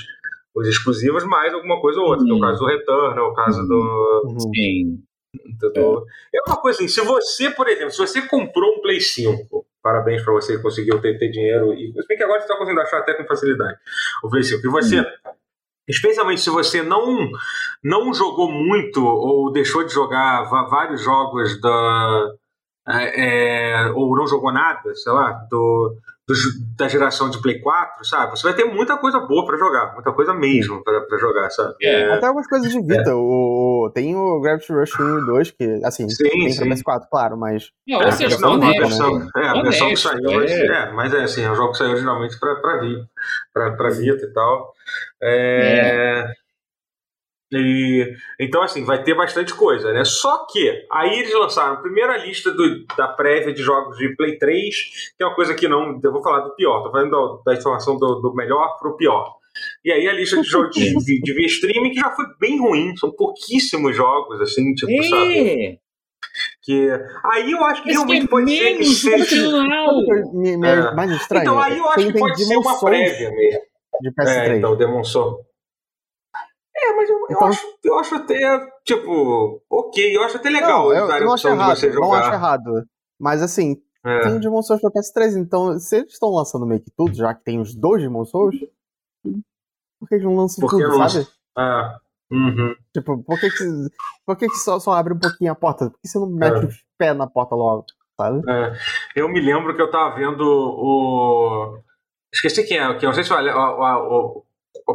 os 0.55 0.67
exclusivos, 0.67 1.23
mais 1.25 1.53
alguma 1.53 1.79
coisa 1.79 1.99
ou 1.99 2.07
outra. 2.07 2.25
Uhum. 2.25 2.27
Que 2.27 2.33
é 2.33 2.35
o 2.35 2.41
caso 2.41 2.59
do 2.59 2.65
Return, 2.65 3.19
é 3.19 3.21
o 3.21 3.33
caso 3.33 3.67
do. 3.67 4.39
Sim. 4.39 5.03
Entendeu? 5.45 6.03
É. 6.33 6.37
é 6.39 6.41
uma 6.47 6.57
coisa 6.57 6.79
assim, 6.79 6.87
se 6.87 6.99
você, 7.01 7.51
por 7.51 7.67
exemplo, 7.67 7.91
se 7.91 7.99
você 7.99 8.23
comprou 8.23 8.73
um 8.73 8.81
Play 8.81 8.99
5, 8.99 9.65
parabéns 9.81 10.23
para 10.23 10.33
você 10.33 10.57
que 10.57 10.63
conseguiu 10.63 10.99
ter, 11.01 11.17
ter 11.17 11.29
dinheiro, 11.29 11.73
e 11.73 11.91
se 11.93 12.07
bem 12.07 12.17
que 12.17 12.23
agora 12.23 12.39
você 12.39 12.45
está 12.45 12.57
conseguindo 12.57 12.81
achar 12.81 12.99
até 12.99 13.13
com 13.13 13.25
facilidade. 13.25 13.77
O 14.23 14.29
Play 14.29 14.43
5, 14.43 14.65
e 14.65 14.69
você... 14.69 15.05
Especialmente 15.87 16.41
se 16.41 16.51
você 16.51 16.83
não, 16.83 17.27
não 17.83 18.13
jogou 18.13 18.51
muito 18.51 19.03
ou 19.03 19.51
deixou 19.51 19.83
de 19.83 19.91
jogar 19.91 20.43
vários 20.43 21.01
jogos 21.01 21.59
da, 21.59 22.31
é, 22.87 23.85
é, 23.85 23.91
ou 23.91 24.15
não 24.15 24.27
jogou 24.27 24.51
nada, 24.51 24.93
sei 24.95 25.11
lá, 25.11 25.31
do, 25.49 25.95
do, 26.29 26.35
da 26.77 26.87
geração 26.87 27.29
de 27.29 27.41
Play 27.41 27.59
4, 27.59 28.05
sabe? 28.05 28.37
Você 28.37 28.43
vai 28.43 28.53
ter 28.53 28.65
muita 28.65 28.97
coisa 28.97 29.19
boa 29.19 29.45
para 29.45 29.57
jogar, 29.57 29.93
muita 29.93 30.11
coisa 30.11 30.31
mesmo 30.31 30.83
para 30.83 31.17
jogar, 31.17 31.49
sabe? 31.49 31.73
É. 31.81 32.01
é. 32.01 32.13
Até 32.13 32.27
algumas 32.27 32.47
coisas 32.47 32.71
de 32.71 32.79
Vita. 32.79 33.09
É. 33.09 33.13
O, 33.13 33.91
tem 33.93 34.15
o 34.15 34.39
Gravity 34.39 34.71
Rush 34.71 34.99
1 34.99 35.19
e 35.19 35.25
2, 35.25 35.51
que, 35.51 35.81
assim, 35.83 36.07
sim, 36.07 36.23
tem 36.23 36.51
sim. 36.51 36.69
PS4, 36.69 37.07
claro, 37.09 37.35
mas. 37.35 37.71
Não, 37.87 37.99
ou 37.99 38.11
seja, 38.11 38.37
não, 38.37 38.53
a 38.61 38.71
versão, 38.71 39.19
né? 39.19 39.27
é, 39.35 39.47
a 39.47 39.61
versão 39.61 39.89
que 39.89 39.95
saiu, 39.97 40.41
é. 40.41 40.65
é, 40.67 40.91
mas 40.91 41.13
é 41.13 41.23
assim, 41.23 41.43
é 41.43 41.51
um 41.51 41.55
jogo 41.55 41.71
que 41.71 41.79
saiu 41.79 41.91
originalmente 41.91 42.39
para 42.39 42.55
para 43.75 43.89
Vita 43.89 44.23
e 44.23 44.33
tal. 44.33 44.73
É. 45.21 46.31
é. 47.53 47.57
E, 47.57 48.15
então, 48.39 48.61
assim, 48.61 48.83
vai 48.83 49.03
ter 49.03 49.15
bastante 49.15 49.53
coisa, 49.53 49.91
né? 49.91 50.03
Só 50.05 50.45
que 50.45 50.85
aí 50.91 51.19
eles 51.19 51.33
lançaram 51.33 51.73
a 51.73 51.81
primeira 51.81 52.17
lista 52.17 52.51
do, 52.51 52.85
da 52.95 53.07
prévia 53.07 53.53
de 53.53 53.61
jogos 53.61 53.97
de 53.97 54.15
Play 54.15 54.37
3, 54.37 54.75
que 55.17 55.23
é 55.23 55.25
uma 55.25 55.35
coisa 55.35 55.53
que 55.53 55.67
não. 55.67 55.99
Eu 56.01 56.11
vou 56.11 56.21
falar 56.21 56.41
do 56.41 56.55
pior, 56.55 56.83
tô 56.83 56.91
falando 56.91 57.41
da, 57.45 57.51
da 57.51 57.59
informação 57.59 57.97
do, 57.97 58.15
do 58.21 58.33
melhor 58.33 58.77
pro 58.77 58.95
pior. 58.95 59.35
E 59.83 59.91
aí 59.91 60.07
a 60.07 60.13
lista 60.13 60.41
de 60.41 60.47
jogos 60.47 60.75
de, 60.75 61.21
de, 61.21 61.45
streaming 61.45 61.91
que 61.91 61.99
já 61.99 62.11
foi 62.11 62.25
bem 62.39 62.59
ruim, 62.59 62.95
são 62.95 63.11
pouquíssimos 63.11 63.95
jogos, 63.95 64.39
assim, 64.41 64.73
tipo, 64.73 64.91
é. 64.91 65.03
sabe? 65.03 65.79
Que, 66.61 66.87
aí 67.25 67.51
eu 67.51 67.65
acho 67.65 67.81
que 67.83 67.89
Esse 67.89 67.97
realmente 67.97 68.25
é 68.25 68.27
pode 68.27 68.57
ser 68.57 68.77
que 68.77 68.85
seja. 68.85 69.35
É. 70.63 70.95
Mais 70.95 71.11
estranho. 71.11 71.41
Então 71.41 71.59
aí 71.59 71.77
eu 71.77 71.89
acho 71.89 72.07
que 72.07 72.19
pode 72.19 72.45
ser 72.45 72.57
uma 72.57 72.79
prévia 72.79 73.31
mesmo. 73.31 73.61
De 74.01 74.11
PS3. 74.11 74.27
É, 74.27 74.55
então, 74.55 74.77
Demon 74.77 75.03
Soul. 75.03 75.48
É, 76.81 76.93
mas 76.93 77.09
eu, 77.09 77.17
então, 77.29 77.41
eu, 77.41 77.47
acho, 77.47 77.77
eu 77.83 77.99
acho 77.99 78.15
até, 78.15 78.71
tipo, 78.85 79.61
ok, 79.69 80.15
eu 80.15 80.23
acho 80.23 80.37
até 80.37 80.49
legal 80.49 80.85
não, 80.85 80.93
eu, 80.93 81.09
eu 81.09 81.25
não 81.25 81.33
acho 81.33 81.47
errado, 81.47 81.81
Não 81.93 82.13
acho 82.13 82.33
errado. 82.33 82.85
Mas 83.19 83.41
assim, 83.41 83.81
é. 84.05 84.21
tem 84.21 84.37
o 84.37 84.39
Demon 84.39 84.61
Souls 84.61 84.81
pra 84.81 84.91
PS3, 84.91 85.35
então 85.37 85.77
se 85.77 85.97
eles 85.97 86.13
estão 86.13 86.29
lançando 86.29 86.65
meio 86.65 86.81
que 86.81 86.91
tudo, 86.91 87.13
já 87.13 87.33
que 87.33 87.43
tem 87.43 87.59
os 87.59 87.75
dois 87.75 88.01
Demon 88.01 88.25
Souls, 88.25 88.55
por 89.99 90.07
que 90.07 90.15
eles 90.15 90.25
não 90.25 90.35
lançam 90.35 90.61
Porque 90.61 90.83
tudo, 90.83 91.09
sabe? 91.09 91.27
É. 91.57 92.09
Uhum. 92.31 92.75
Tipo, 92.93 93.23
por 93.23 93.39
que, 93.39 93.49
que, 93.49 93.65
por 94.25 94.37
que, 94.37 94.47
que 94.47 94.57
só, 94.57 94.79
só 94.79 94.93
abre 94.93 95.13
um 95.13 95.19
pouquinho 95.19 95.51
a 95.51 95.55
porta? 95.55 95.89
Por 95.89 95.99
que 95.99 96.07
você 96.07 96.19
não 96.19 96.29
mete 96.29 96.63
é. 96.63 96.67
o 96.67 96.69
pé 96.97 97.13
na 97.13 97.27
porta 97.27 97.55
logo, 97.55 97.85
sabe? 98.19 98.41
É. 98.49 98.73
Eu 99.15 99.27
me 99.27 99.41
lembro 99.41 99.75
que 99.75 99.81
eu 99.81 99.89
tava 99.91 100.15
vendo 100.15 100.43
o. 100.43 101.79
Esqueci 102.31 102.63
quem 102.63 102.77
é, 102.77 102.93
que 102.93 103.05
eu 103.05 103.09
não 103.09 103.15
sei 103.15 103.23
se 103.23 103.33
o, 103.33 103.35
o, 103.35 104.37
o, 104.37 104.45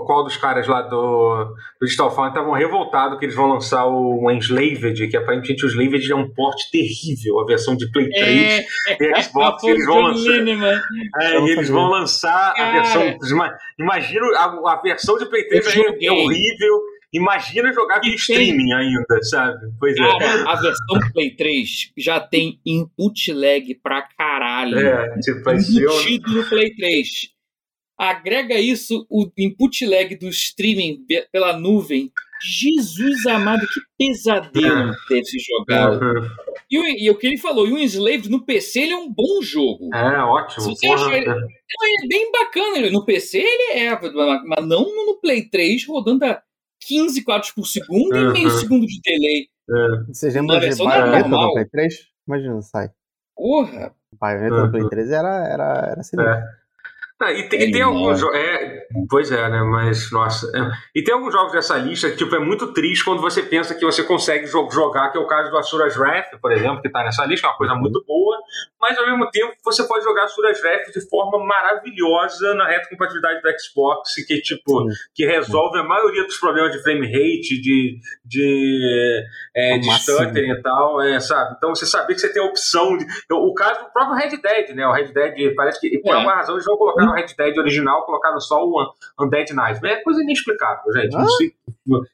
qual 0.01 0.25
dos 0.25 0.37
caras 0.37 0.67
lá 0.67 0.83
do, 0.83 1.45
do 1.81 1.87
Digital 1.87 2.11
Foundry 2.11 2.31
estavam 2.31 2.53
revoltados 2.53 3.19
que 3.19 3.25
eles 3.25 3.35
vão 3.35 3.47
lançar 3.47 3.87
o 3.87 4.31
Enslaved, 4.31 5.09
que 5.09 5.17
aparentemente 5.17 5.65
o 5.65 5.69
Enslaved 5.69 6.11
é 6.11 6.17
um 6.17 6.29
porte 6.31 6.71
terrível, 6.71 7.41
a 7.41 7.47
versão 7.47 7.77
de 7.77 7.91
Play 7.91 8.09
3 8.09 8.27
é, 8.29 8.67
e 9.01 9.23
Xbox, 9.23 9.65
é, 9.65 9.71
eles 9.71 9.87
vão 9.87 10.01
lançar. 10.01 10.33
É, 11.21 11.37
eles 11.37 11.69
vão 11.69 11.89
lançar 11.91 12.55
a 12.57 12.73
versão. 12.73 13.19
Imagina 13.79 14.27
a, 14.37 14.73
a 14.73 14.81
versão 14.83 15.19
de 15.19 15.27
Play 15.27 15.47
3 15.49 15.67
é, 15.77 16.07
é 16.07 16.13
horrível. 16.13 16.81
Imagina 17.13 17.73
jogar 17.73 18.01
via 18.01 18.17
streaming 18.17 18.73
ainda, 18.73 19.23
sabe? 19.23 19.71
Pois 19.79 19.97
é. 19.97 20.03
A 20.03 20.57
versão 20.57 21.13
Play 21.13 21.31
3 21.31 21.93
já 21.97 22.19
tem 22.19 22.59
input 22.67 23.33
lag 23.33 23.73
pra 23.81 24.03
caralho. 24.03 24.77
É, 24.77 25.21
tipo, 25.21 25.49
Embutido 25.49 26.33
no 26.33 26.45
Play 26.49 26.75
3 26.75 27.34
agrega 27.99 28.59
isso 28.59 29.07
o 29.09 29.31
input 29.39 29.87
lag 29.87 30.15
do 30.17 30.29
streaming 30.29 31.05
pela 31.33 31.57
nuvem. 31.57 32.13
Jesus 32.47 33.25
amado, 33.27 33.67
que 33.67 33.81
pesadelo 33.97 34.93
deve 35.09 35.25
se 35.25 35.39
jogar. 35.39 35.93
Uhum. 35.93 36.29
E, 36.71 36.79
o, 36.79 36.85
e 36.85 37.11
o 37.11 37.17
que 37.17 37.27
ele 37.27 37.39
falou, 37.39 37.67
e 37.67 37.73
o 37.73 37.79
Enslaved 37.79 38.29
no 38.29 38.45
PC 38.45 38.81
ele 38.81 38.93
é 38.93 38.97
um 38.97 39.11
bom 39.11 39.41
jogo. 39.41 39.95
É, 39.95 40.19
ótimo. 40.19 40.63
Se 40.63 40.71
você 40.71 40.87
achar 40.89 41.17
ele, 41.17 41.31
é 41.31 42.07
bem 42.07 42.31
bacana. 42.33 42.91
No 42.91 43.05
PC 43.05 43.39
ele 43.39 43.79
é, 43.79 43.99
mas 44.47 44.67
não 44.67 44.85
no 45.07 45.19
Play 45.21 45.49
3 45.49 45.87
rodando 45.87 46.25
a 46.25 46.43
15 46.87 47.25
quadros 47.25 47.51
por 47.53 47.67
segundo 47.67 48.15
uhum. 48.15 48.31
e 48.31 48.33
meio 48.33 48.51
segundo 48.51 48.87
de 48.87 49.01
delay. 49.03 49.49
É. 49.71 50.13
Você 50.13 50.29
lembra 50.31 50.61
de 50.61 50.85
Bayonetta 50.85 51.29
no 51.29 51.53
Play 51.53 51.65
3? 51.67 51.95
Imagina, 52.27 52.63
sai. 52.63 52.91
Porra! 53.35 53.95
Bayonetta 54.21 54.55
uhum. 54.55 54.67
no 54.67 54.71
Play 54.71 54.89
3 54.89 55.11
era, 55.11 55.49
era, 55.49 55.89
era 55.93 56.01
assim. 56.01 56.21
É. 56.21 56.64
Ah, 57.23 57.33
e, 57.33 57.49
tem, 57.49 57.69
e 57.69 57.73
tem 57.73 57.81
alguns 57.81 58.19
jogos. 58.19 58.37
É, 58.37 58.87
pois 59.09 59.31
é, 59.31 59.49
né? 59.49 59.63
Mas, 59.63 60.11
nossa. 60.11 60.51
É. 60.55 60.99
E 60.99 61.03
tem 61.03 61.15
alguns 61.15 61.33
jogos 61.33 61.53
dessa 61.53 61.77
lista 61.79 62.11
que, 62.11 62.17
tipo, 62.17 62.35
é 62.35 62.41
muito 62.41 62.73
triste 62.73 63.05
quando 63.05 63.23
você 63.23 63.41
pensa 63.41 63.75
que 63.75 63.85
você 63.85 64.03
consegue 64.03 64.47
jogar, 64.47 65.11
que 65.11 65.19
é 65.19 65.21
o 65.21 65.27
caso 65.27 65.49
do 65.49 65.57
Asura's 65.57 65.97
Wrath, 65.97 66.41
por 66.43 66.51
exemplo, 66.51 66.83
que 66.83 66.91
tá 66.91 67.05
nessa 67.05 67.25
lista, 67.25 67.47
é 67.47 67.51
uma 67.51 67.57
coisa 67.57 67.75
muito 67.77 68.05
boa, 68.05 68.37
mas 68.81 68.99
ao 68.99 69.07
mesmo 69.07 69.31
tempo 69.31 69.55
você 69.65 69.85
pode 69.85 70.03
jogar 70.03 70.25
Asura's 70.25 70.61
Wrath 70.61 70.93
de 70.93 71.09
forma 71.09 71.39
maravilhosa 71.45 72.53
na 72.55 72.67
retrocompatibilidade 72.67 73.41
do 73.41 73.49
Xbox, 73.61 74.15
que, 74.27 74.41
tipo, 74.41 74.83
Sim. 74.83 74.97
que 75.15 75.25
resolve 75.25 75.79
a 75.79 75.85
maioria 75.85 76.25
dos 76.25 76.37
problemas 76.39 76.73
de 76.73 76.83
frame 76.83 77.07
rate, 77.07 77.61
de, 77.61 78.01
de, 78.25 79.23
é, 79.55 79.79
de 79.79 79.91
stuttering 80.01 80.51
e 80.51 80.63
tal, 80.63 81.01
é, 81.01 81.21
sabe? 81.21 81.55
Então 81.57 81.75
você 81.75 81.87
saber 81.87 82.15
que 82.15 82.21
você 82.21 82.33
tem 82.33 82.43
a 82.43 82.47
opção 82.47 82.97
de. 82.97 83.07
O 83.31 83.55
caso 83.55 83.85
do 83.85 83.93
próprio 83.93 84.17
Red 84.17 84.37
Dead, 84.37 84.75
né? 84.75 84.87
O 84.87 84.93
Red 84.93 85.13
Dead 85.13 85.55
parece 85.55 85.81
que, 85.81 85.97
por 86.01 86.11
é. 86.11 86.17
alguma 86.17 86.35
razão, 86.35 86.57
eles 86.57 86.65
vão 86.65 86.77
colocar 86.77 87.05
Red 87.15 87.29
Dead 87.37 87.57
original, 87.57 88.05
colocaram 88.05 88.41
só 88.41 88.65
o 88.65 88.95
Undead 89.21 89.53
Nightmare. 89.55 89.95
É 89.95 90.03
coisa 90.03 90.23
inexplicável, 90.23 90.93
gente. 90.93 91.17
Ah? 91.17 91.27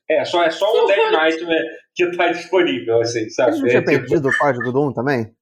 É, 0.08 0.24
só, 0.24 0.42
é 0.44 0.50
só 0.50 0.66
o 0.66 0.84
Undead 0.84 1.12
Nightmare 1.12 1.64
que 1.94 2.04
está 2.04 2.28
disponível, 2.28 3.00
assim, 3.00 3.28
sabe? 3.30 3.52
Você 3.52 3.60
não 3.60 3.68
tinha 3.68 3.78
é, 3.78 3.82
tipo... 3.82 4.08
perdido 4.08 4.28
o 4.28 4.38
código 4.38 4.72
do 4.72 4.88
1 4.88 4.92
também? 4.92 5.34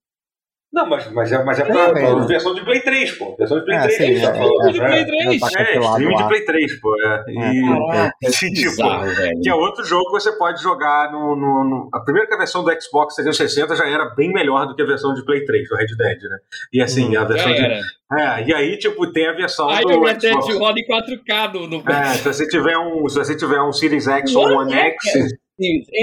Não, 0.70 0.86
mas, 0.86 1.10
mas 1.12 1.32
é, 1.32 1.42
mas 1.42 1.58
é 1.58 1.64
pra, 1.64 1.92
pra 1.92 2.14
né? 2.14 2.26
versão 2.26 2.54
de 2.54 2.62
Play 2.62 2.80
3, 2.80 3.12
pô. 3.12 3.34
Versão 3.36 3.58
de 3.58 3.64
Play 3.64 3.78
é, 3.78 3.80
3. 3.80 3.96
Sim, 3.96 4.20
tá 4.20 4.36
é, 4.36 4.72
de 4.72 4.78
Play 4.78 5.06
3. 5.06 5.42
É, 5.42 5.78
stream 5.78 6.14
de 6.14 6.28
Play 6.28 6.44
3, 6.44 6.80
pô. 6.80 6.94
É. 7.02 7.24
E, 7.26 7.96
é, 7.96 8.10
é, 8.24 8.30
tipo, 8.30 8.52
bizarro, 8.52 9.06
que 9.42 9.48
é 9.48 9.54
outro 9.54 9.82
jogo 9.82 10.04
que 10.06 10.20
você 10.20 10.32
pode 10.32 10.62
jogar 10.62 11.10
no, 11.10 11.34
no, 11.34 11.64
no, 11.64 11.88
A 11.92 12.00
primeira 12.00 12.28
que 12.28 12.34
a 12.34 12.38
versão 12.38 12.62
do 12.62 12.70
Xbox 12.82 13.14
360 13.14 13.74
já 13.76 13.88
era 13.88 14.14
bem 14.14 14.30
melhor 14.30 14.66
do 14.66 14.74
que 14.74 14.82
a 14.82 14.86
versão 14.86 15.14
de 15.14 15.24
Play 15.24 15.42
3, 15.42 15.68
do 15.68 15.76
Red 15.76 15.86
Dead, 15.86 16.22
né? 16.22 16.38
E 16.70 16.82
assim, 16.82 17.16
hum, 17.16 17.20
a 17.20 17.24
versão 17.24 17.50
de. 17.50 17.62
É, 17.62 18.44
e 18.46 18.54
aí, 18.54 18.78
tipo, 18.78 19.10
tem 19.10 19.26
a 19.26 19.32
versão 19.32 19.70
Ai, 19.70 19.82
do. 19.82 19.98
o 19.98 20.04
Red 20.04 20.16
Dead 20.16 20.34
roda 20.34 20.78
em 20.78 20.86
4K 20.86 21.52
no. 21.54 21.66
no... 21.66 21.90
É, 21.90 22.12
se 22.12 22.24
você 22.24 22.46
tiver 22.46 22.76
um, 22.76 23.08
se 23.08 23.16
você 23.16 23.34
tiver 23.34 23.62
um 23.62 23.72
Series 23.72 24.06
X 24.06 24.34
ou 24.34 24.46
um 24.46 24.58
One 24.58 24.74
X. 24.74 25.32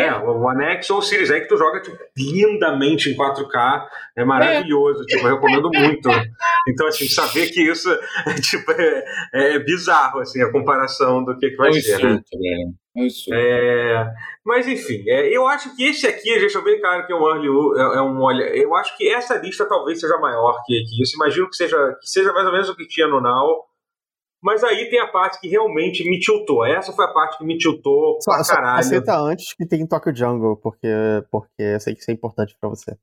É, 0.02 0.14
o 0.14 0.42
One 0.42 0.66
X 0.66 0.90
ou 0.90 0.98
o 0.98 1.02
Series 1.02 1.30
X 1.30 1.48
tu 1.48 1.58
joga 1.58 1.82
tipo, 1.82 1.98
lindamente 2.18 3.10
em 3.10 3.16
4K, 3.16 3.88
é 4.18 4.26
maravilhoso, 4.26 5.04
é. 5.04 5.06
tipo, 5.06 5.28
eu 5.28 5.36
recomendo 5.36 5.70
muito. 5.74 6.10
Então, 6.68 6.88
assim, 6.88 7.08
saber 7.08 7.50
que 7.52 7.62
isso 7.62 7.90
tipo, 8.42 8.72
é, 8.72 9.06
é 9.34 9.60
bizarro, 9.60 10.20
assim, 10.20 10.42
a 10.42 10.52
comparação 10.52 11.24
do 11.24 11.38
que, 11.38 11.52
que 11.52 11.56
vai 11.56 11.70
é 11.70 11.74
ser. 11.74 12.04
Né? 12.04 12.22
É, 13.34 14.08
mas 14.46 14.68
enfim, 14.68 15.04
é, 15.08 15.36
eu 15.36 15.46
acho 15.48 15.76
que 15.76 15.84
esse 15.84 16.08
aqui, 16.08 16.30
a 16.30 16.34
gente 16.34 16.42
deixa 16.42 16.62
bem 16.62 16.80
claro 16.80 17.06
que 17.06 17.12
é 17.12 17.16
um 17.16 17.28
early, 17.28 17.48
é, 17.78 17.98
é 17.98 18.02
um 18.02 18.22
olha. 18.22 18.44
Eu 18.56 18.74
acho 18.76 18.96
que 18.98 19.10
essa 19.10 19.36
lista 19.36 19.68
talvez 19.68 20.00
seja 20.00 20.18
maior 20.18 20.62
que, 20.66 20.82
que 20.84 21.02
isso. 21.02 21.16
Imagino 21.16 21.50
que 21.50 21.56
seja, 21.56 21.98
que 22.02 22.10
seja 22.10 22.32
mais 22.32 22.46
ou 22.46 22.54
menos 22.54 22.70
o 22.70 22.76
que 22.76 22.88
tinha 22.88 23.08
no 23.08 23.20
Now. 23.20 23.66
Mas 24.46 24.64
aí 24.64 24.88
tem 24.92 25.00
a 25.00 25.08
parte 25.08 25.42
que 25.42 25.48
realmente 25.48 26.08
me 26.08 26.20
tiltou. 26.20 26.64
Essa 26.64 26.94
foi 26.94 27.04
a 27.04 27.08
parte 27.08 27.40
que 27.40 27.44
me 27.44 27.58
tiltou 27.58 28.20
só, 28.22 28.32
pra 28.32 28.44
caralho. 28.44 28.84
Só 28.84 28.90
aceita 28.90 29.18
antes 29.18 29.56
que 29.56 29.66
tem 29.66 29.88
Tokyo 29.88 30.16
Jungle, 30.16 30.56
porque, 30.58 30.88
porque 31.32 31.64
eu 31.64 31.80
sei 31.80 31.96
que 31.96 32.02
isso 32.02 32.12
é 32.12 32.14
importante 32.14 32.56
pra 32.62 32.70
você. 32.70 32.96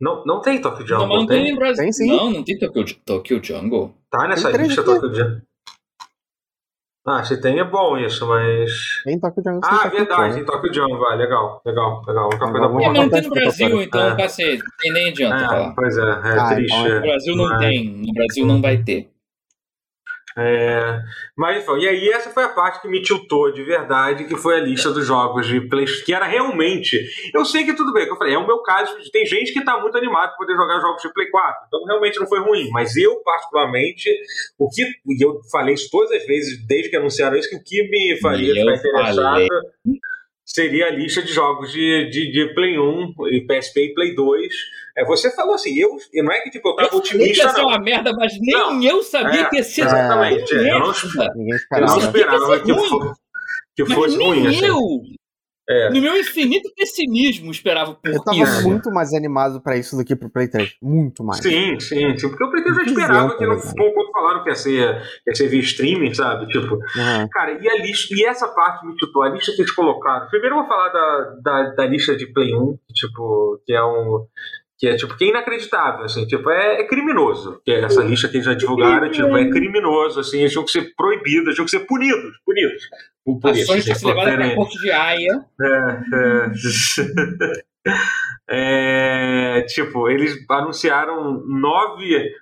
Não, 0.00 0.24
não 0.24 0.40
tem 0.40 0.60
Tokyo 0.60 0.84
Jungle. 0.84 1.06
Não, 1.06 1.16
não 1.18 1.26
tem, 1.26 1.44
tem 1.44 1.52
no 1.52 1.58
Brasil. 1.60 1.84
Tem 1.84 1.92
sim. 1.92 2.08
Não, 2.08 2.30
não 2.32 2.42
tem 2.42 2.58
Tokyo, 2.58 2.84
Tokyo 3.06 3.44
Jungle. 3.44 3.94
Tá 4.10 4.26
nessa 4.26 4.50
lista 4.50 4.82
Tokyo 4.82 5.14
Jungle. 5.14 5.42
Ah, 7.06 7.24
se 7.24 7.40
tem 7.40 7.60
é 7.60 7.64
bom 7.64 7.96
isso, 7.96 8.26
mas. 8.26 8.70
Tem 9.04 9.20
Tokyo 9.20 9.42
Jungle. 9.44 9.60
Ah, 9.62 9.84
Tokyo 9.84 9.98
verdade, 9.98 10.34
tem 10.34 10.44
Tokyo 10.44 10.74
Jungle, 10.74 10.98
vai, 10.98 11.16
legal, 11.16 11.62
legal, 11.64 12.02
legal. 12.04 12.28
Uma 12.28 12.50
coisa 12.50 12.68
boa. 12.68 12.82
É, 12.82 12.88
mas 12.88 12.98
não 12.98 13.08
tem 13.08 13.22
no 13.22 13.30
Brasil, 13.30 13.82
então, 13.82 14.08
é. 14.08 14.16
cacete, 14.16 14.64
tem 14.80 14.92
nem 14.92 15.10
adianta 15.10 15.36
é, 15.36 15.46
falar. 15.46 15.74
Pois 15.76 15.96
é, 15.96 16.02
é 16.02 16.38
ah, 16.40 16.54
triste. 16.54 16.74
Então, 16.74 16.94
no 16.94 17.00
Brasil 17.02 17.36
não 17.36 17.54
é. 17.54 17.58
tem, 17.60 17.88
no 18.04 18.12
Brasil 18.12 18.46
não 18.46 18.60
vai 18.60 18.82
ter. 18.82 19.17
É, 20.40 21.00
mas 21.36 21.66
e 21.66 21.88
aí 21.88 22.08
essa 22.10 22.30
foi 22.30 22.44
a 22.44 22.48
parte 22.48 22.80
que 22.80 22.86
me 22.86 23.02
tiltou 23.02 23.50
de 23.50 23.64
verdade, 23.64 24.24
que 24.24 24.36
foi 24.36 24.56
a 24.56 24.60
lista 24.60 24.92
dos 24.92 25.04
jogos 25.04 25.48
de 25.48 25.60
PlayStation, 25.62 26.04
que 26.06 26.14
era 26.14 26.26
realmente. 26.26 26.96
Eu 27.34 27.44
sei 27.44 27.64
que 27.64 27.74
tudo 27.74 27.92
bem, 27.92 28.04
que 28.06 28.12
eu 28.12 28.16
falei, 28.16 28.34
é 28.34 28.38
o 28.38 28.46
meu 28.46 28.58
caso, 28.58 28.94
tem 29.10 29.26
gente 29.26 29.52
que 29.52 29.58
está 29.58 29.80
muito 29.80 29.98
animado 29.98 30.28
para 30.28 30.36
poder 30.36 30.54
jogar 30.54 30.80
jogos 30.80 31.02
de 31.02 31.12
Play 31.12 31.28
4, 31.28 31.64
então 31.66 31.84
realmente 31.84 32.20
não 32.20 32.28
foi 32.28 32.38
ruim, 32.38 32.68
mas 32.70 32.96
eu, 32.96 33.20
particularmente, 33.24 34.08
o 34.56 34.70
que. 34.70 34.82
E 34.82 35.24
eu 35.24 35.40
falei 35.50 35.74
isso 35.74 35.88
todas 35.90 36.12
as 36.12 36.24
vezes 36.24 36.64
desde 36.68 36.88
que 36.88 36.96
anunciaram 36.96 37.36
isso, 37.36 37.50
que 37.50 37.56
o 37.56 37.64
que 37.64 37.82
me 37.90 38.20
faria 38.20 38.54
ficar 38.54 38.76
interessado. 38.76 39.48
seria 40.44 40.86
a 40.86 40.90
lista 40.90 41.20
de 41.20 41.32
jogos 41.32 41.72
de, 41.72 42.10
de, 42.10 42.30
de 42.30 42.54
Play 42.54 42.78
1 42.78 43.14
e 43.32 43.40
PSP 43.44 43.86
e 43.86 43.94
Play 43.94 44.14
2. 44.14 44.54
É, 44.98 45.04
você 45.04 45.30
falou 45.30 45.54
assim, 45.54 45.78
eu, 45.78 45.96
não 46.24 46.32
é 46.32 46.40
que 46.40 46.50
tipo, 46.50 46.68
eu 46.68 46.74
tava 46.74 46.88
eu 46.90 46.98
otimista. 46.98 47.44
Ia 47.44 47.48
ser 47.50 47.60
uma 47.60 47.78
merda, 47.78 48.12
mas 48.12 48.32
nem 48.40 48.52
não. 48.52 48.82
eu 48.82 49.00
sabia 49.02 49.42
é, 49.42 49.44
que 49.44 49.56
ia 49.56 49.62
ser. 49.62 49.82
Exatamente. 49.82 50.54
É, 50.54 50.74
eu 50.74 50.80
não, 50.80 50.86
eu 50.86 51.80
não 51.80 51.98
esperava 51.98 52.58
que, 52.58 52.64
que, 52.64 52.88
for, 52.88 53.14
que 53.76 53.86
fosse 53.86 54.16
nem 54.16 54.28
ruim. 54.28 54.64
Eu, 54.64 54.76
assim. 54.76 55.18
É. 55.70 55.90
No 55.90 56.00
meu 56.00 56.16
infinito 56.16 56.72
pessimismo, 56.74 57.50
esperava 57.50 57.92
por 57.94 58.10
Eu 58.10 58.24
tava 58.24 58.38
isso. 58.38 58.66
muito 58.66 58.90
mais 58.90 59.12
animado 59.12 59.60
pra 59.60 59.76
isso 59.76 59.94
do 59.98 60.02
que 60.02 60.16
pro 60.16 60.30
Play 60.30 60.48
3. 60.48 60.76
Muito 60.80 61.22
mais. 61.22 61.40
Sim, 61.42 61.78
sim. 61.78 62.14
Tipo, 62.14 62.30
porque 62.30 62.44
o 62.44 62.50
Play 62.50 62.62
3 62.64 62.76
já 62.76 62.82
esperava 62.84 63.36
que 63.36 63.46
não, 63.46 63.60
quando 63.60 64.10
falaram 64.10 64.42
que 64.42 64.48
ia 64.48 64.54
ser, 64.54 65.02
que 65.22 65.30
ia 65.30 65.34
ser 65.34 65.48
via 65.48 65.60
streaming, 65.60 66.14
sabe? 66.14 66.46
Tipo, 66.46 66.74
uhum. 66.76 67.28
cara, 67.30 67.58
e 67.62 67.68
a 67.68 67.82
lista, 67.82 68.14
e 68.14 68.24
essa 68.24 68.48
parte 68.48 68.86
me 68.86 68.98
chutou, 68.98 69.22
a 69.22 69.28
lista 69.28 69.52
que 69.52 69.60
eles 69.60 69.72
colocaram. 69.72 70.26
Primeiro 70.28 70.56
eu 70.56 70.60
vou 70.60 70.68
falar 70.68 70.88
da, 70.88 71.36
da, 71.42 71.62
da 71.74 71.86
lista 71.86 72.16
de 72.16 72.26
Play 72.32 72.54
1, 72.54 72.78
tipo, 72.94 73.60
que 73.66 73.74
é 73.74 73.84
um 73.84 74.26
que 74.78 74.86
é 74.86 74.96
tipo 74.96 75.16
que 75.16 75.24
é 75.24 75.28
inacreditável 75.28 76.04
assim 76.04 76.26
tipo 76.26 76.48
é, 76.50 76.80
é 76.80 76.84
criminoso. 76.84 77.60
Que 77.64 77.72
é 77.72 77.84
essa 77.84 78.02
lista 78.02 78.28
que 78.28 78.36
eles 78.36 78.46
já 78.46 78.54
divulgaram 78.54 79.10
tipo 79.10 79.36
é 79.36 79.50
criminoso 79.50 80.20
assim 80.20 80.38
eles 80.40 80.52
tinham 80.52 80.64
que 80.64 80.70
ser 80.70 80.94
proibidos 80.96 81.54
tinham 81.54 81.64
que 81.64 81.70
ser 81.70 81.80
punidos 81.80 82.38
punidos 82.44 82.88
por, 83.24 83.40
por 83.40 83.50
Ações 83.50 83.84
isso, 83.84 83.92
assim, 83.92 84.06
levadas 84.06 84.34
para 84.34 84.46
a 84.46 84.54
corte 84.54 84.78
de 84.78 84.90
Haia. 84.90 85.44
É, 85.60 86.00
é, 88.50 89.62
tipo 89.68 90.08
eles 90.08 90.36
anunciaram 90.48 91.44
nove 91.46 92.32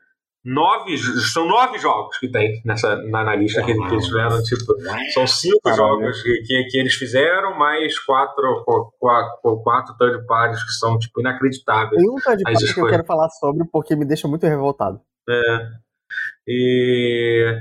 nove 0.47 0.97
são 0.97 1.45
nove 1.49 1.77
jogos 1.79 2.17
que 2.19 2.31
tem 2.31 2.63
nessa 2.65 3.03
na, 3.03 3.25
na 3.25 3.35
lista 3.35 3.65
que, 3.65 3.75
que, 3.75 3.95
eles 3.95 4.07
fizeram 4.07 4.43
tipo 4.45 4.75
são 5.13 5.27
cinco 5.27 5.61
Caramba. 5.65 5.83
jogos 5.83 6.23
que, 6.23 6.43
que, 6.47 6.65
que, 6.71 6.79
eles 6.79 6.95
fizeram 6.95 7.59
mais 7.59 7.99
quatro 7.99 8.65
quatro, 8.97 9.61
quatro 9.65 9.97
third 9.99 10.25
parties 10.25 10.63
que 10.63 10.73
são 10.73 10.97
tipo 11.01 11.21
inacreditáveis 11.21 12.01
tem 12.01 12.09
um 12.09 12.15
third 12.15 12.43
party 12.45 12.75
que 12.75 12.81
eu 12.81 12.87
quero 12.87 13.05
falar 13.05 13.29
sobre 13.31 13.67
porque 13.73 13.97
me 13.97 14.05
deixa 14.05 14.29
muito 14.29 14.47
revoltado 14.47 15.01
é 15.29 15.59
e 16.47 17.57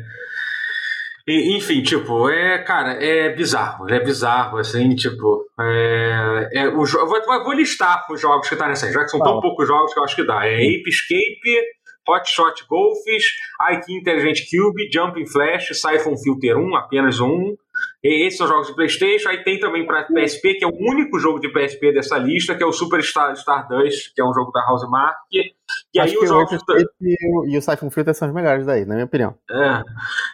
e, 1.28 1.58
enfim, 1.58 1.82
tipo, 1.82 2.30
é, 2.30 2.60
cara, 2.60 3.04
é 3.04 3.34
bizarro, 3.34 3.90
é 3.90 4.00
bizarro, 4.00 4.60
assim, 4.60 4.94
tipo, 4.94 5.44
é, 5.60 6.50
é 6.54 6.68
o, 6.68 6.84
eu 6.84 7.08
vou, 7.08 7.44
vou 7.44 7.54
listar 7.54 8.06
os 8.12 8.22
jogos 8.22 8.48
que 8.48 8.56
tá 8.56 8.68
nessa, 8.68 8.92
já 8.92 9.04
que 9.04 9.10
são 9.10 9.20
Fala. 9.20 9.32
tão 9.32 9.42
poucos 9.42 9.68
jogos 9.68 9.92
que 9.92 10.00
eu 10.00 10.04
acho 10.04 10.16
que 10.16 10.24
dá. 10.24 10.46
É 10.46 10.54
Ape 10.54 10.88
Escape, 10.88 11.62
Hot 12.08 12.30
Shot 12.30 12.66
Golfs, 12.68 13.26
IQ 13.72 13.94
Intelligent 13.94 14.40
Cube, 14.50 14.90
Jumping 14.92 15.26
Flash, 15.28 15.70
Siphon 15.74 16.18
Filter 16.18 16.58
1, 16.58 16.76
apenas 16.76 17.20
um. 17.20 17.56
E 18.04 18.28
esses 18.28 18.38
são 18.38 18.48
jogos 18.48 18.68
de 18.68 18.76
PlayStation. 18.76 19.30
Aí 19.30 19.44
tem 19.44 19.60
também 19.60 19.86
para 19.86 20.04
PSP, 20.04 20.56
que 20.56 20.66
é 20.66 20.68
o 20.68 20.76
único 20.76 21.20
jogo 21.20 21.40
de 21.40 21.50
PSP 21.50 21.92
dessa 21.92 22.18
lista, 22.18 22.56
que 22.56 22.64
é 22.64 22.66
o 22.66 22.72
Super 22.72 23.04
Star, 23.04 23.34
Stardust, 23.34 24.14
que 24.14 24.22
é 24.22 24.26
um 24.26 24.34
jogo 24.34 24.52
da 24.52 24.66
Housemark. 24.70 25.18
E 25.34 26.00
Acho 26.00 26.14
aí 26.14 26.18
os 26.18 26.30
jogos. 26.30 26.62
O 26.70 27.46
e 27.48 27.58
o 27.58 27.62
Siphon 27.62 27.90
Filter 27.90 28.14
são 28.14 28.28
os 28.28 28.34
melhores 28.34 28.66
daí, 28.66 28.86
na 28.86 28.96
minha 28.96 29.06
opinião. 29.06 29.36
É. 29.50 29.82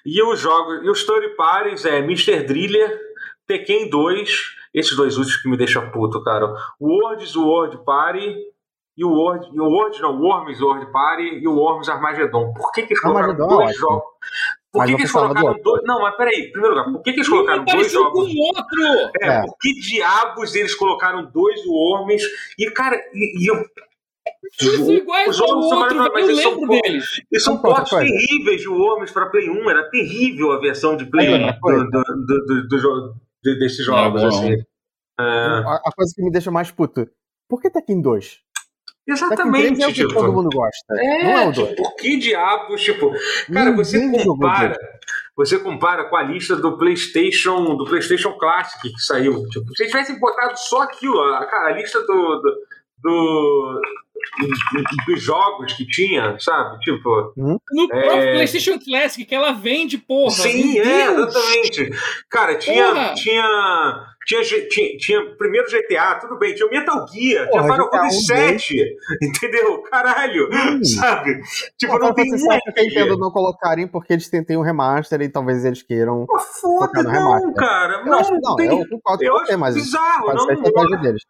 E 0.05 0.21
os 0.21 0.39
jogos. 0.39 0.83
E 0.83 0.89
os 0.89 0.99
Story 0.99 1.35
Pares 1.35 1.85
é 1.85 1.99
Mr. 1.99 2.43
Driller, 2.43 2.99
Tekken 3.47 3.89
2. 3.89 4.61
Esses 4.73 4.95
dois 4.95 5.17
últimos 5.17 5.41
que 5.41 5.49
me 5.49 5.57
deixam 5.57 5.91
puto, 5.91 6.23
cara. 6.23 6.47
Worlds 6.79 7.35
World 7.35 7.83
Party 7.83 8.37
e 8.97 9.05
o 9.05 9.09
World, 9.09 9.49
e 9.53 9.59
o 9.59 9.63
World 9.63 10.01
não, 10.01 10.19
o 10.19 10.23
Worms 10.23 10.61
World 10.61 10.91
Party 10.91 11.39
e 11.41 11.47
o 11.47 11.55
Worms 11.55 11.89
Armageddon. 11.89 12.53
Por 12.53 12.71
que, 12.71 12.83
que 12.83 12.93
eles 12.93 13.01
colocaram 13.01 13.31
Armageddon, 13.31 13.57
dois 13.57 13.77
jogos? 13.77 14.03
Por 14.71 14.85
que, 14.85 14.95
que 14.95 15.01
eles 15.01 15.11
colocaram 15.11 15.61
dois? 15.61 15.83
Não, 15.83 16.01
mas 16.01 16.15
peraí, 16.15 16.47
em 16.47 16.51
primeiro 16.51 16.75
lugar, 16.75 16.91
por 16.91 17.01
que, 17.01 17.11
que 17.11 17.19
eles 17.19 17.29
colocaram 17.29 17.65
dois 17.65 17.91
jogos? 17.91 18.11
com 18.13 18.19
o 18.19 18.45
outro! 18.45 19.11
É, 19.21 19.27
é, 19.27 19.41
por 19.41 19.57
que 19.59 19.73
diabos 19.73 20.55
eles 20.55 20.75
colocaram 20.75 21.25
dois 21.31 21.65
Worms? 21.65 22.23
E, 22.57 22.71
cara, 22.71 22.95
e, 23.13 23.43
e 23.43 23.49
eu. 23.49 23.65
Eles 24.61 24.77
são 24.77 24.91
iguais 24.91 25.41
ao 25.41 25.57
outro, 25.57 25.97
eu 25.97 26.27
lembro 26.27 26.35
são, 26.35 26.67
deles. 26.67 27.21
Eles 27.31 27.43
são 27.43 27.57
portes 27.61 27.97
terríveis 27.97 28.61
de 28.61 28.69
Worms 28.69 29.11
para 29.11 29.29
Play 29.29 29.49
1, 29.49 29.69
era 29.69 29.89
terrível 29.89 30.51
a 30.51 30.59
versão 30.59 30.95
de 30.95 31.05
Play 31.05 31.29
1 31.29 31.35
é, 31.35 31.53
do, 31.53 31.89
do, 31.89 32.67
do, 32.67 33.13
do, 33.43 33.59
desses 33.59 33.85
jogos, 33.85 34.23
assim. 34.23 34.53
É. 34.53 35.23
A, 35.23 35.91
coisa 35.95 36.13
que 36.15 36.23
me 36.23 36.31
deixa 36.31 36.51
mais 36.51 36.71
puto, 36.71 37.07
por 37.49 37.61
que 37.61 37.69
Tekken 37.69 38.01
2? 38.01 38.41
Exatamente. 39.07 39.81
É 39.81 39.87
o 39.87 39.89
que 39.89 39.95
tipo, 39.95 40.13
todo 40.13 40.31
mundo 40.31 40.49
gosta. 40.53 40.93
É, 40.95 41.23
não 41.23 41.31
é 41.31 41.47
o 41.47 41.51
tipo, 41.51 41.75
por 41.75 41.95
que 41.95 42.17
diabos, 42.17 42.81
tipo, 42.81 43.11
cara, 43.51 43.71
você 43.71 44.11
compara, 44.11 44.77
você 45.35 45.59
compara 45.59 46.05
com 46.05 46.15
a 46.15 46.23
lista 46.23 46.55
do 46.55 46.77
PlayStation, 46.77 47.75
do 47.75 47.85
PlayStation 47.85 48.33
Classic 48.37 48.81
que 48.81 49.01
saiu, 49.01 49.47
tipo, 49.49 49.75
se 49.75 49.83
eles 49.83 49.91
tivessem 49.91 50.19
botado 50.19 50.57
só 50.57 50.83
aquilo, 50.83 51.15
cara, 51.47 51.69
a 51.69 51.77
lista 51.77 51.99
do, 52.01 52.41
do, 52.41 52.61
do 53.03 53.81
dos 55.07 55.21
jogos 55.21 55.73
que 55.73 55.85
tinha, 55.85 56.37
sabe? 56.39 56.79
Tipo. 56.79 57.33
Hum? 57.37 57.57
No 57.71 57.83
é... 57.85 58.01
próprio 58.01 58.33
PlayStation 58.33 58.79
Classic, 58.79 59.25
que 59.25 59.35
ela 59.35 59.51
vende, 59.51 59.97
porra. 59.97 60.31
Sim, 60.31 60.79
é, 60.79 61.11
exatamente. 61.11 61.89
Cara, 62.29 62.55
tinha, 62.55 63.13
tinha 63.15 64.10
tinha, 64.25 64.43
tinha, 64.43 64.97
tinha 64.97 65.35
primeiro 65.35 65.67
GTA, 65.67 66.15
tudo 66.15 66.37
bem, 66.37 66.53
tinha 66.53 66.67
o 66.67 66.71
Metal 66.71 67.07
Gear, 67.07 67.49
Porra, 67.49 67.63
tinha 67.63 67.73
Final 67.73 67.91
Fantasy 67.91 68.25
7, 68.25 68.97
entendeu? 69.21 69.81
Caralho, 69.83 70.49
hum. 70.51 70.83
sabe? 70.83 71.41
Tipo, 71.77 71.97
não 71.97 72.13
tem 72.13 72.33
um 72.33 72.37
que 72.37 72.79
eu 72.79 72.85
entendo 72.85 73.17
não 73.17 73.31
colocarem 73.31 73.87
porque 73.87 74.13
eles 74.13 74.29
tentem 74.29 74.57
um 74.57 74.61
remaster 74.61 75.21
e 75.21 75.29
talvez 75.29 75.65
eles 75.65 75.81
queiram. 75.81 76.25
Foda, 76.61 77.03
não, 77.03 77.53
cara. 77.53 77.99
Eu 77.99 78.05
não, 78.05 78.19
acho, 78.19 78.31
não, 78.41 78.55
tem, 78.55 78.67
eu 78.67 78.87
concordo 78.87 79.23
eu 79.23 79.37
acho 79.37 79.57
mas 79.57 79.75
bizarro, 79.75 80.33
não, 80.33 80.45
não, 80.45 81.01
deles. 81.01 81.23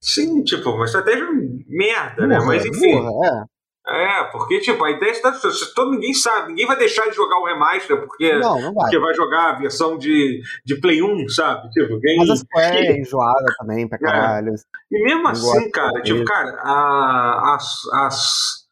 Sim, 0.00 0.42
tipo, 0.44 0.70
uma 0.70 0.84
estratégia 0.84 1.26
merda, 1.66 2.26
né? 2.26 2.38
Mas 2.44 2.64
enfim. 2.64 2.92
Porra, 2.92 3.26
é. 3.26 3.53
É, 3.86 4.24
porque, 4.32 4.60
tipo, 4.60 4.82
a 4.82 4.90
ideia 4.90 5.10
está. 5.10 5.30
Todo 5.74 5.90
ninguém 5.90 6.14
sabe, 6.14 6.48
ninguém 6.48 6.66
vai 6.66 6.76
deixar 6.76 7.06
de 7.10 7.14
jogar 7.14 7.38
o 7.38 7.44
remaster 7.44 8.00
porque, 8.00 8.32
não, 8.38 8.58
não 8.58 8.72
vai. 8.72 8.84
porque 8.84 8.98
vai 8.98 9.14
jogar 9.14 9.50
a 9.50 9.58
versão 9.58 9.98
de, 9.98 10.40
de 10.64 10.80
Play 10.80 11.02
1, 11.02 11.28
sabe? 11.28 11.68
Tipo, 11.68 12.00
quem, 12.00 12.16
Mas 12.16 12.30
a 12.30 12.36
Square 12.36 12.78
é 12.78 12.98
enjoada 12.98 13.44
também 13.58 13.86
pra 13.86 13.98
é. 14.00 14.00
caralho. 14.00 14.52
É. 14.52 14.54
E 14.90 15.04
mesmo 15.04 15.28
assim, 15.28 15.70
cara, 15.70 16.00
tipo, 16.00 16.24
cara, 16.24 16.58
a, 16.64 17.56
as, 17.56 18.64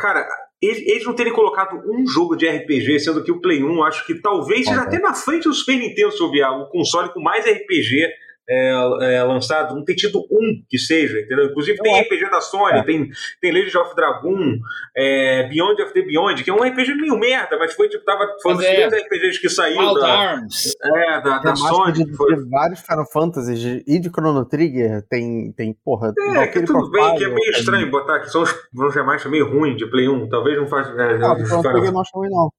cara, 0.00 0.26
eles 0.62 1.04
não 1.04 1.14
terem 1.14 1.34
colocado 1.34 1.76
um 1.86 2.06
jogo 2.06 2.34
de 2.34 2.48
RPG, 2.48 2.98
sendo 3.00 3.22
que 3.22 3.32
o 3.32 3.42
Play 3.42 3.62
1 3.62 3.82
acho 3.84 4.06
que 4.06 4.14
talvez 4.22 4.66
seja 4.66 4.80
até 4.80 4.98
na 4.98 5.12
frente 5.12 5.44
do 5.44 5.54
Super 5.54 5.76
Nintendo 5.76 6.12
sobre 6.12 6.42
o 6.42 6.66
console 6.66 7.12
com 7.12 7.20
mais 7.20 7.44
RPG 7.44 8.08
é, 8.50 9.14
é, 9.14 9.22
lançado, 9.22 9.76
não 9.76 9.84
tem 9.84 9.94
tido 9.94 10.18
um 10.28 10.62
que 10.68 10.76
seja, 10.76 11.20
entendeu? 11.20 11.46
Inclusive 11.46 11.78
tem 11.78 12.00
RPG 12.00 12.30
da 12.30 12.40
Sony, 12.40 12.80
é. 12.80 12.82
tem, 12.82 13.08
tem 13.40 13.52
Legend 13.52 13.78
of 13.78 13.94
Dragon, 13.94 14.56
é, 14.96 15.48
Beyond 15.48 15.82
of 15.82 15.92
the 15.92 16.02
Beyond, 16.02 16.42
que 16.42 16.50
é 16.50 16.52
um 16.52 16.62
RPG 16.64 16.94
meio 16.94 17.16
merda, 17.16 17.56
mas 17.56 17.72
foi 17.74 17.88
tipo, 17.88 18.04
tava 18.04 18.26
foi 18.42 18.52
um 18.52 18.56
dos 18.56 18.66
primeiros 18.66 18.94
RPGs 18.94 19.40
que 19.40 19.48
saiu 19.48 19.78
Wild 19.78 20.00
da, 20.00 20.08
Arms. 20.08 20.76
É, 20.82 21.20
da, 21.20 21.38
da 21.38 21.54
Sony. 21.54 21.92
De, 21.92 22.16
foi... 22.16 22.34
de 22.34 22.48
vários 22.50 22.80
Final 22.80 23.06
Fantasy 23.06 23.84
e 23.86 23.98
de 24.00 24.08
Chrono 24.08 24.44
Trigger 24.44 25.02
tem, 25.08 25.52
tem 25.52 25.72
porra. 25.84 26.12
É, 26.36 26.48
que 26.48 26.62
tudo 26.62 26.90
bem, 26.90 27.14
que 27.14 27.24
é 27.24 27.28
meio 27.28 27.50
estranho 27.52 27.88
botar 27.88 28.16
aqui, 28.16 28.30
são 28.30 28.42
os, 28.42 28.50
os 28.74 28.92
demais 28.92 29.24
meio 29.26 29.48
ruim 29.48 29.76
de 29.76 29.86
Play 29.86 30.08
1, 30.08 30.28
talvez 30.28 30.56
não 30.56 30.66
faz. 30.66 30.88
É, 30.88 31.18
não, 31.18 31.34
o 31.34 31.46
Chrono 31.46 31.62
Trigger 31.62 31.92
não 31.92 32.00
acho 32.00 32.10
ruim, 32.14 32.28
não. 32.30 32.50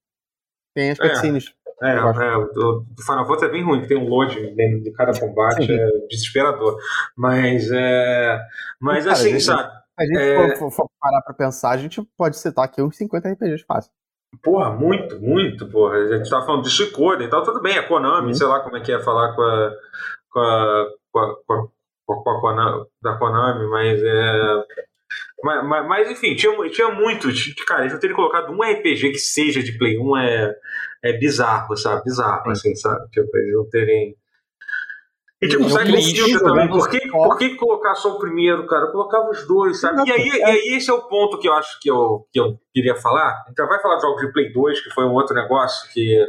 Tem 0.74 0.92
as 0.92 1.00
é. 1.00 1.10
cutscenes. 1.10 1.54
É, 1.82 1.96
é 1.96 2.38
o 2.38 2.46
do 2.46 2.86
Final 3.04 3.26
Fantasy 3.26 3.46
é 3.46 3.50
bem 3.50 3.64
ruim, 3.64 3.88
tem 3.88 3.98
um 3.98 4.08
load 4.08 4.36
de 4.36 4.92
cada 4.92 5.20
combate, 5.20 5.66
Sim. 5.66 5.74
é 5.74 6.08
desesperador. 6.08 6.78
Mas, 7.18 7.72
é, 7.72 8.40
mas 8.80 9.06
Cara, 9.06 9.16
assim, 9.16 9.30
a 9.30 9.32
gente, 9.32 9.44
sabe? 9.44 9.72
A 9.98 10.06
gente 10.06 10.20
é... 10.20 10.56
for, 10.58 10.72
for, 10.72 10.90
parar 11.00 11.22
pra 11.22 11.34
pensar, 11.34 11.72
a 11.72 11.78
gente 11.78 12.02
pode 12.16 12.38
citar 12.38 12.66
aqui 12.66 12.82
uns 12.82 12.96
50 12.98 13.30
RPGs 13.30 13.66
fácil. 13.66 13.92
Porra, 14.44 14.72
muito, 14.72 15.20
muito, 15.20 15.68
porra. 15.70 15.96
A 15.98 16.18
gente 16.18 16.30
tava 16.30 16.46
falando 16.46 16.64
de 16.64 16.70
Suicoden 16.70 17.28
e 17.28 17.30
tal, 17.30 17.44
tudo 17.44 17.62
bem, 17.62 17.78
a 17.78 17.88
Konami, 17.88 18.28
uhum. 18.28 18.34
sei 18.34 18.48
lá 18.48 18.60
como 18.62 18.78
é 18.78 18.82
que 18.82 18.92
é 18.92 19.00
falar 19.00 19.36
com 19.36 19.42
a, 19.42 19.72
com 20.30 20.40
a, 20.40 20.86
com 21.10 21.20
a, 21.20 21.68
com 22.06 22.30
a, 22.30 22.42
Konami, 22.42 22.86
da 23.02 23.18
Konami, 23.18 23.68
mas 23.68 24.02
é. 24.04 24.64
Mas, 25.44 25.68
mas, 25.68 25.88
mas, 25.88 26.12
enfim, 26.12 26.36
tinha, 26.36 26.54
tinha 26.70 26.90
muito. 26.92 27.28
Cara, 27.68 27.82
eles 27.82 27.94
não 27.94 28.00
terem 28.00 28.16
colocado 28.16 28.52
um 28.52 28.62
RPG 28.62 29.12
que 29.12 29.20
seja 29.20 29.64
de 29.64 29.76
Play 29.78 29.98
1 29.98 30.18
é, 30.18 30.56
é 31.04 31.14
bizarro, 31.14 31.76
sabe? 31.76 32.04
Bizarro, 32.04 32.50
assim, 32.52 32.76
sabe? 32.76 33.10
Tipo, 33.10 33.38
eles 33.38 33.54
não 33.54 33.70
terem. 33.70 34.16
E 35.42 35.48
tipo, 35.48 35.68
Silent 35.68 36.06
Hilda 36.06 36.40
também. 36.40 36.70
Por 36.70 36.88
que, 36.88 37.08
por 37.10 37.38
que 37.38 37.56
colocar 37.56 37.96
só 37.96 38.16
o 38.16 38.20
primeiro, 38.20 38.68
cara? 38.68 38.86
Eu 38.86 38.92
colocava 38.92 39.30
os 39.32 39.48
dois, 39.48 39.80
sabe? 39.80 40.08
E 40.08 40.12
aí, 40.12 40.28
e 40.28 40.44
aí 40.44 40.76
esse 40.76 40.92
é 40.92 40.94
o 40.94 41.08
ponto 41.08 41.40
que 41.40 41.48
eu 41.48 41.54
acho 41.54 41.80
que 41.80 41.90
eu, 41.90 42.28
que 42.32 42.40
eu 42.40 42.60
queria 42.72 42.96
falar. 42.96 43.32
A 43.46 43.50
gente 43.50 43.58
já 43.58 43.66
vai 43.66 43.82
falar 43.82 43.96
de 43.96 44.04
jogos 44.04 44.22
de 44.22 44.32
Play 44.32 44.54
2, 44.54 44.82
que 44.82 44.92
foi 44.92 45.06
um 45.06 45.14
outro 45.14 45.36
negócio 45.36 45.92
que. 45.92 46.24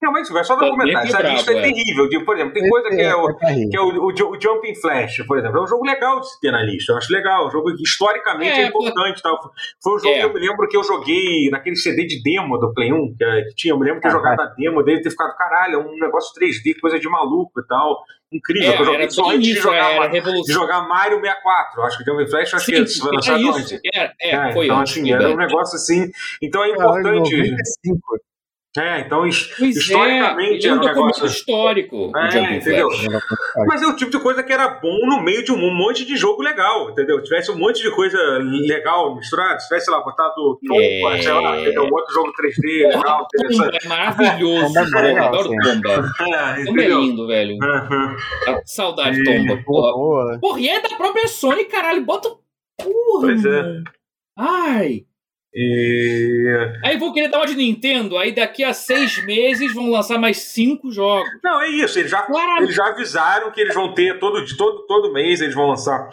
Realmente, 0.00 0.32
vai 0.32 0.42
só 0.42 0.56
dar 0.56 0.68
comentário. 0.68 1.08
Essa 1.08 1.22
lista 1.22 1.52
é, 1.52 1.58
é 1.58 1.62
terrível. 1.62 2.08
De, 2.08 2.24
por 2.24 2.34
exemplo, 2.34 2.52
tem 2.52 2.68
coisa 2.68 2.88
que 2.88 3.00
é, 3.00 3.14
o, 3.14 3.36
que 3.36 3.76
é 3.76 3.80
o, 3.80 3.86
o, 3.86 4.06
o, 4.06 4.40
Jumping 4.40 4.74
Flash, 4.74 5.24
por 5.26 5.38
exemplo. 5.38 5.58
É 5.58 5.62
um 5.62 5.66
jogo 5.66 5.84
legal 5.86 6.20
de 6.20 6.28
se 6.28 6.40
ter 6.40 6.50
na 6.50 6.62
lista. 6.62 6.92
Eu 6.92 6.98
acho 6.98 7.12
legal. 7.12 7.46
Um 7.46 7.50
jogo 7.50 7.74
que 7.76 7.82
historicamente 7.82 8.58
é, 8.58 8.64
é 8.64 8.66
importante. 8.66 9.22
Tal. 9.22 9.38
Foi 9.82 9.94
um 9.94 9.98
jogo 9.98 10.14
é. 10.14 10.18
que 10.18 10.26
eu 10.26 10.32
me 10.34 10.40
lembro 10.40 10.68
que 10.68 10.76
eu 10.76 10.82
joguei 10.82 11.48
naquele 11.50 11.76
CD 11.76 12.04
de 12.06 12.22
demo 12.22 12.58
do 12.58 12.74
Play 12.74 12.92
1, 12.92 13.14
que, 13.16 13.42
que 13.44 13.54
tinha. 13.54 13.72
Eu 13.72 13.78
me 13.78 13.84
lembro 13.84 14.00
de 14.00 14.02
ter 14.02 14.08
ah, 14.08 14.18
jogado 14.18 14.40
a 14.40 14.46
demo 14.46 14.82
dele 14.82 14.98
e 14.98 15.02
ter 15.02 15.10
ficado, 15.10 15.36
caralho, 15.36 15.74
é 15.74 15.78
um 15.78 15.96
negócio 15.98 16.32
3D, 16.40 16.80
coisa 16.80 16.98
de 16.98 17.08
maluco 17.08 17.60
e 17.60 17.66
tal. 17.66 18.02
Incrível. 18.32 18.72
É, 18.72 18.80
eu 18.80 18.84
joguei 18.84 19.10
só 19.10 19.30
antes 19.30 19.46
de 19.46 19.54
jogar, 19.54 20.08
de 20.10 20.52
jogar 20.52 20.88
Mario 20.88 21.20
64. 21.20 21.82
Acho 21.82 21.98
que 21.98 22.02
o 22.02 22.06
Jumping 22.12 22.30
Flash 22.30 22.54
acho 22.54 22.64
Sim, 22.64 22.84
que 22.84 22.98
foi 22.98 23.12
lançado 23.12 23.48
antes. 23.50 23.80
É, 23.94 24.12
é, 24.20 24.52
foi 24.52 24.64
então, 24.64 24.80
antes. 24.80 24.92
Assim, 24.94 25.12
era 25.12 25.28
um 25.28 25.36
negócio 25.36 25.76
assim. 25.76 26.10
Então 26.42 26.64
é 26.64 26.70
importante. 26.70 27.36
95. 27.36 28.31
É, 28.76 29.00
então 29.00 29.18
pois 29.18 29.50
é, 29.60 29.66
historicamente 29.66 30.66
é, 30.66 30.70
era 30.70 30.80
um 30.80 30.84
negócio 30.84 31.26
histórico. 31.26 32.10
É, 32.16 32.56
entendeu? 32.56 32.88
Mas 33.66 33.82
é 33.82 33.86
o 33.86 33.94
tipo 33.94 34.10
de 34.10 34.18
coisa 34.18 34.42
que 34.42 34.50
era 34.50 34.66
bom 34.66 34.98
no 35.06 35.22
meio 35.22 35.44
de 35.44 35.52
um 35.52 35.74
monte 35.74 36.06
de 36.06 36.16
jogo 36.16 36.42
legal, 36.42 36.88
entendeu? 36.88 37.22
Tivesse 37.22 37.50
um 37.50 37.58
monte 37.58 37.82
de 37.82 37.90
coisa 37.94 38.18
legal 38.66 39.14
misturado, 39.14 39.58
tivesse, 39.58 39.84
sei 39.84 39.94
lá, 39.94 40.02
botado 40.02 40.58
Tomba, 40.66 41.16
é... 41.16 41.22
sei 41.22 41.32
lá, 41.32 41.60
entendeu? 41.60 41.82
Um 41.82 41.92
outro 41.92 42.14
jogo 42.14 42.32
3D 42.32 42.92
Porra, 42.92 42.96
legal, 42.96 43.28
Tomba 43.30 43.70
é 43.76 43.88
maravilhoso. 43.88 44.78
é 44.78 45.18
adoro 45.18 45.48
Tomba. 45.62 46.12
É, 46.20 46.64
Tomba 46.64 46.82
é 46.82 46.88
lindo, 46.88 47.26
velho. 47.26 47.54
Uhum. 47.54 48.58
Saudade 48.64 49.22
de 49.22 49.24
Tomba. 49.24 49.62
Porra. 49.64 50.38
Porra, 50.40 50.60
e 50.60 50.68
é 50.68 50.80
da 50.80 50.96
própria 50.96 51.28
Sony, 51.28 51.66
caralho. 51.66 52.02
Bota. 52.06 52.30
Porra. 52.78 53.20
Pois 53.20 53.44
é. 53.44 53.82
Ai. 54.38 55.04
E... 55.54 56.80
Aí 56.82 56.96
vou 56.96 57.12
querer 57.12 57.28
dar 57.28 57.38
uma 57.38 57.46
de 57.46 57.54
Nintendo, 57.54 58.16
aí 58.16 58.34
daqui 58.34 58.64
a 58.64 58.72
seis 58.72 59.22
meses 59.24 59.74
vão 59.74 59.90
lançar 59.90 60.18
mais 60.18 60.38
cinco 60.38 60.90
jogos. 60.90 61.28
Não, 61.44 61.60
é 61.60 61.68
isso, 61.68 61.98
eles 61.98 62.10
já, 62.10 62.26
eles 62.58 62.74
já 62.74 62.86
avisaram 62.86 63.50
que 63.50 63.60
eles 63.60 63.74
vão 63.74 63.92
ter 63.92 64.18
todo, 64.18 64.42
todo, 64.56 64.86
todo 64.86 65.12
mês, 65.12 65.42
eles 65.42 65.54
vão 65.54 65.68
lançar 65.68 66.08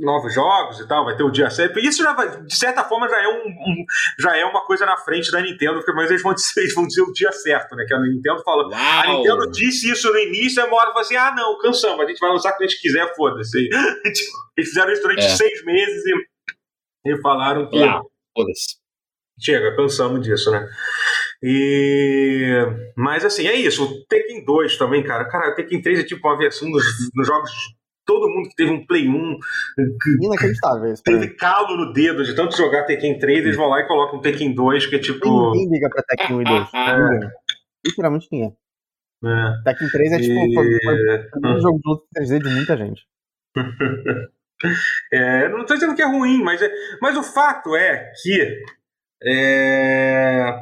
novos 0.00 0.32
jogos 0.32 0.80
e 0.80 0.88
tal, 0.88 1.04
vai 1.04 1.16
ter 1.16 1.22
o 1.22 1.30
dia 1.30 1.50
certo. 1.50 1.78
Isso 1.80 2.02
já 2.02 2.14
vai, 2.14 2.42
de 2.42 2.56
certa 2.56 2.82
forma 2.82 3.08
já 3.10 3.22
é 3.22 3.28
um, 3.28 3.48
um, 3.48 3.84
já 4.20 4.36
é 4.38 4.44
uma 4.46 4.64
coisa 4.64 4.86
na 4.86 4.96
frente 4.96 5.30
da 5.30 5.42
Nintendo, 5.42 5.82
mas 5.94 6.08
eles 6.08 6.22
vão 6.22 6.32
dizer, 6.32 6.60
eles 6.62 6.74
vão 6.74 6.86
dizer 6.86 7.02
o 7.02 7.12
dia 7.12 7.32
certo, 7.32 7.76
né? 7.76 7.84
Que 7.86 7.92
a 7.92 8.00
Nintendo 8.00 8.42
falou. 8.42 8.72
A 8.72 9.06
Nintendo 9.06 9.50
disse 9.50 9.90
isso 9.90 10.10
no 10.10 10.18
início, 10.18 10.62
a 10.62 10.66
hora 10.66 10.86
falou 10.86 11.00
assim: 11.00 11.16
ah, 11.16 11.34
não, 11.34 11.58
cansamos, 11.58 12.00
a 12.00 12.08
gente 12.08 12.20
vai 12.20 12.30
lançar 12.30 12.52
quando 12.52 12.62
a 12.62 12.68
gente 12.68 12.80
quiser, 12.80 13.14
foda-se. 13.14 13.68
Eles 14.56 14.68
fizeram 14.70 14.92
isso 14.92 15.02
durante 15.02 15.24
é. 15.24 15.28
seis 15.28 15.64
meses 15.64 16.02
e, 16.06 17.12
e 17.12 17.20
falaram 17.20 17.68
que. 17.68 17.78
Uau 17.78 18.08
Foda-se. 18.38 18.77
Chega, 19.38 19.76
cansamos 19.76 20.20
disso, 20.20 20.50
né? 20.50 20.68
E... 21.42 22.66
Mas 22.96 23.24
assim, 23.24 23.46
é 23.46 23.54
isso. 23.54 23.84
O 23.84 24.04
Tekken 24.06 24.44
2 24.44 24.76
também, 24.76 25.02
cara. 25.02 25.24
Cara, 25.26 25.52
o 25.52 25.54
Tekken 25.54 25.80
3 25.80 26.00
é 26.00 26.04
tipo 26.04 26.26
uma 26.26 26.36
versão 26.36 26.70
dos, 26.70 26.84
dos 27.14 27.26
jogos 27.26 27.50
todo 28.08 28.28
mundo 28.30 28.48
que 28.48 28.56
teve 28.56 28.70
um 28.70 28.86
Play 28.86 29.06
1 29.06 29.38
que 29.76 30.24
Inacreditável 30.24 30.90
isso, 30.94 31.02
teve 31.02 31.28
calo 31.34 31.76
no 31.76 31.92
dedo 31.92 32.24
de 32.24 32.34
tanto 32.34 32.56
jogar 32.56 32.84
Tekken 32.84 33.18
3, 33.18 33.44
eles 33.44 33.56
vão 33.56 33.68
lá 33.68 33.80
e 33.80 33.86
colocam 33.86 34.18
um 34.18 34.22
Tekken 34.22 34.54
2 34.54 34.86
que 34.86 34.96
é 34.96 34.98
tipo. 34.98 35.52
Ninguém 35.52 35.70
liga 35.70 35.90
pra 35.90 36.02
Tekken 36.02 36.36
1 36.36 36.40
e 36.40 36.44
2. 36.44 36.68
É. 36.74 37.30
Literalmente 37.86 38.28
ninguém. 38.32 38.56
É. 39.24 39.62
Tekken 39.62 39.88
3 39.90 40.12
é 40.12 40.18
tipo. 40.20 40.32
E... 40.32 40.54
Foi, 40.54 40.80
foi, 40.80 41.28
foi 41.28 41.50
um 41.50 41.60
jogo 41.60 41.78
de 41.78 41.88
luta 41.90 42.04
3D 42.18 42.42
de 42.42 42.48
muita 42.48 42.76
gente. 42.78 43.02
É, 45.12 45.48
não 45.50 45.60
estou 45.60 45.76
dizendo 45.76 45.94
que 45.94 46.02
é 46.02 46.06
ruim, 46.06 46.42
mas, 46.42 46.60
é, 46.60 46.68
mas 47.00 47.16
o 47.16 47.22
fato 47.22 47.76
é 47.76 48.12
que. 48.20 48.64
É, 49.22 50.54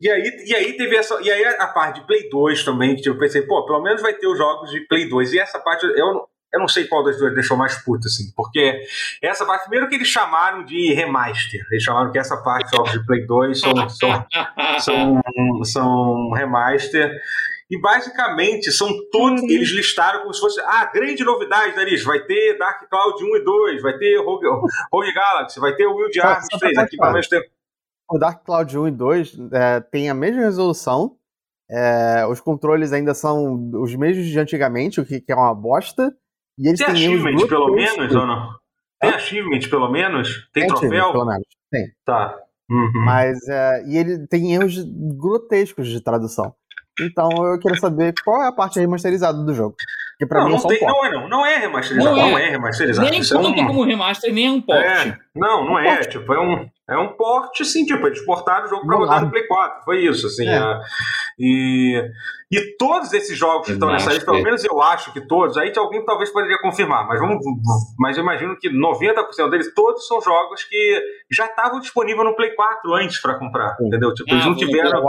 e, 0.00 0.08
aí, 0.08 0.44
e 0.46 0.54
aí 0.54 0.76
teve 0.76 0.96
essa. 0.96 1.20
E 1.22 1.30
aí 1.30 1.44
a 1.44 1.66
parte 1.66 2.00
de 2.00 2.06
Play 2.06 2.28
2 2.28 2.64
também, 2.64 2.94
que 2.94 3.02
tipo, 3.02 3.16
eu 3.16 3.18
pensei, 3.18 3.42
pô, 3.42 3.64
pelo 3.66 3.82
menos 3.82 4.00
vai 4.00 4.14
ter 4.14 4.26
os 4.26 4.38
jogos 4.38 4.70
de 4.70 4.80
Play 4.86 5.08
2. 5.08 5.32
E 5.32 5.40
essa 5.40 5.58
parte, 5.58 5.84
eu, 5.84 6.28
eu 6.52 6.60
não 6.60 6.68
sei 6.68 6.86
qual 6.86 7.04
das 7.04 7.18
duas 7.18 7.34
deixou 7.34 7.56
mais 7.56 7.82
puta, 7.84 8.06
assim, 8.06 8.32
porque 8.36 8.80
essa 9.22 9.44
parte, 9.44 9.62
primeiro 9.62 9.88
que 9.88 9.96
eles 9.96 10.08
chamaram 10.08 10.64
de 10.64 10.94
remaster, 10.94 11.60
eles 11.70 11.82
chamaram 11.82 12.10
que 12.12 12.18
essa 12.18 12.36
parte 12.42 12.70
dos 12.70 12.76
jogos 12.76 12.92
de 12.92 13.06
Play 13.06 13.26
2 13.26 13.60
são, 13.60 13.88
são, 13.88 14.26
são, 14.80 15.64
são 15.64 16.30
remaster. 16.30 17.12
E 17.70 17.78
basicamente 17.78 18.72
são 18.72 18.88
todos, 19.12 19.42
uhum. 19.42 19.50
eles 19.50 19.68
listaram 19.68 20.20
como 20.20 20.32
se 20.32 20.40
fosse, 20.40 20.58
ah, 20.60 20.90
grande 20.90 21.22
novidade 21.22 21.76
da 21.76 21.84
lista, 21.84 22.06
vai 22.08 22.20
ter 22.20 22.56
Dark 22.56 22.88
Cloud 22.88 23.22
1 23.22 23.36
e 23.36 23.44
2, 23.44 23.82
vai 23.82 23.98
ter 23.98 24.16
Rogue, 24.24 24.46
Rogue 24.90 25.12
Galaxy, 25.12 25.60
vai 25.60 25.74
ter 25.74 25.86
Wild 25.86 26.18
Arms 26.18 26.46
3, 26.58 26.78
aqui 26.78 26.96
pelo 26.96 27.12
menos 27.12 27.28
tem... 27.28 27.42
O 28.10 28.18
Dark 28.18 28.44
Cloud 28.44 28.78
1 28.78 28.88
e 28.88 28.90
2 28.90 29.38
é, 29.52 29.80
tem 29.80 30.08
a 30.08 30.14
mesma 30.14 30.42
resolução, 30.42 31.16
é, 31.70 32.26
os 32.26 32.40
controles 32.40 32.92
ainda 32.92 33.12
são 33.12 33.70
os 33.74 33.94
mesmos 33.94 34.26
de 34.26 34.38
antigamente, 34.38 35.00
o 35.00 35.04
que, 35.04 35.20
que 35.20 35.30
é 35.30 35.34
uma 35.34 35.54
bosta, 35.54 36.14
e 36.58 36.66
eles 36.66 36.78
tem 36.78 36.86
têm 36.86 37.06
achievement 37.06 37.46
pelo 37.46 37.74
menos 37.74 38.14
ou 38.14 38.26
não? 38.26 38.50
Tem 39.00 39.10
achievement 39.10 39.70
pelo 39.70 39.90
menos? 39.90 40.48
Tem, 40.52 40.66
tem 40.66 40.68
troféu? 40.68 41.12
Pelo 41.12 41.26
menos, 41.26 41.46
tem. 41.70 41.92
Tá. 42.04 42.36
Uhum. 42.70 43.04
Mas, 43.04 43.36
é, 43.48 43.84
e 43.86 43.96
ele 43.96 44.26
tem 44.26 44.54
erros 44.54 44.76
grotescos 45.16 45.88
de 45.88 46.00
tradução. 46.00 46.54
Então 47.00 47.28
eu 47.46 47.58
quero 47.60 47.78
saber 47.78 48.12
qual 48.24 48.42
é 48.42 48.48
a 48.48 48.52
parte 48.52 48.80
remasterizada 48.80 49.42
do 49.42 49.54
jogo. 49.54 49.76
Que 50.18 50.26
pra 50.26 50.40
não, 50.40 50.48
mim 50.48 50.54
é 50.54 50.56
não, 50.56 50.66
tem, 50.66 50.80
não 50.80 51.04
é 51.04 51.10
não. 51.12 51.28
Não 51.28 51.46
é 51.46 51.58
remasterizado. 51.58 52.16
Não 52.16 52.26
é, 52.26 52.30
não 52.30 52.38
é 52.38 52.50
remasterizado. 52.50 53.08
Nem 53.08 53.20
conta 53.22 53.60
é 53.60 53.62
um... 53.62 53.66
como 53.66 53.84
remaster, 53.84 54.34
nem 54.34 54.46
é 54.46 54.50
um 54.50 54.60
port. 54.60 54.84
É, 54.84 55.16
não, 55.38 55.64
não 55.64 55.78
é. 55.78 56.00
Tipo, 56.00 56.32
é 56.32 56.40
um, 56.40 56.68
é 56.88 56.98
um 56.98 57.08
port, 57.08 57.62
sim, 57.64 57.84
tipo, 57.84 58.06
eles 58.06 58.24
portaram 58.24 58.66
o 58.66 58.68
jogo 58.68 58.86
pra 58.86 58.96
rodar 58.96 59.24
no 59.24 59.30
Play 59.30 59.46
4. 59.46 59.84
Foi 59.84 60.04
isso, 60.04 60.26
assim. 60.26 60.48
É. 60.48 60.56
A, 60.56 60.80
e, 61.38 62.02
e 62.50 62.76
todos 62.76 63.12
esses 63.12 63.38
jogos 63.38 63.66
que 63.66 63.74
estão 63.74 63.90
nessa 63.92 64.10
lista, 64.10 64.24
pelo 64.24 64.42
menos 64.42 64.64
eu 64.64 64.82
acho 64.82 65.12
que 65.12 65.20
todos, 65.20 65.56
aí 65.56 65.72
alguém 65.76 66.04
talvez 66.04 66.30
poderia 66.30 66.58
confirmar, 66.58 67.06
mas 67.06 67.20
vamos. 67.20 67.44
Mas 67.98 68.16
eu 68.16 68.22
imagino 68.22 68.56
que 68.58 68.68
90% 68.68 69.50
deles, 69.50 69.72
todos 69.74 70.06
são 70.08 70.20
jogos 70.20 70.64
que 70.64 71.00
já 71.30 71.46
estavam 71.46 71.78
disponíveis 71.78 72.26
no 72.26 72.34
Play 72.34 72.54
4 72.54 72.94
antes 72.94 73.20
pra 73.20 73.38
comprar. 73.38 73.76
Entendeu? 73.80 74.12
Tipo, 74.14 74.32
eles 74.32 74.46
não 74.46 74.56
tiveram. 74.56 75.00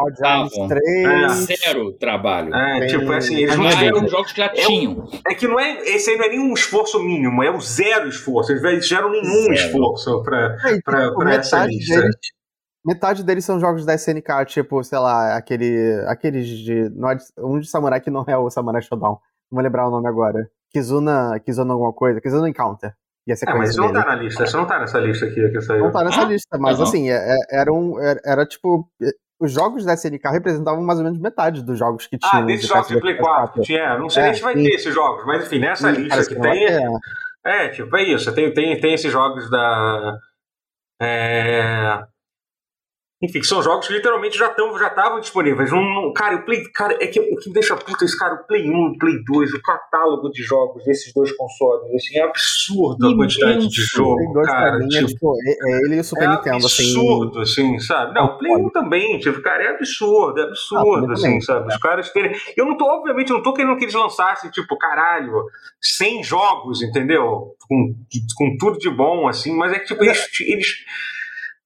É. 0.85 1.29
Zero 1.29 1.93
trabalho. 1.93 2.53
É, 2.53 2.87
tipo, 2.87 3.11
assim, 3.11 3.37
eles 3.37 3.57
não 3.57 3.69
tiveram. 3.69 4.07
jogos 4.07 4.31
que 4.31 4.37
já 4.37 4.49
tinham. 4.49 5.07
É, 5.25 5.31
é, 5.31 5.35
que 5.35 5.47
não 5.47 5.59
é. 5.59 5.79
Esse 5.81 6.11
aí 6.11 6.17
não 6.17 6.25
é 6.25 6.29
nenhum 6.29 6.53
esforço 6.53 6.99
mínimo, 6.99 7.41
é 7.41 7.49
o 7.49 7.59
zero 7.59 8.07
esforço. 8.07 8.51
Eles 8.51 8.83
fizeram 8.83 9.09
nenhum 9.09 9.43
zero. 9.43 9.53
esforço 9.53 10.18
pra, 10.23 10.57
é, 10.65 10.81
pra, 10.81 11.13
pra 11.13 11.33
essa 11.33 11.65
lista. 11.65 12.01
Deles, 12.01 12.15
metade 12.85 13.23
deles 13.23 13.45
são 13.45 13.59
jogos 13.59 13.85
da 13.85 13.95
SNK, 13.95 14.45
tipo, 14.45 14.83
sei 14.83 14.99
lá, 14.99 15.35
aquele. 15.35 16.03
Aqueles 16.07 16.47
de. 16.47 16.91
Um 17.37 17.59
de 17.59 17.69
Samurai 17.69 17.99
que 18.01 18.09
não 18.09 18.23
é 18.27 18.37
o 18.37 18.49
Samurai 18.49 18.81
Shodown. 18.81 19.19
Não 19.51 19.55
vou 19.55 19.61
lembrar 19.61 19.87
o 19.87 19.91
nome 19.91 20.07
agora. 20.07 20.49
Kizuna. 20.71 21.39
Kizuna 21.39 21.73
alguma 21.73 21.93
coisa. 21.93 22.21
Kizuna 22.21 22.49
Encounter. 22.49 22.93
E 23.27 23.31
a 23.31 23.35
é, 23.35 23.53
mas 23.53 23.75
não 23.75 23.91
dele. 23.91 23.99
tá 23.99 24.05
na 24.07 24.15
lista, 24.15 24.43
isso 24.43 24.57
não 24.57 24.65
tá 24.65 24.79
nessa 24.79 24.97
lista 24.99 25.27
aqui 25.27 25.49
que 25.49 25.61
saiu. 25.61 25.83
Não 25.83 25.91
tá 25.91 26.03
nessa 26.03 26.21
ah, 26.21 26.25
lista, 26.25 26.57
mas 26.57 26.81
assim, 26.81 27.11
é, 27.11 27.15
é, 27.15 27.59
era 27.59 27.71
um. 27.71 27.99
Era, 27.99 28.19
era, 28.25 28.45
tipo. 28.45 28.89
Os 29.39 29.53
jogos 29.53 29.85
da 29.85 29.93
SNK 29.93 30.27
representavam 30.31 30.81
mais 30.81 30.99
ou 30.99 31.05
menos 31.05 31.19
metade 31.19 31.63
dos 31.63 31.77
jogos 31.77 32.07
que 32.07 32.17
tinham. 32.17 32.43
Ah, 32.43 32.45
desses 32.45 32.67
jogos 32.67 32.87
de 32.87 32.99
Play 32.99 33.15
4, 33.17 33.35
4. 33.35 33.61
tinha. 33.61 33.97
Não 33.97 34.09
sei 34.09 34.23
é, 34.23 34.25
nem 34.25 34.33
se 34.33 34.41
vai 34.41 34.53
sim. 34.55 34.63
ter 34.63 34.69
esses 34.69 34.93
jogos, 34.93 35.25
mas 35.25 35.45
enfim, 35.45 35.59
nessa 35.59 35.91
lista 35.91 36.25
que, 36.25 36.35
que 36.35 36.41
tem. 36.41 36.65
É, 36.65 36.79
tipo, 37.69 37.95
é 37.97 38.03
isso. 38.03 38.33
Tem, 38.33 38.53
tem, 38.53 38.79
tem 38.79 38.93
esses 38.93 39.11
jogos 39.11 39.49
da. 39.49 40.17
É, 41.01 42.05
enfim, 43.21 43.43
são 43.43 43.61
jogos 43.61 43.85
que 43.85 43.93
literalmente 43.93 44.37
já 44.37 44.47
estavam 44.47 44.79
já 44.79 45.19
disponíveis. 45.19 45.73
Um, 45.73 46.13
cara, 46.15 46.37
o 46.37 46.45
Play. 46.45 46.63
Cara, 46.71 46.97
é 47.01 47.07
que 47.07 47.19
o 47.19 47.35
que 47.35 47.49
me 47.49 47.53
deixa 47.53 47.75
puto 47.75 48.01
é 48.01 48.05
esse 48.05 48.17
cara, 48.17 48.35
o 48.35 48.47
Play 48.47 48.69
1, 48.69 48.73
o 48.73 48.97
Play 48.97 49.21
2, 49.25 49.53
o 49.55 49.61
catálogo 49.61 50.29
de 50.29 50.41
jogos 50.41 50.85
desses 50.85 51.13
dois 51.13 51.29
consoles. 51.35 51.93
Assim, 51.95 52.17
é 52.17 52.23
absurdo 52.23 53.09
a 53.09 53.15
quantidade 53.15 53.67
de 53.67 53.81
jogo, 53.81 54.41
cara. 54.43 54.77
É, 54.81 54.87
tipo, 54.87 55.07
tipo, 55.07 55.35
é, 55.45 55.51
é, 55.51 55.77
ele 55.85 55.95
e 55.97 55.99
o 55.99 56.03
Super 56.03 56.23
é 56.23 56.27
Nintendo, 56.29 56.65
assim. 56.65 56.83
absurdo, 56.83 57.39
assim, 57.41 57.79
sabe? 57.79 58.13
Não, 58.13 58.25
o 58.25 58.37
Play 58.37 58.55
1 58.55 58.69
também, 58.69 59.19
tipo, 59.19 59.41
cara, 59.41 59.63
é 59.63 59.67
absurdo, 59.67 60.39
é 60.39 60.43
absurdo, 60.43 61.09
ah, 61.09 61.13
assim, 61.13 61.23
também, 61.23 61.41
sabe? 61.41 61.67
Os 61.67 61.77
caras 61.77 62.09
terem. 62.13 62.33
Eu 62.55 62.65
não 62.65 62.77
tô, 62.77 62.85
obviamente, 62.85 63.31
eu 63.31 63.35
não 63.35 63.43
tô 63.43 63.51
querendo 63.51 63.75
que 63.75 63.83
eles 63.83 63.95
lançassem, 63.95 64.49
tipo, 64.49 64.77
caralho, 64.77 65.43
100 65.81 66.23
jogos, 66.23 66.81
entendeu? 66.81 67.53
Com, 67.67 67.93
com 68.37 68.57
tudo 68.57 68.79
de 68.79 68.89
bom, 68.89 69.27
assim, 69.27 69.53
mas 69.57 69.73
é 69.73 69.79
que, 69.79 69.87
tipo, 69.87 70.05
eles, 70.05 70.25
eles 70.39 70.67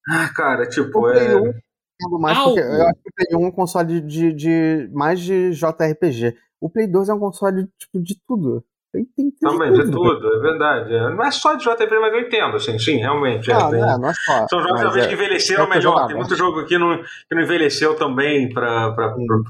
ah, 0.10 0.30
cara, 0.34 0.68
tipo, 0.68 1.00
o 1.00 1.10
é. 1.10 1.36
1, 1.36 2.20
mais 2.20 2.38
porque 2.38 2.60
eu 2.60 2.88
acho 2.88 3.02
que 3.02 3.10
o 3.10 3.14
Play 3.16 3.28
1 3.40 3.44
é 3.44 3.48
um 3.48 3.52
console 3.52 4.02
de, 4.02 4.34
de, 4.34 4.90
mais 4.92 5.20
de 5.20 5.52
JRPG. 5.52 6.38
O 6.60 6.70
Play 6.70 6.88
2 6.88 7.10
é 7.10 7.14
um 7.14 7.20
console 7.20 7.68
tipo, 7.78 8.02
de 8.02 8.20
tudo. 8.28 8.66
Tem, 8.94 9.04
tem, 9.06 9.32
tem 9.32 9.50
Também, 9.50 9.74
de 9.74 9.90
tudo, 9.90 10.36
é 10.36 10.40
verdade. 10.40 10.94
É. 10.94 11.10
Não 11.10 11.24
é 11.24 11.32
só 11.32 11.56
de 11.56 11.64
JRPG, 11.64 12.00
mas 12.00 12.14
eu 12.14 12.20
entendo, 12.20 12.56
assim, 12.58 12.78
sim, 12.78 12.98
realmente. 12.98 13.50
É, 13.52 13.56
Ah, 13.56 13.72
não, 13.72 13.72
não, 13.72 13.98
não 13.98 14.10
é 14.10 14.14
só. 14.14 14.48
São 14.48 14.62
jogos 14.62 14.82
talvez 14.82 15.06
é- 15.06 15.08
que 15.08 15.16
envelheceram 15.16 15.64
é 15.64 15.66
o 15.66 15.70
melhor. 15.70 16.06
Tem 16.06 16.16
muito 16.16 16.36
jogo 16.36 16.60
aqui 16.60 16.78
não, 16.78 16.98
que 16.98 17.34
não 17.36 17.42
envelheceu 17.42 17.96
também 17.96 18.54
pro, 18.54 18.94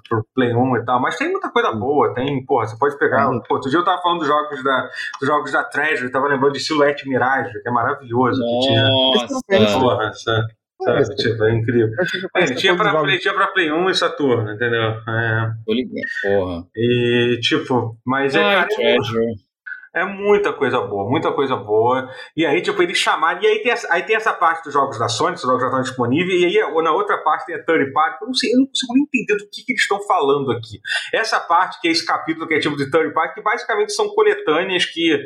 pro 0.07 0.25
Play 0.33 0.55
1 0.55 0.77
e 0.77 0.85
tal. 0.85 1.01
Mas 1.01 1.17
tem 1.17 1.29
muita 1.29 1.49
coisa 1.51 1.73
boa. 1.73 2.13
Tem, 2.13 2.45
porra, 2.45 2.67
você 2.67 2.77
pode 2.79 2.97
pegar. 2.97 3.27
Pô, 3.47 3.55
outro 3.55 3.69
dia 3.69 3.79
eu 3.79 3.83
tava 3.83 4.01
falando 4.01 4.19
dos 4.19 4.27
jogos 4.29 4.63
da, 4.63 4.89
dos 5.19 5.27
jogos 5.27 5.51
da 5.51 5.63
Treasure, 5.65 6.09
tava 6.09 6.27
lembrando 6.29 6.53
de 6.53 6.61
Silhouette 6.61 7.07
Mirage, 7.09 7.51
que 7.61 7.67
é 7.67 7.71
maravilhoso. 7.71 8.39
Que 8.41 8.67
tinha. 8.67 8.83
Nossa. 8.83 9.79
Porra, 9.79 10.13
sabe? 10.13 10.53
É, 10.87 11.03
sabe? 11.03 11.15
Tipo, 11.15 11.43
é 11.45 11.53
incrível. 11.55 11.89
Que 11.89 12.39
É, 12.39 12.43
ele, 12.43 12.55
tinha 12.55 12.75
pra, 12.75 13.01
ele 13.03 13.19
tinha 13.19 13.33
pra 13.33 13.47
Play 13.47 13.71
1 13.71 13.89
e 13.89 13.95
Saturno, 13.95 14.51
entendeu? 14.51 14.81
É. 14.81 15.51
Tô 15.65 15.73
ligado. 15.73 15.93
Porra. 16.21 16.63
E, 16.75 17.39
tipo, 17.41 17.97
mas 18.05 18.35
é, 18.35 18.39
cara, 18.39 18.53
é 18.55 18.59
muito- 18.59 18.75
Treasure. 18.75 19.33
É 19.95 20.03
muita 20.05 20.51
coisa 20.53 20.79
boa, 20.81 21.09
muita 21.09 21.31
coisa 21.31 21.55
boa. 21.55 22.09
E 22.35 22.45
aí, 22.45 22.61
tipo, 22.61 22.81
eles 22.81 22.97
chamaram. 22.97 23.41
E 23.41 23.47
aí 23.47 23.59
tem, 23.61 23.71
essa, 23.71 23.87
aí 23.93 24.03
tem 24.03 24.15
essa 24.15 24.33
parte 24.33 24.63
dos 24.63 24.73
jogos 24.73 24.97
da 24.97 25.07
Sony, 25.07 25.35
os 25.35 25.41
jogos 25.41 25.61
já 25.61 25.67
estão 25.67 25.81
disponíveis. 25.81 26.41
E 26.41 26.45
aí, 26.59 26.81
na 26.83 26.91
outra 26.91 27.17
parte, 27.19 27.45
tem 27.45 27.55
a 27.55 27.63
third 27.63 27.91
party. 27.93 28.17
Eu 28.21 28.27
não 28.27 28.33
sei, 28.33 28.53
eu 28.53 28.57
não 28.59 28.65
consigo 28.65 28.93
nem 28.93 29.03
entender 29.03 29.37
do 29.43 29.49
que, 29.51 29.63
que 29.63 29.71
eles 29.73 29.81
estão 29.81 30.01
falando 30.01 30.51
aqui. 30.51 30.79
Essa 31.13 31.39
parte, 31.39 31.79
que 31.79 31.87
é 31.87 31.91
esse 31.91 32.05
capítulo 32.05 32.47
que 32.47 32.55
é 32.55 32.59
tipo 32.59 32.75
de 32.75 32.89
third 32.89 33.13
party, 33.13 33.35
que 33.35 33.41
basicamente 33.41 33.93
são 33.93 34.07
coletâneas 34.09 34.85
que 34.85 35.17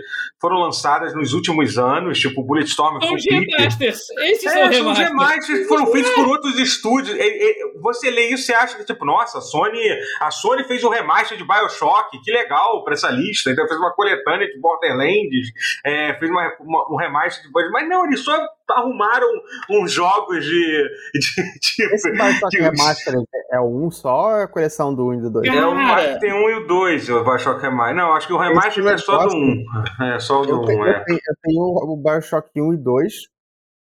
foram 0.41 0.57
lançadas 0.57 1.14
nos 1.15 1.34
últimos 1.34 1.77
anos, 1.77 2.19
tipo 2.19 2.44
Bulletstorm, 2.44 2.99
São 3.02 3.15
remasters. 3.15 4.10
Esses 4.19 4.45
É, 4.45 4.72
são 4.73 4.94
remasters. 4.94 5.60
que 5.60 5.65
foram 5.65 5.88
feitos 5.88 6.11
por 6.14 6.27
outros 6.27 6.60
estúdios. 6.60 7.18
É, 7.18 7.26
é, 7.27 7.53
Você 7.81 8.10
lê 8.11 8.30
isso 8.34 8.52
e 8.52 8.53
acha 8.53 8.77
que, 8.77 8.85
tipo, 8.85 9.06
nossa, 9.06 9.38
a 9.38 9.41
Sony, 9.41 9.80
a 10.22 10.30
Sony 10.31 10.64
fez 10.65 10.84
um 10.84 10.89
remaster 10.89 11.38
de 11.38 11.45
Bioshock, 11.45 12.19
que 12.22 12.31
legal 12.31 12.84
pra 12.84 12.94
essa 12.94 13.10
lista. 13.10 13.49
Então 13.49 13.68
fez 13.68 13.80
uma 13.80 13.94
coletânea 13.94 14.48
de 14.48 14.57
Borderlands, 14.60 15.52
é, 15.86 16.14
fez 16.20 16.30
uma, 16.32 16.54
uma- 16.60 16.94
um 16.94 16.96
remaster 16.98 17.44
de 17.46 17.52
Borderlands. 17.52 17.88
Mas 17.88 17.90
não, 17.90 18.06
eles 18.06 18.20
só 18.24 18.38
arrumaram 18.70 19.28
uns 19.70 19.92
jogos 19.92 20.44
de. 20.44 20.84
de, 21.14 21.44
de- 21.78 21.96
Esse 21.96 22.12
Bioshock 22.12 22.50
de- 22.50 22.62
Remaster 22.62 23.14
é 23.52 23.60
o 23.60 23.86
1 23.88 23.92
só 23.92 24.24
ou 24.30 24.36
é 24.38 24.44
a 24.44 24.48
coleção 24.48 24.94
do 24.94 25.08
1 25.08 25.14
e 25.14 25.22
do 25.22 25.30
2? 25.32 25.48
É 25.48 25.52
Cara. 25.54 25.94
acho 25.96 26.14
que 26.16 26.20
tem 26.20 26.34
um 26.34 26.50
e 26.50 26.54
o 26.56 26.68
dois, 26.68 27.10
o 27.10 27.24
Bioshock 27.24 27.62
Remaster. 27.62 27.96
Não, 27.96 28.14
acho 28.14 28.28
que 28.28 28.34
o 28.34 28.38
remaster 28.38 28.86
é 28.88 28.98
só 28.98 29.18
do 29.28 29.36
negócio- 29.36 29.40
um. 29.40 30.04
É 30.06 30.20
só 30.20 30.42
o 30.42 30.46
do 30.46 30.52
Eu 30.54 30.66
tenho, 30.66 30.80
um, 30.82 30.86
eu 30.86 30.92
é. 30.92 31.04
tenho- 31.06 31.20
eu 31.20 31.36
tenho 31.44 31.62
o 31.64 31.98
Bioshock 32.04 32.50
1 32.58 32.74
e 32.74 32.78
2 32.78 33.14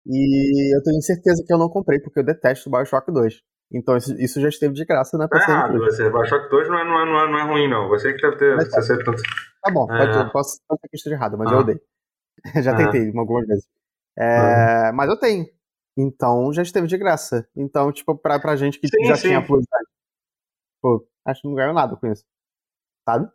e 0.06 0.76
eu 0.76 0.82
tenho 0.82 1.02
certeza 1.02 1.42
que 1.46 1.52
eu 1.52 1.58
não 1.58 1.68
comprei, 1.68 1.98
porque 2.00 2.20
eu 2.20 2.24
detesto 2.24 2.68
o 2.68 2.72
Bioshock 2.72 3.10
2. 3.12 3.34
Então 3.72 3.96
isso, 3.96 4.14
isso 4.20 4.40
já 4.40 4.48
esteve 4.48 4.74
de 4.74 4.84
graça 4.84 5.18
na 5.18 5.26
Tá 5.28 5.38
PC 5.38 5.50
errado, 5.50 5.78
você. 5.78 6.08
Bioshock 6.10 6.48
2 6.50 6.68
não 6.68 6.78
é, 6.78 6.84
não, 6.84 7.00
é, 7.00 7.04
não, 7.06 7.20
é, 7.20 7.30
não 7.32 7.38
é 7.38 7.42
ruim, 7.42 7.68
não. 7.68 7.88
Você 7.88 8.12
que 8.14 8.22
deve 8.22 8.36
ter. 8.36 8.56
Mas 8.56 8.68
Você 8.68 8.82
ser 8.82 9.04
tanto. 9.04 9.20
Tá 9.62 9.70
bom, 9.72 9.92
É. 9.92 9.98
pode, 10.06 10.18
eu 10.18 10.30
posso 10.30 10.60
pode 10.68 10.80
ser 10.80 10.88
que 10.88 10.96
esteja 10.96 11.16
errado, 11.16 11.36
mas 11.36 11.50
Ah. 11.50 11.54
eu 11.54 11.58
odeio. 11.60 11.80
já 12.64 12.72
Ah. 12.72 12.76
tentei 12.76 13.12
algumas 13.16 13.46
vezes. 13.46 13.66
É, 14.18 14.92
Mas 14.92 15.08
eu 15.10 15.16
tenho. 15.18 15.46
Então 15.98 16.52
já 16.52 16.62
esteve 16.62 16.86
de 16.86 16.96
graça. 16.96 17.46
Então, 17.56 17.90
tipo, 17.92 18.16
pra, 18.16 18.38
pra 18.38 18.54
gente 18.56 18.78
que 18.78 18.86
Sim, 18.88 19.04
já 19.06 19.16
sim. 19.16 19.28
tinha 19.28 19.44
Plus, 19.44 19.64
pô, 20.80 21.06
acho 21.24 21.42
que 21.42 21.48
não 21.48 21.54
ganhou 21.54 21.74
nada 21.74 21.96
com 21.96 22.06
isso. 22.06 22.24
Sabe? 23.08 23.28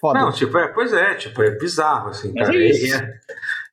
Foda. 0.00 0.20
Não, 0.20 0.32
tipo, 0.32 0.56
é, 0.58 0.68
pois 0.68 0.92
é, 0.92 1.14
tipo, 1.14 1.42
é 1.42 1.50
bizarro, 1.56 2.10
assim, 2.10 2.32
Mas 2.34 2.48
cara. 2.48 2.58
é 2.58 2.68
isso. 2.68 2.96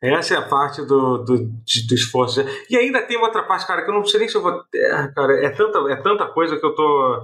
Essa 0.04 0.34
é 0.34 0.38
a 0.38 0.42
parte 0.42 0.82
do, 0.82 1.20
do, 1.20 1.38
de- 1.64 1.88
do 1.88 1.96
esforço. 1.96 2.44
E 2.70 2.76
ainda 2.78 3.02
tem 3.02 3.16
uma 3.18 3.28
outra 3.28 3.44
parte, 3.44 3.66
cara, 3.66 3.84
que 3.84 3.90
eu 3.90 3.94
não 3.96 4.06
sei 4.06 4.20
nem 4.20 4.30
se 4.30 4.36
eu 4.36 4.42
vou. 4.42 4.62
É, 4.76 5.08
cara, 5.16 5.46
é 5.46 5.50
tanta, 5.50 5.80
é 5.92 5.96
tanta 5.96 6.26
coisa 6.28 6.58
que 6.58 6.66
eu 6.66 6.76
tô. 6.76 7.22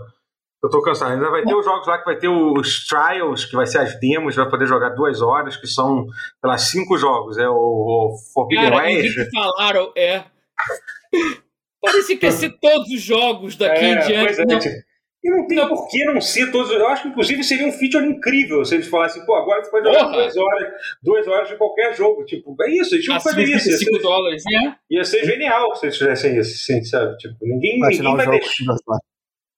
Eu 0.64 0.70
tô 0.70 0.82
cansado. 0.82 1.12
Ainda 1.14 1.30
vai 1.30 1.44
ter 1.44 1.56
os 1.56 1.64
jogos 1.64 1.88
lá 1.88 1.98
que 1.98 2.06
vai 2.06 2.18
ter 2.18 2.28
os 2.28 2.86
trials, 2.88 3.46
que 3.46 3.56
vai 3.56 3.66
ser 3.66 3.80
as 3.80 3.98
demos, 4.00 4.36
vai 4.36 4.50
poder 4.50 4.66
jogar 4.66 4.90
duas 4.90 5.22
horas, 5.22 5.56
que 5.56 5.68
são, 5.68 6.06
sei 6.08 6.50
lá, 6.50 6.58
cinco 6.58 6.98
jogos. 6.98 7.38
É 7.38 7.48
o, 7.50 7.54
o 7.54 8.16
Forbidden 8.34 8.70
Cara, 8.70 8.84
West. 8.84 9.14
que 9.16 9.30
falaram, 9.32 9.92
é. 9.96 10.24
Parecia 11.82 12.18
que 12.18 12.26
ia 12.26 12.32
ser 12.32 12.50
todos 12.60 12.90
os 12.92 13.02
jogos 13.02 13.56
daqui 13.56 13.86
em 13.86 13.94
É, 13.96 14.00
diante. 14.06 14.26
pois 14.26 14.40
é, 14.40 14.46
Não, 14.46 14.60
tipo, 14.60 14.76
E 15.22 15.30
não 15.30 15.46
tem 15.48 15.58
Não. 15.58 15.68
por 15.68 15.90
que 15.90 16.04
não 16.06 16.22
ser 16.22 16.50
todos. 16.50 16.72
Eu 16.72 16.88
acho 16.88 17.04
que, 17.04 17.10
inclusive, 17.10 17.44
seria 17.44 17.68
um 17.68 17.72
feature 17.74 18.06
incrível 18.06 18.64
se 18.64 18.76
eles 18.76 18.88
falassem, 18.88 19.26
pô, 19.26 19.36
agora 19.36 19.62
você 19.64 19.70
pode 19.70 19.86
jogar 19.86 20.06
Porra! 20.06 20.14
duas 20.14 20.38
horas, 20.38 20.74
duas 21.04 21.28
horas 21.28 21.48
de 21.50 21.56
qualquer 21.58 21.94
jogo. 21.94 22.24
Tipo, 22.26 22.56
é 22.64 22.70
isso, 22.72 22.96
eles 22.96 23.06
que 23.06 23.20
fazer 23.20 23.44
isso. 23.44 23.70
Ia 23.70 23.78
5 23.78 23.96
ser, 23.98 24.02
dólares, 24.02 24.44
né? 24.50 24.76
ia 24.90 25.04
ser 25.04 25.26
genial 25.26 25.76
se 25.76 25.86
eles 25.88 25.98
fizessem 25.98 26.38
isso, 26.40 26.58
sim, 26.66 26.82
sabe? 26.86 27.18
Tipo, 27.18 27.36
ninguém, 27.42 27.80
Platinar 27.80 28.12
ninguém, 28.12 28.14
o 28.14 28.30
vai 28.30 28.40
deixar, 28.40 28.76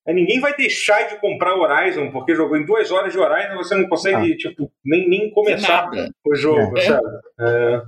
é, 0.07 0.13
ninguém 0.13 0.39
vai 0.39 0.55
deixar 0.55 1.01
de 1.09 1.21
comprar 1.21 1.53
Horizon, 1.55 2.09
porque 2.11 2.33
jogou 2.33 2.57
em 2.57 2.65
duas 2.65 2.89
horas 2.91 3.13
de 3.13 3.19
Horizon 3.19 3.55
você 3.57 3.75
não 3.75 3.87
consegue, 3.87 4.35
tipo, 4.37 4.71
nem, 4.83 5.07
nem 5.07 5.29
começar 5.31 5.91
o 6.25 6.35
jogo, 6.35 6.75
É. 6.75 6.81
sabe? 6.81 7.07
É, 7.39 7.81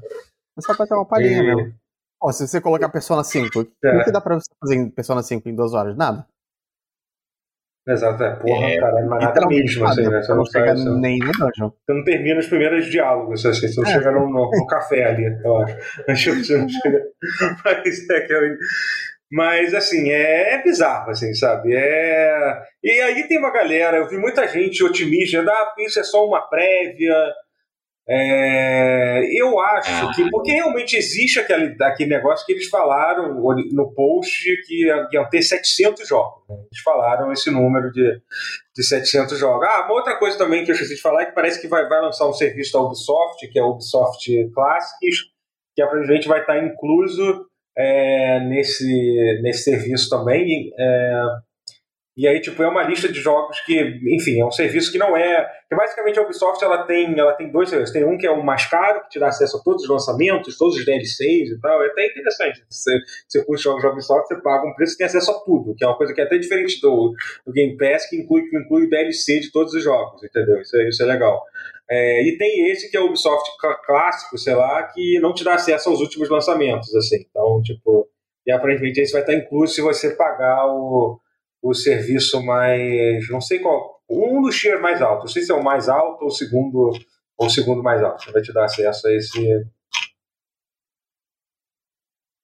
É 0.56 0.62
só 0.62 0.76
pra 0.76 0.86
ter 0.86 0.94
uma 0.94 1.08
palhinha 1.08 1.41
E- 1.41 1.56
mesmo. 1.56 1.74
Ó, 2.22 2.32
se 2.32 2.48
você 2.48 2.62
colocar 2.62 2.88
Persona 2.90 3.24
5, 3.24 3.62
o 3.62 3.68
É. 3.84 3.98
que, 3.98 4.04
que 4.06 4.12
dá 4.12 4.22
pra 4.22 4.36
você 4.36 4.50
fazer 4.60 4.76
em 4.76 4.90
Persona 4.91 5.24
5 5.24 5.50
em 5.50 5.56
duas 5.56 5.74
horas? 5.74 5.98
Nada. 5.98 6.26
Exato, 7.88 8.24
é, 8.24 8.36
porra, 8.36 8.68
É, 8.68 8.78
caralho, 8.80 9.10
mas 9.10 9.24
nada 9.24 9.48
mesmo, 9.48 9.86
assim, 9.86 10.08
né? 10.08 10.22
Você 10.22 10.30
não 10.32 10.38
não, 10.38 10.46
chega 10.46 10.76
sai, 10.78 10.86
nem 11.00 11.20
no 11.20 11.32
dungeon. 11.32 11.70
você 11.70 11.94
não 11.94 12.04
termina 12.04 12.40
os 12.40 12.48
primeiros 12.48 12.86
diálogos, 12.88 13.46
assim, 13.46 13.68
você 13.68 13.82
não 13.82 13.88
É. 13.90 13.94
chega 13.94 14.12
no, 14.12 14.30
no- 14.30 14.68
café 14.68 15.04
ali, 15.06 15.26
eu 15.44 15.58
acho. 15.58 15.78
Você 16.36 16.58
não 16.58 16.68
chega. 16.70 17.02
Mas 17.66 18.10
é 18.10 18.22
que 18.22 18.34
eu- 18.34 18.58
Mas, 19.32 19.74
assim, 19.74 20.12
é, 20.12 20.54
é 20.56 20.64
bizarro, 20.64 21.10
assim, 21.10 21.34
sabe? 21.34 21.74
É... 21.76 22.62
E 22.84 23.02
aí 23.02 23.28
tem 23.28 23.40
uma 23.40 23.52
galera, 23.52 23.98
eu 23.98 24.08
vi 24.08 24.16
muita 24.18 24.48
gente 24.48 24.84
otimista, 24.84 25.42
ah, 25.42 25.74
isso 25.80 26.00
é 26.00 26.04
só 26.04 26.24
uma 26.26 26.42
prévia. 26.48 27.16
É, 28.08 29.22
Eu 29.42 29.60
acho 29.60 29.90
Ah. 30.08 30.12
que, 30.14 30.30
porque 30.30 30.52
realmente 30.52 30.96
existe 30.98 31.40
aquele, 31.40 31.76
aquele 31.82 32.10
negócio 32.10 32.46
que 32.46 32.52
eles 32.52 32.68
falaram 32.70 33.34
no 33.36 33.94
post 33.94 34.44
que 34.68 34.86
ia- 34.86 35.08
iam 35.14 35.30
ter 35.30 35.42
700 35.42 36.08
jogos. 36.08 36.44
né? 36.50 36.56
Eles 36.56 36.82
falaram 36.84 37.32
esse 37.32 37.50
número 37.50 37.92
de, 37.92 38.22
de 38.76 38.84
700 38.84 39.38
jogos. 39.40 39.68
Ah, 39.68 39.86
uma 39.86 39.94
outra 39.94 40.18
coisa 40.18 40.38
também 40.38 40.64
que 40.64 40.72
eu 40.72 40.74
esqueci 40.74 40.96
de 40.96 41.02
falar 41.02 41.24
é 41.24 41.26
que 41.28 41.32
parece 41.36 41.62
que 41.62 41.68
vai, 41.68 41.88
vai 41.88 42.02
lançar 42.02 42.28
um 42.28 42.34
serviço 42.34 42.74
da 42.74 42.82
Ubisoft, 42.82 43.48
que 43.52 43.58
é 43.60 43.64
o 43.64 43.72
Ubisoft 43.72 44.30
Classics, 44.54 45.18
que 45.76 45.82
aparentemente 45.82 46.28
vai 46.28 46.42
estar 46.42 46.58
incluso 46.64 47.46
é, 47.78 48.40
nesse, 48.42 49.40
nesse 49.42 49.64
serviço 49.64 50.10
também. 50.10 50.72
É, 50.78 51.22
e 52.15 52.27
aí, 52.27 52.40
tipo, 52.40 52.61
é 52.61 52.68
uma 52.68 52.84
lista 52.84 53.11
de 53.11 53.19
jogos 53.19 53.60
que, 53.61 53.73
enfim, 54.15 54.40
é 54.40 54.45
um 54.45 54.52
serviço 54.52 54.91
que 54.91 54.99
não 54.99 55.18
é. 55.18 55.49
Que 55.68 55.76
basicamente 55.76 56.19
a 56.19 56.22
Ubisoft 56.22 56.64
ela 56.64 56.84
tem, 56.85 57.18
ela 57.18 57.34
tem 57.34 57.52
dois 57.52 57.69
serviços. 57.69 57.91
Tem 57.91 58.06
um 58.06 58.18
que 58.18 58.27
é 58.27 58.31
o 58.31 58.44
mais 58.44 58.68
caro, 58.68 59.02
que 59.03 59.10
te 59.10 59.19
dá 59.19 59.30
acesso 59.30 59.57
a 59.57 59.61
todos 59.64 59.84
os 59.84 59.90
lançamentos, 59.90 60.56
todos 60.57 60.77
os 60.77 60.85
DLCs 60.85 61.49
e 61.49 61.60
tal. 61.60 61.81
É 61.84 61.88
até 61.88 62.06
interessante. 62.06 62.64
Você, 62.69 62.91
você 63.27 63.44
curte 63.44 63.64
jogos 63.64 63.81
da 63.81 63.90
Ubisoft, 63.91 64.27
você 64.27 64.40
paga 64.41 64.68
um 64.68 64.76
preço 64.76 64.94
e 64.94 64.98
tem 64.98 65.07
acesso 65.07 65.31
a 65.31 65.40
tudo, 65.44 65.73
que 65.76 65.84
é 65.84 65.88
uma 65.88 65.98
coisa 65.98 66.14
que 66.14 66.22
é 66.22 66.23
até 66.23 66.38
diferente 66.38 66.80
do, 66.81 67.14
do 67.48 67.52
Game 67.52 67.76
Pass, 67.77 68.07
que 68.07 68.15
inclui, 68.18 68.44
que 68.48 68.57
inclui 68.57 68.85
o 68.85 68.90
DLC 68.90 69.40
de 69.40 69.52
todos 69.52 69.73
os 69.73 69.84
jogos, 69.84 70.23
entendeu? 70.23 70.61
Isso, 70.61 70.77
é- 70.77 70.88
isso 70.90 71.02
é 71.02 71.06
legal. 71.07 71.41
É, 71.90 72.23
e 72.27 72.38
tem 72.38 72.69
esse 72.69 72.90
que 72.91 72.95
é 72.95 72.99
o 72.99 73.07
Ubisoft 73.07 73.49
cl- 73.60 73.76
clássico, 73.85 74.38
sei 74.38 74.53
lá, 74.56 74.84
que 74.84 75.19
não 75.19 75.34
te 75.34 75.44
dá 75.44 75.56
acesso 75.56 75.90
aos 75.90 75.99
últimos 75.99 76.30
lançamentos, 76.30 76.94
assim. 76.95 77.26
Então, 77.30 77.60
tipo, 77.64 78.07
e 78.45 78.52
aparentemente 78.52 79.02
esse 79.02 79.11
vai 79.14 79.22
estar 79.22 79.34
incluso 79.34 79.73
se 79.73 79.81
você 79.81 80.15
pagar 80.15 80.68
o, 80.68 81.19
o 81.64 81.73
serviço 81.73 82.44
mais. 82.45 83.27
Não 83.30 83.40
sei 83.41 83.60
qual. 83.60 84.02
Um 84.10 84.41
dos 84.41 84.60
tiers 84.60 84.81
mais 84.81 85.02
altos. 85.02 85.23
Não 85.23 85.34
sei 85.34 85.44
se 85.44 85.52
é 85.52 85.56
o 85.56 85.64
mais 85.64 85.88
alto 85.88 86.23
ou 86.23 86.27
o 86.27 86.31
segundo, 86.31 86.91
ou 87.38 87.48
o 87.48 87.49
segundo 87.49 87.81
mais 87.81 88.03
alto. 88.03 88.31
Vai 88.34 88.41
te 88.41 88.53
dar 88.53 88.65
acesso 88.65 89.07
a 89.07 89.14
esse. 89.14 89.65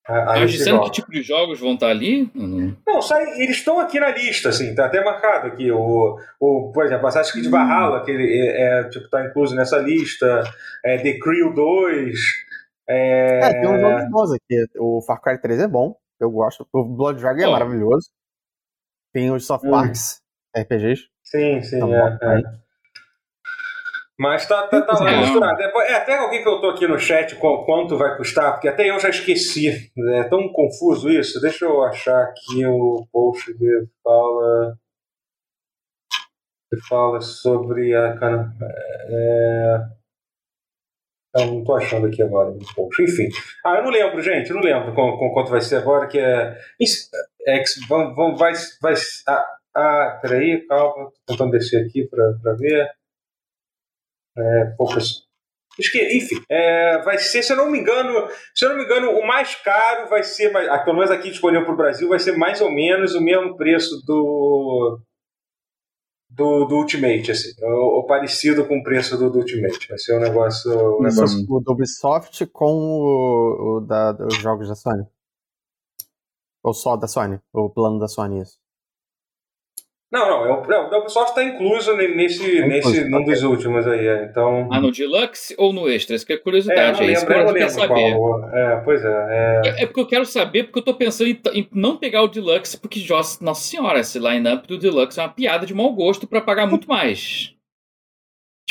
A, 0.07 0.21
a 0.21 0.25
Mas 0.39 0.53
esse 0.55 0.67
jogo. 0.67 0.85
que 0.85 0.91
tipo 0.91 1.11
de 1.11 1.21
jogos 1.21 1.59
vão 1.59 1.73
estar 1.75 1.89
ali? 1.89 2.31
Não. 2.33 2.75
Não, 2.87 3.01
sai, 3.01 3.23
eles 3.41 3.57
estão 3.57 3.79
aqui 3.79 3.99
na 3.99 4.09
lista, 4.09 4.49
assim, 4.49 4.73
tá 4.73 4.85
até 4.87 5.03
marcado 5.03 5.47
aqui. 5.47 5.71
O, 5.71 6.17
o, 6.39 6.71
por 6.73 6.83
exemplo, 6.85 7.05
Assassin's 7.05 7.31
Creed 7.33 7.51
Valhalla, 7.51 8.03
que 8.03 8.09
ele 8.09 8.47
é, 8.47 8.79
é, 8.79 8.83
tipo, 8.89 9.07
tá 9.09 9.23
incluso 9.23 9.55
nessa 9.55 9.77
lista. 9.77 10.43
É, 10.83 10.97
The 10.97 11.19
Crew 11.19 11.53
2. 11.53 12.19
É, 12.89 13.39
É, 13.43 13.61
tem 13.61 13.69
uns 13.69 13.81
jogos 13.81 14.09
bons 14.09 14.31
aqui. 14.31 14.65
O 14.79 15.01
Far 15.01 15.21
Cry 15.21 15.39
3 15.39 15.59
é 15.59 15.67
bom, 15.67 15.95
eu 16.19 16.31
gosto. 16.31 16.65
O 16.73 16.83
Blood 16.83 17.19
Dragon 17.19 17.41
é 17.41 17.47
Ó. 17.47 17.51
maravilhoso. 17.51 18.09
Tem 19.14 19.31
os 19.31 19.45
Soft 19.45 19.65
Hum. 19.65 19.72
Parks 19.72 20.22
RPGs. 20.56 21.03
Sim, 21.23 21.61
sim, 21.61 21.80
bom, 21.80 21.94
é, 21.95 22.18
é. 22.22 22.41
Mas 24.18 24.45
tá, 24.48 24.68
tá, 24.68 24.81
tá 24.81 24.99
lá 25.02 25.18
misturado. 25.22 25.61
É, 25.61 25.91
é, 25.91 25.95
até 25.95 26.18
alguém 26.18 26.44
perguntou 26.44 26.72
aqui 26.72 26.86
no 26.88 26.99
chat 26.99 27.36
qual- 27.38 27.65
quanto 27.65 27.98
vai 27.98 28.18
custar, 28.18 28.52
porque 28.53 28.68
até 28.68 28.90
eu 28.90 28.99
já 28.99 29.10
esqueci. 29.10 29.90
É 30.15 30.23
tão 30.26 30.52
confuso 30.52 31.10
isso. 31.10 31.40
Deixa 31.40 31.64
eu 31.65 31.81
achar 31.84 32.23
aqui 32.23 32.65
o 32.65 33.07
post 33.14 33.53
que 33.53 33.88
fala. 34.03 34.77
Que 36.69 36.77
fala 36.88 37.22
sobre 37.22 37.95
a. 37.95 38.15
É... 39.10 39.98
Não, 41.40 41.56
não 41.56 41.64
tô 41.64 41.76
achando 41.76 42.07
aqui 42.07 42.22
agora 42.22 42.53
post. 42.76 43.02
Enfim. 43.02 43.30
Ah, 43.66 43.78
eu 43.78 43.84
não 43.84 43.91
lembro, 43.91 44.22
gente. 44.22 44.49
Eu 44.49 44.57
não 44.57 44.64
lembro 44.64 44.94
com, 44.94 45.18
com 45.18 45.32
quanto 45.32 45.52
vai 45.52 45.61
ser 45.61 45.78
agora, 45.78 46.07
que 46.07 46.20
é. 46.20 46.57
É 47.48 47.64
vamos, 47.88 48.40
vai. 48.40 48.53
vai 48.82 48.94
ah, 49.28 49.45
ah, 49.76 50.20
peraí, 50.22 50.66
calma. 50.68 51.11
Tô 51.26 51.34
tentando 51.34 51.52
descer 51.52 51.86
aqui 51.86 52.07
pra, 52.07 52.34
pra 52.41 52.53
ver. 52.53 52.90
É, 54.38 54.66
poucas. 54.78 55.28
Enfim, 55.80 56.44
é, 56.49 56.98
vai 57.03 57.18
ser, 57.18 57.41
se 57.41 57.53
eu 57.53 57.57
não 57.57 57.72
me 57.72 57.80
engano, 57.80 58.28
se 58.53 58.66
eu 58.66 58.70
não 58.70 58.78
me 58.78 58.84
engano, 58.84 59.11
o 59.11 59.26
mais 59.26 59.56
caro 59.56 60.10
vai 60.10 60.24
ser, 60.24 60.52
pelo 60.52 60.98
menos 60.98 61.10
aqui 61.10 61.30
disponível 61.30 61.64
para 61.64 61.74
o 61.74 61.78
Brasil, 61.78 62.10
vai 62.10 62.20
ser 62.20 62.36
mais 62.38 62.60
ou 62.60 62.70
menos 62.70 63.16
o 63.16 63.22
mesmo 63.22 63.56
preço 63.56 64.03
do 64.06 64.99
do, 66.40 66.66
do 66.66 66.76
Ultimate, 66.78 67.32
assim, 67.32 67.49
ou, 67.61 67.98
ou, 67.98 68.06
parecido 68.07 68.66
com 68.66 68.80
o 68.80 68.84
preço 68.84 69.18
do, 69.18 69.30
do 69.30 69.40
Ultimate. 69.40 69.88
Vai 69.88 69.98
ser 69.99 70.18
um 70.18 70.22
negócio. 70.22 70.72
Um 70.98 71.03
negócio... 71.03 71.45
O 71.48 71.60
do 71.60 71.72
Ubisoft 71.74 72.45
com 72.48 72.74
o, 72.74 73.78
o 73.78 73.82
da, 73.82 74.18
os 74.26 74.36
jogos 74.36 74.68
da 74.68 74.76
Sony. 74.76 75.06
Ou 76.64 76.74
só 76.74 76.98
da 76.98 77.07
Sony? 77.07 77.40
O 77.53 77.70
plano 77.70 77.99
da 77.99 78.07
Sony, 78.07 78.41
isso. 78.41 78.57
Não, 80.11 80.27
não, 80.27 80.45
é 80.45 80.52
o, 80.52 80.68
não, 80.68 80.90
o 80.90 81.02
Ubisoft 81.02 81.30
está 81.30 81.44
incluso 81.44 81.95
nesse, 81.95 82.61
é 82.61 82.68
nesse 82.68 83.07
num 83.07 83.23
dos 83.23 83.44
últimos 83.44 83.86
aí, 83.86 84.07
é, 84.07 84.26
então... 84.26 84.68
Ah, 84.72 84.81
no 84.81 84.91
Deluxe 84.91 85.53
ou 85.56 85.72
no 85.72 85.88
Extra? 85.88 86.15
Isso 86.15 86.26
que 86.26 86.34
é 86.34 86.38
curiosidade, 86.38 87.03
é, 87.03 87.07
é 87.07 87.11
isso 87.11 87.27
que 87.27 87.31
eu 87.31 87.53
quero 87.53 87.69
saber. 87.69 88.15
Qual, 88.15 88.49
é, 88.49 88.81
pois 88.84 89.06
é, 89.06 89.61
é... 89.64 89.84
é. 89.84 89.86
porque 89.86 89.99
eu 89.99 90.07
quero 90.07 90.26
saber, 90.26 90.64
porque 90.64 90.80
eu 90.80 90.84
tô 90.84 90.95
pensando 90.95 91.30
em, 91.30 91.40
em 91.53 91.69
não 91.72 91.95
pegar 91.95 92.23
o 92.23 92.27
Deluxe, 92.27 92.80
porque, 92.80 93.06
nossa 93.07 93.61
senhora, 93.61 93.99
esse 93.99 94.18
line-up 94.18 94.68
do 94.68 94.80
Deluxe 94.80 95.19
é 95.19 95.23
uma 95.23 95.30
piada 95.30 95.68
de 95.68 95.76
mau 95.76 95.94
gosto 95.94 96.26
para 96.26 96.41
pagar 96.41 96.65
muito 96.65 96.90
mais. 96.90 97.53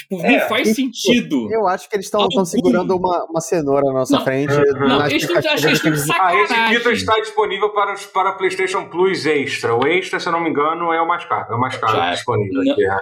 Tipo, 0.08 0.24
é, 0.24 0.40
não 0.40 0.48
faz 0.48 0.74
sentido. 0.74 1.42
Tipo, 1.42 1.52
eu 1.52 1.66
acho 1.66 1.88
que 1.88 1.96
eles 1.96 2.06
estão 2.06 2.44
segurando 2.44 2.96
uma, 2.96 3.26
uma 3.26 3.40
cenoura 3.42 3.84
na 3.88 3.92
nossa 3.92 4.16
não, 4.16 4.24
frente. 4.24 4.54
Uhum. 4.54 4.80
Não, 4.80 4.88
não 4.88 5.06
eles 5.06 5.22
estão 5.22 5.36
eles... 5.36 6.10
Ah, 6.10 6.34
esse 6.34 6.54
título 6.70 6.94
está 6.94 7.14
disponível 7.20 7.70
para, 7.70 7.94
para 8.12 8.32
PlayStation 8.32 8.88
Plus 8.88 9.26
Extra. 9.26 9.74
O 9.74 9.86
Extra, 9.86 10.18
se 10.18 10.26
eu 10.26 10.32
não 10.32 10.40
me 10.40 10.48
engano, 10.48 10.92
é 10.92 11.02
o 11.02 11.06
mais 11.06 11.26
caro. 11.26 11.52
É 11.52 11.56
o 11.56 11.60
mais 11.60 11.76
caro 11.76 11.92
Já, 11.92 12.06
é. 12.06 12.12
disponível 12.12 12.60
aqui. 12.62 12.84
É. 12.86 12.96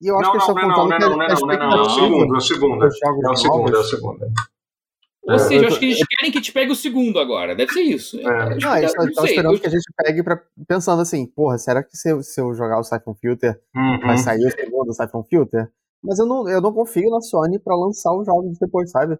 E 0.00 0.08
eu 0.08 0.18
acho 0.18 0.24
não, 0.24 0.30
que 0.30 0.36
eles 0.36 0.48
estão 0.48 0.54
contando 0.54 0.78
não, 0.78 0.88
não, 0.88 0.98
não, 0.98 1.26
não, 1.26 1.46
não, 1.46 1.70
não, 1.70 1.78
é 1.78 1.80
o 1.80 1.90
segundo, 1.90 2.34
é 2.34 2.38
o 2.38 2.40
segundo. 2.40 2.84
É 2.84 2.88
o 2.88 3.36
segundo, 3.36 3.76
é 3.76 3.78
o 3.78 3.84
segundo. 3.84 4.26
Ou 5.26 5.34
é, 5.34 5.38
seja, 5.38 5.64
eu 5.64 5.68
acho 5.68 5.78
que 5.80 5.86
eles 5.86 5.98
querem 6.06 6.32
que 6.32 6.40
te 6.40 6.52
pegue 6.52 6.70
o 6.70 6.76
segundo 6.76 7.18
agora. 7.18 7.56
Deve 7.56 7.72
ser 7.72 7.82
isso. 7.82 8.20
É. 8.20 8.58
Não, 8.60 8.76
eles 8.76 8.92
tá- 8.92 9.04
estão 9.04 9.24
esperando 9.24 9.58
que 9.58 9.66
a 9.66 9.70
gente 9.70 9.84
pegue 9.96 10.22
pra, 10.22 10.40
pensando 10.68 11.02
assim, 11.02 11.26
porra, 11.26 11.58
será 11.58 11.82
que 11.82 11.96
se 11.96 12.10
eu, 12.10 12.22
se 12.22 12.40
eu 12.40 12.54
jogar 12.54 12.78
o 12.78 12.84
Siphon 12.84 13.14
Filter, 13.14 13.60
uhum. 13.74 14.00
vai 14.00 14.16
sair 14.18 14.46
o 14.46 14.50
segundo 14.50 14.94
Siphon 14.94 15.24
Filter? 15.24 15.68
Mas 16.02 16.18
eu 16.18 16.26
não, 16.26 16.48
eu 16.48 16.60
não 16.60 16.72
confio 16.72 17.10
na 17.10 17.20
Sony 17.20 17.58
para 17.58 17.76
lançar 17.76 18.12
os 18.16 18.26
jogos 18.26 18.58
depois, 18.58 18.90
sabe? 18.90 19.18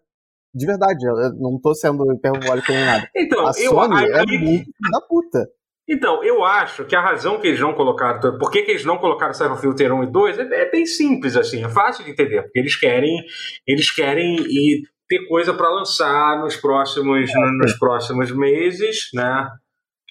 De 0.55 0.67
verdade, 0.67 1.05
eu 1.05 1.35
não 1.35 1.61
tô 1.61 1.75
sendo 1.75 2.11
hiperbólico 2.13 2.73
nem 2.73 2.85
nada. 2.85 3.11
Então, 3.15 3.47
a 3.47 3.51
eu, 3.59 3.71
Sony 3.71 4.05
é 4.05 4.39
muito 4.39 4.71
da 4.91 5.01
puta. 5.03 5.47
Então, 5.89 6.23
eu 6.25 6.45
acho 6.45 6.85
que 6.85 6.97
a 6.97 7.01
razão 7.01 7.41
que 7.41 7.47
eles 7.47 7.61
não 7.61 7.73
colocaram, 7.73 8.21
por 8.39 8.51
que, 8.51 8.63
que 8.63 8.73
eles 8.73 8.85
não 8.85 8.99
colocaram 8.99 9.33
Cyber 9.33 9.57
Filter 9.57 9.93
1 9.93 10.03
e 10.03 10.07
2 10.11 10.39
é, 10.39 10.43
é, 10.43 10.71
bem 10.71 10.85
simples, 10.85 11.37
assim, 11.37 11.65
é 11.65 11.69
fácil 11.69 12.05
de 12.05 12.11
entender, 12.11 12.43
porque 12.43 12.59
eles 12.59 12.75
querem, 12.75 13.25
eles 13.65 13.91
querem 13.93 14.37
ir, 14.37 14.83
ter 15.09 15.29
coisa 15.29 15.55
para 15.55 15.71
lançar 15.71 16.41
nos 16.41 16.57
próximos, 16.57 17.31
é, 17.31 17.51
nos 17.63 17.79
próximos 17.79 18.33
meses, 18.33 19.11
né? 19.15 19.49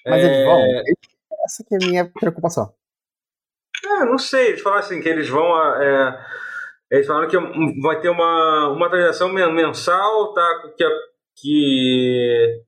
Mas 0.06 0.22
é... 0.22 0.26
eles 0.26 0.44
vão. 0.46 0.60
Essa 1.44 1.64
que 1.64 1.74
é 1.74 1.78
a 1.82 1.86
minha 1.86 2.10
preocupação. 2.10 2.72
É, 3.84 4.04
não 4.06 4.18
sei, 4.18 4.48
eles 4.48 4.62
falaram 4.62 4.82
assim 4.82 5.00
que 5.00 5.08
eles 5.08 5.28
vão. 5.28 5.44
É, 5.82 6.26
eles 6.90 7.06
falaram 7.06 7.28
que 7.28 7.36
vai 7.80 8.00
ter 8.00 8.08
uma, 8.08 8.68
uma 8.68 8.86
atualização 8.86 9.28
mensal, 9.28 10.32
tá? 10.32 10.72
Que, 10.76 10.88
que 11.36 12.62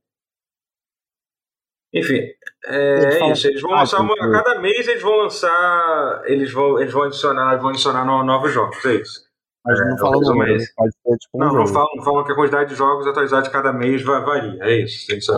enfim, 1.92 2.20
é, 2.66 3.18
é 3.20 3.32
isso. 3.32 3.48
Eles 3.48 3.62
vão 3.62 3.72
lançar 3.72 4.00
uma, 4.00 4.14
a 4.14 4.32
cada 4.32 4.60
mês 4.60 4.86
eles 4.86 5.02
vão 5.02 5.16
lançar, 5.16 6.22
eles 6.26 6.52
vão, 6.52 6.78
eles 6.80 6.92
vão 6.92 7.04
adicionar, 7.04 7.56
vão 7.56 7.70
adicionar 7.70 8.04
novos 8.04 8.52
jogos, 8.52 8.84
é 8.84 8.94
isso. 8.94 9.28
Mas 9.64 9.78
não 9.80 9.94
é, 9.94 9.98
falam 9.98 10.20
número, 10.20 10.64
pode 10.76 10.92
ser 10.92 11.16
tipo 11.16 11.36
um 11.36 11.40
não, 11.40 11.46
jogo. 11.48 11.58
não 11.58 11.66
falam, 11.66 11.88
não 11.96 12.04
falam 12.04 12.24
que 12.24 12.32
a 12.32 12.34
quantidade 12.34 12.70
de 12.70 12.76
jogos 12.76 13.06
atualizados 13.06 13.48
de 13.48 13.52
cada 13.52 13.72
mês 13.72 14.02
varia, 14.02 14.58
é 14.62 14.82
isso. 14.82 15.12
É 15.12 15.16
isso. 15.16 15.32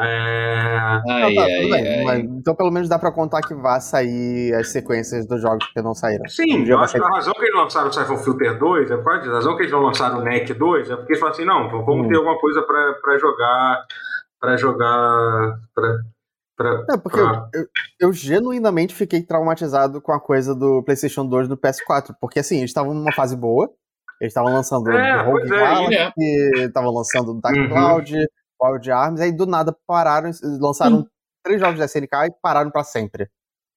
É... 0.00 1.00
Ai, 1.08 1.34
tá, 1.34 1.42
ai, 1.42 1.72
ai. 1.72 2.04
Mas, 2.04 2.24
então, 2.24 2.54
pelo 2.54 2.70
menos 2.72 2.88
dá 2.88 2.98
pra 2.98 3.12
contar 3.12 3.40
que 3.42 3.54
vai 3.54 3.80
sair 3.80 4.52
as 4.54 4.72
sequências 4.72 5.24
dos 5.26 5.40
jogos 5.40 5.64
que 5.72 5.80
não 5.80 5.94
saíram. 5.94 6.28
Sim, 6.28 6.66
eu 6.66 6.78
acho 6.80 6.94
que 6.94 7.02
a 7.02 7.08
razão 7.08 7.32
que 7.32 7.42
eles 7.42 7.54
lançaram 7.54 7.88
o 7.88 7.92
Siphon 7.92 8.16
Filter 8.16 8.58
2, 8.58 8.90
é 8.90 8.94
a 8.94 9.32
razão 9.32 9.56
que 9.56 9.62
eles 9.62 9.72
não 9.72 9.80
lançaram 9.80 10.18
o 10.18 10.24
NEC 10.24 10.52
2 10.52 10.90
é 10.90 10.96
porque 10.96 11.12
eles 11.12 11.20
falaram 11.20 11.36
assim: 11.36 11.46
não, 11.46 11.84
vamos 11.84 12.06
hum. 12.06 12.08
ter 12.08 12.16
alguma 12.16 12.38
coisa 12.40 12.62
pra, 12.62 12.94
pra 12.94 13.18
jogar. 13.18 13.84
Pra 14.40 14.56
jogar. 14.56 15.60
Pra, 15.72 15.98
pra, 16.56 16.84
é, 16.90 16.98
porque 16.98 17.18
pra... 17.18 17.48
Eu, 17.54 17.60
eu, 17.60 17.66
eu, 18.00 18.12
genuinamente 18.12 18.94
fiquei 18.94 19.22
traumatizado 19.22 20.00
com 20.00 20.12
a 20.12 20.20
coisa 20.20 20.56
do 20.56 20.82
PlayStation 20.82 21.24
2 21.24 21.46
do 21.46 21.56
PS4. 21.56 22.16
Porque 22.20 22.40
assim, 22.40 22.58
eles 22.58 22.70
estavam 22.70 22.94
numa 22.94 23.12
fase 23.12 23.36
boa. 23.36 23.70
Eles 24.20 24.32
estavam 24.32 24.52
lançando 24.52 24.90
é, 24.90 25.22
o 25.22 25.30
Rogue 25.30 25.54
é, 25.54 25.58
Galaxy, 25.58 26.50
estavam 26.66 26.92
lançando 26.92 27.40
Dark 27.40 27.56
uhum. 27.56 27.68
Cloud. 27.68 28.16
Wild 28.62 28.90
Arms, 28.90 29.20
aí 29.20 29.32
do 29.32 29.46
nada 29.46 29.76
pararam, 29.86 30.30
lançaram 30.60 30.98
hum. 30.98 31.06
três 31.44 31.60
jogos 31.60 31.78
de 31.78 31.84
SNK 31.84 32.26
e 32.26 32.34
pararam 32.42 32.70
para 32.70 32.84
sempre. 32.84 33.28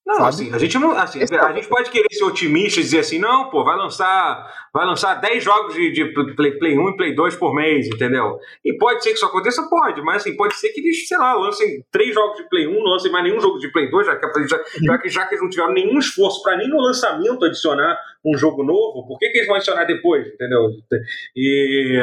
Não, 0.07 0.15
sabe? 0.15 0.29
assim, 0.29 0.55
a 0.55 0.57
gente 0.57 0.79
não. 0.79 0.91
Assim, 0.97 1.19
Esse 1.19 1.35
a 1.35 1.51
gente 1.51 1.67
pode 1.67 1.91
querer 1.91 2.07
ser 2.09 2.23
otimista 2.23 2.79
e 2.79 2.83
dizer 2.83 2.99
assim, 2.99 3.19
não, 3.19 3.49
pô, 3.49 3.65
vai 3.65 3.75
lançar. 3.75 4.49
Vai 4.73 4.85
lançar 4.85 5.15
10 5.15 5.43
jogos 5.43 5.73
de, 5.73 5.91
de 5.91 6.13
Play, 6.33 6.57
Play 6.57 6.79
1 6.79 6.89
e 6.89 6.95
Play 6.95 7.13
2 7.13 7.35
por 7.35 7.53
mês, 7.53 7.87
entendeu? 7.87 8.39
E 8.63 8.77
pode 8.77 9.03
ser 9.03 9.09
que 9.09 9.15
isso 9.15 9.25
aconteça, 9.25 9.67
pode, 9.69 10.01
mas 10.01 10.17
assim, 10.21 10.37
pode 10.37 10.55
ser 10.55 10.69
que 10.69 10.79
eles, 10.79 11.05
sei 11.07 11.17
lá, 11.17 11.33
lancem 11.33 11.83
três 11.91 12.13
jogos 12.13 12.37
de 12.37 12.47
Play 12.47 12.67
1, 12.67 12.73
não 12.73 12.91
lancem 12.91 13.11
mais 13.11 13.25
nenhum 13.25 13.41
jogo 13.41 13.59
de 13.59 13.69
Play 13.69 13.91
2, 13.91 14.05
já 14.05 14.15
que, 14.15 14.47
já, 14.47 14.63
já 14.81 14.97
que, 14.97 15.09
já 15.09 15.25
que 15.25 15.33
eles 15.35 15.41
não 15.41 15.49
tiveram 15.49 15.73
nenhum 15.73 15.99
esforço 15.99 16.41
para 16.41 16.55
nem 16.55 16.69
no 16.69 16.79
lançamento 16.79 17.43
adicionar 17.43 17.97
um 18.25 18.37
jogo 18.37 18.63
novo, 18.63 19.05
por 19.05 19.17
que, 19.19 19.29
que 19.29 19.39
eles 19.39 19.47
vão 19.47 19.57
adicionar 19.57 19.83
depois, 19.83 20.25
entendeu? 20.25 20.69
E. 21.35 21.99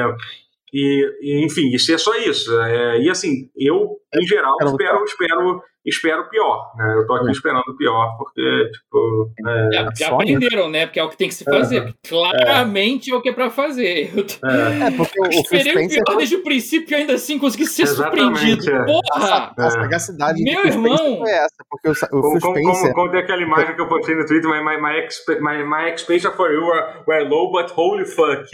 E, 0.74 1.08
e, 1.22 1.46
enfim, 1.46 1.70
isso 1.72 1.94
é 1.94 1.98
só 1.98 2.16
isso. 2.16 2.60
É, 2.60 2.98
e 2.98 3.08
assim, 3.08 3.48
eu, 3.56 3.96
em 4.12 4.26
geral, 4.26 4.56
espero, 4.60 5.04
espero, 5.04 5.62
espero 5.86 6.28
pior. 6.28 6.72
Né? 6.76 6.96
Eu 6.96 7.06
tô 7.06 7.14
aqui 7.14 7.30
esperando 7.30 7.62
o 7.68 7.76
pior, 7.76 8.16
porque, 8.18 8.70
tipo. 8.72 9.30
É, 9.46 9.70
já, 9.72 9.90
já 9.96 10.08
aprenderam, 10.08 10.68
né? 10.68 10.86
Porque 10.86 10.98
é 10.98 11.04
o 11.04 11.08
que 11.08 11.16
tem 11.16 11.28
que 11.28 11.34
se 11.34 11.44
fazer. 11.44 11.76
É, 11.76 12.08
Claramente 12.08 13.12
é. 13.12 13.14
o 13.14 13.22
que 13.22 13.28
é 13.28 13.32
pra 13.32 13.50
fazer. 13.50 14.10
Eu 14.16 14.50
é, 14.50 14.90
porque 14.96 15.16
eu 15.16 15.30
esperei 15.30 15.86
o 15.86 15.88
pior 15.88 16.16
desde 16.16 16.34
o 16.34 16.42
princípio 16.42 16.92
e 16.92 16.94
ainda 16.96 17.14
assim 17.14 17.38
consegui 17.38 17.66
ser 17.66 17.86
surpreendido. 17.86 18.68
É. 18.68 18.84
Porra! 18.84 19.54
A, 19.56 19.66
a 19.66 19.70
sagacidade 19.70 20.42
Meu 20.42 20.66
irmão! 20.66 21.24
É 21.24 21.44
essa, 21.44 21.64
porque 21.70 21.88
o, 21.88 21.92
o 21.92 22.20
como, 22.20 22.40
como, 22.40 22.72
como, 22.72 22.94
como 22.94 23.10
tem 23.12 23.20
aquela 23.20 23.42
imagem 23.42 23.76
que 23.76 23.80
eu 23.80 23.86
postei 23.86 24.16
no 24.16 24.26
Twitter, 24.26 24.50
my, 24.50 24.58
my, 24.58 24.76
my, 24.80 25.40
my, 25.40 25.64
my 25.64 25.92
expectation 25.92 26.32
for 26.32 26.50
you 26.50 26.62
were, 26.62 27.04
were 27.06 27.28
low, 27.28 27.52
but 27.52 27.70
holy 27.70 28.04
fuck. 28.04 28.44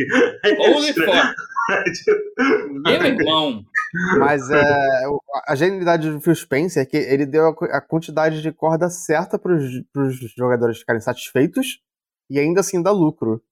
Holy 0.59 0.93
fuck. 0.93 1.35
Meu 2.85 3.05
irmão. 3.05 3.65
Mas 4.19 4.51
é, 4.51 5.05
a 5.47 5.55
genialidade 5.55 6.11
do 6.11 6.21
Phil 6.21 6.35
Spencer 6.35 6.83
é 6.83 6.87
que 6.87 6.97
ele 6.97 7.27
deu 7.27 7.49
a 7.49 7.81
quantidade 7.81 8.43
de 8.43 8.53
corda 8.53 8.89
certa 8.89 9.39
para 9.39 9.55
os 9.55 10.35
jogadores 10.37 10.79
ficarem 10.79 11.01
satisfeitos 11.01 11.81
e 12.29 12.39
ainda 12.39 12.61
assim 12.61 12.83
dá 12.83 12.91
lucro. 12.91 13.43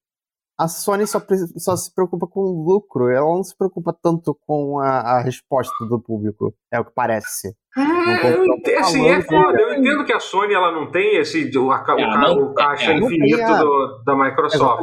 A 0.59 0.67
Sony 0.67 1.07
só, 1.07 1.25
só 1.57 1.77
se 1.77 1.95
preocupa 1.95 2.27
com 2.27 2.41
o 2.41 2.65
lucro, 2.65 3.09
ela 3.09 3.27
não 3.27 3.45
se 3.45 3.57
preocupa 3.57 3.93
tanto 3.93 4.37
com 4.45 4.81
a, 4.81 5.19
a 5.19 5.21
resposta 5.21 5.73
do 5.87 6.01
público, 6.01 6.53
é 6.73 6.81
o 6.81 6.85
que 6.85 6.93
parece. 6.93 7.57
É, 7.77 8.33
eu 8.33 8.45
entendo, 8.45 8.79
assim, 8.79 9.09
é 9.09 9.21
foda. 9.21 9.61
Eu 9.61 9.75
entendo 9.75 10.05
que 10.05 10.13
a 10.13 10.19
Sony 10.19 10.55
ela 10.55 10.73
não 10.73 10.91
tem 10.91 11.17
esse 11.17 11.57
o, 11.57 11.71
a, 11.71 11.85
o, 11.95 12.01
é, 12.01 12.31
o 12.31 12.55
caixa 12.55 12.93
é, 12.93 12.97
infinito 12.97 13.43
a... 13.43 13.59
do, 13.59 14.03
da 14.05 14.17
Microsoft. 14.17 14.83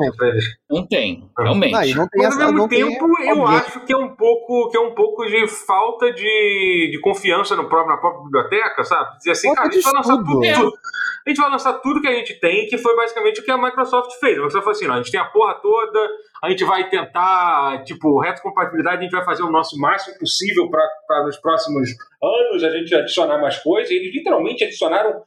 Não 0.70 0.86
tem, 0.88 1.30
realmente. 1.38 1.72
Não, 1.72 2.04
não 2.04 2.08
tem 2.08 2.22
Mas 2.24 2.40
ao 2.40 2.54
mesmo 2.54 2.70
tempo, 2.70 3.06
eu 3.24 3.48
acho 3.48 3.80
que 3.82 3.94
é 3.94 3.98
um 3.98 4.16
pouco 4.16 4.70
que 4.70 4.78
é 4.78 4.80
um 4.80 4.94
pouco 4.94 5.26
de 5.26 5.48
falta 5.48 6.14
de, 6.14 6.90
de 6.92 7.00
confiança 7.02 7.56
no 7.56 7.68
próprio, 7.68 7.96
na 7.96 7.98
própria 8.00 8.24
biblioteca, 8.24 8.84
sabe? 8.84 9.18
Dizer 9.18 9.32
assim, 9.32 9.54
cara, 9.54 9.68
a 9.68 9.72
gente 9.72 9.84
vai 9.84 9.94
lançar 9.94 10.18
tudo, 10.18 10.42
tudo, 10.42 10.74
a 11.26 11.30
gente 11.30 11.42
vai 11.42 11.50
lançar 11.50 11.74
tudo 11.74 12.02
que 12.02 12.08
a 12.08 12.14
gente 12.14 12.40
tem, 12.40 12.68
que 12.68 12.78
foi 12.78 12.96
basicamente 12.96 13.42
o 13.42 13.44
que 13.44 13.52
a 13.52 13.58
Microsoft 13.58 14.12
fez. 14.20 14.34
A 14.34 14.42
Microsoft 14.42 14.64
falou 14.64 14.76
assim, 14.76 14.88
não, 14.88 14.94
a 14.94 14.98
gente 14.98 15.12
tem 15.12 15.20
a 15.20 15.26
porra 15.26 15.56
toda, 15.56 16.08
a 16.46 16.50
gente 16.50 16.64
vai 16.64 16.90
tentar, 16.90 17.84
tipo, 17.84 18.20
retrocompatibilidade, 18.20 18.98
a 18.98 19.02
gente 19.02 19.12
vai 19.12 19.26
fazer 19.26 19.44
o 19.44 19.52
nosso 19.52 19.78
máximo 19.80 20.18
possível 20.20 20.70
para 20.70 21.24
nos 21.24 21.38
próximos 21.38 21.90
anos 22.22 22.64
a 22.64 22.70
gente 22.70 22.94
adicionar 22.94 23.40
mais 23.40 23.58
coisas. 23.58 23.90
Eles 23.92 24.14
literalmente 24.14 24.64
adicionaram 24.64 25.24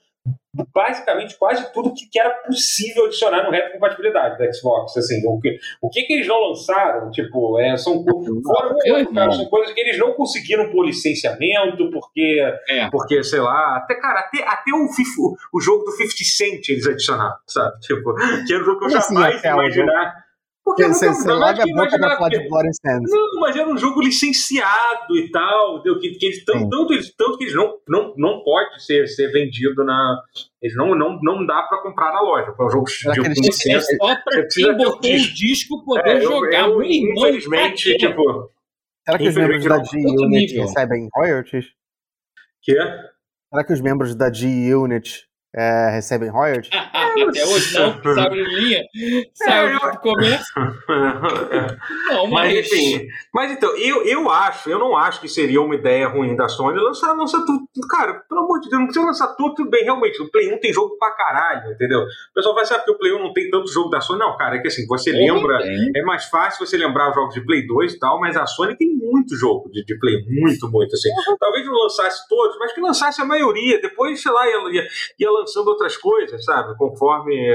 basicamente 0.75 1.37
quase 1.39 1.73
tudo 1.73 1.95
que, 1.95 2.09
que 2.09 2.19
era 2.19 2.31
possível 2.31 3.07
adicionar 3.07 3.45
no 3.45 3.51
retrocompatibilidade 3.51 4.39
da 4.39 4.53
Xbox. 4.53 4.97
Assim, 4.97 5.21
o 5.27 5.39
que, 5.41 5.59
o 5.81 5.89
que, 5.89 6.03
que 6.03 6.15
eles 6.15 6.27
não 6.27 6.49
lançaram, 6.49 7.11
tipo, 7.11 7.59
é, 7.61 7.77
são, 7.77 8.05
foram, 8.05 9.15
cara, 9.15 9.31
são 9.33 9.47
coisas 9.47 9.75
que 9.75 9.81
eles 9.81 9.99
não 9.99 10.13
conseguiram 10.15 10.71
por 10.71 10.85
licenciamento, 10.85 11.91
porque, 11.91 12.41
é. 12.69 12.89
porque 12.91 13.23
sei 13.23 13.41
lá, 13.41 13.77
até, 13.77 13.95
cara, 13.95 14.21
até, 14.21 14.43
até 14.43 14.73
o, 14.73 14.89
FIFA, 14.89 15.37
o 15.53 15.61
jogo 15.61 15.85
do 15.85 15.93
50 15.93 16.15
Cent 16.25 16.69
eles 16.69 16.87
adicionaram, 16.87 17.37
sabe? 17.47 17.79
Tipo, 17.81 18.15
que 18.47 18.53
era 18.53 18.63
um 18.63 18.65
jogo 18.65 18.79
que 18.81 18.87
eu 18.87 18.91
jamais 18.91 19.43
ia 19.43 19.51
imaginar. 19.51 20.28
Porque 20.69 20.85
Você, 20.87 21.07
que 21.55 21.63
a 21.63 21.75
boca 21.75 21.99
pra 21.99 22.17
falar 22.17 22.29
de 22.29 22.49
Blood 22.49 22.69
and. 22.87 23.01
Não, 23.09 23.41
mas 23.41 23.57
era 23.57 23.69
um 23.69 23.77
jogo 23.79 24.01
licenciado 24.03 25.17
e 25.17 25.31
tal, 25.31 25.79
entendeu? 25.79 25.99
que, 25.99 26.11
que 26.11 26.27
eles, 26.27 26.45
tão- 26.45 26.59
Sim. 26.59 26.69
tanto, 26.69 26.93
eles, 26.93 27.15
tanto 27.17 27.39
que 27.39 27.45
eles 27.45 27.55
não, 27.55 27.79
não, 27.89 28.15
não 28.17 28.45
pode 28.45 28.85
ser, 28.85 29.07
ser 29.09 29.33
vendido 29.33 29.83
na. 29.85 30.21
Eles 30.63 30.77
não, 30.77 30.95
não, 30.95 31.19
não 31.23 31.47
dá 31.47 31.63
pra 31.63 31.79
comprar 31.83 32.13
na 32.13 32.21
loja. 32.21 32.55
É 32.59 32.63
um 32.63 32.71
jogo 32.71 32.85
de 32.87 32.93
que 32.93 33.09
eles 33.27 33.41
têm- 33.59 33.73
É 33.73 33.77
licença. 33.77 33.97
só 33.97 34.15
pra 34.23 34.47
quem 34.47 34.77
botou 34.77 35.11
o 35.11 35.19
disco. 35.35 35.85
poder 35.85 36.09
É, 36.11 36.17
eu- 36.19 36.23
jogar. 36.23 36.69
eu, 36.69 36.83
irmão, 36.83 37.27
infelizmente, 37.29 37.97
tipo. 37.97 38.51
Será 39.07 39.19
que 39.19 39.29
os 39.29 39.35
membros 39.35 39.65
da 39.65 39.83
G-Unit 39.83 40.55
recebem 40.59 41.09
royalties? 41.15 41.67
Que 42.63 42.73
é? 42.79 42.85
Será 43.51 43.65
que 43.65 43.73
os 43.73 43.81
membros 43.81 44.15
da 44.15 44.31
G-Unit 44.31 45.25
é, 45.57 45.91
recebem 45.93 46.29
royalties? 46.29 46.69
Até 47.23 47.45
hoje 47.45 47.79
não, 47.79 48.31
de 48.31 48.43
linha, 48.45 48.83
saiu 49.35 49.79
eu- 49.83 49.93
do 49.93 49.99
comércio. 50.01 50.55
Não, 52.09 52.27
Mas 52.27 52.49
mas. 52.55 52.59
enfim, 52.67 53.07
mas 53.33 53.51
então, 53.53 53.77
eu, 53.77 54.03
eu 54.05 54.31
acho, 54.31 54.71
eu 54.71 54.79
não 54.79 54.97
acho 54.97 55.21
que 55.21 55.29
seria 55.29 55.61
uma 55.61 55.75
ideia 55.75 56.09
ruim 56.09 56.35
da 56.37 56.49
Sony 56.49 56.79
lançar, 56.79 57.13
lançar 57.15 57.41
tudo. 57.45 57.65
Cara, 57.89 58.15
pelo 58.29 58.43
amor 58.43 58.61
de 58.61 58.69
Deus, 58.69 58.79
não 58.81 58.87
precisa 58.87 59.05
lançar 59.07 59.29
tudo, 59.37 59.55
tudo 59.55 59.71
bem, 59.71 59.85
realmente. 59.85 60.21
O 60.23 60.31
Play 60.31 60.53
1 60.55 60.61
tem 60.61 60.73
jogo 60.73 60.97
pra 60.99 61.11
caralho, 61.13 61.73
entendeu? 61.73 62.01
O 62.01 62.35
pessoal 62.35 62.55
vai 62.55 62.65
saber 62.65 62.85
que 62.85 62.91
o 62.91 62.99
Play 62.99 63.13
1 63.13 63.19
não 63.19 63.33
tem 63.33 63.51
tanto 63.51 63.71
jogo 63.71 63.91
da 63.91 64.01
Sony. 64.01 64.19
Não, 64.19 64.37
cara, 64.37 64.57
é 64.57 64.59
que 64.61 64.69
assim, 64.69 64.87
você 64.87 65.11
lembra. 65.13 65.59
Tem. 65.59 65.91
É 65.97 66.03
mais 66.03 66.25
fácil 66.27 66.65
você 66.67 66.77
lembrar 66.77 67.11
os 67.11 67.15
jogos 67.15 67.35
de 67.35 67.45
Play 67.45 67.67
2 67.67 67.95
e 67.95 67.99
tal, 67.99 68.19
mas 68.21 68.37
a 68.37 68.47
Sony 68.47 68.77
tem 68.77 68.89
muito 68.95 69.37
jogo 69.37 69.71
de, 69.71 69.85
de 69.85 69.99
Play, 69.99 70.17
muito, 70.29 70.69
muito, 70.71 70.95
assim. 70.95 71.09
Talvez 71.39 71.67
não 71.67 71.73
lançasse 71.75 72.27
todos, 72.29 72.57
mas 72.59 72.73
que 72.73 72.81
lançasse 72.81 73.21
a 73.21 73.25
maioria. 73.25 73.81
Depois, 73.81 74.21
sei 74.23 74.33
lá, 74.33 74.47
ia, 74.47 74.57
ia, 74.73 74.87
ia 75.19 75.31
lançando 75.31 75.69
outras 75.69 75.97
coisas, 75.97 76.45
sabe? 76.45 76.77
Conforme, 76.77 77.08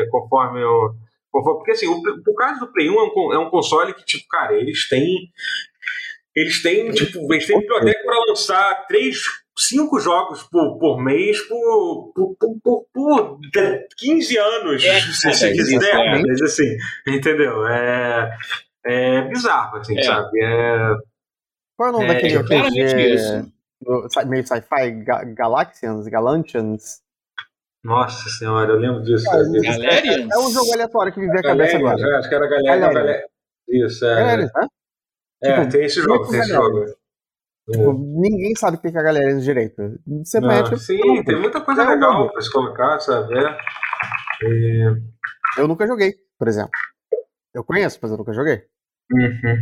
conforme 0.09 0.63
o. 0.63 0.93
conforme- 1.31 1.59
porque 1.59 1.71
assim, 1.71 1.87
o, 1.87 1.97
o 2.27 2.35
caso 2.35 2.59
do 2.61 2.71
Play 2.71 2.89
1 2.89 2.93
é 2.93 3.03
um, 3.03 3.33
é 3.33 3.39
um 3.39 3.49
console 3.49 3.93
que, 3.93 4.03
tipo, 4.05 4.27
cara, 4.29 4.53
eles 4.55 4.87
têm. 4.89 5.29
Eles 6.35 6.63
têm, 6.63 6.89
tipo, 6.91 7.31
eles 7.31 7.45
têm 7.45 7.59
biblioteca 7.59 8.01
para 8.05 8.25
lançar 8.27 8.87
três, 8.87 9.17
cinco 9.55 9.99
jogos 9.99 10.41
por, 10.43 10.79
por 10.79 10.99
mês 10.99 11.39
por, 11.47 12.11
por, 12.15 12.35
por, 12.37 12.59
por, 12.63 12.85
por 12.91 13.39
15 13.97 14.37
anos, 14.39 14.83
É, 14.83 14.99
se 14.99 15.31
você 15.31 15.51
quiser. 15.51 16.21
Mas 16.27 16.41
assim, 16.41 16.75
entendeu? 17.07 17.67
É, 17.67 18.35
é 18.83 19.21
bizarro, 19.27 19.77
assim, 19.77 19.95
É. 19.95 20.01
sabe? 20.01 20.43
É, 20.43 20.95
Qual 21.77 21.89
é 21.89 21.91
o 21.91 21.93
nome 21.93 22.05
É, 22.05 22.13
daquele 22.15 22.37
RPG 22.37 23.45
meio 24.25 24.47
sci-fi? 24.47 24.91
Ga 25.03 25.23
Galaxians? 25.25 26.07
Galantians? 26.07 27.02
Nossa 27.83 28.29
senhora, 28.29 28.71
eu 28.71 28.77
lembro 28.79 29.01
disso. 29.03 29.25
Cara, 29.25 29.43
sabe? 29.43 29.61
Galerians? 29.61 30.29
É 30.31 30.37
um 30.39 30.49
jogo 30.51 30.73
aleatório 30.73 31.13
que 31.13 31.19
me 31.19 31.27
veio 31.27 31.39
a 31.39 31.43
cabeça 31.43 31.73
Galerians, 31.77 32.01
agora. 32.01 32.15
é, 32.15 32.19
acho 32.19 32.29
que 32.29 32.35
era 32.35 32.47
galera, 32.47 32.63
Galerians. 32.79 32.93
galera. 32.93 33.27
Isso, 33.69 34.05
é. 34.05 34.15
Galerians, 34.15 34.51
né? 34.55 34.67
É, 35.43 35.55
Tipo, 35.59 35.71
tem 35.71 35.85
esse 35.85 36.01
jogo, 36.01 36.27
tem 36.29 36.39
esse 36.39 36.51
Galerians. 36.51 36.89
jogo. 36.89 37.03
Tipo, 37.71 37.93
ninguém 37.93 38.55
sabe 38.55 38.77
o 38.77 38.79
que 38.81 38.87
é 38.87 38.99
a 38.99 39.03
Galerians 39.03 39.43
direito. 39.43 39.81
Você 40.23 40.39
Não, 40.39 40.47
mete. 40.49 40.77
sim, 40.79 40.97
pronto. 40.99 41.23
tem 41.25 41.39
muita 41.39 41.61
coisa 41.61 41.83
É 41.83 41.85
legal 41.89 42.29
pra 42.31 42.41
se 42.41 42.51
colocar, 42.51 42.99
sabe? 42.99 43.33
É. 43.37 43.57
E- 44.43 45.01
Eu 45.57 45.67
nunca 45.67 45.85
joguei, 45.87 46.13
por 46.37 46.47
exemplo. 46.47 46.71
Eu 47.53 47.63
conheço, 47.63 47.99
mas 48.01 48.11
eu 48.11 48.17
nunca 48.17 48.33
joguei. 48.33 48.63
Uhum. 49.11 49.57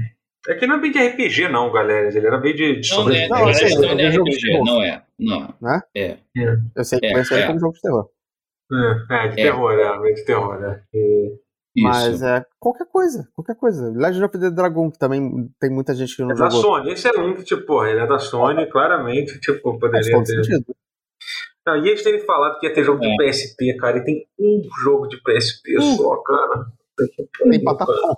É 0.47 0.55
que 0.55 0.65
não 0.65 0.75
é 0.77 0.79
bem 0.79 0.91
de 0.91 0.97
RPG, 0.99 1.49
não, 1.49 1.71
galera. 1.71 2.07
Ele 2.07 2.25
era 2.25 2.37
bem 2.39 2.55
de, 2.55 2.79
de 2.79 2.89
Não, 2.89 2.95
sobrevivência. 2.97 3.35
Não, 3.37 3.45
Não, 3.45 3.53
sei, 3.53 3.75
não, 3.75 3.99
é 3.99 4.07
RPG, 4.09 4.41
terror. 4.47 4.65
não 4.65 4.83
é. 4.83 5.03
Não. 5.19 5.55
Eu 6.75 6.83
sei 6.83 6.99
que 6.99 7.05
É, 7.05 7.11
conheço 7.11 7.33
ele 7.35 7.43
é. 7.43 7.47
como 7.47 7.59
jogo 7.59 7.73
de 7.73 7.81
terror. 7.81 8.09
É, 8.73 9.25
é, 9.25 9.27
de 9.29 9.41
É. 9.41 9.43
terror, 9.43 9.71
é, 9.73 9.99
meio 9.99 10.15
de 10.15 10.25
terror, 10.25 10.59
né? 10.59 10.81
Mas 11.83 12.15
Isso. 12.15 12.25
é 12.25 12.45
qualquer 12.59 12.85
coisa, 12.85 13.29
qualquer 13.33 13.55
coisa. 13.55 13.89
Legend 13.95 14.25
of 14.25 14.37
the 14.39 14.49
Dragon, 14.49 14.91
que 14.91 14.99
também 14.99 15.49
tem 15.59 15.69
muita 15.69 15.93
gente 15.95 16.15
que 16.15 16.21
não 16.21 16.31
É 16.31 16.35
da 16.35 16.49
jogou. 16.49 16.61
Sony, 16.79 16.91
esse 16.91 17.07
é 17.07 17.19
um 17.19 17.33
que, 17.33 17.43
tipo, 17.43 17.65
porra, 17.65 17.89
ele 17.89 18.01
é 18.01 18.07
da 18.07 18.19
Sony, 18.19 18.65
claramente, 18.69 19.39
tipo, 19.39 19.79
poderia 19.79 20.01
ter. 20.19 20.25
sentido. 20.25 20.65
Não, 21.65 21.77
e 21.77 21.87
eles 21.89 22.03
terem 22.03 22.19
falado 22.25 22.59
que 22.59 22.67
ia 22.67 22.73
ter 22.73 22.83
jogo 22.83 22.99
de 22.99 23.07
É. 23.07 23.15
PSP, 23.17 23.77
cara, 23.77 23.97
e 23.99 24.03
tem 24.03 24.25
um 24.39 24.61
jogo 24.83 25.07
de 25.07 25.21
PSP 25.21 25.77
Um. 25.79 25.95
só, 25.97 26.17
cara. 26.23 26.65
Tem 27.49 27.63
plataforma. 27.63 28.17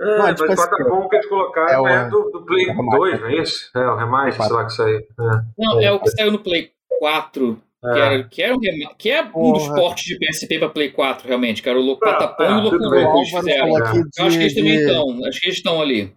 É, 0.00 0.18
Não, 0.18 0.26
é 0.28 0.34
de 0.34 0.46
mas 0.46 0.54
plataforma 0.56 1.08
que 1.08 1.16
eles 1.16 1.26
colocaram 1.26 1.88
É 1.88 1.94
é, 1.94 2.06
o- 2.06 2.10
do, 2.10 2.30
do 2.30 2.46
Play 2.46 2.68
é 2.68 2.72
o 2.72 2.76
remaster. 2.76 2.98
2, 3.00 3.20
não 3.20 3.26
é 3.28 3.42
isso? 3.42 3.70
É, 3.76 3.86
o 3.88 3.96
remaster, 3.96 4.46
sei 4.46 4.52
lá 4.56 4.64
que 4.64 4.72
saiu. 4.72 4.98
É. 4.98 5.04
Não, 5.58 5.80
é 5.80 5.92
o 5.92 6.00
que 6.00 6.10
saiu 6.10 6.30
no 6.32 6.38
Play 6.38 6.70
4. 7.00 7.60
Que, 7.82 7.88
É. 7.88 7.98
era, 7.98 8.24
que, 8.28 8.42
era 8.42 8.54
um, 8.54 8.58
que 8.98 9.10
é 9.10 9.22
um 9.22 9.52
dos 9.52 9.64
Porra. 9.64 9.74
portes 9.76 10.04
de 10.04 10.18
PSP 10.18 10.58
pra 10.58 10.68
Play 10.70 10.90
4, 10.90 11.28
realmente, 11.28 11.62
que 11.62 11.68
era 11.68 11.78
o 11.78 11.82
Louco 11.82 12.04
Ah, 12.06 12.12
Patapão 12.14 12.46
ah, 12.46 12.50
e 12.50 12.54
o 12.54 12.62
Louco 12.62 12.78
tudo 12.78 12.88
O 12.88 12.90
bem. 12.90 13.04
Louco. 13.04 13.18
Eu 14.18 14.24
acho 14.26 14.36
que 14.38 14.42
eles 14.42 14.54
de. 14.54 14.60
também 14.60 14.74
estão. 14.76 15.24
Acho 15.26 15.40
que 15.40 15.46
eles 15.46 15.56
estão 15.58 15.80
ali. 15.82 16.12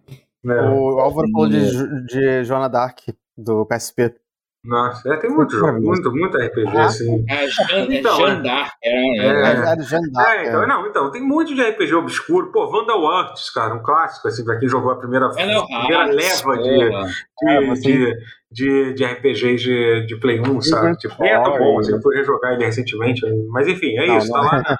É. 0.46 0.48
O 0.48 0.98
Álvaro 1.00 1.28
falou 1.32 1.48
de, 1.48 1.58
Hum. 1.58 2.06
De 2.06 2.44
Joana 2.44 2.68
Dark, 2.68 2.98
do 3.36 3.66
PSP. 3.66 4.14
Nossa, 4.62 5.08
é, 5.14 5.16
tem 5.16 5.30
muito 5.30 5.56
jogo, 5.56 5.80
muito, 5.80 6.12
muito 6.12 6.36
RPG, 6.36 6.76
Ah. 6.76 6.84
assim. 6.84 7.24
A 7.30 7.46
Jan, 7.46 7.86
Então, 7.90 8.26
é. 8.28 9.16
Era, 9.18 9.72
É. 9.72 9.80
Jeanne 9.82 10.10
d'Arc, 10.12 10.28
É, 10.36 10.48
então, 10.48 10.66
não, 10.68 10.86
então, 10.86 11.10
tem 11.10 11.22
muito 11.22 11.54
de 11.54 11.62
RPG 11.62 11.94
obscuro. 11.94 12.52
Pô, 12.52 12.70
Vandalworks, 12.70 13.48
cara, 13.50 13.74
um 13.74 13.82
clássico, 13.82 14.28
assim, 14.28 14.44
pra 14.44 14.58
quem 14.58 14.68
jogou 14.68 14.90
a 14.92 14.96
primeira, 14.98 15.26
é 15.26 15.30
primeira 15.30 16.04
leva 16.04 16.58
de, 16.58 16.78
de, 16.90 17.48
É, 17.48 17.72
de, 17.74 18.14
de, 18.52 18.92
de 18.94 19.04
RPGs 19.04 19.62
de, 19.64 20.06
de 20.06 20.16
Play 20.20 20.40
1, 20.40 20.60
sabe? 20.60 20.94
Tipo, 20.98 21.24
é 21.24 21.42
tão 21.42 21.56
bom, 21.58 21.78
assim, 21.78 21.92
eu 21.92 22.02
fui 22.02 22.14
rejogar 22.16 22.52
ele 22.52 22.64
recentemente, 22.66 23.22
mas 23.48 23.66
enfim, 23.66 23.96
é 23.96 24.06
Não, 24.08 24.18
isso, 24.18 24.30
tá 24.30 24.38
é. 24.38 24.42
lá. 24.42 24.76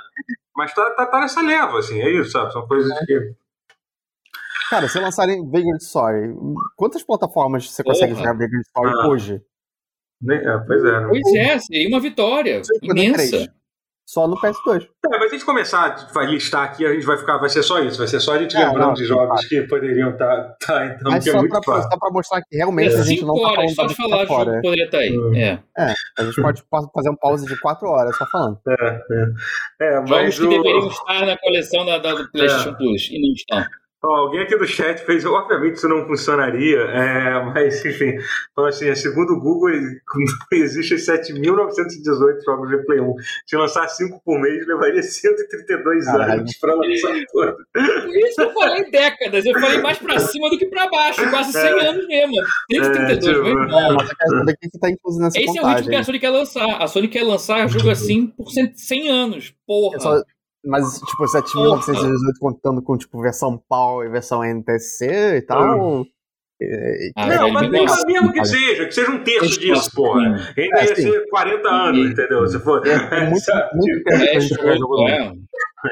Mas 0.57 0.74
tá, 0.74 0.90
tá, 0.90 1.07
tá 1.07 1.20
nessa 1.20 1.40
leva, 1.40 1.78
assim, 1.78 1.98
é 2.02 2.11
isso, 2.11 2.32
sabe? 2.32 2.52
São 2.52 2.66
coisas 2.69 2.93
que. 3.07 3.32
Cara, 4.69 4.86
se 4.89 5.01
lançarem 5.01 5.43
Vagrant 5.51 5.81
Story, 5.81 6.35
quantas 6.77 7.02
plataformas 7.02 7.69
você 7.69 7.82
consegue 7.82 8.12
Porra. 8.12 8.24
jogar 8.27 8.39
Vagrant 8.39 8.62
Story 8.66 8.90
Ah. 8.94 9.09
hoje? 9.09 9.43
Né? 10.22 10.36
É, 10.44 10.59
pois 10.66 10.84
é, 10.84 11.01
né? 11.01 11.06
Pois 11.09 11.34
é, 11.36 11.59
seria 11.59 11.88
uma 11.88 12.01
vitória 12.01 12.60
imensa. 12.82 13.52
Só 14.06 14.26
no 14.26 14.34
PS2. 14.40 14.82
É, 14.82 15.18
mas 15.18 15.20
se 15.20 15.26
a 15.26 15.28
gente 15.38 15.44
começar 15.44 16.10
a 16.16 16.22
listar 16.24 16.64
aqui, 16.64 16.84
a 16.84 16.92
gente 16.92 17.06
vai 17.06 17.16
ficar, 17.16 17.38
vai 17.38 17.48
ser 17.48 17.62
só 17.62 17.78
isso, 17.78 17.97
vai 17.97 18.09
ser 18.09 18.18
só 18.18 18.34
a 18.34 18.38
gente 18.42 18.56
É, 18.56 18.66
lembrando 18.66 18.88
não, 18.88 18.94
de 18.94 19.05
jogos 19.05 19.47
que 19.47 19.62
poderiam 19.68 20.10
estar, 20.10 20.56
tá, 20.66 20.84
então, 20.86 21.12
Mas 21.12 21.22
que 21.22 21.30
é 21.30 21.32
só 21.32 21.38
muito 21.38 21.52
pra, 21.52 21.62
fácil. 21.62 21.90
só 21.92 21.97
pra 21.97 22.10
mostrar 22.10 22.42
que 22.42 22.56
realmente 22.56 22.92
É, 22.92 22.98
a 22.98 23.02
gente 23.02 23.24
não 23.24 23.36
tá 23.36 23.40
horas 23.42 23.55
falando 23.55 23.74
só 23.76 23.86
de 23.86 23.94
falar 23.94 24.16
jogo 24.22 24.26
fora. 24.26 24.51
que 24.56 24.62
poderia 24.62 24.84
estar 24.86 24.98
aí. 24.98 25.16
Hum. 25.16 25.36
É. 25.36 25.59
A 26.18 26.24
gente 26.24 26.40
pode 26.42 26.62
fazer 26.92 27.10
um 27.10 27.14
pause 27.14 27.47
de 27.47 27.56
quatro 27.60 27.86
horas 27.88 28.16
só 28.16 28.26
falando. 28.26 28.59
É, 28.68 28.72
é. 28.74 29.26
É, 29.80 29.92
Jogos 29.94 30.10
mas 30.10 30.38
que 30.40 30.44
o- 30.44 30.48
deveriam 30.48 30.88
estar 30.88 31.26
na 31.26 31.38
coleção 31.38 31.86
da, 31.86 31.98
da- 31.98 32.14
do 32.14 32.32
PlayStation 32.32 32.70
É. 32.70 32.74
Plus 32.74 33.09
e 33.12 33.22
não 33.22 33.32
estão. 33.32 33.64
Ó, 34.02 34.09
alguém 34.16 34.40
aqui 34.40 34.56
do 34.56 34.66
chat 34.66 35.05
fez, 35.05 35.27
obviamente 35.27 35.74
isso 35.77 35.86
não 35.89 36.06
funcionaria, 36.06 36.78
é, 36.78 37.44
mas 37.52 37.85
enfim, 37.85 38.16
falou 38.55 38.70
assim, 38.70 38.94
segundo 38.94 39.35
o 39.35 39.40
Google, 39.40 39.70
existem 40.52 40.97
7.918 40.97 42.43
jogos 42.44 42.70
de 42.70 42.78
Play 42.86 43.01
1. 43.01 43.14
Se 43.47 43.56
lançar 43.56 43.86
5 43.89 44.22
por 44.24 44.40
mês, 44.40 44.66
levaria 44.66 45.02
132 45.02 46.05
Caralho. 46.06 46.40
anos 46.40 46.56
para 46.59 46.74
lançar 46.74 47.12
todo. 47.31 47.56
Por 47.72 48.16
isso 48.16 48.36
que 48.36 48.43
eu 48.43 48.52
falei 48.55 48.90
décadas, 48.90 49.44
eu 49.44 49.60
falei 49.60 49.78
mais 49.82 49.98
pra 49.98 50.18
cima 50.18 50.48
do 50.48 50.56
que 50.56 50.66
pra 50.66 50.89
baixo, 50.89 51.28
quase 51.28 51.52
100 51.52 51.60
É. 51.62 51.89
anos 51.89 52.06
mesmo. 52.06 52.35
132, 52.70 53.36
É, 53.36 53.51
tipo, 53.51 54.35
o 54.35 54.47
que 54.47 54.68
que 54.70 54.78
tá 54.78 54.89
Esse 55.36 55.59
é 55.59 55.62
o 55.62 55.66
ritmo 55.66 55.89
que 55.90 55.97
a 55.97 56.05
Sony 56.05 56.18
quer 56.18 56.31
lançar. 56.31 56.82
A 56.82 56.86
Sony 56.86 57.09
quer 57.09 57.22
lançar 57.22 57.68
jogo 57.68 57.90
assim 57.90 58.28
por 58.28 58.51
100 58.51 58.72
100 58.77 59.09
anos. 59.10 59.55
Porra. 59.66 60.24
Mas, 60.65 60.99
tipo, 61.01 61.24
7.918 61.24 62.16
contando 62.39 62.82
com, 62.82 62.97
tipo, 62.97 63.20
versão 63.20 63.57
PAL 63.69 64.05
e 64.05 64.09
versão 64.11 64.45
NTC 64.45 65.37
e 65.39 65.43
tal. 65.43 66.07
Ah, 67.16 67.27
não, 67.27 67.51
mas 67.53 67.70
mesmo, 67.70 67.87
mostra. 67.87 68.07
mesmo 68.07 68.32
que 68.32 68.45
seja, 68.45 68.85
que 68.85 68.93
seja 68.93 69.11
um 69.11 69.24
terço 69.24 69.59
disso, 69.59 69.91
porra. 69.95 70.20
Ainda 70.59 70.81
É, 70.81 70.89
ia 70.91 70.95
ser 70.97 71.27
40 71.31 71.69
anos, 71.70 72.11
entendeu? 72.11 72.47
Se 72.47 72.59
for. 72.61 72.87
é, 72.87 72.93
é 72.93 73.27
muito, 73.31 73.41
Sabe? 73.45 73.70
muito 73.77 74.05
tempo 74.05 75.09
É, 75.09 75.12
é. 75.12 75.32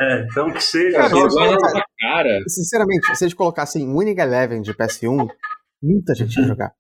É, 0.01 0.27
então 0.31 0.51
que 0.53 0.63
seja. 0.63 0.99
Cara, 0.99 1.09
só- 1.09 1.31
só- 1.31 1.83
cara. 1.99 2.39
Sinceramente, 2.47 3.17
se 3.17 3.25
eles 3.25 3.33
colassem 3.33 3.89
Winning 3.91 4.21
Eleven 4.21 4.61
de 4.61 4.75
PS1, 4.75 5.27
muita 5.83 6.15
gente 6.15 6.39
ia 6.39 6.47
jogar. 6.47 6.73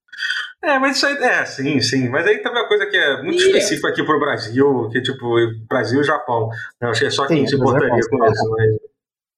É, 0.63 0.79
mas 0.79 0.97
isso 0.97 1.07
aí, 1.07 1.15
é, 1.19 1.45
sim, 1.47 1.81
sim. 1.81 2.09
Mas 2.09 2.27
aí 2.27 2.39
também 2.39 2.59
é 2.59 2.63
uma 2.63 2.69
coisa 2.69 2.87
que 2.87 2.97
é 2.97 3.23
muito 3.23 3.41
Ia. 3.41 3.47
específica 3.47 3.89
aqui 3.89 4.03
pro 4.05 4.19
Brasil, 4.19 4.89
que 4.91 5.01
tipo, 5.01 5.25
Brasil 5.69 6.01
e 6.01 6.05
Japão. 6.05 6.49
Eu 6.81 6.89
achei 6.91 7.11
só 7.11 7.27
quem 7.27 7.47
se 7.47 7.55
é 7.55 7.59
importaria 7.59 7.89
com 7.91 7.97
isso, 7.99 8.49
mas. 8.51 8.69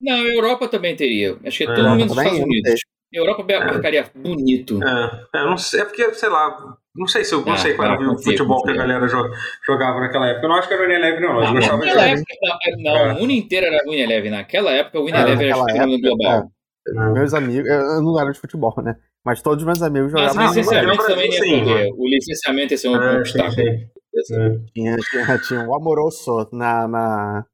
Não, 0.01 0.15
a 0.15 0.19
Europa 0.29 0.67
também 0.69 0.97
teria. 0.97 1.37
Acho 1.45 1.59
que 1.59 1.65
é 1.65 1.67
É, 1.71 1.75
todo 1.75 1.89
mundo 1.91 2.01
nos 2.05 2.09
também? 2.09 2.25
Estados 2.33 2.47
Unidos. 2.47 2.81
A 3.13 3.17
Europa 3.19 3.45
marcaria 3.67 4.11
bonito. 4.15 4.81
É, 4.83 5.39
é, 5.41 5.45
não 5.45 5.59
sei, 5.59 5.81
é 5.81 5.85
porque, 5.85 6.15
sei 6.15 6.29
lá, 6.29 6.77
não 6.95 7.07
sei 7.07 7.25
se 7.25 7.35
eu 7.35 7.45
não 7.45 7.53
Ah, 7.53 7.57
sei 7.57 7.75
qual 7.75 7.93
era 7.93 8.11
o 8.11 8.17
futebol 8.23 8.63
que 8.63 8.71
a 8.71 8.75
galera 8.77 9.07
jo- 9.09 9.31
jogava 9.67 10.01
naquela 10.01 10.29
época. 10.29 10.47
Eu 10.47 10.49
não 10.49 10.57
acho 10.57 10.69
que 10.69 10.75
era 10.75 10.85
o 10.85 10.87
Leve, 10.87 11.21
não. 11.21 11.35
Eu 11.35 11.43
Não, 11.43 11.55
gostava 11.55 11.81
de 11.81 11.87
naquela 11.87 12.03
Eleven. 12.05 12.25
época, 12.25 12.77
não, 12.79 12.95
não, 13.09 13.17
o 13.17 13.21
mundo 13.21 13.33
inteiro 13.33 13.67
era 13.67 13.83
Win 13.85 13.99
Eleven. 14.01 14.31
Naquela 14.31 14.71
época, 14.73 15.01
o 15.01 15.05
Win 15.05 15.13
É, 15.13 15.21
Eleven 15.23 15.49
era 15.51 15.59
época, 15.59 16.01
global. 16.01 16.51
É. 16.89 17.13
Meus 17.13 17.35
amigos, 17.35 17.69
eu 17.69 18.01
não 18.01 18.19
era 18.19 18.31
de 18.33 18.39
futebol, 18.41 18.75
né? 18.83 18.97
Mas 19.25 19.43
todos 19.43 19.63
os 19.63 19.67
meus 19.67 19.83
amigos 19.83 20.13
Mas 20.13 20.23
o 20.23 20.35
jogavam. 20.35 20.43
não, 20.43 20.55
licenciamento 20.55 21.07
também 21.07 21.33
sim, 21.33 21.65
poder. 21.65 21.91
O 21.97 22.09
licenciamento 22.09 22.73
ia 22.75 22.79
ser 22.79 22.89
um 22.89 22.97
É, 22.97 23.11
sim, 23.11 23.19
obstáculo. 23.19 23.55
sim. 23.55 23.89
É. 24.35 24.51
Tinha, 24.75 24.97
tinha, 24.97 25.39
tinha 25.39 25.69
o 25.69 25.75
Amoroso 25.75 26.49
na, 26.53 26.89
na, 26.89 27.45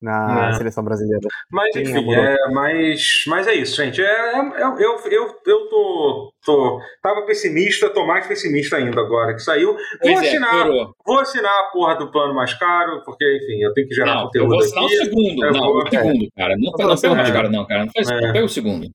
na 0.00 0.50
é. 0.50 0.52
seleção 0.52 0.84
brasileira. 0.84 1.26
Mas 1.50 1.74
enfim, 1.74 2.14
é, 2.14 2.36
mas, 2.52 3.24
mas 3.26 3.46
é 3.48 3.54
isso, 3.54 3.76
gente. 3.76 4.00
É, 4.00 4.04
é, 4.04 4.38
é, 4.38 4.62
eu, 4.62 4.98
eu, 5.10 5.34
eu 5.44 5.68
tô, 5.68 6.32
tô. 6.44 6.80
Tava 7.02 7.22
pessimista, 7.22 7.90
tô 7.90 8.06
mais 8.06 8.26
pessimista 8.26 8.76
ainda 8.76 9.00
agora 9.00 9.34
que 9.34 9.40
saiu. 9.40 9.76
Vou 10.02 10.18
assinar, 10.18 10.68
vou 11.04 11.18
assinar 11.18 11.52
a 11.52 11.70
porra 11.72 11.96
do 11.96 12.12
plano 12.12 12.34
mais 12.34 12.54
caro, 12.54 13.02
porque, 13.04 13.24
enfim, 13.42 13.60
eu 13.60 13.72
tenho 13.74 13.88
que 13.88 13.94
gerar 13.94 14.14
não, 14.14 14.24
conteúdo. 14.26 14.44
Eu 14.44 14.48
vou 14.50 14.58
assinar 14.60 14.84
aqui. 14.84 14.94
o 14.94 15.04
segundo. 15.04 15.52
não, 15.52 15.60
vou... 15.60 15.82
o 15.82 15.90
segundo, 15.90 16.28
cara. 16.36 16.54
Não, 16.56 16.72
não, 16.78 16.88
não 16.88 16.96
pega 16.96 17.12
o 17.12 17.16
mais 17.16 17.30
caro, 17.30 17.50
não, 17.50 17.66
cara. 17.66 17.84
Não 17.86 17.92
faz 17.92 18.32
pega 18.32 18.44
o 18.44 18.48
segundo. 18.48 18.88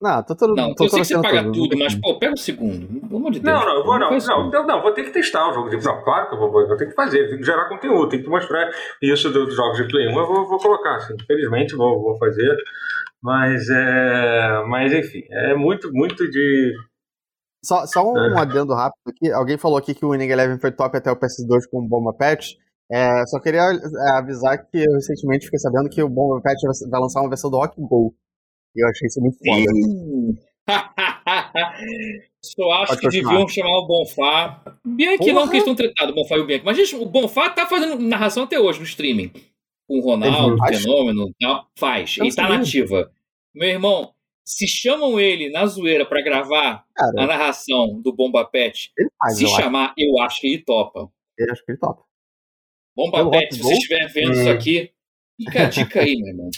Não, 0.00 0.22
tô 0.22 0.34
todo, 0.34 0.54
não, 0.54 0.74
tô 0.74 0.84
eu 0.84 0.88
sei 0.88 1.00
que 1.00 1.04
você 1.04 1.20
paga 1.20 1.42
tudo, 1.42 1.52
tudo, 1.52 1.78
mas, 1.78 1.94
pô, 1.94 2.18
pega 2.18 2.32
o 2.32 2.38
segundo. 2.38 2.86
Pelo 3.00 3.16
amor 3.16 3.30
de 3.30 3.40
Deus. 3.40 3.54
Não, 3.54 3.66
não, 3.66 3.76
eu 3.76 3.84
vou, 3.84 3.98
não, 3.98 4.10
não, 4.10 4.50
não, 4.50 4.66
não, 4.66 4.82
vou 4.82 4.94
ter 4.94 5.04
que 5.04 5.10
testar 5.10 5.50
o 5.50 5.52
jogo 5.52 5.68
de. 5.68 5.76
Não, 5.76 6.02
claro 6.02 6.28
que 6.28 6.34
eu 6.34 6.38
vou, 6.38 6.50
vou 6.50 6.76
ter 6.76 6.86
que 6.86 6.94
fazer, 6.94 7.26
tenho 7.26 7.38
que 7.38 7.44
gerar 7.44 7.68
conteúdo, 7.68 8.08
tenho 8.08 8.22
que 8.22 8.30
mostrar 8.30 8.70
isso 9.02 9.30
dos 9.30 9.54
jogos 9.54 9.76
de 9.76 9.88
Play 9.88 10.08
1, 10.08 10.18
eu 10.18 10.26
vou, 10.26 10.48
vou 10.48 10.58
colocar, 10.58 10.96
assim, 10.96 11.14
infelizmente 11.20 11.76
vou, 11.76 12.00
vou 12.00 12.16
fazer. 12.16 12.56
Mas 13.22 13.68
é. 13.68 14.64
Mas 14.66 14.92
enfim, 14.92 15.22
é 15.30 15.54
muito, 15.54 15.92
muito 15.92 16.28
de. 16.30 16.72
Só, 17.62 17.86
só 17.86 18.02
um 18.02 18.16
é. 18.16 18.40
adendo 18.40 18.72
rápido 18.72 19.08
aqui. 19.08 19.30
Alguém 19.30 19.58
falou 19.58 19.76
aqui 19.76 19.94
que 19.94 20.04
o 20.04 20.12
Winning 20.12 20.30
Eleven 20.30 20.58
foi 20.58 20.72
top 20.72 20.96
até 20.96 21.12
o 21.12 21.16
PS2 21.16 21.68
com 21.70 21.80
o 21.80 21.86
Bomba 21.86 22.14
Patch. 22.14 22.52
É, 22.90 23.24
só 23.26 23.38
queria 23.38 23.60
é, 23.60 24.18
avisar 24.18 24.58
que 24.66 24.78
eu 24.78 24.92
recentemente 24.94 25.44
fiquei 25.44 25.58
sabendo 25.58 25.90
que 25.90 26.02
o 26.02 26.08
Bomba 26.08 26.40
Patch 26.40 26.62
vai 26.90 27.00
lançar 27.00 27.20
uma 27.20 27.28
versão 27.28 27.50
do 27.50 27.58
Rock 27.58 27.78
Go. 27.78 28.14
Eu 28.74 28.88
achei 28.88 29.06
isso 29.06 29.20
muito 29.20 29.38
foda. 29.38 29.64
Só 32.42 32.70
acho 32.72 32.86
Pode 32.86 33.00
que 33.00 33.06
continuar. 33.06 33.32
deviam 33.32 33.48
chamar 33.48 33.78
o 33.78 33.86
Bonfá. 33.86 34.62
Bianchi 34.84 35.18
Porra. 35.18 35.32
não, 35.32 35.48
que 35.48 35.56
estão 35.58 35.74
tretados, 35.74 36.12
o 36.12 36.14
Bonfá 36.14 36.36
e 36.36 36.40
o 36.40 36.46
Bianchi. 36.46 36.64
Mas, 36.64 36.76
gente, 36.76 36.96
o 36.96 37.04
Bonfá 37.04 37.50
tá 37.50 37.66
fazendo 37.66 37.98
narração 37.98 38.44
até 38.44 38.58
hoje 38.58 38.78
no 38.78 38.84
streaming. 38.84 39.30
Com 39.86 39.98
o 39.98 40.00
Ronaldo, 40.00 40.54
o 40.54 40.66
Fenômeno, 40.66 41.34
tal. 41.40 41.66
Faz. 41.76 42.16
Ele 42.18 42.34
tá 42.34 42.48
nativa. 42.48 43.10
Meu 43.52 43.68
irmão, 43.68 44.14
se 44.44 44.66
chamam 44.66 45.18
ele 45.18 45.50
na 45.50 45.66
zoeira 45.66 46.06
para 46.06 46.22
gravar 46.22 46.84
Cara, 46.94 47.22
a 47.22 47.26
narração 47.26 48.00
do 48.00 48.12
Bomba 48.12 48.44
Pet, 48.44 48.92
faz, 49.18 49.36
se 49.36 49.44
eu 49.44 49.48
chamar, 49.50 49.86
acho. 49.86 49.94
eu 49.98 50.20
acho 50.22 50.40
que 50.40 50.46
ele 50.46 50.64
topa. 50.64 51.10
Eu 51.36 51.52
acho 51.52 51.64
que 51.64 51.72
ele 51.72 51.78
topa. 51.78 52.02
Bomba 52.96 53.30
Pet, 53.30 53.54
se 53.54 53.62
você 53.62 53.74
estiver 53.74 54.06
vendo 54.12 54.30
hum. 54.30 54.40
isso 54.40 54.50
aqui, 54.50 54.92
fica 55.36 55.62
a 55.62 55.68
dica 55.68 56.00
aí, 56.00 56.16
meu 56.16 56.28
irmão. 56.28 56.50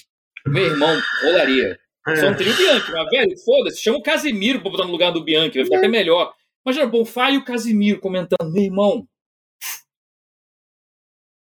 Meu 0.47 0.64
irmão, 0.64 1.01
rolaria. 1.22 1.78
É. 2.06 2.16
Só 2.16 2.30
não 2.30 2.36
teria 2.36 2.52
o 2.52 2.56
Bianchi, 2.56 2.92
mas, 2.92 3.10
velho, 3.10 3.38
foda-se, 3.44 3.82
chama 3.82 3.98
o 3.98 4.02
Casimiro 4.02 4.60
pra 4.60 4.70
botar 4.70 4.84
no 4.84 4.90
lugar 4.90 5.12
do 5.12 5.22
Bianchi, 5.22 5.56
vai 5.56 5.64
ficar 5.64 5.76
é. 5.76 5.78
até 5.78 5.88
melhor. 5.88 6.34
Imagina, 6.64 6.86
Bonfá 6.86 7.30
e 7.30 7.38
o 7.38 7.44
Casimiro 7.44 8.00
comentando, 8.00 8.52
meu 8.52 8.62
irmão. 8.62 9.06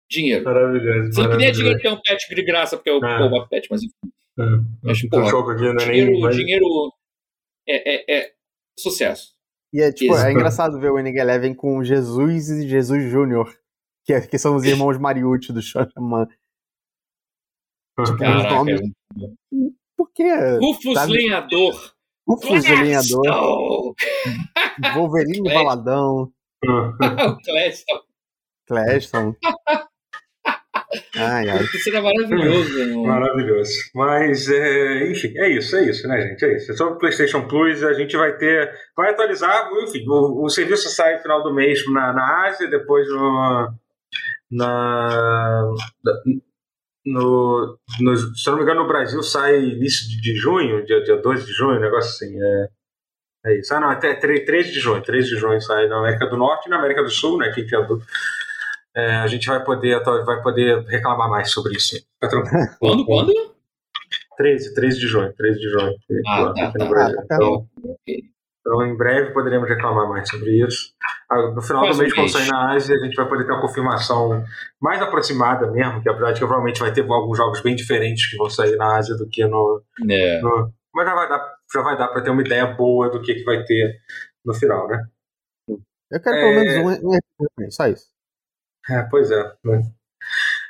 Dinheiro. 0.09 0.45
Maravilhoso. 0.45 1.13
Você 1.13 1.21
não 1.21 1.31
queria 1.31 1.51
dinheiro 1.51 1.79
ter 1.79 1.89
um 1.89 2.01
pet 2.01 2.35
de 2.35 2.43
graça, 2.43 2.77
porque 2.77 2.89
é 2.89 2.93
o 2.93 3.03
é. 3.03 3.47
pet, 3.49 3.67
mas 3.69 3.83
enfim. 3.83 3.93
É. 4.39 4.43
Mas, 4.83 5.09
porra, 5.09 5.53
aqui, 5.53 5.63
não 5.63 5.71
é 5.71 5.75
dinheiro, 5.75 6.11
nem, 6.11 6.29
dinheiro 6.29 6.93
é, 7.67 7.95
é, 7.95 8.17
é, 8.17 8.33
sucesso. 8.79 9.35
E 9.73 9.81
é, 9.81 9.91
tipo, 9.91 10.15
é 10.15 10.31
engraçado 10.31 10.79
ver 10.79 10.91
o 10.91 10.95
Winning 10.95 11.17
Eleven 11.17 11.53
com 11.53 11.83
Jesus 11.83 12.49
e 12.49 12.67
Jesus 12.67 13.11
Júnior, 13.11 13.53
que, 14.05 14.13
é, 14.13 14.21
que 14.21 14.37
são 14.37 14.55
os 14.55 14.63
irmãos 14.63 14.97
Mariucci 14.97 15.51
do 15.51 15.61
Shaman. 15.61 16.27
Tipo, 18.05 18.17
Caraca, 18.17 18.55
nomes... 18.55 18.79
Por 19.97 20.11
quê? 20.13 20.31
Rufus 20.61 20.93
tá... 20.93 21.05
Lenhador. 21.05 21.93
Rufus 22.27 22.63
Lenhador. 22.69 23.95
Wolverine 24.93 25.53
Baladão. 25.53 26.31
Cleston. 27.43 27.99
Cleston. 28.67 29.35
Ai, 31.15 31.49
ai. 31.49 31.63
Isso 31.63 31.89
era 31.89 32.01
maravilhoso, 32.01 32.79
irmão. 32.79 33.05
Maravilhoso. 33.05 33.71
Mas, 33.95 34.49
é, 34.49 35.11
enfim, 35.11 35.33
é 35.37 35.49
isso, 35.49 35.75
é 35.75 35.89
isso, 35.89 36.07
né, 36.07 36.21
gente? 36.21 36.45
É 36.45 36.55
isso. 36.55 36.71
É 36.71 36.75
sobre 36.75 36.93
o 36.93 36.97
PlayStation 36.97 37.47
Plus, 37.47 37.83
a 37.83 37.93
gente 37.93 38.15
vai 38.15 38.37
ter. 38.37 38.71
Vai 38.95 39.09
atualizar, 39.11 39.69
enfim, 39.83 40.05
o, 40.07 40.45
o 40.45 40.49
serviço 40.49 40.89
sai 40.89 41.15
no 41.15 41.21
final 41.21 41.43
do 41.43 41.53
mês 41.53 41.79
na, 41.91 42.13
na 42.13 42.47
Ásia, 42.47 42.69
depois 42.69 43.07
no. 43.09 43.73
Na, 44.49 45.73
no, 47.07 47.77
no, 48.01 48.17
se 48.17 48.49
não 48.49 48.57
me 48.57 48.63
engano, 48.63 48.81
no 48.81 48.87
Brasil 48.87 49.23
sai 49.23 49.63
início 49.63 50.07
de, 50.09 50.21
de 50.21 50.35
junho, 50.35 50.85
dia, 50.85 51.01
dia 51.03 51.17
2 51.17 51.45
de 51.45 51.53
junho, 51.53 51.77
um 51.77 51.81
negócio 51.81 52.09
assim. 52.09 52.37
É, 52.41 52.67
é 53.45 53.59
isso. 53.59 53.73
Ah, 53.73 53.79
não, 53.79 53.89
até 53.89 54.13
3, 54.13 54.45
3 54.45 54.67
de 54.73 54.79
junho. 54.79 55.01
3 55.01 55.25
de 55.25 55.37
junho 55.37 55.61
sai 55.61 55.87
na 55.87 55.99
América 55.99 56.27
do 56.27 56.37
Norte 56.37 56.67
e 56.67 56.69
na 56.69 56.77
América 56.77 57.03
do 57.03 57.09
Sul, 57.09 57.37
né? 57.37 57.51
Que, 57.53 57.63
que 57.63 57.75
é 57.75 57.81
do, 57.85 58.01
é, 58.95 59.15
a 59.17 59.27
gente 59.27 59.47
vai 59.47 59.63
poder, 59.63 60.03
vai 60.03 60.41
poder 60.41 60.83
reclamar 60.87 61.29
mais 61.29 61.51
sobre 61.51 61.75
isso. 61.75 61.95
Fica 61.95 62.29
tranquilo. 62.29 62.67
Quando? 62.79 63.05
Quando? 63.05 63.33
13, 64.37 64.73
13 64.73 64.99
de 64.99 65.07
junho. 65.07 65.33
13 65.33 65.59
de 65.59 65.69
junho. 65.69 65.93
Ah, 66.27 66.53
tá, 66.53 66.71
tá, 66.71 66.89
tá, 66.89 67.13
então, 67.23 67.67
então, 68.67 68.85
em 68.85 68.97
breve 68.97 69.31
poderemos 69.31 69.69
reclamar 69.69 70.09
mais 70.09 70.29
sobre 70.29 70.61
isso. 70.61 70.91
Ah, 71.31 71.51
no 71.51 71.61
final 71.61 71.89
do 71.89 71.97
mês, 71.97 72.13
quando 72.13 72.29
sair 72.29 72.47
na 72.47 72.73
Ásia, 72.73 72.97
a 72.97 72.99
gente 72.99 73.15
vai 73.15 73.25
poder 73.25 73.45
ter 73.45 73.51
uma 73.53 73.61
confirmação 73.61 74.43
mais 74.81 75.01
aproximada 75.01 75.71
mesmo, 75.71 76.01
que 76.01 76.09
apesar 76.09 76.33
de 76.33 76.33
que 76.33 76.39
provavelmente 76.39 76.81
vai 76.81 76.91
ter 76.91 77.01
alguns 77.09 77.37
jogos 77.37 77.61
bem 77.61 77.75
diferentes 77.75 78.29
que 78.29 78.35
vão 78.35 78.49
sair 78.49 78.75
na 78.75 78.97
Ásia 78.97 79.15
do 79.15 79.27
que 79.29 79.45
no. 79.45 79.81
É. 80.09 80.41
no 80.41 80.69
mas 80.93 81.05
já 81.05 81.15
vai 81.15 81.29
dar, 81.29 81.53
já 81.73 81.81
vai 81.81 81.97
dar 81.97 82.07
para 82.09 82.21
ter 82.21 82.29
uma 82.29 82.41
ideia 82.41 82.65
boa 82.65 83.09
do 83.09 83.21
que, 83.21 83.35
que 83.35 83.43
vai 83.43 83.63
ter 83.63 83.99
no 84.43 84.53
final, 84.53 84.87
né? 84.87 85.05
Eu 86.09 86.21
quero 86.21 86.35
pelo 86.35 86.53
menos 86.53 87.03
um, 87.03 87.13
um 87.13 87.71
só 87.71 87.87
isso. 87.87 88.07
É, 88.89 89.03
pois 89.03 89.29
é. 89.31 89.43
Né? 89.63 89.81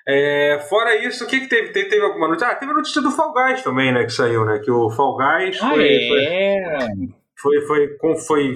É, 0.07 0.59
fora 0.69 0.95
isso, 0.95 1.23
o 1.23 1.27
que, 1.27 1.39
que 1.39 1.47
teve? 1.47 1.71
teve? 1.71 1.89
teve? 1.89 2.03
alguma 2.03 2.27
notícia? 2.27 2.49
Ah, 2.49 2.55
teve 2.55 2.71
a 2.71 2.75
notícia 2.75 3.01
do 3.01 3.11
Fall 3.11 3.33
Guys 3.33 3.63
também, 3.63 3.93
né? 3.93 4.03
Que 4.03 4.11
saiu, 4.11 4.45
né? 4.45 4.59
Que 4.59 4.69
o 4.69 4.89
Fall 4.89 5.17
Guys 5.17 5.57
ah, 5.61 5.69
foi, 5.69 5.95
é. 5.95 6.07
foi, 6.07 7.15
foi, 7.39 7.61
foi, 7.61 7.97
foi 8.25 8.55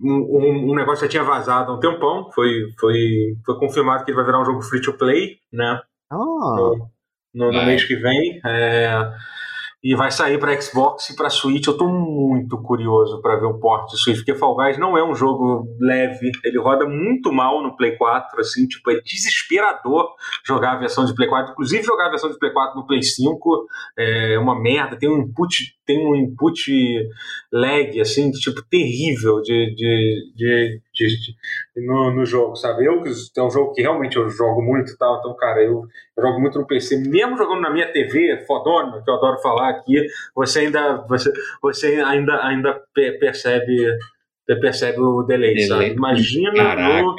um, 0.00 0.70
um, 0.70 0.74
negócio 0.74 1.00
que 1.00 1.06
já 1.06 1.20
tinha 1.20 1.24
vazado 1.24 1.72
há 1.72 1.74
um 1.74 1.80
tempão. 1.80 2.30
Foi, 2.32 2.72
foi, 2.78 3.36
foi 3.44 3.58
confirmado 3.58 4.04
que 4.04 4.10
ele 4.10 4.16
vai 4.16 4.24
virar 4.24 4.40
um 4.40 4.44
jogo 4.44 4.62
free 4.62 4.80
to 4.80 4.92
play, 4.94 5.38
né? 5.52 5.80
Oh. 6.12 6.54
No, 6.56 6.90
no, 7.34 7.52
no 7.52 7.66
mês 7.66 7.84
que 7.84 7.96
vem. 7.96 8.40
É, 8.44 8.90
e 9.82 9.94
vai 9.94 10.10
sair 10.10 10.38
para 10.38 10.60
Xbox 10.60 11.10
e 11.10 11.16
para 11.16 11.30
Switch. 11.30 11.66
Eu 11.66 11.72
estou 11.72 11.88
muito 11.88 12.60
curioso 12.62 13.22
para 13.22 13.36
ver 13.36 13.46
o 13.46 13.58
port 13.58 13.88
de 13.90 13.98
Switch, 13.98 14.18
porque 14.18 14.34
Fall 14.34 14.56
Guys 14.56 14.78
não 14.78 14.98
é 14.98 15.04
um 15.04 15.14
jogo 15.14 15.68
leve, 15.80 16.32
ele 16.44 16.58
roda 16.58 16.86
muito 16.86 17.32
mal 17.32 17.62
no 17.62 17.76
Play 17.76 17.96
4, 17.96 18.40
assim, 18.40 18.66
tipo, 18.66 18.90
é 18.90 19.00
desesperador 19.00 20.08
jogar 20.44 20.72
a 20.72 20.78
versão 20.78 21.04
de 21.04 21.14
Play 21.14 21.28
4, 21.28 21.52
inclusive 21.52 21.82
jogar 21.84 22.06
a 22.06 22.10
versão 22.10 22.30
de 22.30 22.38
Play 22.38 22.52
4 22.52 22.80
no 22.80 22.86
Play 22.86 23.02
5 23.02 23.66
é 23.96 24.38
uma 24.38 24.60
merda, 24.60 24.98
tem 24.98 25.08
um 25.08 25.18
input, 25.18 25.76
tem 25.86 26.04
um 26.06 26.16
input 26.16 27.08
lag, 27.52 28.00
assim, 28.00 28.30
tipo, 28.32 28.60
terrível 28.68 29.40
de, 29.42 29.74
de, 29.76 30.32
de, 30.34 30.82
de, 31.06 31.86
no, 31.86 32.10
no, 32.10 32.26
jogo, 32.26 32.56
sabe? 32.56 32.84
Eu 32.84 33.02
que 33.02 33.10
é 33.38 33.42
um 33.42 33.50
jogo 33.50 33.72
que 33.72 33.82
realmente 33.82 34.16
eu 34.16 34.28
jogo 34.28 34.62
muito 34.62 34.92
e 34.92 34.96
tal, 34.96 35.18
então, 35.18 35.36
cara, 35.36 35.62
eu, 35.62 35.84
eu 36.16 36.22
jogo 36.22 36.40
muito 36.40 36.58
no 36.58 36.66
PC, 36.66 36.98
mesmo 36.98 37.36
jogando 37.36 37.60
na 37.60 37.70
minha 37.70 37.90
TV, 37.92 38.44
fodona, 38.46 39.02
que 39.02 39.10
eu 39.10 39.14
adoro 39.14 39.40
falar, 39.40 39.70
aqui, 39.70 40.06
você 40.34 40.60
ainda, 40.60 41.04
você, 41.08 41.32
você 41.62 42.00
ainda, 42.00 42.44
ainda 42.44 42.80
percebe, 43.20 43.96
percebe 44.60 45.00
o 45.00 45.22
delay, 45.22 45.54
delay. 45.54 45.68
sabe? 45.68 45.90
Imagina 45.90 46.74
no, 46.74 47.16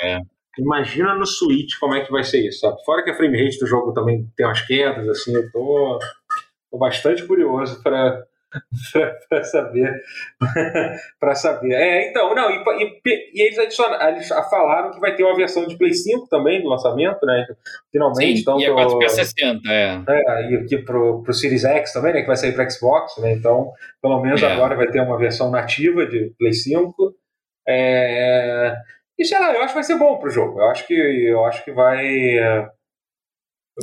imagina 0.57 1.15
no 1.15 1.25
Switch 1.25 1.77
como 1.79 1.95
é 1.95 2.03
que 2.03 2.11
vai 2.11 2.23
ser 2.23 2.45
isso, 2.47 2.59
sabe? 2.59 2.83
Fora 2.83 3.03
que 3.03 3.11
a 3.11 3.15
frame 3.15 3.43
rate 3.43 3.59
do 3.59 3.67
jogo 3.67 3.93
também 3.93 4.27
tem 4.35 4.45
umas 4.45 4.61
quedas, 4.61 5.07
assim, 5.07 5.33
eu 5.33 5.51
tô, 5.51 5.99
tô 6.71 6.77
bastante 6.77 7.25
curioso 7.25 7.81
para 7.81 8.23
para 9.29 9.43
saber. 9.43 10.03
Para 11.19 11.35
saber. 11.35 11.73
É 11.73 12.09
então 12.09 12.33
não 12.33 12.49
e, 12.49 12.63
e, 12.79 13.31
e 13.33 13.41
eles 13.41 13.59
adicionaram 13.59 14.09
eles 14.09 14.27
falaram 14.27 14.91
que 14.91 14.99
vai 14.99 15.15
ter 15.15 15.23
uma 15.23 15.35
versão 15.35 15.67
de 15.67 15.77
Play 15.77 15.93
5 15.93 16.27
também 16.27 16.63
no 16.63 16.69
lançamento 16.69 17.25
né? 17.25 17.45
Finalmente 17.91 18.37
Sim, 18.37 18.41
então 18.41 18.59
e 18.59 18.65
é 18.65 18.69
4K60 18.69 19.59
é. 19.69 20.01
É 20.07 20.51
e 20.51 20.55
aqui 20.57 20.77
pro, 20.79 21.21
pro 21.21 21.33
Series 21.33 21.63
X 21.63 21.93
também 21.93 22.13
né 22.13 22.21
que 22.21 22.27
vai 22.27 22.37
sair 22.37 22.53
para 22.53 22.69
Xbox 22.69 23.17
né? 23.17 23.33
Então 23.33 23.71
pelo 24.01 24.21
menos 24.21 24.41
é. 24.41 24.51
agora 24.51 24.75
vai 24.75 24.87
ter 24.87 25.01
uma 25.01 25.17
versão 25.17 25.51
nativa 25.51 26.05
de 26.05 26.33
Play 26.37 26.53
5 26.53 27.15
é, 27.67 28.75
e 29.17 29.25
sei 29.25 29.39
lá 29.39 29.53
eu 29.53 29.59
acho 29.59 29.69
que 29.69 29.73
vai 29.75 29.83
ser 29.83 29.97
bom 29.97 30.17
pro 30.17 30.31
jogo. 30.31 30.59
Eu 30.59 30.69
acho 30.69 30.87
que 30.87 30.93
eu 30.93 31.45
acho 31.45 31.63
que 31.63 31.71
vai 31.71 32.39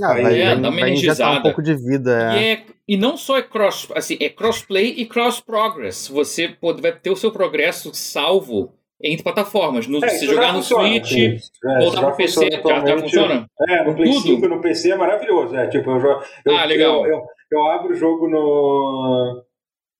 ah, 0.02 0.12
vai, 0.12 0.22
vai, 0.22 0.40
é, 0.40 0.54
vai, 0.54 0.70
vai 0.70 0.90
injetar 0.90 1.38
um 1.38 1.42
pouco 1.42 1.62
de 1.62 1.74
vida. 1.74 2.34
É. 2.34 2.38
E, 2.38 2.52
é, 2.52 2.64
e 2.88 2.96
não 2.96 3.16
só 3.16 3.36
é 3.36 3.42
cross, 3.42 3.88
assim, 3.94 4.16
é 4.20 4.28
crossplay 4.28 4.94
e 4.96 5.06
cross 5.06 5.40
progress. 5.40 6.08
Você 6.08 6.48
pode, 6.48 6.80
vai 6.80 6.92
ter 6.92 7.10
o 7.10 7.16
seu 7.16 7.32
progresso 7.32 7.92
salvo 7.92 8.72
entre 9.02 9.24
plataformas. 9.24 9.86
No, 9.86 10.02
é, 10.04 10.08
se 10.08 10.26
jogar 10.26 10.52
no 10.52 10.62
funciona, 10.62 10.88
Switch, 11.04 11.42
é, 11.64 11.78
voltar 11.78 12.02
pro 12.06 12.16
PC, 12.16 12.50
já, 12.50 12.86
já 12.86 12.98
funciona? 12.98 13.46
É, 13.68 13.84
no 13.84 13.94
Play 13.94 14.12
5 14.12 14.48
no 14.48 14.60
PC 14.60 14.90
é 14.92 14.96
maravilhoso. 14.96 15.56
É, 15.56 15.66
tipo, 15.68 15.90
eu, 15.90 16.22
eu, 16.44 16.56
ah, 16.56 16.64
legal. 16.64 17.06
Eu, 17.06 17.12
eu, 17.12 17.22
eu 17.50 17.66
abro 17.72 17.92
o 17.92 17.96
jogo 17.96 18.28
no 18.28 19.42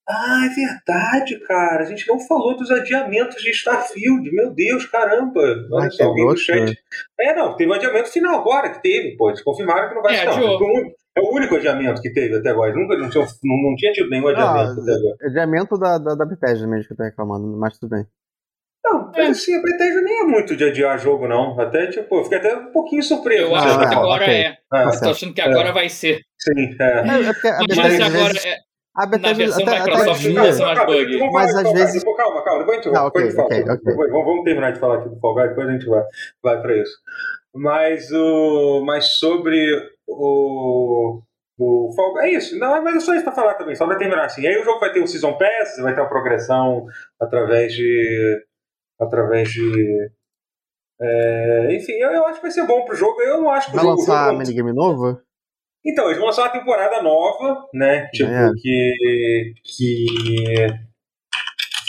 Ah, 0.08 0.46
é 0.46 0.54
verdade, 0.54 1.38
cara. 1.40 1.82
A 1.82 1.86
gente 1.86 2.06
não 2.08 2.20
falou 2.20 2.56
dos 2.56 2.70
adiamentos 2.70 3.42
de 3.42 3.50
Starfield. 3.50 4.30
Meu 4.32 4.54
Deus, 4.54 4.86
caramba. 4.86 5.42
Olha 5.72 5.90
só, 5.90 6.04
alguém 6.04 6.26
do 6.26 6.36
chat. 6.36 6.78
É, 7.20 7.34
não, 7.34 7.56
teve 7.56 7.70
um 7.70 7.74
adiamento 7.74 8.10
final 8.10 8.38
agora 8.38 8.70
que 8.70 8.82
teve, 8.82 9.16
pô. 9.16 9.28
Eles 9.28 9.42
confirmaram 9.42 9.88
que 9.88 9.94
não 9.96 10.02
vai 10.02 10.14
É, 10.14 10.32
ser. 10.32 10.40
Não, 10.40 10.58
é 11.16 11.20
o 11.20 11.34
único 11.34 11.56
adiamento 11.56 12.00
que 12.02 12.12
teve 12.12 12.36
até 12.36 12.50
agora. 12.50 12.72
Nunca 12.74 12.96
não 12.98 13.08
tinha, 13.08 13.24
não, 13.44 13.70
não 13.70 13.76
tinha 13.76 13.92
tido 13.92 14.10
nenhum 14.10 14.28
adiamento 14.28 14.80
até 14.80 14.92
agora. 14.92 15.16
Adiamento 15.22 15.78
da, 15.78 15.98
da, 15.98 16.14
da 16.14 16.24
Bethesda 16.26 16.66
mesmo 16.66 16.86
que 16.86 16.92
eu 16.92 16.96
tô 16.96 17.02
reclamando, 17.04 17.56
mas 17.58 17.78
tudo 17.78 17.90
bem. 17.90 18.06
Não, 18.84 19.10
mas 19.16 19.30
assim, 19.30 19.56
a 19.56 19.62
Bethesda 19.62 20.00
nem 20.02 20.20
é 20.20 20.24
muito 20.24 20.54
de 20.54 20.62
adiar 20.64 20.96
jogo, 20.98 21.26
não. 21.26 21.58
Até, 21.60 21.88
tipo, 21.88 22.16
eu 22.18 22.22
fiquei 22.24 22.38
até 22.38 22.54
um 22.56 22.70
pouquinho 22.70 23.02
surpreso. 23.02 23.42
Eu 23.44 23.48
com 23.50 23.56
acho 23.56 23.66
Ah, 23.66 23.70
que 23.70 23.78
parte. 23.84 23.94
agora 23.96 24.24
ok. 24.24 24.34
é. 24.34 24.58
É, 24.74 24.84
Eu 24.84 25.00
tô 25.00 25.10
achando 25.10 25.34
que 25.34 25.40
agora 25.40 25.72
vai 25.72 25.88
ser. 25.88 26.20
sim, 26.38 26.76
é. 26.80 26.84
É, 26.84 27.28
é 27.28 27.32
porque 27.32 27.48
a 27.48 27.56
às 27.58 27.78
agora 28.00 28.28
vezes, 28.32 28.44
é. 28.44 28.56
a 28.94 29.00
Na 29.00 29.06
Bethesda 29.06 29.34
versão 29.34 29.62
até, 29.62 29.76
até 29.78 29.90
Microsoft 29.90 30.20
diz- 30.22 30.34
não 30.34 30.42
lança 30.44 30.64
mais 30.66 30.78
calma, 30.78 30.92
bug. 30.94 31.18
vamos 31.18 31.32
Mas 31.32 31.54
às 31.56 31.72
vezes- 31.72 31.94
depois- 32.02 32.16
Calma, 32.16 32.44
calma, 32.44 32.58
depois 32.60 32.78
a 32.78 32.82
gente 32.82 32.94
Ah, 32.96 32.98
vai. 33.00 33.08
ok, 33.08 33.22
depois 33.22 33.24
a 33.24 33.28
gente 33.28 33.36
fala 33.36 33.46
ok, 33.48 33.58
tudo. 33.62 33.72
ok. 33.72 33.84
Depois- 33.92 34.10
Vamos, 34.12 34.26
vamos 34.26 34.44
terminar 34.44 34.72
de 34.72 34.78
falar 34.78 34.94
aqui 34.98 35.08
do 35.08 35.18
Fall 35.20 35.34
Guys, 35.34 35.48
depois 35.48 35.68
a 35.68 35.72
gente 35.72 35.86
vai, 35.86 36.02
vai 36.44 36.62
pra 36.62 36.76
isso. 36.76 36.92
Mas, 37.54 38.12
o, 38.12 38.84
mas 38.86 39.18
sobre 39.18 39.58
o. 40.08 41.22
O 41.58 41.90
Fall. 41.96 42.20
É 42.20 42.30
isso, 42.32 42.58
não, 42.58 42.82
mas 42.84 42.96
é 42.96 43.00
só 43.00 43.14
isso 43.14 43.24
pra 43.24 43.32
falar 43.32 43.54
também, 43.54 43.74
só 43.74 43.86
vai 43.86 43.96
terminar 43.96 44.26
assim. 44.26 44.46
Aí 44.46 44.58
o 44.58 44.64
jogo 44.64 44.78
vai 44.78 44.92
ter 44.92 45.00
o 45.02 45.06
Season 45.06 45.38
Pass, 45.38 45.78
vai 45.82 45.94
ter 45.94 46.02
uma 46.02 46.08
progressão 46.08 46.84
através 47.18 47.72
de. 47.72 48.44
através 49.00 49.48
de. 49.48 50.10
é, 51.00 51.74
enfim, 51.74 51.92
eu, 51.94 52.10
eu 52.10 52.26
acho 52.26 52.36
que 52.36 52.42
vai 52.42 52.50
ser 52.50 52.66
bom 52.66 52.84
pro 52.84 52.94
jogo. 52.94 53.20
Eu 53.22 53.40
não 53.40 53.50
acho 53.50 53.70
que 53.70 53.76
Vai 53.76 53.84
o 53.84 53.88
jogo. 53.88 54.00
lançar 54.00 54.26
jogo- 54.26 54.38
minigame 54.38 54.72
novo? 54.74 55.18
então, 55.84 56.06
eles 56.06 56.18
vão 56.18 56.26
lançar 56.26 56.42
uma 56.42 56.50
temporada 56.52 57.00
nova, 57.02 57.66
né? 57.72 58.06
Tipo, 58.12 58.30
É. 58.30 58.50
que, 58.60 59.54
que, 59.64 60.06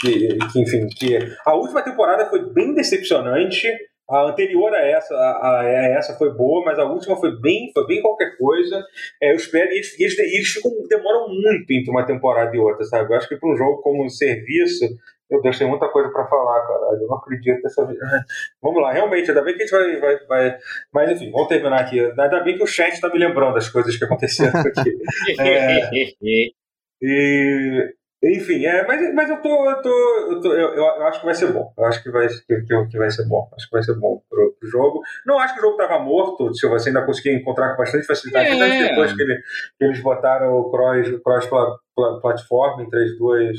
que. 0.00 0.38
que, 0.52 0.60
enfim, 0.60 0.86
que. 0.86 1.18
A 1.44 1.54
última 1.54 1.82
temporada 1.82 2.26
foi 2.30 2.52
bem 2.52 2.72
decepcionante. 2.74 3.68
A 4.10 4.22
anterior 4.22 4.74
a 4.74 4.80
essa, 4.80 5.14
a, 5.14 5.60
a 5.60 5.64
essa 5.64 6.14
foi 6.14 6.32
boa, 6.32 6.64
mas 6.64 6.78
a 6.78 6.84
última 6.84 7.16
foi 7.16 7.38
bem, 7.40 7.70
foi 7.74 7.86
bem 7.86 8.00
qualquer 8.00 8.36
coisa. 8.38 8.82
É, 9.22 9.32
eu 9.32 9.36
espero, 9.36 9.70
e 9.70 9.76
eles, 9.76 10.00
eles, 10.00 10.18
eles 10.18 10.48
ficam, 10.48 10.72
demoram 10.88 11.28
muito 11.28 11.70
entre 11.70 11.90
uma 11.90 12.06
temporada 12.06 12.54
e 12.56 12.58
outra, 12.58 12.84
sabe? 12.84 13.12
Eu 13.12 13.16
acho 13.16 13.28
que 13.28 13.36
para 13.36 13.52
um 13.52 13.56
jogo 13.56 13.82
como 13.82 14.04
um 14.04 14.08
serviço, 14.08 14.86
meu 15.30 15.42
Deus, 15.42 15.58
tem 15.58 15.68
muita 15.68 15.88
coisa 15.88 16.10
para 16.10 16.26
falar, 16.26 16.66
caralho. 16.66 17.02
Eu 17.02 17.06
não 17.06 17.16
acredito 17.18 17.60
dessa 17.60 17.84
vez. 17.84 17.98
Vamos 18.62 18.82
lá, 18.82 18.92
realmente, 18.92 19.28
ainda 19.30 19.42
bem 19.42 19.54
que 19.54 19.62
a 19.62 19.66
gente 19.66 19.76
vai. 19.76 20.00
vai, 20.00 20.26
vai... 20.26 20.58
Mas 20.92 21.10
enfim, 21.12 21.30
vamos 21.30 21.48
terminar 21.48 21.80
aqui. 21.80 22.00
Ainda 22.00 22.40
bem 22.42 22.56
que 22.56 22.62
o 22.62 22.66
chat 22.66 22.94
está 22.94 23.10
me 23.10 23.18
lembrando 23.18 23.54
das 23.54 23.68
coisas 23.68 23.94
que 23.96 24.04
aconteceram 24.04 24.58
aqui. 24.60 24.96
E, 27.00 27.94
enfim, 28.22 28.64
é, 28.66 28.84
mas, 28.86 29.14
mas 29.14 29.30
eu 29.30 29.40
tô. 29.40 29.70
Eu, 29.70 29.80
tô, 29.82 29.88
eu, 30.32 30.40
tô 30.40 30.52
eu, 30.54 30.74
eu 30.74 31.06
acho 31.06 31.20
que 31.20 31.26
vai 31.26 31.34
ser 31.34 31.52
bom. 31.52 31.72
Eu 31.78 31.84
acho 31.84 32.02
que 32.02 32.10
vai, 32.10 32.26
que, 32.28 32.62
que- 32.88 32.98
vai 32.98 33.10
ser 33.10 33.26
bom. 33.28 33.48
Acho 33.56 33.66
que 33.66 33.72
vai 33.72 33.82
ser 33.82 33.94
bom 33.94 34.20
pro, 34.28 34.56
pro 34.58 34.68
jogo. 34.68 35.00
Não 35.24 35.38
acho 35.38 35.54
que 35.54 35.60
o 35.60 35.62
jogo 35.62 35.76
tava 35.76 35.98
morto, 36.00 36.52
se 36.54 36.66
você 36.68 36.88
ainda 36.90 37.04
conseguir 37.06 37.32
encontrar 37.34 37.70
com 37.70 37.78
bastante 37.78 38.06
facilidade. 38.06 38.48
É. 38.84 38.88
Depois 38.88 39.12
que, 39.14 39.22
ele- 39.22 39.42
que 39.78 39.84
eles 39.84 40.00
botaram 40.02 40.52
o 40.52 40.70
cross, 40.70 41.08
o 41.08 41.20
cross 41.20 41.46
pla, 41.46 41.78
pla, 41.94 42.20
plataforma 42.20 42.82
entre 42.82 43.04
as 43.04 43.16
duas. 43.18 43.56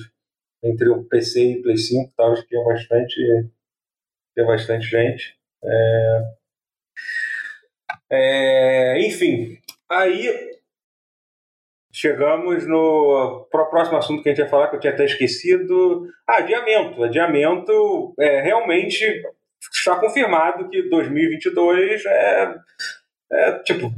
Entre 0.61 0.89
o 0.89 1.05
PC 1.05 1.41
e 1.41 1.59
o 1.59 1.61
Play 1.61 1.77
5 1.77 2.11
tal, 2.17 2.33
acho 2.33 2.41
que 2.41 2.49
tinha 2.49 2.63
bastante. 2.65 3.15
Tinha 4.35 4.45
bastante 4.45 4.85
gente. 4.87 5.37
É, 5.63 6.21
é, 8.11 9.07
enfim, 9.07 9.57
aí 9.89 10.58
chegamos 11.99 12.65
no 12.65 13.47
pro 13.51 13.69
próximo 13.69 13.97
assunto 13.97 14.23
que 14.23 14.29
a 14.29 14.31
gente 14.31 14.43
ia 14.43 14.49
falar, 14.49 14.69
que 14.69 14.77
eu 14.77 14.79
tinha 14.79 14.93
até 14.93 15.03
esquecido. 15.03 16.07
Ah, 16.27 16.37
adiamento. 16.37 17.03
Adiamento 17.03 18.13
é, 18.17 18.41
realmente 18.41 19.03
está 19.73 19.99
confirmado 19.99 20.69
que 20.69 20.89
2022 20.89 22.05
é, 22.05 22.55
é 23.31 23.51
tipo. 23.59 23.91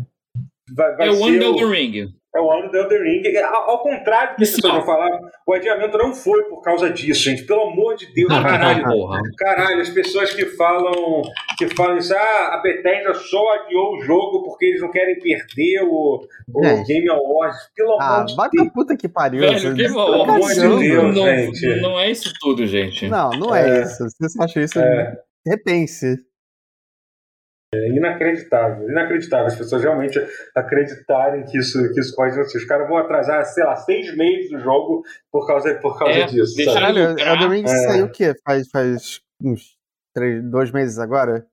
Vai, 0.76 0.96
vai 0.96 1.08
É 1.08 1.12
o 1.12 1.24
ano 1.24 1.54
do 1.54 1.70
Ring. 1.70 2.14
É 2.34 2.40
o 2.40 2.50
ano 2.52 2.72
do 2.72 2.78
Elden 2.78 3.04
Ring. 3.04 3.38
Ao, 3.40 3.72
ao 3.72 3.84
contrário 3.84 4.32
do 4.34 4.36
que 4.38 4.44
as 4.44 4.52
pessoas 4.52 4.74
vão 4.74 4.86
falar, 4.86 5.20
o 5.46 5.54
adiamento 5.54 5.98
não 5.98 6.14
foi 6.14 6.44
por 6.46 6.62
causa 6.62 6.90
disso, 6.90 7.24
gente. 7.24 7.44
Pelo 7.44 7.64
amor 7.70 7.96
de 7.96 8.06
Deus, 8.14 8.30
caralho. 8.42 8.84
não. 8.88 9.10
Caralho, 9.38 9.82
as 9.82 9.90
pessoas 9.90 10.34
que 10.34 10.46
falam 10.46 11.22
que 11.58 11.68
falam 11.76 11.98
isso, 11.98 12.14
ah, 12.16 12.56
a 12.56 12.62
Bethesda 12.62 13.14
só 13.16 13.54
adiou 13.56 13.96
o 13.98 14.02
jogo 14.02 14.44
porque 14.44 14.66
eles 14.66 14.82
não 14.82 14.90
querem 14.92 15.20
perder 15.20 15.82
o, 15.84 16.26
o 16.54 16.64
Gente. 16.64 16.88
Game 16.88 17.10
Awards. 17.10 17.58
Pelo 17.76 18.00
Ah, 18.00 18.16
amor 18.16 18.26
de 18.28 18.36
vai 18.36 18.50
Deus. 18.50 18.64
pra 18.66 18.74
puta 18.74 18.96
que 18.98 19.10
pariu. 19.10 19.42
Velho, 19.42 19.74
Game 19.76 19.94
tá 19.94 20.02
Awards, 20.02 20.56
Deus, 20.58 21.16
não, 21.16 21.26
gente. 21.26 21.82
não 21.82 22.00
é 22.00 22.10
isso 22.12 22.34
tudo, 22.40 22.66
gente. 22.66 23.08
Não, 23.08 23.30
não 23.32 23.54
é, 23.56 23.80
É. 23.80 23.82
isso. 23.84 24.10
Se 24.10 24.18
você 24.20 24.42
acha 24.44 24.62
isso, 24.62 24.80
É. 24.80 25.18
repense. 25.46 26.16
É 27.74 27.88
inacreditável, 27.88 28.90
inacreditável. 28.90 29.46
As 29.48 29.56
pessoas 29.56 29.82
realmente 29.84 30.20
acreditarem 30.54 31.46
que 31.46 31.58
isso, 31.58 31.80
que 31.94 32.02
isso 32.02 32.14
pode 32.16 32.34
acontecer. 32.34 32.58
Os 32.58 32.66
caras 32.66 32.88
vão 32.88 32.98
atrasar, 32.98 33.46
sei 33.46 33.64
lá, 33.64 33.78
seis 33.78 34.14
meses 34.18 34.50
do 34.52 34.60
jogo 34.60 35.04
por 35.32 35.48
causa, 35.48 35.74
por 35.76 35.98
causa 35.98 36.14
É, 36.20 36.26
disso. 36.26 36.54
Caralho. 36.66 37.18
Elden 37.18 37.50
Ring 37.50 37.64
É. 37.64 37.68
saiu 37.68 38.06
o 38.08 38.12
quê? 38.12 38.34
Faz, 38.46 38.68
faz 38.70 39.22
uns 39.42 39.78
três, 40.14 40.44
dois 40.44 40.70
meses 40.72 41.00
agora? 41.00 41.48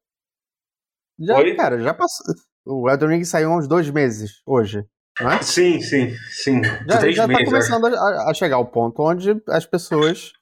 Já, 1.21 1.37
Oi? 1.37 1.55
cara, 1.55 1.79
já 1.79 1.95
passou. 1.95 2.35
O 2.67 2.91
Elden 2.91 3.09
Ring 3.11 3.25
saiu 3.25 3.53
há 3.53 3.57
uns 3.57 3.69
dois 3.69 3.89
meses 3.89 4.43
hoje, 4.45 4.85
não 5.21 5.31
é? 5.31 5.41
Sim, 5.43 5.81
sim, 5.81 6.11
sim. 6.31 6.63
Já, 6.89 6.99
Três 6.99 7.15
já 7.15 7.23
tá 7.23 7.29
meses. 7.29 7.43
é. 7.43 7.47
começando 7.47 7.87
a, 7.87 8.31
a 8.31 8.35
chegar 8.35 8.57
ao 8.57 8.67
ponto 8.67 9.01
onde 9.03 9.41
as 9.49 9.65
pessoas. 9.67 10.33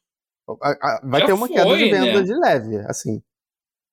a- 0.63 0.71
a- 0.71 1.01
vai 1.05 1.21
Já 1.21 1.27
ter 1.27 1.33
uma 1.35 1.49
queda 1.49 1.65
foi, 1.65 1.77
de 1.79 1.91
venda 1.91 2.19
né? 2.19 2.23
de 2.23 2.35
leve, 2.35 2.77
assim. 2.89 3.23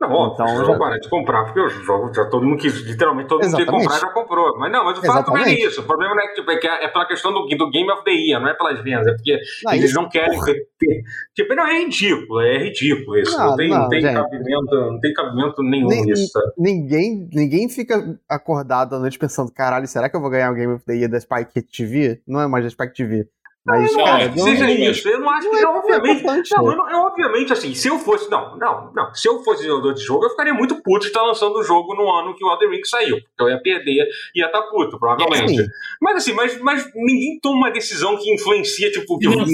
Não, 0.01 0.11
óbvio, 0.11 0.33
Então, 0.43 0.53
então, 0.55 0.65
já- 0.73 0.77
para 0.77 0.99
de 0.99 1.09
comprar, 1.09 1.45
porque 1.45 1.59
o 1.61 1.69
jogo 1.69 2.13
já 2.13 2.25
todo 2.25 2.45
mundo 2.45 2.57
quis, 2.59 2.73
literalmente 2.81 3.29
todo 3.29 3.41
mundo 3.41 3.55
que 3.55 3.65
comprar 3.65 3.99
já 3.99 4.09
comprou. 4.09 4.57
Mas 4.57 4.69
não, 4.71 4.83
mas 4.83 4.97
o 4.97 5.01
fato 5.01 5.29
não 5.31 5.37
é 5.37 5.53
isso. 5.53 5.79
O 5.81 5.85
problema 5.85 6.13
não 6.13 6.21
é 6.23 6.27
que 6.27 6.33
tipo, 6.35 6.51
é, 6.51 6.57
que 6.57 6.67
é 6.67 6.87
pela 6.89 7.05
questão 7.07 7.31
do, 7.33 7.45
do 7.47 7.69
Game 7.71 7.89
of 7.89 8.03
the 8.03 8.11
Year, 8.11 8.41
não 8.41 8.49
é 8.49 8.53
pelas 8.53 8.83
vendas, 8.83 9.07
é 9.07 9.13
porque 9.13 9.39
Não, 9.63 9.73
eles 9.73 9.85
isso- 9.91 9.95
não 10.01 10.09
querem 10.09 10.37
ter, 10.41 10.55
ter- 10.77 11.01
Tipo, 11.35 11.55
não, 11.55 11.65
é 11.67 11.79
ridículo, 11.79 12.41
é 12.41 12.57
ridículo 12.57 13.17
isso. 13.17 13.37
Não, 13.37 13.45
Não, 13.51 13.55
tem, 13.55 13.69
não, 13.69 13.87
tem 13.89 14.01
gente. 14.01 14.13
cabimento, 14.13 14.75
não 14.75 14.99
tem 14.99 15.13
cabimento 15.13 15.63
nenhum 15.63 15.87
Nem- 15.87 16.03
nisso. 16.05 16.39
Ninguém, 16.57 17.29
ninguém 17.31 17.69
fica 17.69 18.19
acordado 18.27 18.95
à 18.95 18.99
noite 18.99 19.17
pensando, 19.17 19.53
caralho, 19.53 19.87
será 19.87 20.09
que 20.09 20.15
eu 20.17 20.21
vou 20.21 20.29
ganhar 20.29 20.51
o 20.51 20.55
Game 20.55 20.73
of 20.73 20.83
the 20.85 20.95
Year 20.95 21.09
da 21.09 21.19
Spike 21.19 21.61
TV? 21.61 22.19
Não 22.27 22.41
é 22.41 22.47
mais 22.47 22.65
da 22.65 22.69
Spike 22.69 22.93
TV. 22.93 23.27
Mas, 23.65 23.93
não, 23.93 24.03
cara, 24.03 24.23
é 24.23 24.27
não, 24.27 24.37
seja 24.39 24.63
não 24.65 24.69
é 24.69 24.73
isso, 24.73 25.07
eu 25.07 25.19
não 25.21 25.29
acho 25.29 25.49
que, 25.49 25.55
não 25.55 25.61
é 25.73 25.77
obviamente. 25.77 26.19
importante. 26.19 26.49
Não, 26.53 26.69
eu, 26.69 26.75
não- 26.75 26.89
eu, 26.91 26.97
obviamente, 26.99 27.53
assim, 27.53 27.73
se 27.73 27.87
eu 27.87 27.97
fosse. 27.97 28.29
Não, 28.29 28.57
não, 28.57 28.91
não. 28.93 29.13
Se 29.15 29.25
eu 29.29 29.41
fosse 29.41 29.59
desenvolvedor 29.61 29.93
de 29.93 30.03
jogo, 30.03 30.25
eu 30.25 30.29
ficaria 30.31 30.53
muito 30.53 30.81
puto 30.83 30.99
de 31.01 31.07
estar 31.07 31.21
lançando 31.23 31.55
o 31.57 31.63
jogo 31.63 31.95
no 31.95 32.11
ano 32.11 32.35
que 32.35 32.43
o 32.43 32.51
Elden 32.51 32.71
Ring 32.71 32.83
saiu. 32.83 33.15
Porque 33.21 33.41
eu 33.43 33.49
ia 33.49 33.61
perder 33.61 34.05
e 34.35 34.39
ia 34.41 34.47
estar 34.47 34.63
puto, 34.63 34.99
provavelmente. 34.99 35.61
Assim, 35.61 35.69
Mas 36.01 36.15
assim, 36.17 36.33
mas, 36.33 36.59
mas 36.59 36.91
ninguém 36.93 37.39
toma 37.41 37.55
uma 37.55 37.71
decisão 37.71 38.17
que 38.17 38.33
influencia, 38.33 38.91
tipo, 38.91 39.17
que 39.17 39.29
milhões, 39.29 39.49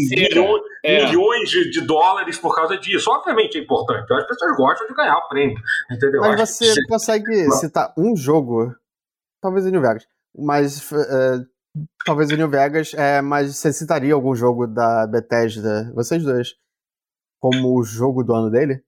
É. 0.84 1.06
milhões 1.06 1.50
de, 1.52 1.70
de 1.70 1.82
dólares 1.82 2.40
por 2.40 2.56
causa 2.56 2.78
disso. 2.80 3.12
Obviamente 3.12 3.60
é 3.60 3.62
importante. 3.62 4.12
As 4.12 4.26
pessoas 4.28 4.58
gostam 4.58 4.88
de 4.88 4.94
ganhar 4.96 5.18
o 5.18 5.28
prêmio. 5.28 5.58
Entendeu? 5.92 6.22
Mas 6.22 6.50
você 6.50 6.66
se- 6.74 6.88
consegue 6.88 7.44
Não. 7.46 7.52
citar 7.58 7.94
um 7.96 8.16
jogo, 8.16 8.74
talvez 9.40 9.68
o 9.68 9.70
New 9.70 9.82
Vegas, 9.82 10.08
mas 10.36 10.92
é, 10.92 11.38
talvez 12.06 12.32
o 12.32 12.36
New 12.36 12.50
Vegas, 12.50 12.94
é, 12.94 13.22
mas 13.22 13.56
você 13.56 13.72
citaria 13.74 14.14
algum 14.14 14.36
jogo 14.36 14.68
da 14.68 15.06
Bethesda, 15.08 15.92
vocês 15.94 16.24
dois, 16.24 16.56
como 17.40 17.78
o 17.78 17.84
jogo 17.84 18.24
do 18.24 18.34
ano 18.34 18.50
dele? 18.50 18.84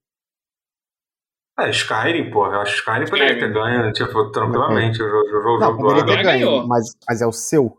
É, 1.60 1.70
Skyrim, 1.70 2.32
porra. 2.32 2.56
Eu 2.56 2.62
acho 2.62 2.72
que 2.74 2.80
Skyrim 2.80 3.10
poderia 3.10 3.40
ter 3.40 3.54
ganho, 3.54 3.92
tipo, 3.92 4.32
tranquilamente 4.32 5.02
o 5.04 5.08
jogo, 5.10 5.28
o 5.28 5.42
jogo, 5.42 5.60
Não, 5.60 5.78
do 5.78 5.90
ano. 5.90 6.06
ganho, 6.06 6.24
ganhou. 6.24 6.68
mas, 6.68 6.86
mas 7.08 7.22
é 7.22 7.28
o 7.28 7.32
seu? 7.32 7.78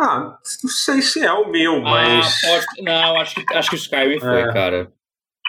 Ah, 0.00 0.38
não 0.62 0.70
sei 0.70 1.00
se 1.00 1.24
é 1.24 1.32
o 1.32 1.48
meu, 1.50 1.80
mas. 1.80 2.26
Ah, 2.44 2.48
pode... 2.48 2.82
Não, 2.82 3.16
acho 3.20 3.34
que, 3.34 3.54
acho 3.54 3.70
que 3.70 3.76
o 3.76 3.78
Skyrim 3.78 4.20
foi, 4.20 4.40
É. 4.42 4.52
cara. 4.52 4.92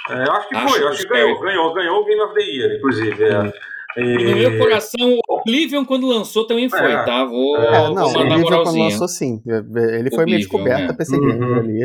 É, 0.09 0.23
eu 0.25 0.31
acho 0.31 0.47
que 0.47 0.55
Acho 0.55 0.69
foi, 0.69 0.77
eu 0.79 0.83
que 0.83 0.87
acho 0.89 0.97
que 0.97 1.03
Skyrim. 1.03 1.21
ganhou, 1.25 1.41
ganhou, 1.41 1.73
ganhou 1.73 2.01
o 2.01 2.05
Game 2.05 2.21
of 2.21 2.33
the 2.33 2.41
Year, 2.41 2.77
inclusive. 2.77 3.23
É. 3.23 3.53
E 3.97 4.23
no 4.23 4.35
meu 4.37 4.57
coração, 4.59 5.17
Oblivion, 5.27 5.83
quando 5.85 6.07
lançou, 6.07 6.45
também 6.45 6.69
foi, 6.69 6.91
É. 6.91 7.03
tá? 7.03 7.25
Vou, 7.25 7.57
É, 7.57 7.87
vou 7.87 7.95
não, 7.95 8.07
o 8.07 8.13
mandar 8.13 8.35
Oblivion 8.35 8.63
quando 8.63 8.77
lançou 8.79 9.07
sim. 9.07 9.41
Ele 9.45 10.09
foi 10.11 10.25
meio 10.25 10.37
Oblivion, 10.37 10.37
descoberta 10.37 10.93
é. 10.93 10.95
perseguindo 10.95 11.45
Uhum. 11.45 11.55
ali. 11.59 11.83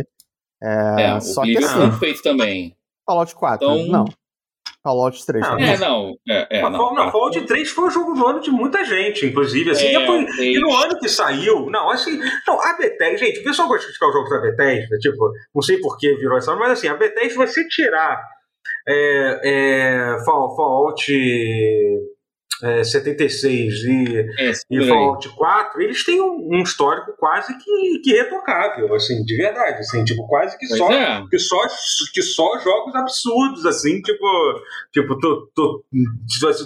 É, 0.62 1.02
É, 1.16 1.20
só 1.20 1.42
que 1.42 1.52
Oblivion 1.56 1.68
assim, 1.68 1.90
foi 1.90 1.98
feito 1.98 2.22
também. 2.22 2.76
Fallout 3.06 3.34
4, 3.34 3.66
Então- 3.66 3.86
não. 3.88 4.04
Fallout 4.84 5.24
3. 5.24 5.44
Ah. 5.46 5.56
É, 5.60 5.78
não. 5.78 6.14
É, 6.28 6.58
é, 6.58 6.62
não, 6.62 6.72
Fall- 6.76 6.94
não, 6.96 7.04
tá. 7.06 7.12
Fallout 7.12 7.40
3 7.42 7.70
foi 7.70 7.84
o 7.86 7.90
jogo 7.90 8.14
do 8.14 8.26
ano 8.26 8.40
de 8.40 8.50
muita 8.50 8.84
gente, 8.84 9.24
inclusive. 9.24 9.70
Assim, 9.70 9.86
É, 9.86 10.02
e, 10.02 10.06
foi- 10.06 10.44
e 10.44 10.58
no 10.60 10.74
ano 10.74 10.98
que 10.98 11.08
saiu, 11.08 11.70
não, 11.70 11.88
assim, 11.88 12.18
não, 12.48 12.60
a 12.60 12.76
Bethesda, 12.76 13.16
gente, 13.18 13.38
o 13.40 13.44
pessoal 13.44 13.68
gosta 13.68 13.82
de 13.82 13.86
criticar 13.86 14.08
os 14.08 14.14
jogos 14.14 14.30
da 14.30 14.40
Bethesda, 14.40 14.98
tipo, 14.98 15.30
não 15.54 15.62
sei 15.62 15.78
por 15.78 15.96
que 15.98 16.12
virou 16.16 16.36
essa, 16.36 16.56
mas 16.56 16.72
assim, 16.72 16.88
a 16.88 16.94
Bethesda 16.96 17.36
vai 17.38 17.46
se 17.46 17.66
tirar 17.68 18.20
é, 18.88 19.40
é, 19.44 20.24
Fall- 20.24 20.54
Fallout. 20.56 21.04
é, 22.62 22.84
76 22.84 23.74
e, 23.84 24.18
é, 24.38 24.52
e 24.70 24.86
Fallout 24.86 25.28
4, 25.30 25.82
eles 25.82 26.04
têm 26.04 26.20
um, 26.20 26.48
um, 26.52 26.62
histórico 26.62 27.12
quase 27.18 27.52
que, 27.58 27.98
que 28.04 28.12
retocável, 28.12 28.94
assim, 28.94 29.24
de 29.24 29.36
verdade, 29.36 29.78
assim, 29.78 30.04
tipo, 30.04 30.24
quase 30.28 30.56
que 30.56 30.66
só, 30.68 30.92
é. 30.92 31.26
que 31.28 31.38
só 31.40 31.60
que 32.14 32.22
só 32.22 32.58
jogos 32.60 32.94
absurdos, 32.94 33.66
assim, 33.66 34.00
tipo, 34.00 34.26
tipo, 34.92 35.18
tô, 35.18 35.50
tô, 35.52 35.84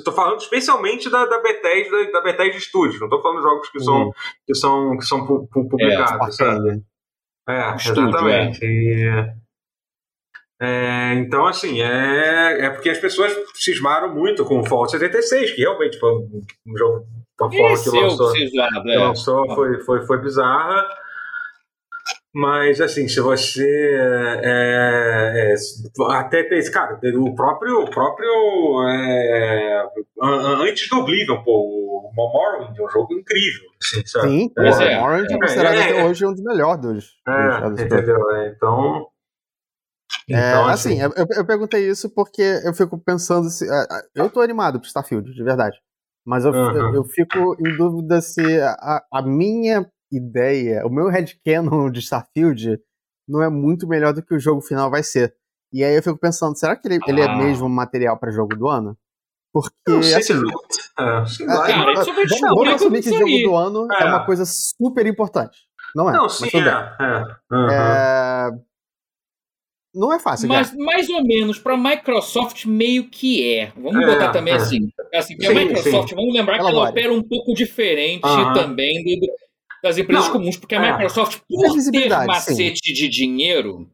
tô 0.05 0.12
falando 0.12 0.40
especialmente 0.40 1.09
da, 1.09 1.24
da 1.24 1.40
Bethesda, 1.40 2.12
da 2.12 2.20
Bethesda 2.20 2.60
Studios, 2.60 3.01
não 3.01 3.09
tô 3.09 3.22
falando 3.22 3.38
de 3.38 3.44
jogos 3.44 3.70
que 3.70 3.80
são, 3.80 4.02
uhum. 4.02 4.12
que 4.47 4.55
são, 4.55 4.97
que 4.98 5.05
são 5.05 5.26
publicados, 5.26 6.40
é, 6.40 6.44
sabe? 6.44 6.82
É, 7.48 7.74
exatamente. 7.74 8.59
E, 8.62 9.45
é, 10.60 11.14
então, 11.14 11.46
assim, 11.46 11.82
é, 11.82 12.66
é 12.66 12.70
porque 12.70 12.88
as 12.88 12.98
pessoas 12.98 13.32
cismaram 13.54 14.14
muito 14.14 14.44
com 14.44 14.60
o 14.60 14.64
Fallout 14.64 14.90
76, 14.90 15.52
que 15.52 15.60
realmente 15.60 15.98
foi 15.98 16.12
um, 16.12 16.42
um 16.66 16.76
jogo, 16.76 17.06
uma 17.38 17.52
forma 17.52 17.82
que 17.82 17.90
lançou, 17.90 18.32
que 18.32 18.58
é. 18.58 18.98
lançou 18.98 19.54
foi, 19.54 19.80
foi, 19.82 20.06
foi 20.06 20.20
bizarra. 20.22 20.86
Mas, 22.34 22.82
assim, 22.82 23.08
se 23.08 23.18
você. 23.18 23.66
É, 24.42 25.52
é, 25.52 25.54
até 26.10 26.42
tem. 26.42 26.62
Cara, 26.70 27.00
o 27.14 27.34
próprio. 27.34 27.80
O 27.80 27.90
próprio 27.90 28.82
é, 28.86 29.86
antes 30.22 30.86
do 30.90 30.98
Oblivion, 30.98 31.42
pô, 31.42 31.52
o 31.52 32.12
Morrowind 32.14 32.78
é 32.78 32.82
um 32.82 32.88
jogo 32.90 33.14
incrível. 33.14 33.70
Assim, 33.82 34.02
Sim, 34.04 34.52
o 34.54 34.62
é, 34.62 35.00
Morrowind 35.00 35.30
é 35.30 35.38
considerado 35.38 35.78
até 35.78 36.04
hoje 36.04 36.26
um 36.26 36.32
dos 36.34 36.42
melhores 36.42 36.80
dos. 36.82 37.16
É, 37.26 37.70
dos 37.70 37.80
entendeu? 37.80 38.18
Então. 38.54 39.06
É, 40.28 40.50
então, 40.50 40.66
assim, 40.66 41.00
assim 41.00 41.12
eu, 41.16 41.26
eu, 41.36 41.46
perguntei 41.46 41.88
isso 41.88 42.10
porque 42.10 42.42
eu 42.64 42.74
fico 42.74 42.98
pensando 42.98 43.48
se. 43.48 43.66
Eu 44.14 44.28
tô 44.30 44.40
animado 44.40 44.78
pro 44.78 44.88
Starfield, 44.88 45.32
de 45.32 45.42
verdade. 45.42 45.76
Mas 46.24 46.44
eu, 46.44 46.52
uhum. 46.52 46.76
eu, 46.76 46.94
eu, 46.96 47.04
fico 47.04 47.56
em 47.60 47.76
dúvida 47.76 48.20
se 48.20 48.60
a, 48.60 49.04
a 49.12 49.22
minha 49.22 49.88
ideia, 50.10 50.84
o 50.84 50.90
meu 50.90 51.08
headcanon 51.08 51.90
de 51.90 52.00
Starfield 52.00 52.80
não 53.28 53.42
é 53.42 53.48
muito 53.48 53.86
melhor 53.86 54.12
do 54.12 54.22
que 54.22 54.34
o 54.34 54.38
jogo 54.38 54.60
final 54.60 54.90
vai 54.90 55.02
ser. 55.02 55.34
E 55.72 55.84
aí 55.84 55.94
eu 55.94 56.02
fico 56.02 56.18
pensando, 56.18 56.56
será 56.56 56.76
que 56.76 56.86
ele, 56.88 56.96
ah. 56.96 57.04
ele 57.08 57.20
é 57.20 57.28
ah. 57.28 57.36
mesmo 57.36 57.68
material 57.68 58.18
para 58.18 58.32
jogo 58.32 58.56
do 58.56 58.68
ano? 58.68 58.96
Porque, 59.52 59.70
não 59.88 60.02
sei 60.02 60.16
assim, 60.16 60.34
se 60.34 60.82
é, 60.98 61.02
é, 61.42 61.56
cara, 61.66 61.84
vamos 62.54 62.74
assumir 62.74 63.02
que 63.02 63.10
jogo 63.10 63.42
do 63.44 63.56
ano 63.56 63.88
é. 63.92 64.02
é. 64.02 64.06
uma 64.06 64.26
coisa 64.26 64.44
super 64.44 65.06
importante. 65.06 65.58
Não 65.94 66.10
é? 66.10 66.12
Não, 66.12 66.28
sim, 66.28 66.48
é. 66.52 66.96
É. 67.00 67.54
Uhum. 67.54 67.70
é 67.70 68.50
não 69.97 70.12
é 70.12 70.18
fácil. 70.18 70.48
Mas 70.48 70.70
cara. 70.70 70.85
mais 70.85 71.09
ou 71.09 71.24
menos 71.24 71.59
para 71.59 71.77
Microsoft 71.77 72.66
meio 72.66 73.09
que 73.09 73.51
é. 73.55 73.73
Vamos 73.74 74.02
é, 74.02 74.06
botar 74.06 74.31
também 74.31 74.52
é. 74.52 74.56
assim, 74.59 74.90
assim, 75.14 75.36
sim, 75.40 75.47
a 75.47 75.55
Microsoft, 75.55 76.10
sim. 76.10 76.14
vamos 76.14 76.35
lembrar 76.35 76.59
ela 76.59 76.70
que 76.70 76.77
ela 76.77 76.90
opera 76.90 77.12
um 77.12 77.23
pouco 77.23 77.55
diferente 77.55 78.23
também 78.55 79.02
do, 79.02 79.27
das 79.82 79.97
empresas 79.97 80.27
não, 80.27 80.32
comuns, 80.32 80.59
porque 80.59 80.74
a 80.74 80.85
é. 80.85 80.93
Microsoft 80.93 81.40
por 81.48 81.90
ter 81.90 82.09
macete 82.27 82.81
sim. 82.85 82.93
de 82.93 83.09
dinheiro, 83.09 83.90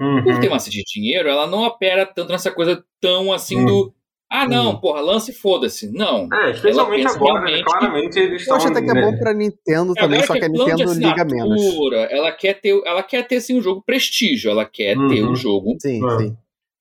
uhum. 0.00 0.24
por 0.24 0.40
ter 0.40 0.50
macete 0.50 0.78
de 0.78 1.00
dinheiro, 1.00 1.28
ela 1.28 1.46
não 1.46 1.62
opera 1.62 2.04
tanto 2.04 2.32
nessa 2.32 2.50
coisa 2.50 2.84
tão 3.00 3.32
assim 3.32 3.56
uhum. 3.56 3.66
do 3.66 3.94
ah, 4.30 4.46
não, 4.46 4.70
hum. 4.70 4.76
porra, 4.76 5.00
lance 5.00 5.32
foda-se. 5.32 5.90
Não. 5.92 6.28
É, 6.32 6.52
especialmente 6.52 7.06
agora, 7.08 7.50
né? 7.50 7.62
claramente 7.64 8.16
eles 8.16 8.42
estão... 8.42 8.56
Eu 8.56 8.62
acho 8.62 8.68
até 8.68 8.80
que 8.80 8.90
é 8.90 9.00
bom 9.00 9.18
pra 9.18 9.34
Nintendo 9.34 9.92
é, 9.96 10.00
também, 10.00 10.22
só 10.22 10.34
que, 10.34 10.44
a 10.44 10.48
Nintendo 10.48 10.92
liga 10.94 11.24
menos. 11.24 11.60
Ela 12.10 12.30
quer 12.30 12.60
ter, 12.60 12.80
ela 12.86 13.02
quer 13.02 13.26
ter 13.26 13.36
assim, 13.36 13.58
um 13.58 13.60
jogo 13.60 13.82
prestígio, 13.84 14.50
ela 14.50 14.64
quer 14.64 14.96
uhum. 14.96 15.08
ter 15.08 15.24
um 15.24 15.34
jogo... 15.34 15.74
Sim, 15.80 16.00
uhum. 16.02 16.18
sim. 16.18 16.36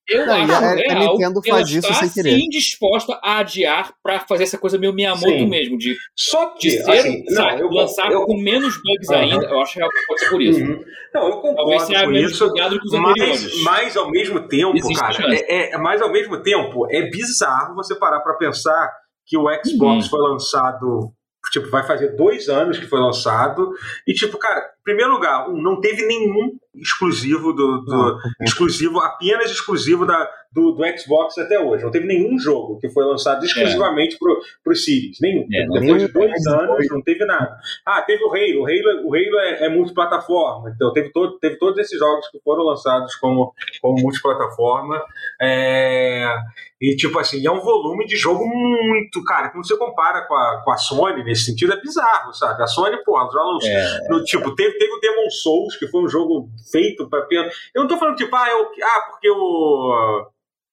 Eu 0.09 0.25
não, 0.25 0.33
acho 0.33 0.51
a, 0.53 0.73
real 0.73 0.89
a 0.89 1.11
Nintendo 1.11 1.41
faz 1.47 1.69
isso 1.69 1.93
sem 1.93 2.09
querer. 2.09 2.39
sim 2.39 2.49
disposta 2.49 3.19
a 3.23 3.39
adiar 3.39 3.93
para 4.01 4.19
fazer 4.21 4.43
essa 4.43 4.57
coisa 4.57 4.77
meio 4.77 4.93
Miyamoto 4.93 5.47
mesmo, 5.47 5.77
de, 5.77 5.95
Só 6.15 6.47
que, 6.55 6.67
de 6.67 6.83
ser, 6.83 6.91
assim, 6.91 7.23
não, 7.29 7.49
eu, 7.51 7.69
lançar 7.69 8.11
eu, 8.11 8.25
com 8.25 8.35
menos 8.37 8.75
bugs 8.81 9.09
uhum. 9.09 9.15
ainda. 9.15 9.45
Eu 9.45 9.61
acho 9.61 9.77
real 9.77 9.89
que 9.89 10.07
pode 10.07 10.19
ser 10.19 10.29
por 10.29 10.41
isso. 10.41 10.59
Uhum. 10.59 10.83
Não, 11.13 11.27
eu 11.27 11.35
concordo 11.37 11.55
Talvez 11.55 11.83
seja 11.83 12.05
com 12.05 12.11
menos 12.11 12.31
isso, 12.31 12.53
que 12.53 12.61
os 12.61 12.91
mas, 12.93 13.63
mas 13.63 13.97
ao 13.97 14.09
mesmo 14.09 14.47
tempo, 14.47 14.75
Existe 14.75 14.99
cara, 14.99 15.35
é, 15.35 15.73
é, 15.73 15.77
mas 15.77 16.01
ao 16.01 16.11
mesmo 16.11 16.41
tempo 16.41 16.87
é 16.89 17.09
bizarro 17.09 17.75
você 17.75 17.95
parar 17.95 18.19
para 18.21 18.33
pensar 18.35 18.91
que 19.25 19.37
o 19.37 19.45
Xbox 19.63 20.05
uhum. 20.05 20.09
foi 20.09 20.19
lançado 20.21 21.13
tipo, 21.51 21.69
vai 21.69 21.85
fazer 21.85 22.15
dois 22.15 22.49
anos 22.49 22.77
que 22.77 22.85
foi 22.85 22.99
lançado. 22.99 23.71
E, 24.05 24.13
tipo, 24.13 24.37
cara, 24.37 24.61
primeiro 24.89 25.13
lugar, 25.13 25.49
um, 25.49 25.61
não 25.61 25.79
teve 25.79 26.05
nenhum 26.05 26.57
exclusivo 26.75 27.53
do. 27.53 27.81
do 27.81 28.17
exclusivo, 28.41 28.99
apenas 28.99 29.51
exclusivo 29.51 30.05
da, 30.05 30.29
do, 30.51 30.71
do, 30.71 30.83
Xbox 30.97 31.37
até 31.37 31.59
hoje. 31.59 31.83
Não 31.83 31.91
teve 31.91 32.07
nenhum 32.07 32.39
jogo 32.39 32.79
que 32.79 32.89
foi 32.89 33.05
lançado 33.05 33.43
exclusivamente 33.45 34.15
é. 34.15 34.17
pro, 34.17 34.41
pro 34.63 34.75
Series. 34.75 35.17
Nenhum. 35.21 35.45
É, 35.51 35.67
Depois 35.79 36.01
de 36.01 36.11
dois 36.11 36.47
anos, 36.47 36.87
não 36.89 37.01
teve 37.01 37.25
nada. 37.25 37.57
Ah, 37.85 38.01
teve 38.01 38.23
o 38.23 38.29
Halo. 38.29 38.61
O 38.61 38.65
Halo, 38.65 39.07
o 39.07 39.15
Halo 39.15 39.39
é, 39.39 39.65
é 39.65 39.69
multiplataforma. 39.69 40.71
Então 40.75 40.91
teve, 40.93 41.11
todo, 41.11 41.37
teve 41.39 41.57
todos 41.57 41.77
esses 41.79 41.97
jogos 41.97 42.27
que 42.29 42.39
foram 42.39 42.63
lançados 42.63 43.15
como, 43.15 43.53
como 43.81 44.01
multiplataforma. 44.01 45.03
É, 45.41 46.33
e, 46.81 46.95
tipo 46.95 47.19
assim, 47.19 47.45
é 47.45 47.51
um 47.51 47.59
volume 47.59 48.05
de 48.05 48.15
jogo 48.15 48.45
muito, 48.47 49.21
cara, 49.25 49.49
quando 49.49 49.67
você 49.67 49.75
compara 49.75 50.21
com 50.25 50.33
a, 50.33 50.61
com 50.63 50.71
a 50.71 50.77
Sony, 50.77 51.23
nesse 51.25 51.43
sentido, 51.43 51.73
é 51.73 51.81
bizarro, 51.81 52.33
sabe? 52.33 52.63
A 52.63 52.67
Sony, 52.67 52.95
pô, 53.03 53.19
já 53.19 53.41
lançou. 53.41 53.69
É. 53.69 54.07
No, 54.09 54.23
tipo, 54.23 54.55
teve, 54.55 54.77
teve 54.79 54.93
o 54.93 54.99
Demon 54.99 55.29
Souls, 55.29 55.75
que 55.75 55.87
foi 55.87 56.01
um 56.01 56.07
jogo 56.07 56.49
feito 56.71 57.07
para. 57.09 57.27
Eu 57.75 57.81
não 57.81 57.87
tô 57.87 57.97
falando, 57.97 58.15
tipo, 58.15 58.33
ah, 58.35 58.49
eu, 58.49 58.71
ah 58.83 59.01
porque 59.11 59.29
o. 59.29 60.27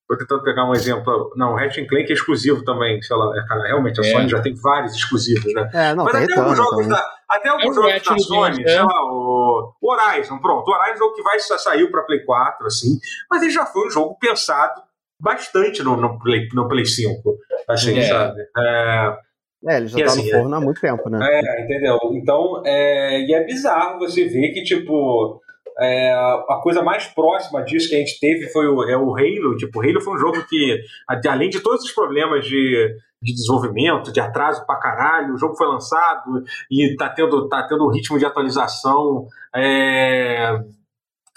Tô 0.08 0.16
tentando 0.16 0.44
pegar 0.44 0.64
um 0.64 0.72
exemplo. 0.72 1.32
Não, 1.34 1.52
o 1.52 1.56
Ratchet 1.56 1.84
Clank 1.88 2.08
é 2.08 2.14
exclusivo 2.14 2.64
também, 2.64 3.02
sei 3.02 3.16
lá. 3.16 3.36
É, 3.36 3.44
cara, 3.44 3.66
realmente, 3.66 4.00
a 4.00 4.06
é. 4.06 4.12
Sony 4.12 4.28
já 4.28 4.40
tem 4.40 4.54
vários 4.54 4.94
exclusivos, 4.94 5.52
né? 5.52 5.68
É, 5.74 5.94
não, 5.94 6.04
Mas 6.04 6.14
até 6.14 6.38
alguns 6.38 6.56
jogos 6.56 6.86
da, 6.86 7.16
até 7.28 7.48
alguns 7.48 7.76
é 7.76 7.98
jogos 7.98 8.04
da 8.04 8.18
Sony, 8.18 8.62
sei 8.62 8.82
lá, 8.82 9.12
o 9.12 9.74
Horizon, 9.82 10.38
pronto. 10.38 10.68
O 10.68 10.74
Horizon 10.74 11.04
é 11.04 11.06
o 11.08 11.12
que 11.12 11.22
vai 11.22 11.40
saiu 11.40 11.90
para 11.90 12.04
Play 12.04 12.24
4, 12.24 12.66
assim. 12.66 12.98
Mas 13.28 13.42
ele 13.42 13.50
já 13.50 13.66
foi 13.66 13.88
um 13.88 13.90
jogo 13.90 14.16
pensado 14.20 14.80
bastante 15.20 15.82
no, 15.82 15.96
no, 15.96 16.18
Play, 16.20 16.46
no 16.52 16.68
Play 16.68 16.86
5, 16.86 17.36
assim, 17.68 17.98
é. 17.98 18.02
sabe? 18.02 18.40
É, 18.56 19.16
é, 19.64 19.78
ele 19.78 19.86
já 19.86 19.98
e, 19.98 20.02
tá 20.02 20.08
assim, 20.08 20.24
no 20.24 20.30
forno 20.30 20.56
há 20.56 20.60
muito 20.60 20.80
tempo, 20.80 21.08
né? 21.08 21.18
É, 21.22 21.64
entendeu? 21.64 21.98
Então, 22.12 22.62
é, 22.64 23.20
e 23.22 23.34
é 23.34 23.44
bizarro 23.44 23.98
você 23.98 24.24
ver 24.24 24.52
que, 24.52 24.62
tipo, 24.62 25.40
é, 25.78 26.12
a 26.12 26.60
coisa 26.62 26.82
mais 26.82 27.06
próxima 27.06 27.62
disso 27.62 27.88
que 27.88 27.94
a 27.94 27.98
gente 27.98 28.18
teve 28.18 28.48
foi 28.48 28.66
o, 28.66 28.82
é 28.84 28.96
o 28.96 29.14
Halo. 29.14 29.56
Tipo, 29.56 29.78
o 29.78 29.82
Halo 29.82 30.00
foi 30.00 30.14
um 30.14 30.18
jogo 30.18 30.44
que, 30.48 30.80
além 31.26 31.50
de 31.50 31.60
todos 31.60 31.84
os 31.84 31.92
problemas 31.92 32.44
de, 32.44 32.96
de 33.22 33.32
desenvolvimento, 33.34 34.12
de 34.12 34.20
atraso 34.20 34.64
pra 34.66 34.76
caralho, 34.76 35.34
o 35.34 35.38
jogo 35.38 35.56
foi 35.56 35.66
lançado 35.66 36.42
e 36.70 36.94
tá 36.96 37.08
tendo, 37.08 37.48
tá 37.48 37.66
tendo 37.66 37.86
um 37.86 37.90
ritmo 37.90 38.18
de 38.18 38.24
atualização 38.24 39.26
é, 39.54 40.58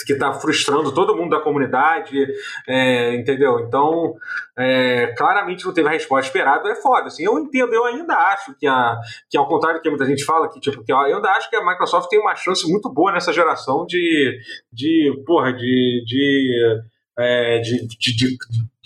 que 0.05 0.13
está 0.13 0.33
frustrando 0.33 0.93
todo 0.93 1.15
mundo 1.15 1.31
da 1.31 1.41
comunidade, 1.41 2.15
é, 2.67 3.15
entendeu? 3.15 3.59
Então, 3.59 4.15
é, 4.57 5.07
claramente 5.17 5.65
não 5.65 5.73
teve 5.73 5.87
a 5.87 5.91
resposta 5.91 6.27
esperada, 6.27 6.69
é 6.69 6.75
foda. 6.75 7.07
Assim, 7.07 7.23
eu 7.23 7.37
entendo, 7.37 7.73
eu 7.73 7.85
ainda 7.85 8.15
acho 8.15 8.55
que, 8.57 8.67
a, 8.67 8.97
que 9.29 9.37
ao 9.37 9.47
contrário 9.47 9.79
do 9.79 9.83
que 9.83 9.89
muita 9.89 10.05
gente 10.05 10.23
fala, 10.23 10.49
que, 10.49 10.59
tipo, 10.59 10.83
que 10.83 10.91
eu 10.91 10.97
ainda 10.97 11.29
acho 11.31 11.49
que 11.49 11.55
a 11.55 11.65
Microsoft 11.65 12.09
tem 12.09 12.19
uma 12.19 12.35
chance 12.35 12.69
muito 12.69 12.91
boa 12.91 13.11
nessa 13.11 13.33
geração 13.33 13.85
de, 13.85 14.39
de 14.71 15.23
porra, 15.25 15.53
de, 15.53 16.03
de 16.05 16.81
é, 17.19 17.59
de, 17.59 17.85
de, 17.85 18.15
de, 18.15 18.37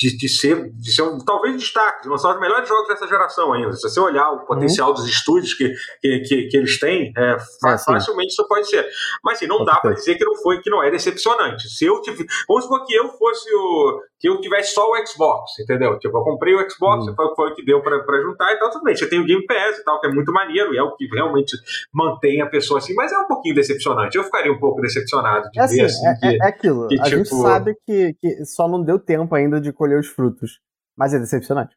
de, 0.04 0.18
de, 0.18 0.28
ser, 0.28 0.70
de 0.74 0.92
ser 0.94 1.04
um, 1.04 1.18
talvez 1.18 1.56
destaque, 1.56 2.04
de 2.04 2.10
lançar 2.10 2.34
os 2.34 2.42
melhores 2.42 2.68
jogos 2.68 2.90
dessa 2.90 3.08
geração 3.08 3.54
ainda. 3.54 3.72
Se 3.72 3.90
você 3.90 4.00
olhar 4.02 4.30
o 4.32 4.46
potencial 4.46 4.90
uhum. 4.90 4.96
dos 4.96 5.08
estúdios 5.08 5.54
que, 5.54 5.74
que, 6.02 6.20
que, 6.20 6.48
que 6.48 6.58
eles 6.58 6.78
têm, 6.78 7.14
é, 7.16 7.32
é, 7.32 7.78
facilmente 7.78 8.34
isso 8.34 8.46
pode 8.48 8.68
ser. 8.68 8.86
Mas 9.24 9.38
assim, 9.38 9.48
não 9.48 9.64
dá 9.64 9.76
para 9.76 9.94
dizer 9.94 10.16
que 10.16 10.26
não 10.26 10.36
foi, 10.36 10.60
que 10.62 10.70
não 10.70 10.84
é 10.84 10.92
decepcionante. 10.92 11.70
Se 11.70 11.86
eu 11.86 12.02
tive, 12.02 12.26
vamos 12.48 12.66
supor 12.66 12.86
que 12.86 12.94
eu 12.94 13.10
fosse 13.10 13.50
o. 13.56 14.02
que 14.24 14.30
eu 14.30 14.40
tivesse 14.40 14.74
só 14.74 14.90
o 14.90 15.06
Xbox, 15.06 15.60
entendeu? 15.60 16.00
Tipo, 16.00 16.18
eu 16.18 16.24
comprei 16.24 16.56
o 16.56 16.70
Xbox, 16.70 17.06
uhum. 17.06 17.14
foi, 17.14 17.36
foi 17.36 17.52
o 17.52 17.56
que 17.56 17.66
deu 17.66 17.84
para 17.84 18.22
juntar 18.22 18.54
e 18.54 18.58
tal, 18.58 18.70
tudo 18.70 18.86
bem. 18.86 18.96
Você 18.96 19.10
tem 19.10 19.20
o 19.20 19.26
Game 19.26 19.46
Pass 19.46 19.80
e 19.80 19.84
tal, 19.84 20.00
que 20.00 20.08
é 20.08 20.10
muito 20.10 20.32
maneiro, 20.32 20.74
e 20.74 20.78
é 20.78 20.82
o 20.82 20.96
que 20.96 21.06
realmente 21.08 21.58
mantém 21.94 22.42
a 22.42 22.46
pessoa 22.46 22.78
assim, 22.78 22.94
mas 22.94 23.12
é 23.12 23.18
um 23.18 23.28
pouquinho 23.28 23.54
decepcionante. 23.54 24.18
Eu 24.18 24.24
ficaria 24.24 24.50
um 24.50 24.58
pouco 24.58 24.80
decepcionado 24.80 25.50
de 25.52 25.60
é 25.60 25.68
ver 25.68 25.82
assim. 25.82 26.08
assim 26.08 26.08
é, 26.08 26.16
que, 26.16 26.42
é, 26.42 26.48
aquilo. 26.48 26.88
Que, 26.88 27.02
a 27.02 27.04
tipo... 27.04 27.18
gente 27.18 27.36
sabe 27.36 27.76
que, 27.86 28.14
que 28.14 28.46
só 28.46 28.66
não 28.66 28.82
deu 28.82 28.98
tempo 28.98 29.36
ainda 29.36 29.60
de 29.60 29.74
colher 29.74 30.00
os 30.00 30.08
frutos. 30.08 30.62
Mas 30.98 31.14
é 31.14 31.20
decepcionante. 31.20 31.76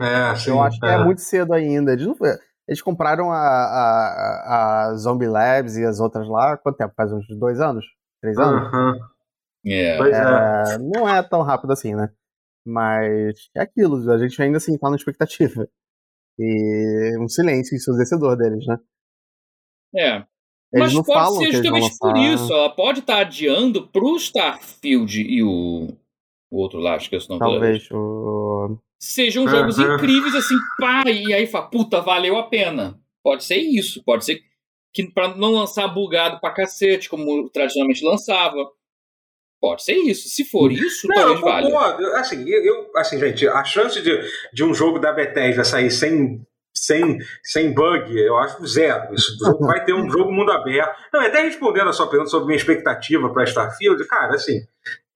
É, 0.00 0.34
sim, 0.34 0.50
Eu 0.50 0.60
acho 0.60 0.80
que 0.80 0.86
é, 0.86 0.94
é 0.94 1.04
muito 1.04 1.20
cedo 1.20 1.52
ainda. 1.52 1.92
Eles, 1.92 2.04
não, 2.04 2.16
eles 2.66 2.82
compraram 2.82 3.30
a, 3.30 3.38
a, 3.38 4.88
a 4.88 4.96
Zombie 4.96 5.28
Labs 5.28 5.76
e 5.76 5.84
as 5.84 6.00
outras 6.00 6.28
lá, 6.28 6.56
quanto 6.56 6.78
tempo? 6.78 6.94
Faz 6.96 7.12
uns 7.12 7.28
dois 7.38 7.60
anos? 7.60 7.84
Três 8.20 8.36
anos? 8.38 8.72
Uhum. 8.72 8.98
Yeah. 9.68 10.74
É, 10.74 10.78
não 10.78 11.08
é 11.08 11.22
tão 11.22 11.42
rápido 11.42 11.72
assim, 11.72 11.94
né? 11.94 12.10
Mas 12.66 13.48
é 13.56 13.62
aquilo, 13.62 14.10
a 14.10 14.18
gente 14.18 14.40
ainda 14.40 14.58
assim 14.58 14.76
tá 14.78 14.90
na 14.90 14.96
expectativa. 14.96 15.68
E 16.38 17.18
um 17.18 17.28
silêncio 17.28 17.74
ensurdecedor 17.74 18.36
deles, 18.36 18.64
né? 18.66 18.78
É. 19.96 20.24
Eles 20.72 20.94
Mas 20.94 21.06
pode 21.06 21.38
ser 21.38 21.52
justamente 21.52 21.98
por 21.98 22.16
isso. 22.16 22.52
Ela 22.52 22.70
pode 22.70 23.00
estar 23.00 23.14
tá 23.14 23.20
adiando 23.22 23.88
pro 23.88 24.16
Starfield 24.16 25.20
e 25.20 25.42
o 25.42 25.88
o 26.50 26.60
outro 26.60 26.78
lá, 26.78 26.96
esqueci 26.96 27.26
o 27.26 27.38
nome 27.38 27.40
Talvez 27.40 27.90
o. 27.90 28.78
sejam 28.98 29.46
jogos 29.46 29.78
uhum. 29.78 29.94
incríveis, 29.94 30.34
assim, 30.34 30.56
pá, 30.78 31.02
e 31.06 31.32
aí 31.32 31.46
fala, 31.46 31.68
puta, 31.68 32.00
valeu 32.00 32.38
a 32.38 32.44
pena. 32.44 32.98
Pode 33.22 33.44
ser 33.44 33.58
isso, 33.58 34.02
pode 34.02 34.24
ser 34.24 34.42
que 34.94 35.06
para 35.12 35.36
não 35.36 35.52
lançar 35.52 35.86
bugado 35.88 36.40
pra 36.40 36.50
cacete, 36.50 37.08
como 37.08 37.48
tradicionalmente 37.50 38.04
lançava. 38.04 38.56
Pode 39.60 39.82
ser 39.82 39.94
isso. 39.94 40.28
Se 40.28 40.44
for 40.44 40.70
isso, 40.70 41.08
não, 41.08 41.16
talvez 41.16 41.40
vale. 41.40 42.04
Assim, 42.14 42.48
eu, 42.48 42.90
assim, 42.96 43.18
gente, 43.18 43.46
a 43.48 43.64
chance 43.64 44.00
de, 44.00 44.20
de 44.52 44.64
um 44.64 44.72
jogo 44.72 44.98
da 44.98 45.12
Bethesda 45.12 45.64
sair 45.64 45.90
sem 45.90 46.46
sem, 46.74 47.18
sem 47.42 47.74
bug, 47.74 48.16
eu 48.16 48.36
acho 48.38 48.64
zero. 48.66 49.12
Isso 49.12 49.36
vai 49.60 49.84
ter 49.84 49.92
um 49.92 50.08
jogo 50.10 50.32
mundo 50.32 50.52
aberto. 50.52 50.96
Não, 51.12 51.20
até 51.20 51.42
respondendo 51.42 51.88
a 51.88 51.92
sua 51.92 52.08
pergunta 52.08 52.30
sobre 52.30 52.46
minha 52.46 52.56
expectativa 52.56 53.32
para 53.32 53.44
Starfield, 53.44 54.06
cara, 54.06 54.34
assim, 54.36 54.60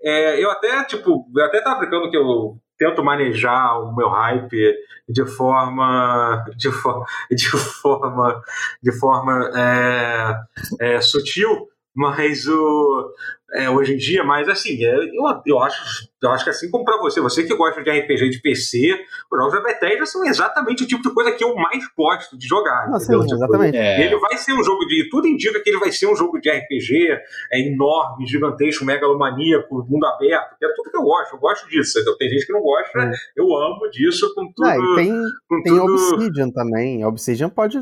é, 0.02 0.42
eu 0.42 0.50
até, 0.50 0.82
tipo, 0.84 1.24
eu 1.34 1.44
até 1.44 1.60
tava 1.60 1.78
brincando 1.80 2.10
que 2.10 2.16
eu 2.16 2.58
tento 2.76 3.04
manejar 3.04 3.80
o 3.80 3.94
meu 3.94 4.08
hype 4.08 4.74
de 5.08 5.24
forma 5.24 6.44
de, 6.56 6.70
for, 6.72 7.04
de 7.30 7.48
forma 7.48 8.42
de 8.82 8.98
forma 8.98 9.50
é, 9.54 10.94
é, 10.94 11.00
sutil 11.00 11.68
mas 11.94 12.46
o 12.48 13.12
é, 13.54 13.68
hoje 13.68 13.94
em 13.94 13.96
dia, 13.96 14.24
mas 14.24 14.48
assim, 14.48 14.82
é, 14.84 14.94
eu, 14.94 15.42
eu, 15.46 15.58
acho, 15.60 16.08
eu 16.22 16.30
acho 16.30 16.44
que 16.44 16.50
assim 16.50 16.70
como 16.70 16.84
para 16.84 16.98
você, 16.98 17.20
você 17.20 17.44
que 17.44 17.54
gosta 17.54 17.82
de 17.82 17.90
RPG 17.90 18.30
de 18.30 18.40
PC, 18.40 18.98
os 19.30 19.38
jogos 19.38 19.54
da 19.54 19.62
Bethesda 19.62 20.06
são 20.06 20.24
exatamente 20.24 20.84
o 20.84 20.86
tipo 20.86 21.02
de 21.02 21.14
coisa 21.14 21.32
que 21.32 21.44
eu 21.44 21.54
mais 21.54 21.84
gosto 21.96 22.36
de 22.38 22.46
jogar. 22.46 22.88
Ah, 22.92 22.98
sim, 22.98 23.12
tipo, 23.12 23.34
exatamente. 23.34 23.76
É. 23.76 24.06
Ele 24.06 24.16
vai 24.18 24.36
ser 24.36 24.52
um 24.54 24.64
jogo 24.64 24.84
de. 24.86 25.08
Tudo 25.10 25.26
indica 25.26 25.60
que 25.60 25.68
ele 25.68 25.78
vai 25.78 25.92
ser 25.92 26.06
um 26.06 26.16
jogo 26.16 26.40
de 26.40 26.50
RPG 26.50 27.18
é 27.52 27.60
enorme, 27.60 28.26
gigantesco, 28.26 28.84
megalomaníaco, 28.84 29.86
mundo 29.88 30.06
aberto, 30.06 30.56
que 30.58 30.64
é 30.64 30.68
tudo 30.74 30.90
que 30.90 30.96
eu 30.96 31.02
gosto. 31.02 31.34
Eu 31.34 31.38
gosto 31.38 31.68
disso. 31.68 31.98
Então, 31.98 32.16
tem 32.16 32.30
gente 32.30 32.46
que 32.46 32.52
não 32.52 32.62
gosta, 32.62 32.98
é. 33.00 33.12
eu 33.36 33.54
amo 33.56 33.90
disso 33.90 34.32
com 34.34 34.50
tudo. 34.52 34.66
Não, 34.66 34.96
tem 34.96 35.12
com 35.48 35.62
tem 35.62 35.76
tudo... 35.76 35.92
Obsidian 35.92 36.50
também. 36.50 37.04
Obsidian 37.04 37.48
pode. 37.50 37.78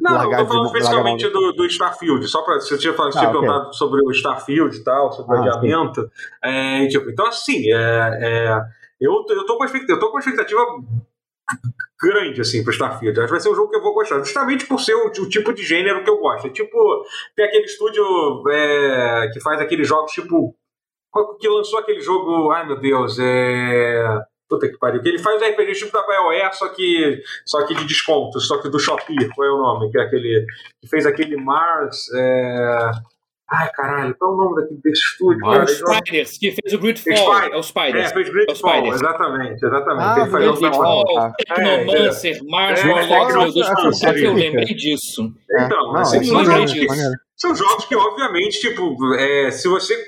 Não, 0.00 0.14
largar 0.14 0.40
eu 0.40 0.46
tô 0.46 0.52
falando 0.52 0.72
de, 0.72 0.78
especificamente 0.78 1.28
do, 1.28 1.52
do, 1.52 1.66
Starfield, 1.66 2.26
só 2.28 2.42
para 2.42 2.60
você 2.60 2.78
tinha, 2.78 2.92
falado, 2.92 3.16
ah, 3.16 3.18
tinha 3.18 3.30
okay. 3.30 3.40
perguntado 3.40 3.74
sobre 3.74 4.00
o 4.02 4.10
Starfield 4.10 4.76
e 4.76 4.84
tal, 4.92 5.12
sobre 5.12 5.36
ah, 5.36 5.40
o 5.40 5.42
adiamento. 5.42 6.10
É, 6.42 6.86
tipo, 6.88 7.10
então, 7.10 7.26
assim, 7.26 7.72
é, 7.72 8.18
é, 8.20 8.60
eu, 9.00 9.24
eu, 9.28 9.46
tô 9.46 9.56
com 9.56 9.64
eu 9.64 9.98
tô 9.98 10.10
com 10.10 10.18
expectativa 10.18 10.60
grande 12.00 12.40
assim 12.40 12.62
pro 12.62 12.72
Starfield. 12.72 13.18
Acho 13.18 13.26
que 13.26 13.32
vai 13.32 13.40
ser 13.40 13.50
um 13.50 13.54
jogo 13.54 13.70
que 13.70 13.76
eu 13.76 13.82
vou 13.82 13.94
gostar, 13.94 14.18
justamente 14.18 14.66
por 14.66 14.80
ser 14.80 14.94
o, 14.94 15.06
o 15.06 15.28
tipo 15.28 15.52
de 15.52 15.64
gênero 15.64 16.04
que 16.04 16.10
eu 16.10 16.18
gosto. 16.18 16.46
É 16.46 16.50
tipo, 16.50 17.04
tem 17.34 17.46
aquele 17.46 17.64
estúdio 17.64 18.04
é, 18.50 19.30
que 19.32 19.40
faz 19.40 19.60
aqueles 19.60 19.88
jogos 19.88 20.12
tipo. 20.12 20.54
Que 21.38 21.48
lançou 21.48 21.78
aquele 21.78 22.00
jogo. 22.00 22.50
Ai 22.50 22.66
meu 22.66 22.80
Deus, 22.80 23.18
é. 23.18 24.22
Puta 24.48 24.68
que 24.68 24.78
pariu. 24.78 25.00
Que 25.02 25.08
ele 25.08 25.18
faz 25.18 25.40
RPG 25.40 25.72
tipo 25.74 25.92
da 25.92 26.06
BioWare, 26.06 26.54
só 26.54 26.68
que, 26.68 27.22
só 27.46 27.66
que 27.66 27.74
de 27.74 27.86
desconto, 27.86 28.38
só 28.38 28.60
que 28.60 28.68
do 28.68 28.78
Shopee, 28.78 29.28
qual 29.34 29.48
é 29.48 29.50
o 29.50 29.58
nome? 29.58 29.90
Que 29.90 29.98
é 29.98 30.02
aquele. 30.02 30.46
Que 30.80 30.88
fez 30.88 31.06
aquele 31.06 31.36
Mars. 31.36 32.10
É... 32.14 32.90
Ai, 33.54 33.70
caralho, 33.74 34.14
qual 34.18 34.30
é 34.30 34.34
o 34.34 34.36
nome 34.36 34.62
daquele 34.62 34.80
desse 34.80 35.02
estúdio? 35.02 35.46
Ah, 35.46 35.62
o 35.62 35.68
Spiders, 35.68 36.38
que 36.38 36.52
fez 36.52 36.72
o 36.72 36.78
Gridfall. 36.78 37.16
Spider. 37.16 37.52
É 37.52 37.56
o 37.58 37.62
Spiders. 37.62 38.10
É, 38.10 38.14
fez 38.14 38.28
Gridfall, 38.30 38.72
é 38.72 38.88
exatamente, 38.88 39.66
exatamente. 39.66 40.04
Ah, 40.04 40.16
ele 40.20 40.30
faz 40.30 40.46
o 40.46 40.54
Gridfall, 40.54 41.32
Technomancer, 41.36 42.36
é, 42.36 42.50
Mars, 42.50 42.80
é, 42.80 42.90
Alex, 42.90 43.34
meu 43.34 43.52
Deus, 43.52 44.02
é, 44.02 44.26
eu 44.26 44.32
lembrei 44.32 44.74
disso. 44.74 45.34
Então, 45.50 45.96
assim, 45.96 46.24
são, 46.24 46.44
jogos 46.44 46.72
que, 46.72 46.86
são 47.36 47.54
jogos 47.54 47.84
que, 47.84 47.94
obviamente, 47.94 48.58
tipo, 48.58 49.14
é, 49.16 49.50
se 49.50 49.68
você 49.68 50.02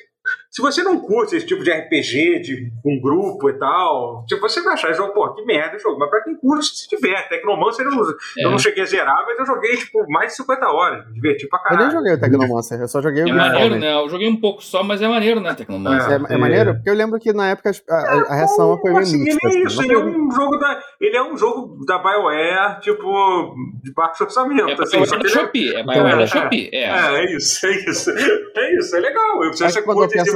se 0.54 0.62
você 0.62 0.84
não 0.84 1.00
curte 1.00 1.34
esse 1.34 1.44
tipo 1.44 1.64
de 1.64 1.70
RPG, 1.72 2.38
de 2.38 2.72
um 2.86 3.00
grupo 3.00 3.50
e 3.50 3.58
tal, 3.58 4.24
tipo, 4.24 4.40
você 4.40 4.62
vai 4.62 4.74
achar 4.74 4.92
jogo, 4.92 5.12
pô, 5.12 5.34
que 5.34 5.44
merda 5.44 5.76
jogo. 5.80 5.98
Mas 5.98 6.08
pra 6.08 6.22
quem 6.22 6.36
curte, 6.36 6.66
se 6.66 6.88
tiver. 6.88 7.28
Tecnomancer 7.28 7.84
eu 7.84 7.90
não, 7.90 8.08
é. 8.08 8.14
eu 8.44 8.50
não 8.52 8.58
cheguei 8.60 8.84
a 8.84 8.86
zerar, 8.86 9.24
mas 9.26 9.36
eu 9.36 9.46
joguei, 9.46 9.76
tipo, 9.76 10.08
mais 10.08 10.30
de 10.30 10.36
50 10.36 10.66
horas. 10.68 11.06
Me 11.08 11.14
diverti 11.14 11.48
pra 11.48 11.58
caralho. 11.58 11.80
Eu 11.80 11.86
nem 11.88 11.96
joguei 11.96 12.12
o 12.12 12.20
Tecnomancer, 12.20 12.80
eu 12.80 12.86
só 12.86 13.02
joguei 13.02 13.24
o 13.24 13.28
É 13.28 13.32
maneiro, 13.32 13.74
né? 13.80 13.94
Eu 13.94 14.08
joguei 14.08 14.28
um 14.28 14.40
pouco 14.40 14.62
só, 14.62 14.84
mas 14.84 15.02
é 15.02 15.08
maneiro, 15.08 15.40
né, 15.40 15.54
Tecnomancer? 15.54 16.12
É, 16.12 16.32
é, 16.32 16.34
é 16.36 16.38
maneiro? 16.38 16.74
Porque 16.74 16.90
eu 16.90 16.94
lembro 16.94 17.18
que 17.18 17.32
na 17.32 17.48
época 17.48 17.72
a, 17.90 17.94
a, 17.94 18.22
a 18.28 18.34
reação 18.36 18.78
foi 18.78 18.92
meio 18.92 19.08
mista. 19.08 19.48
Ele 19.48 19.56
é 19.56 19.66
isso, 19.66 19.80
assim, 19.80 19.90
ele 19.90 19.98
é 19.98 20.04
um 20.04 20.30
jogo 20.30 20.56
da. 20.56 20.80
Ele 21.00 21.16
é 21.16 21.22
um 21.32 21.36
jogo 21.36 21.84
da 21.84 21.98
BioWare, 21.98 22.80
tipo, 22.80 23.56
de 23.82 23.92
baixo 23.92 24.22
orçamento. 24.22 24.70
É 24.70 24.74
assim, 24.84 24.98
BioWare 25.00 25.22
da 25.24 25.28
Shopee, 25.28 25.74
é 25.74 25.82
BioWare 25.82 26.18
da 26.18 26.26
Shopee. 26.28 26.70
É. 26.72 26.84
é, 26.84 27.34
isso, 27.34 27.66
é 27.66 27.70
isso. 27.72 28.14
É 28.56 28.78
isso, 28.78 28.96
é 28.96 29.00
legal. 29.00 29.42
Eu 29.42 29.48
preciso 29.48 29.70
ser 29.70 29.82
curte 29.82 30.16
esse 30.16 30.32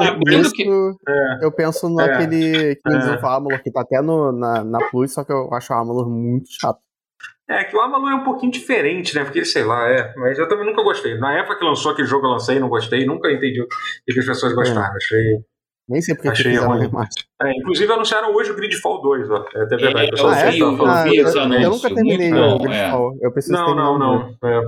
que 0.55 0.63
é. 1.09 1.45
eu 1.45 1.53
penso 1.53 1.89
naquele 1.89 2.77
que 2.77 2.93
eles 2.93 3.07
é. 3.07 3.19
Amalur, 3.23 3.63
que 3.63 3.71
tá 3.71 3.83
até 3.83 4.01
no, 4.01 4.33
na, 4.33 4.65
na 4.65 4.79
Plus, 4.91 5.13
só 5.13 5.25
que 5.25 5.33
eu 5.33 5.53
acho 5.53 5.73
o 5.73 5.77
Amalur 5.77 6.09
muito 6.09 6.49
chato. 6.61 6.79
É, 7.49 7.65
que 7.65 7.75
o 7.75 7.81
Amalur 7.81 8.11
é 8.11 8.15
um 8.15 8.25
pouquinho 8.25 8.53
diferente, 8.53 9.15
né? 9.15 9.25
Porque, 9.25 9.45
sei 9.45 9.65
lá, 9.65 9.89
é. 9.89 10.15
Mas 10.17 10.39
eu 10.39 10.47
também 10.49 10.67
nunca 10.67 10.83
gostei. 10.83 11.17
Na 11.19 11.39
época 11.39 11.59
que 11.59 11.65
lançou 11.65 11.93
aquele 11.93 12.07
jogo, 12.07 12.27
eu 12.27 12.31
lancei, 12.33 12.61
não 12.61 12.69
gostei. 12.69 13.07
Nunca 13.07 13.31
entendi 13.33 13.63
o 13.63 13.67
que 14.07 14.21
as 14.21 14.27
pessoas 14.27 14.53
gostaram. 14.55 14.93
É. 14.93 14.97
Achei. 14.97 15.39
Nem 15.89 16.03
sei 16.03 16.15
porque 16.15 16.29
achei 16.29 16.55
ruim. 16.57 16.91
É, 17.43 17.51
inclusive 17.53 17.91
anunciaram 17.91 18.35
hoje 18.35 18.51
o 18.51 18.55
Gridfall 18.55 19.01
2, 19.01 19.31
ó. 19.31 19.45
É 19.55 19.63
até 19.63 19.77
verdade. 19.77 20.11
É, 20.15 20.21
eu, 20.21 20.27
ah, 20.29 20.51
vi, 20.51 20.59
eu, 20.59 20.87
ah, 20.87 21.05
vi 21.05 21.17
eu, 21.17 21.27
eu 21.63 21.71
nunca 21.71 21.95
terminei 21.95 22.31
bom, 22.31 22.57
o 22.57 22.59
Gridfall. 22.59 23.13
É. 23.15 23.27
Eu 23.27 23.33
preciso 23.33 23.55
não, 23.55 23.75
não, 23.75 23.99
não, 23.99 24.37
não. 24.43 24.49
É. 24.51 24.61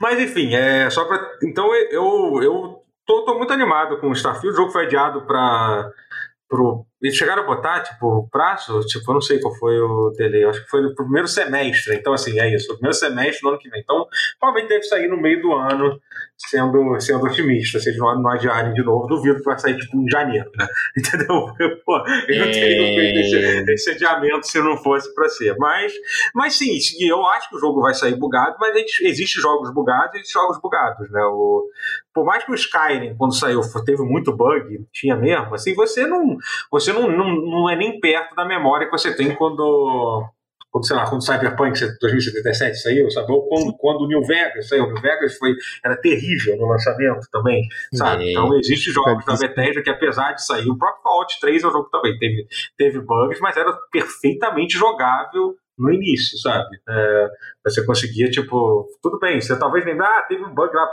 Mas 0.00 0.18
enfim, 0.18 0.54
é 0.54 0.88
só 0.88 1.04
pra. 1.04 1.20
Então 1.44 1.74
eu, 1.74 2.42
eu 2.42 2.79
tô, 3.10 3.22
tô 3.22 3.34
muito 3.34 3.52
animado 3.52 3.98
com 3.98 4.08
o 4.08 4.12
Starfield. 4.12 4.54
O 4.54 4.56
jogo 4.56 4.70
foi 4.70 4.86
adiado 4.86 5.22
para 5.22 5.90
pro. 6.48 6.86
Eles 7.02 7.16
chegaram 7.16 7.42
a 7.42 7.46
botar, 7.46 7.80
tipo, 7.80 8.28
prazo, 8.30 8.80
tipo, 8.80 9.10
eu 9.10 9.14
não 9.14 9.20
sei 9.20 9.40
qual 9.40 9.54
foi 9.56 9.78
o 9.80 10.10
dele, 10.10 10.44
acho 10.44 10.62
que 10.62 10.70
foi 10.70 10.82
no 10.82 10.94
primeiro 10.94 11.26
semestre. 11.26 11.94
Então, 11.94 12.12
assim, 12.12 12.38
é 12.38 12.54
isso, 12.54 12.70
o 12.70 12.74
primeiro 12.74 12.96
semestre 12.96 13.40
do 13.40 13.48
ano 13.48 13.58
que 13.58 13.70
vem. 13.70 13.80
Então, 13.80 14.06
provavelmente 14.38 14.68
deve 14.68 14.84
sair 14.84 15.08
no 15.08 15.20
meio 15.20 15.40
do 15.40 15.52
ano, 15.52 15.98
sendo, 16.36 17.00
sendo 17.00 17.24
otimista. 17.24 17.78
Se 17.78 17.88
eles 17.88 17.98
não, 17.98 18.20
não 18.20 18.30
adiarem 18.30 18.74
de 18.74 18.82
novo, 18.82 19.06
duvido 19.06 19.38
que 19.38 19.44
vai 19.44 19.58
sair, 19.58 19.76
tipo, 19.76 19.96
em 19.96 20.10
janeiro, 20.10 20.50
né? 20.56 20.66
Entendeu? 20.96 21.46
Pô, 21.84 21.96
eu 22.28 22.44
não 22.44 22.52
teria 22.52 22.94
feito 22.94 23.18
esse, 23.18 23.72
esse 23.72 23.90
adiamento 23.90 24.46
se 24.46 24.60
não 24.60 24.76
fosse 24.76 25.12
para 25.14 25.28
ser. 25.28 25.56
Mas, 25.58 25.92
mas 26.34 26.54
sim, 26.54 26.78
eu 27.00 27.24
acho 27.26 27.48
que 27.48 27.56
o 27.56 27.60
jogo 27.60 27.80
vai 27.80 27.94
sair 27.94 28.16
bugado, 28.16 28.56
mas 28.60 28.74
existem 29.00 29.42
jogos 29.42 29.72
bugados 29.72 30.14
e 30.14 30.18
existem 30.18 30.40
jogos 30.40 30.60
bugados, 30.60 31.10
né? 31.10 31.22
O, 31.24 31.66
por 32.14 32.24
mais 32.24 32.44
que 32.44 32.50
o 32.50 32.54
Skyrim, 32.54 33.14
quando 33.16 33.34
saiu, 33.34 33.60
teve 33.84 34.02
muito 34.02 34.36
bug, 34.36 34.84
tinha 34.92 35.16
mesmo, 35.16 35.54
assim, 35.54 35.74
você 35.74 36.06
não, 36.06 36.36
você 36.70 36.89
não, 36.92 37.08
não, 37.08 37.34
não 37.34 37.70
é 37.70 37.76
nem 37.76 37.98
perto 38.00 38.34
da 38.34 38.44
memória 38.44 38.86
que 38.86 38.92
você 38.92 39.14
tem 39.14 39.34
quando 39.34 40.30
quando, 40.70 40.86
sei 40.86 40.96
lá, 40.96 41.08
quando 41.08 41.24
Cyberpunk 41.24 41.78
2077 42.00 42.76
saiu, 42.76 43.10
sabe? 43.10 43.32
Ou 43.32 43.48
quando, 43.48 43.76
quando 43.76 44.06
New 44.06 44.22
Vegas 44.22 44.68
saiu. 44.68 44.86
New 44.86 45.00
Vegas 45.02 45.36
foi, 45.36 45.54
era 45.84 45.96
terrível 45.96 46.56
no 46.56 46.66
lançamento 46.66 47.26
também, 47.32 47.66
sabe? 47.92 48.28
É. 48.28 48.30
Então, 48.30 48.56
existem 48.56 48.92
jogos 48.92 49.24
da 49.24 49.36
Bethesda 49.36 49.82
que, 49.82 49.90
apesar 49.90 50.32
de 50.32 50.44
sair, 50.44 50.68
o 50.68 50.78
próprio 50.78 51.02
Fallout 51.02 51.40
3 51.40 51.62
é 51.62 51.66
um 51.66 51.70
jogo 51.72 51.84
que 51.86 51.90
também 51.90 52.18
teve, 52.18 52.46
teve 52.76 53.00
bugs, 53.00 53.40
mas 53.40 53.56
era 53.56 53.72
perfeitamente 53.90 54.78
jogável 54.78 55.56
no 55.80 55.92
início, 55.92 56.38
sabe? 56.38 56.76
É, 56.88 57.28
você 57.64 57.84
conseguia, 57.84 58.30
tipo, 58.30 58.86
tudo 59.02 59.18
bem, 59.18 59.40
você 59.40 59.58
talvez 59.58 59.84
lembra, 59.84 60.06
ah, 60.06 60.26
teve 60.28 60.42
um 60.44 60.54
bug 60.54 60.74
lá 60.74 60.90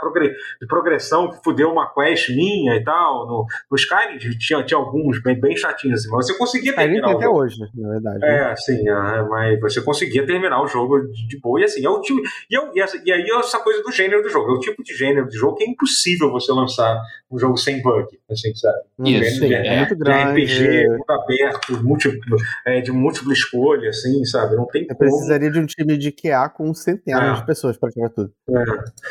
de 0.60 0.66
progressão 0.66 1.30
que 1.30 1.42
fudeu 1.42 1.70
uma 1.70 1.92
quest 1.92 2.28
minha 2.30 2.74
e 2.76 2.84
tal. 2.84 3.26
No, 3.26 3.46
no 3.70 3.76
Skyrim 3.76 4.18
tinha, 4.38 4.62
tinha 4.64 4.78
alguns 4.78 5.22
bem, 5.22 5.40
bem 5.40 5.56
chatinhos, 5.56 6.00
assim, 6.00 6.10
mas 6.10 6.26
você 6.26 6.36
conseguia 6.36 6.74
terminar. 6.74 7.12
até 7.12 7.28
hoje, 7.28 7.56
na 7.74 7.88
verdade. 7.90 8.24
É, 8.24 8.48
né? 8.48 8.56
sim, 8.56 8.88
é, 8.88 9.22
mas 9.28 9.60
você 9.60 9.80
conseguia 9.80 10.26
terminar 10.26 10.62
o 10.62 10.66
jogo 10.66 11.00
de 11.00 11.40
boa, 11.40 11.60
e 11.60 11.64
assim, 11.64 11.84
é 11.84 11.88
o 11.88 12.00
time. 12.00 12.22
E, 12.50 12.54
eu, 12.54 12.70
e, 12.74 12.80
essa, 12.80 13.00
e 13.04 13.12
aí 13.12 13.22
é 13.22 13.36
essa 13.38 13.58
coisa 13.60 13.82
do 13.82 13.92
gênero 13.92 14.22
do 14.22 14.28
jogo, 14.28 14.50
é 14.50 14.54
o 14.54 14.60
tipo 14.60 14.82
de 14.82 14.94
gênero 14.94 15.28
de 15.28 15.36
jogo 15.36 15.56
que 15.56 15.64
é 15.64 15.68
impossível 15.68 16.30
você 16.30 16.52
lançar 16.52 17.00
um 17.30 17.38
jogo 17.38 17.56
sem 17.56 17.82
bug, 17.82 18.06
assim, 18.30 18.54
sabe? 18.54 18.78
Isso, 19.04 19.40
sim, 19.40 19.52
é, 19.52 19.66
é, 19.66 19.78
muito 19.78 19.96
grande. 19.96 20.46
De 20.46 20.54
RPG, 20.54 20.88
muito 20.88 21.10
aberto, 21.10 21.84
múltiplo, 21.84 22.36
é, 22.66 22.80
de 22.80 22.90
múltipla 22.90 23.32
escolha, 23.32 23.90
assim, 23.90 24.24
sabe? 24.24 24.56
Não 24.56 24.66
tem 24.66 24.82
Eu 24.82 24.96
como... 24.96 24.98
precisaria 24.98 25.50
de 25.50 25.58
um 25.58 25.66
time 25.66 25.98
de 25.98 26.10
QA 26.10 26.48
com 26.48 26.72
centenas 26.72 27.38
é. 27.38 27.40
de 27.40 27.46
pessoas 27.46 27.76
para 27.76 27.90
jogar 27.90 28.10
tudo. 28.10 28.32
É. 28.48 28.64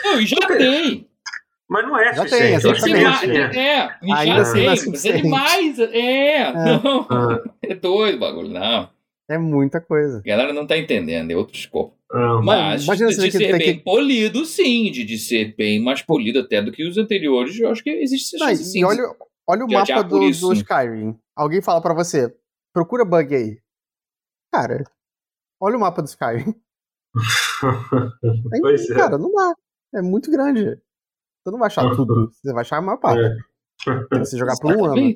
Não, 0.04 0.20
e 0.20 0.26
já 0.26 0.38
tem. 0.48 1.08
Mas 1.70 1.86
não 1.86 2.00
é 2.00 2.14
já 2.14 2.26
tem, 2.26 2.54
exatamente. 2.54 3.60
É, 3.60 3.60
é, 3.60 3.90
Ainda 4.14 4.46
já 4.46 4.54
tem, 4.54 4.66
mas 4.66 5.06
é 5.06 5.12
demais. 5.12 5.80
É, 5.80 6.42
é. 6.42 6.54
não. 6.54 7.08
Ah. 7.10 7.44
É 7.62 7.76
doido 7.76 8.16
o 8.16 8.20
bagulho, 8.20 8.50
não. 8.50 8.90
É 9.30 9.38
muita 9.38 9.82
coisa. 9.82 10.20
A 10.20 10.28
galera 10.28 10.54
não 10.54 10.66
tá 10.66 10.78
entendendo, 10.78 11.30
é 11.32 11.36
outro 11.36 11.58
escopo. 11.58 11.97
Ah, 12.12 12.42
mas 12.42 12.86
de, 12.86 13.06
de 13.06 13.32
ser 13.32 13.58
bem 13.58 13.78
que... 13.78 13.84
polido, 13.84 14.46
sim, 14.46 14.90
de, 14.92 15.04
de 15.04 15.18
ser 15.18 15.56
bem 15.56 15.84
mais 15.84 16.02
polido 16.02 16.40
até 16.40 16.62
do 16.62 16.72
que 16.72 16.88
os 16.88 16.98
anteriores, 16.98 17.60
eu 17.60 17.70
acho 17.70 17.84
que 17.84 17.90
existe 17.90 18.36
essa 18.36 18.48
chance, 18.48 18.64
sim. 18.64 18.80
E 18.80 18.86
olha, 18.86 19.04
olha 19.46 19.66
o 19.66 19.72
mapa 19.72 20.04
do, 20.04 20.20
do 20.20 20.54
Skyrim. 20.54 21.20
Alguém 21.36 21.62
fala 21.62 21.82
para 21.82 21.94
você, 21.94 22.34
procura 22.74 23.04
bug 23.04 23.36
aí. 23.36 23.60
Cara, 24.54 24.84
olha 25.60 25.76
o 25.76 25.80
mapa 25.82 26.02
do 26.02 26.08
Skyrim. 26.08 26.56
Aí, 28.54 28.62
pois 28.62 28.90
é. 28.90 28.96
cara, 28.96 29.16
é. 29.16 29.18
não 29.18 29.32
dá. 29.34 29.54
É 29.96 30.02
muito 30.02 30.32
grande. 30.32 30.80
Você 31.44 31.52
não 31.52 31.60
vai 31.60 31.68
achar 31.68 31.94
tudo. 31.96 32.32
Você 32.42 32.54
vai 32.54 32.62
achar 32.62 32.78
a 32.78 32.82
maior 32.82 32.98
parte. 32.98 33.22
É. 33.22 34.20
Você 34.20 34.38
jogar 34.38 34.56
por 34.62 34.76
um 34.76 34.86
ano. 34.86 35.14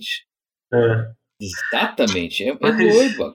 É. 0.73 1.13
Exatamente. 1.39 2.43
É, 2.43 2.49
é 2.49 2.55
doido. 2.57 3.33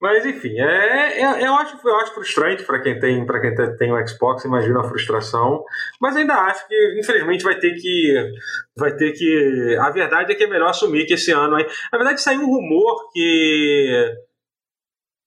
Mas 0.00 0.24
enfim, 0.24 0.60
é, 0.60 1.20
é, 1.22 1.44
eu, 1.44 1.54
acho, 1.54 1.76
eu 1.86 1.96
acho 1.96 2.14
frustrante 2.14 2.62
para 2.62 2.80
quem 2.80 3.00
tem 3.00 3.26
para 3.26 3.40
quem 3.40 3.76
tem 3.76 3.92
um 3.92 4.06
Xbox, 4.06 4.44
imagina 4.44 4.80
a 4.80 4.88
frustração. 4.88 5.64
Mas 6.00 6.16
ainda 6.16 6.34
acho 6.34 6.68
que 6.68 7.00
infelizmente 7.00 7.42
vai 7.42 7.58
ter 7.58 7.74
que 7.74 8.32
vai 8.76 8.94
ter 8.94 9.12
que 9.12 9.76
a 9.80 9.90
verdade 9.90 10.32
é 10.32 10.34
que 10.36 10.44
é 10.44 10.46
melhor 10.46 10.70
assumir 10.70 11.04
que 11.04 11.14
esse 11.14 11.32
ano 11.32 11.56
aí, 11.56 11.66
na 11.92 11.98
verdade 11.98 12.20
saiu 12.20 12.42
um 12.42 12.46
rumor 12.46 13.10
que 13.12 14.14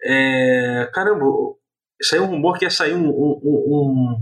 é, 0.03 0.89
caramba, 0.93 1.25
saiu 2.01 2.23
um 2.23 2.27
rumor 2.27 2.57
que 2.57 2.65
ia 2.65 2.71
sair 2.71 2.93
um, 2.93 3.09
um, 3.09 3.39
um 3.43 4.17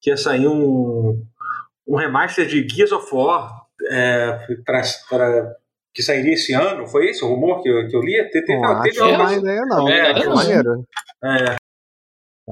que 0.00 0.10
ia 0.10 0.16
sair 0.16 0.48
um, 0.48 1.22
um 1.86 1.96
remaster 1.96 2.46
de 2.46 2.66
Gears 2.66 2.92
of 2.92 3.14
War 3.14 3.66
é, 3.90 4.38
para 4.64 5.54
que 5.96 6.02
sairia 6.02 6.34
esse 6.34 6.52
ano, 6.52 6.86
foi 6.86 7.06
esse 7.06 7.24
o 7.24 7.28
rumor 7.28 7.62
que 7.62 7.70
eu, 7.70 7.88
que 7.88 7.96
eu 7.96 8.02
li? 8.02 8.22
Teve, 8.30 8.54
não, 8.60 8.82
teve 8.82 9.00
acho 9.00 9.14
uma 9.14 9.34
ideia 9.34 9.62
não, 9.62 9.88
é, 9.88 10.10
é 10.10 10.28
maneiro. 10.28 10.84
É. 11.24 11.56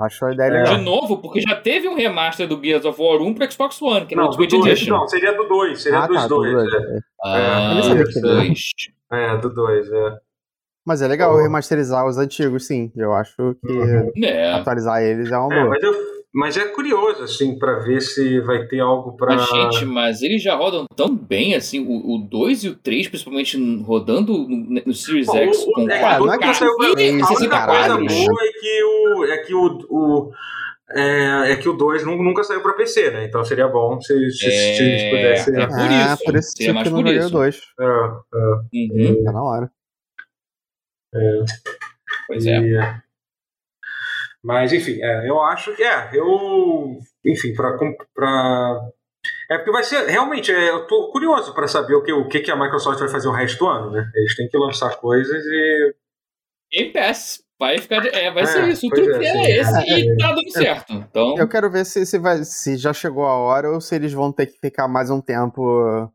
Acho 0.00 0.24
a 0.24 0.32
ideia 0.32 0.50
legal. 0.50 0.76
De 0.78 0.82
novo, 0.82 1.18
porque 1.18 1.42
já 1.42 1.54
teve 1.54 1.86
um 1.86 1.94
remaster 1.94 2.48
do 2.48 2.58
Gears 2.58 2.86
of 2.86 2.98
War 2.98 3.20
1 3.20 3.34
para 3.34 3.50
Xbox 3.50 3.82
One, 3.82 4.06
que 4.06 4.16
não, 4.16 4.30
do 4.30 4.32
Switch 4.32 4.50
Edition. 4.54 4.96
Não, 4.96 5.06
seria 5.06 5.36
do 5.36 5.44
2, 5.46 5.82
seria 5.82 5.98
ah, 5.98 6.06
dos 6.06 6.16
tá, 6.16 6.26
dois. 6.26 6.52
Do 6.52 6.56
dois. 6.56 6.72
É. 6.72 6.98
Ah, 7.22 7.38
é, 7.38 8.20
dois. 8.20 8.56
é, 9.12 9.36
do 9.36 9.54
2, 9.54 9.92
é. 9.92 10.18
Mas 10.86 11.02
é 11.02 11.06
legal 11.06 11.34
oh. 11.34 11.42
remasterizar 11.42 12.06
os 12.06 12.16
antigos, 12.16 12.66
sim. 12.66 12.90
Eu 12.96 13.12
acho 13.12 13.54
que 13.62 13.72
uhum. 13.72 14.10
é. 14.24 14.54
atualizar 14.54 15.02
eles 15.02 15.30
é 15.30 15.36
uma 15.36 15.54
é, 15.54 15.60
boa. 15.60 15.68
Mas 15.68 15.82
eu, 15.82 15.92
mas 16.34 16.56
é 16.56 16.64
curioso, 16.64 17.22
assim, 17.22 17.56
para 17.56 17.78
ver 17.78 18.00
se 18.00 18.40
vai 18.40 18.66
ter 18.66 18.80
algo 18.80 19.16
para. 19.16 19.38
Gente, 19.38 19.84
mas 19.84 20.20
eles 20.20 20.42
já 20.42 20.56
rodam 20.56 20.84
tão 20.96 21.14
bem, 21.14 21.54
assim, 21.54 21.78
o 21.86 22.18
2 22.18 22.64
e 22.64 22.68
o 22.70 22.74
3, 22.74 23.06
principalmente 23.06 23.56
rodando 23.82 24.36
no, 24.48 24.82
no 24.84 24.92
Series 24.92 25.26
Bom, 25.26 25.36
X 25.36 25.64
com 25.64 25.88
é, 25.88 26.00
4 26.00 26.38
k 26.38 26.50
e 26.50 27.24
60 27.24 27.66
coisa 27.66 27.96
boa 27.96 28.42
é 28.42 28.52
que 28.52 28.84
o. 28.84 29.24
É 29.26 29.38
que 29.38 29.54
o, 29.54 29.78
o 29.88 30.32
é, 30.90 31.52
é, 31.52 31.56
que 31.56 31.68
o 31.68 31.72
2 31.72 32.04
nunca 32.04 32.42
saiu 32.42 32.60
para 32.60 32.74
PC, 32.74 33.12
né? 33.12 33.24
Então 33.26 33.44
seria 33.44 33.68
bom 33.68 34.00
se, 34.00 34.30
se, 34.32 34.46
é, 34.46 34.74
se 34.76 35.06
a 35.06 35.10
pudesse. 35.10 35.50
É 35.50 35.66
por 35.66 35.76
isso. 35.76 36.08
Ah, 36.08 36.16
por 36.24 36.36
isso 36.36 36.50
seria 36.56 36.74
mais 36.74 36.88
por 36.88 37.06
isso. 37.06 37.30
2. 37.30 37.60
É, 37.78 37.84
é. 37.84 39.08
Uhum. 39.08 39.24
Tá 39.24 39.32
na 39.32 39.42
hora. 39.42 39.70
É. 41.14 41.44
Pois 42.26 42.44
é. 42.44 43.03
Mas, 44.44 44.74
enfim, 44.74 45.02
é, 45.02 45.28
eu 45.28 45.40
acho 45.40 45.74
que 45.74 45.82
é. 45.82 46.10
Eu. 46.12 46.98
Enfim, 47.24 47.54
para. 47.54 48.90
É 49.50 49.56
porque 49.56 49.72
vai 49.72 49.82
ser. 49.82 50.06
Realmente, 50.06 50.52
é, 50.52 50.68
eu 50.68 50.86
tô 50.86 51.10
curioso 51.10 51.54
para 51.54 51.66
saber 51.66 51.94
o 51.94 52.02
que, 52.02 52.12
o 52.12 52.28
que, 52.28 52.40
que 52.40 52.50
a 52.50 52.56
Microsoft 52.56 52.98
vai 52.98 53.08
fazer 53.08 53.26
o 53.26 53.32
resto 53.32 53.58
do 53.58 53.66
ano, 53.66 53.90
né? 53.90 54.10
Eles 54.14 54.36
têm 54.36 54.46
que 54.46 54.58
lançar 54.58 54.96
coisas 54.96 55.42
e. 55.42 55.94
Game 56.70 56.92
Pass. 56.92 57.42
Vai 57.58 57.78
ficar. 57.78 58.04
É, 58.06 58.30
vai 58.30 58.42
é, 58.42 58.46
ser 58.46 58.68
isso. 58.68 58.86
O 58.86 58.90
truque 58.90 59.24
é, 59.24 59.28
é, 59.28 59.60
esse 59.60 59.78
é, 59.78 59.98
e 60.00 60.16
tá 60.18 60.28
dando 60.28 60.50
certo. 60.50 60.92
Então... 60.92 61.38
Eu 61.38 61.48
quero 61.48 61.70
ver 61.70 61.86
se, 61.86 62.04
se, 62.04 62.18
vai, 62.18 62.44
se 62.44 62.76
já 62.76 62.92
chegou 62.92 63.24
a 63.24 63.38
hora 63.38 63.70
ou 63.70 63.80
se 63.80 63.94
eles 63.94 64.12
vão 64.12 64.30
ter 64.30 64.46
que 64.46 64.58
ficar 64.60 64.88
mais 64.88 65.08
um 65.08 65.22
tempo 65.22 66.12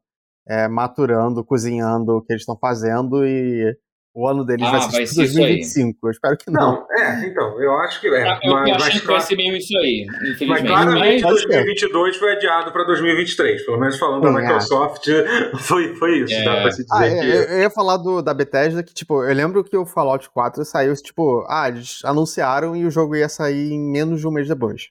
é, 0.47 0.68
maturando, 0.68 1.43
cozinhando 1.43 2.18
o 2.18 2.22
que 2.22 2.34
eles 2.34 2.43
estão 2.43 2.57
fazendo 2.60 3.26
e 3.26 3.76
o 4.14 4.27
ano 4.27 4.44
deles 4.44 4.65
ah, 4.68 4.72
vai 4.72 4.81
ser, 4.81 4.91
vai 4.91 5.06
ser 5.06 5.15
2025. 5.15 6.07
Eu 6.07 6.11
espero 6.11 6.38
que 6.38 6.52
não. 6.52 6.72
Não, 6.73 6.88
é, 6.91 7.27
então, 7.27 7.61
eu 7.61 7.73
acho 7.80 8.02
que 8.02 8.07
é. 8.07 8.40
Eu 8.44 8.53
mas, 8.53 8.84
acho 8.84 9.02
que 9.02 9.07
vai 9.07 9.22
ser 9.22 9.36
meio 9.36 9.56
isso 9.56 9.77
aí. 9.77 10.06
Mas 10.48 10.61
claramente 10.61 11.23
mas... 11.23 11.34
2022 11.34 12.18
foi 12.18 12.34
adiado 12.34 12.72
para 12.72 12.84
2023. 12.86 13.65
Pelo 13.65 13.80
menos 13.80 13.98
falando 13.98 14.23
da 14.23 14.31
Microsoft, 14.31 15.06
foi, 15.61 15.95
foi 15.95 16.19
isso, 16.19 16.34
é. 16.34 16.44
dá 16.44 16.61
pra 16.61 16.72
se 16.72 16.84
dizer. 16.84 16.95
Ah, 16.95 17.07
é, 17.07 17.19
que... 17.19 17.53
Eu 17.53 17.60
ia 17.60 17.69
falar 17.69 17.98
do, 17.98 18.22
da 18.22 18.34
Bethesda 18.34 18.84
que, 18.84 18.94
tipo, 18.94 19.23
eu 19.23 19.34
lembro 19.34 19.64
que 19.64 19.77
o 19.77 19.86
Fallout 19.86 20.30
4 20.30 20.65
saiu, 20.65 20.94
tipo, 20.95 21.45
ah, 21.48 21.69
eles 21.69 21.99
anunciaram 22.03 22.76
e 22.76 22.86
o 22.86 22.91
jogo 22.91 23.15
ia 23.15 23.30
sair 23.30 23.72
em 23.72 23.80
menos 23.80 24.19
de 24.19 24.27
um 24.27 24.31
mês 24.31 24.48
depois. 24.48 24.90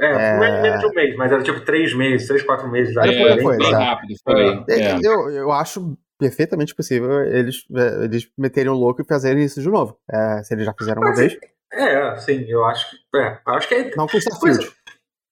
É, 0.00 0.06
é... 0.06 0.60
menos 0.60 0.80
de 0.80 0.86
um 0.86 0.94
mês, 0.94 1.16
mas 1.16 1.32
era 1.32 1.42
tipo 1.42 1.60
três 1.64 1.92
meses, 1.94 2.28
três, 2.28 2.42
quatro 2.42 2.70
meses. 2.70 2.96
Era 2.96 3.12
pouca 3.12 3.42
coisa. 3.42 3.78
rápido, 3.78 4.14
foi. 4.22 4.64
É. 4.68 4.98
Eu, 5.02 5.30
eu 5.30 5.50
acho 5.50 5.96
perfeitamente 6.18 6.74
possível 6.74 7.22
eles, 7.24 7.64
é, 7.74 8.04
eles 8.04 8.28
meterem 8.36 8.70
o 8.70 8.74
louco 8.74 9.00
e 9.00 9.06
fazerem 9.06 9.44
isso 9.44 9.62
de 9.62 9.68
novo. 9.68 9.98
É, 10.10 10.42
se 10.42 10.54
eles 10.54 10.66
já 10.66 10.74
fizeram 10.76 11.00
uma 11.00 11.14
vez. 11.14 11.36
É, 11.72 12.16
sim, 12.16 12.44
eu 12.48 12.64
acho 12.64 12.90
que. 12.90 13.18
É, 13.18 13.38
acho 13.46 13.68
que 13.68 13.74
é. 13.74 13.90
Não 13.96 14.06
com 14.06 14.18
Starfield. 14.18 14.70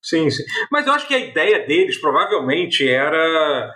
Sim, 0.02 0.30
sim. 0.30 0.44
Mas 0.70 0.86
eu 0.86 0.92
acho 0.92 1.08
que 1.08 1.14
a 1.14 1.18
ideia 1.18 1.66
deles 1.66 1.98
provavelmente 1.98 2.88
era. 2.88 3.74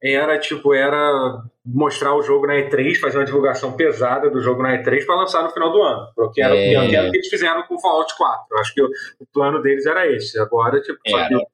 Era 0.00 0.38
tipo, 0.38 0.72
era 0.72 1.42
mostrar 1.66 2.14
o 2.14 2.22
jogo 2.22 2.46
na 2.46 2.54
E3, 2.54 3.00
fazer 3.00 3.18
uma 3.18 3.24
divulgação 3.24 3.72
pesada 3.72 4.30
do 4.30 4.40
jogo 4.40 4.62
na 4.62 4.80
E3 4.80 5.04
para 5.04 5.16
lançar 5.16 5.42
no 5.42 5.50
final 5.50 5.72
do 5.72 5.82
ano. 5.82 6.12
Porque 6.14 6.40
era, 6.40 6.54
é. 6.56 6.72
era 6.72 7.08
o 7.08 7.10
que 7.10 7.16
eles 7.16 7.28
fizeram 7.28 7.64
com 7.64 7.74
o 7.74 7.80
Fallout 7.80 8.16
4. 8.16 8.46
Eu 8.48 8.58
acho 8.58 8.74
que 8.74 8.82
o, 8.82 8.88
o, 9.18 9.26
plano 9.34 9.60
deles 9.60 9.84
era 9.86 10.06
esse. 10.06 10.38
Agora, 10.38 10.80
tipo, 10.80 10.98
era. 11.04 11.28
só 11.28 11.28
que. 11.28 11.46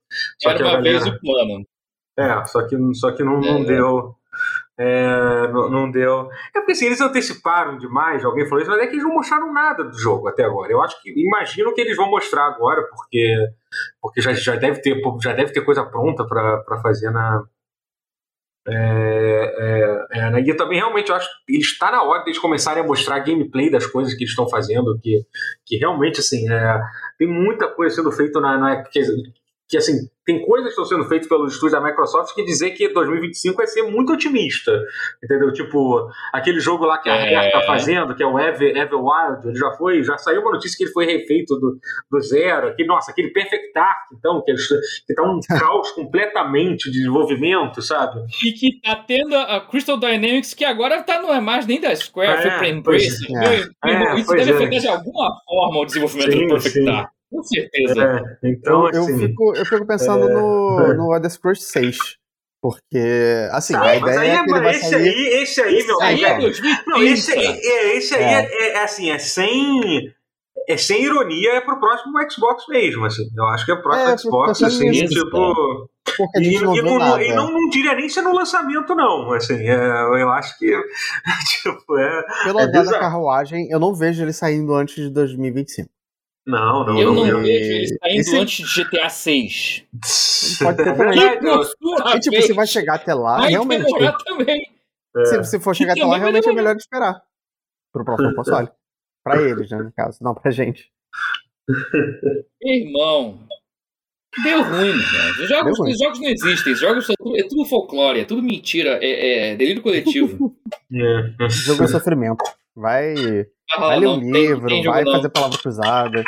Só 0.42 0.50
era 0.50 0.58
que 0.58 0.62
uma 0.62 0.72
galera... 0.72 0.82
vez 0.82 1.06
o 1.06 1.20
plano. 1.20 1.66
É, 2.16 2.46
só 2.46 2.66
que, 2.66 2.76
só 2.94 3.12
que 3.12 3.24
não, 3.24 3.40
não 3.40 3.62
é. 3.62 3.64
deu 3.64 4.14
é, 4.76 5.48
não, 5.52 5.70
não, 5.70 5.90
deu. 5.90 6.28
É 6.54 6.58
porque 6.58 6.72
assim, 6.72 6.86
eles 6.86 7.00
anteciparam 7.00 7.78
demais, 7.78 8.24
alguém 8.24 8.44
falou 8.44 8.60
isso, 8.60 8.70
mas 8.70 8.80
é 8.80 8.86
que 8.86 8.94
eles 8.94 9.04
não 9.04 9.14
mostraram 9.14 9.52
nada 9.52 9.84
do 9.84 9.96
jogo 9.96 10.26
até 10.26 10.44
agora. 10.44 10.72
Eu 10.72 10.82
acho 10.82 11.00
que. 11.00 11.10
Imagino 11.10 11.72
que 11.72 11.80
eles 11.80 11.96
vão 11.96 12.10
mostrar 12.10 12.46
agora, 12.46 12.82
porque, 12.88 13.36
porque 14.00 14.20
já, 14.20 14.32
já, 14.32 14.56
deve, 14.56 14.80
ter, 14.80 15.00
já 15.22 15.32
deve 15.32 15.52
ter 15.52 15.60
coisa 15.60 15.84
pronta 15.84 16.26
para 16.26 16.80
fazer 16.82 17.10
na. 17.10 17.44
É, 18.66 19.54
é, 20.10 20.38
é, 20.38 20.40
e 20.40 20.56
também 20.56 20.78
realmente 20.78 21.10
eu 21.10 21.14
acho 21.14 21.28
que 21.46 21.58
está 21.58 21.90
na 21.92 22.02
hora 22.02 22.24
de 22.24 22.30
eles 22.30 22.38
começarem 22.38 22.82
a 22.82 22.86
mostrar 22.86 23.18
gameplay 23.18 23.70
das 23.70 23.86
coisas 23.86 24.14
que 24.14 24.24
eles 24.24 24.30
estão 24.30 24.48
fazendo, 24.48 24.98
que, 25.02 25.24
que 25.66 25.76
realmente 25.76 26.20
assim, 26.20 26.50
é, 26.50 26.80
tem 27.18 27.28
muita 27.28 27.68
coisa 27.68 27.94
sendo 27.94 28.10
feita 28.10 28.40
na, 28.40 28.56
na 28.56 28.82
que 29.68 29.76
assim, 29.76 30.08
tem 30.24 30.44
coisas 30.44 30.74
que 30.74 30.80
estão 30.80 30.84
sendo 30.84 31.08
feitas 31.08 31.28
pelos 31.28 31.52
estúdios 31.52 31.72
da 31.72 31.86
Microsoft 31.86 32.34
que 32.34 32.44
dizer 32.44 32.70
que 32.70 32.88
2025 32.88 33.56
vai 33.56 33.66
ser 33.66 33.82
muito 33.82 34.12
otimista. 34.12 34.72
Entendeu? 35.22 35.52
Tipo, 35.52 36.08
aquele 36.32 36.60
jogo 36.60 36.84
lá 36.84 36.98
que 36.98 37.10
a 37.10 37.14
Rare 37.14 37.52
tá 37.52 37.60
é. 37.60 37.66
fazendo, 37.66 38.14
que 38.14 38.22
é 38.22 38.26
o 38.26 38.38
Ever, 38.38 38.76
Everwild, 38.76 39.46
ele 39.46 39.56
já 39.56 39.70
foi, 39.72 40.02
já 40.02 40.16
saiu 40.16 40.40
uma 40.40 40.52
notícia 40.52 40.76
que 40.76 40.84
ele 40.84 40.92
foi 40.92 41.04
refeito 41.04 41.56
do, 41.56 41.78
do 42.10 42.20
zero. 42.20 42.74
Que, 42.74 42.84
nossa, 42.84 43.10
aquele 43.10 43.30
Perfect 43.30 43.72
Dark, 43.74 43.98
então, 44.16 44.42
que, 44.42 44.50
eles, 44.50 44.66
que 45.06 45.14
tá 45.14 45.22
um 45.22 45.40
caos 45.58 45.90
completamente 45.92 46.90
de 46.90 46.98
desenvolvimento, 46.98 47.82
sabe? 47.82 48.20
E 48.42 48.52
que 48.52 48.80
tá 48.80 48.96
tendo 48.96 49.36
a 49.36 49.60
Crystal 49.60 49.98
Dynamics, 49.98 50.54
que 50.54 50.64
agora 50.64 51.02
tá, 51.02 51.20
não 51.20 51.34
é 51.34 51.40
mais 51.40 51.66
nem 51.66 51.80
da 51.80 51.94
Square, 51.94 52.32
é, 52.32 52.42
foi 52.42 52.50
pra 52.50 52.68
Embrace. 52.68 53.26
É. 53.36 53.90
É, 53.90 54.20
isso 54.20 54.34
deve 54.34 54.52
afetar 54.52 54.80
de 54.80 54.88
alguma 54.88 55.30
forma 55.44 55.80
o 55.80 55.84
desenvolvimento 55.84 56.32
sim, 56.32 56.46
do 56.46 56.54
Perfect 56.54 56.78
sim. 56.78 56.84
Dark. 56.84 57.13
Com 57.34 57.42
certeza. 57.42 58.38
É, 58.42 58.48
então, 58.48 58.88
eu, 58.90 59.02
assim, 59.02 59.12
eu, 59.12 59.18
fico, 59.18 59.56
eu 59.56 59.66
fico 59.66 59.86
pensando 59.86 60.30
é... 60.30 60.34
no, 60.34 60.94
no 60.94 61.14
Elder 61.14 61.30
Scrolls 61.30 61.64
6. 61.64 61.98
Porque, 62.62 63.48
assim, 63.50 63.74
ah, 63.74 63.82
a 63.82 63.96
ideia 63.96 64.20
aí, 64.20 64.30
é 64.30 64.44
que 64.44 64.50
ele 64.50 64.60
vai 64.60 64.70
esse 64.70 64.88
sair... 64.88 65.08
aí, 65.08 65.42
esse 65.42 65.60
aí, 65.60 65.86
meu 65.86 66.00
aí 66.00 66.24
é 66.24 66.38
2030. 66.38 66.90
Não, 66.90 67.02
esse, 67.02 67.32
é, 67.32 67.96
esse 67.96 68.14
aí 68.14 68.22
é. 68.22 68.48
É, 68.50 68.68
é, 68.68 68.82
assim, 68.82 69.10
é 69.10 69.18
sem 69.18 70.14
é 70.66 70.76
sem 70.76 71.02
ironia, 71.02 71.56
é 71.56 71.60
pro 71.60 71.78
próximo 71.78 72.14
Xbox 72.30 72.64
mesmo, 72.68 73.04
assim. 73.04 73.28
Eu 73.36 73.44
acho 73.48 73.66
que 73.66 73.72
é 73.72 73.74
pro 73.74 73.82
próximo 73.82 74.08
é, 74.08 74.18
Xbox, 74.18 74.62
assim, 74.62 74.90
isso, 74.90 75.12
tipo. 75.12 75.90
Porque 76.16 76.38
e, 76.38 76.60
não, 76.60 76.76
e, 76.76 76.82
não, 76.82 77.20
e 77.20 77.34
não, 77.34 77.50
não, 77.50 77.68
diria 77.68 77.94
nem 77.94 78.08
se 78.08 78.18
é 78.18 78.22
no 78.22 78.34
lançamento, 78.34 78.94
não. 78.94 79.32
Assim, 79.32 79.58
é, 79.68 79.74
eu 79.74 80.30
acho 80.30 80.58
que. 80.58 80.66
tipo, 81.62 81.98
é. 81.98 82.22
Pelo 82.44 82.60
é 82.60 82.66
da 82.66 82.98
carruagem, 82.98 83.68
eu 83.70 83.78
não 83.78 83.94
vejo 83.94 84.22
ele 84.22 84.32
saindo 84.32 84.74
antes 84.74 84.94
de 84.94 85.10
2025. 85.10 85.90
Não, 86.46 86.84
não. 86.84 87.00
Eu 87.00 87.14
não, 87.14 87.26
não 87.26 87.42
vejo 87.42 87.72
ele 87.72 87.88
saindo 87.88 88.20
Esse... 88.20 88.36
antes 88.36 88.68
de 88.68 88.84
GTA 88.84 89.08
6. 89.08 89.84
Pode 90.62 90.76
ter 90.76 90.84
também. 90.96 91.18
E, 91.18 92.20
tipo, 92.20 92.36
você 92.36 92.52
vai 92.52 92.66
chegar 92.66 92.94
até 92.96 93.14
lá, 93.14 93.38
vai 93.38 93.50
realmente. 93.50 93.86
também. 94.24 94.60
É. 95.16 95.24
Se 95.24 95.38
você 95.38 95.58
for 95.58 95.74
chegar 95.74 95.92
até 95.92 96.04
lá, 96.04 96.18
realmente 96.18 96.48
é 96.48 96.52
melhor 96.52 96.76
esperar. 96.76 97.22
Pro 97.92 98.04
próximo 98.04 98.34
console. 98.36 98.68
Pra 99.22 99.40
eles, 99.40 99.70
né, 99.70 99.78
no 99.78 99.92
caso, 99.92 100.18
não 100.20 100.34
pra 100.34 100.50
gente. 100.50 100.92
Irmão, 102.60 103.38
deu 104.42 104.62
ruim, 104.62 104.92
né? 104.92 105.46
Jogos, 105.46 105.78
ruim. 105.78 105.96
jogos 105.96 106.20
não 106.20 106.28
existem, 106.28 106.74
jogos 106.74 107.06
são 107.06 107.14
tudo, 107.16 107.38
é 107.38 107.42
tudo 107.48 107.64
folclore, 107.64 108.20
é 108.20 108.24
tudo 108.26 108.42
mentira, 108.42 108.98
é, 109.02 109.52
é 109.52 109.56
delírio 109.56 109.82
coletivo. 109.82 110.54
é. 110.92 111.48
Jogo 111.48 111.84
é 111.84 111.86
sofrimento. 111.86 112.44
Vai 112.76 113.46
vai 113.78 113.98
ler 113.98 114.06
um 114.08 114.32
livro, 114.32 114.68
tem, 114.68 114.82
tem 114.82 114.90
vai 114.90 115.04
fazer 115.04 115.28
palavra 115.28 115.58
cruzada. 115.58 116.24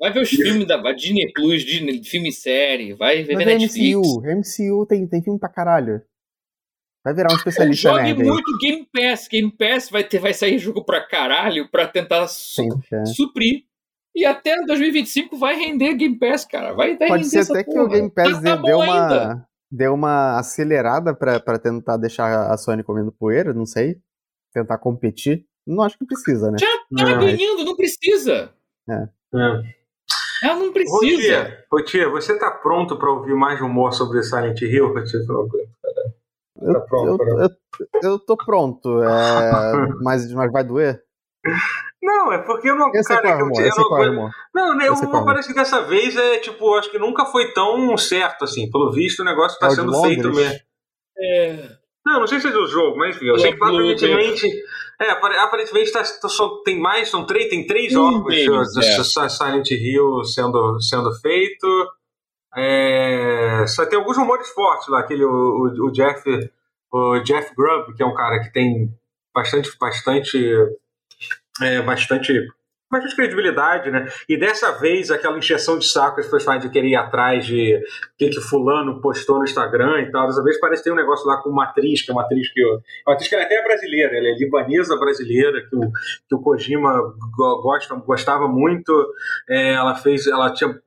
Vai 0.00 0.12
ver 0.12 0.20
os 0.20 0.30
filmes 0.30 0.66
da 0.66 0.76
Disney 0.92 1.32
Plus, 1.32 1.62
Disney, 1.62 2.04
filme 2.04 2.28
e 2.28 2.32
série, 2.32 2.94
vai 2.94 3.22
ver 3.22 3.34
Mas 3.34 3.46
Netflix. 3.46 3.96
MCU, 3.96 4.22
MCU 4.22 4.86
tem, 4.86 5.06
tem 5.06 5.22
filme 5.22 5.38
pra 5.38 5.48
caralho. 5.48 6.02
Vai 7.04 7.14
virar 7.14 7.32
um 7.32 7.36
especialista 7.36 7.90
Jogue 7.90 8.02
nerd 8.02 8.24
muito 8.24 8.58
Game 8.58 8.88
Pass. 8.92 9.28
Game 9.28 9.52
Pass 9.52 9.90
vai, 9.90 10.04
ter, 10.04 10.18
vai 10.18 10.32
sair 10.32 10.58
jogo 10.58 10.84
pra 10.84 11.06
caralho 11.06 11.68
pra 11.70 11.86
tentar 11.86 12.26
su 12.28 12.62
é. 12.92 13.04
suprir. 13.04 13.64
E 14.14 14.24
até 14.24 14.56
2025 14.64 15.36
vai 15.36 15.56
render 15.56 15.94
Game 15.94 16.18
Pass, 16.18 16.44
cara. 16.44 16.72
Vai, 16.72 16.96
vai 16.96 17.08
Pode 17.08 17.26
ser 17.26 17.40
até 17.40 17.62
porra. 17.62 17.64
que 17.64 17.78
o 17.80 17.88
Game 17.88 18.10
Pass 18.10 18.42
tá, 18.42 18.56
tá 18.56 18.62
deu, 18.62 18.78
uma, 18.78 19.46
deu 19.70 19.94
uma 19.94 20.38
acelerada 20.38 21.14
pra, 21.14 21.38
pra 21.38 21.58
tentar 21.58 21.96
deixar 21.96 22.50
a 22.50 22.56
Sony 22.56 22.82
comendo 22.82 23.12
poeira, 23.12 23.52
não 23.52 23.66
sei 23.66 24.00
tentar 24.54 24.78
competir. 24.78 25.44
Não 25.66 25.82
acho 25.82 25.98
que 25.98 26.06
precisa, 26.06 26.50
né? 26.50 26.56
Já 26.58 26.66
tá 26.66 26.84
Não, 26.90 27.20
ganhando, 27.20 27.64
não 27.64 27.76
precisa. 27.76 28.50
É. 28.88 29.08
Ela 30.42 30.56
não 30.56 30.72
precisa. 30.72 30.94
Rotia, 30.96 31.64
Rotia, 31.72 32.08
você 32.10 32.38
tá 32.38 32.50
pronto 32.50 32.98
pra 32.98 33.10
ouvir 33.10 33.34
mais 33.34 33.58
rumor 33.60 33.92
sobre 33.92 34.22
Silent 34.22 34.60
Hill? 34.62 34.92
Cara. 34.94 35.04
Eu, 36.62 36.72
Tá 36.72 36.80
pronto, 36.80 37.22
eu, 37.22 37.36
né? 37.36 37.48
eu, 38.02 38.10
eu 38.12 38.18
tô 38.18 38.36
pronto, 38.36 39.02
é, 39.02 39.08
mas, 40.02 40.32
mas 40.32 40.52
vai 40.52 40.62
doer? 40.64 41.02
Não, 42.02 42.32
é 42.32 42.38
porque 42.38 42.70
eu 42.70 42.76
não. 42.76 42.94
Eu 42.94 43.02
sei 43.02 43.16
cara, 43.16 43.22
qual 43.22 43.34
é 43.34 43.36
que 43.36 43.42
o 43.42 43.44
eu, 43.44 43.48
rumor, 43.48 43.62
eu 43.62 43.68
não 43.76 43.88
qual 43.88 43.98
é 43.98 44.02
o 44.02 44.04
aguento- 44.06 44.16
rumor. 44.18 44.30
Não, 44.54 44.76
né, 44.76 44.88
Eu 44.88 44.94
rumor 44.94 45.10
qual 45.10 45.22
é. 45.22 45.26
parece 45.26 45.48
que 45.48 45.54
dessa 45.54 45.82
vez 45.82 46.16
é 46.16 46.38
tipo, 46.38 46.74
acho 46.74 46.90
que 46.90 46.98
nunca 46.98 47.26
foi 47.26 47.52
tão 47.52 47.96
certo 47.96 48.44
assim. 48.44 48.70
Pelo 48.70 48.92
visto, 48.92 49.20
o 49.20 49.24
negócio 49.24 49.58
tá 49.58 49.66
É 49.66 49.70
sendo 49.70 50.00
feito 50.02 50.30
mesmo. 50.30 50.58
É, 51.18 51.68
Não, 52.04 52.20
não 52.20 52.26
sei 52.26 52.38
se 52.38 52.48
é 52.48 52.50
do 52.50 52.66
jogo, 52.66 52.98
mas 52.98 53.16
enfim, 53.16 53.26
eu 53.26 53.38
sei 53.38 53.52
que 53.52 53.56
aparentemente. 53.56 54.46
É, 55.00 55.10
apare- 55.10 55.38
aparentemente 55.38 55.90
tá, 55.90 56.02
tá 56.02 56.28
só, 56.28 56.62
tem 56.62 56.78
mais, 56.78 57.08
são 57.08 57.24
três, 57.26 57.48
tem 57.48 57.66
três 57.66 57.92
jogos 57.92 58.32
de 58.34 58.44
é. 58.78 59.28
Silent 59.28 59.70
Hill 59.70 60.22
sendo, 60.24 60.80
sendo 60.80 61.12
feito. 61.20 61.66
É, 62.56 63.64
só 63.66 63.84
tem 63.86 63.98
alguns 63.98 64.16
rumores 64.16 64.48
fortes 64.50 64.86
lá, 64.88 65.00
aquele 65.00 65.24
o, 65.24 65.30
o, 65.30 65.86
o 65.86 65.90
Jeff, 65.90 66.22
o 66.92 67.18
Jeff 67.20 67.52
Grubb, 67.56 67.94
que 67.96 68.02
é 68.02 68.06
um 68.06 68.14
cara 68.14 68.38
que 68.40 68.52
tem 68.52 68.96
bastante, 69.34 69.76
bastante, 69.80 70.38
é, 71.60 71.82
bastante, 71.82 72.32
bastante 72.90 73.16
credibilidade, 73.16 73.90
né? 73.90 74.06
E 74.28 74.38
dessa 74.38 74.72
vez 74.78 75.10
aquela 75.10 75.36
encheção 75.36 75.78
de 75.78 75.86
saco 75.86 76.20
as 76.20 76.26
pessoas 76.26 76.44
fazem 76.44 76.60
de 76.62 76.70
querer 76.70 76.88
ir 76.88 76.96
atrás 76.96 77.44
de 77.44 77.76
o 77.76 77.80
que, 78.16 78.28
que 78.28 78.40
fulano 78.40 79.00
postou 79.00 79.38
no 79.38 79.44
Instagram 79.44 80.02
e 80.02 80.10
tal. 80.10 80.26
Dessa 80.26 80.42
vez 80.44 80.60
parece 80.60 80.82
que 80.82 80.84
tem 80.84 80.92
um 80.92 81.00
negócio 81.00 81.26
lá 81.26 81.38
com 81.42 81.50
uma 81.50 81.64
atriz, 81.64 82.02
que 82.02 82.10
é 82.10 82.14
uma 82.14 82.22
atriz 82.22 82.52
que, 82.52 82.62
uma 83.06 83.14
atriz 83.14 83.28
que 83.28 83.34
ela 83.34 83.44
até 83.44 83.56
é 83.56 83.64
brasileira, 83.64 84.16
ela 84.16 84.28
é 84.28 84.34
libanesa 84.38 84.96
brasileira, 84.96 85.66
que 85.68 85.76
o, 85.76 85.90
que 86.28 86.34
o 86.34 86.40
Kojima 86.40 86.92
go- 87.36 87.62
gosta, 87.62 87.94
gostava 87.96 88.46
muito. 88.46 88.92
É, 89.48 89.72
ela 89.72 89.94
fez, 89.96 90.26
ela 90.26 90.52
tinha 90.52 90.78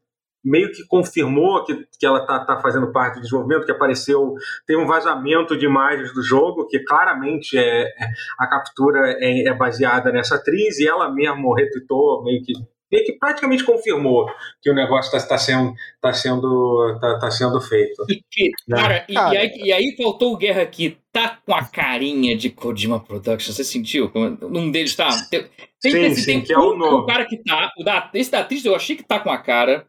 meio 0.47 0.71
que 0.71 0.85
confirmou 0.87 1.63
que, 1.65 1.75
que 1.99 2.05
ela 2.05 2.25
tá, 2.25 2.39
tá 2.45 2.59
fazendo 2.61 2.91
parte 2.91 3.15
do 3.15 3.21
desenvolvimento, 3.21 3.65
que 3.65 3.71
apareceu, 3.71 4.33
tem 4.65 4.77
um 4.77 4.87
vazamento 4.87 5.57
de 5.57 5.65
imagens 5.65 6.13
do 6.13 6.21
jogo, 6.23 6.67
que 6.67 6.79
claramente 6.79 7.57
é, 7.57 7.81
é- 7.83 7.91
a 8.39 8.47
captura 8.47 8.99
é, 9.19 9.47
é 9.47 9.53
baseada 9.53 10.11
nessa 10.11 10.35
atriz, 10.35 10.79
e 10.79 10.87
ela 10.87 11.09
mesmo 11.13 11.53
retweetou, 11.53 12.23
meio 12.23 12.41
que, 12.43 12.53
meio 12.91 13.05
que 13.05 13.13
praticamente 13.19 13.63
confirmou 13.65 14.25
que 14.61 14.71
o 14.71 14.73
negócio 14.73 15.15
está 15.15 15.27
tá 15.27 15.37
sendo, 15.37 15.73
tá 16.01 16.13
sendo, 16.13 16.97
tá, 17.01 17.19
tá 17.19 17.29
sendo 17.31 17.59
feito. 17.59 18.05
e 18.09 18.21
que, 18.31 18.51
Né? 18.67 18.77
cara, 18.77 19.05
e, 19.09 19.13
Cara. 19.13 19.33
e 19.33 19.37
aí, 19.37 19.51
e 19.65 19.71
aí 19.73 19.95
faltou 19.97 20.33
o 20.33 20.37
Guerra 20.37 20.61
aqui. 20.61 20.97
Tá 21.11 21.37
com 21.45 21.53
a 21.53 21.65
carinha 21.65 22.37
de 22.37 22.49
Kojima 22.51 22.99
Productions. 22.99 23.55
Você 23.55 23.63
sentiu? 23.63 24.11
Um 24.15 24.69
deles 24.71 24.95
tá. 24.95 25.09
Tem, 25.31 25.41
tem, 25.81 25.91
Sim, 25.91 25.91
tem, 25.91 26.15
sim, 26.15 26.25
tem 26.25 26.41
que 26.43 26.53
é 26.53 26.57
o 26.59 26.75
novo. 26.77 26.97
o 26.99 27.05
cara 27.07 27.25
que 27.25 27.37
tá. 27.43 27.71
O 27.79 27.83
da, 27.83 28.09
esse 28.13 28.31
da 28.31 28.39
atriz 28.41 28.63
eu 28.63 28.75
achei 28.75 28.95
que 28.95 29.03
tá 29.03 29.19
com 29.19 29.29
a 29.31 29.37
cara. 29.39 29.85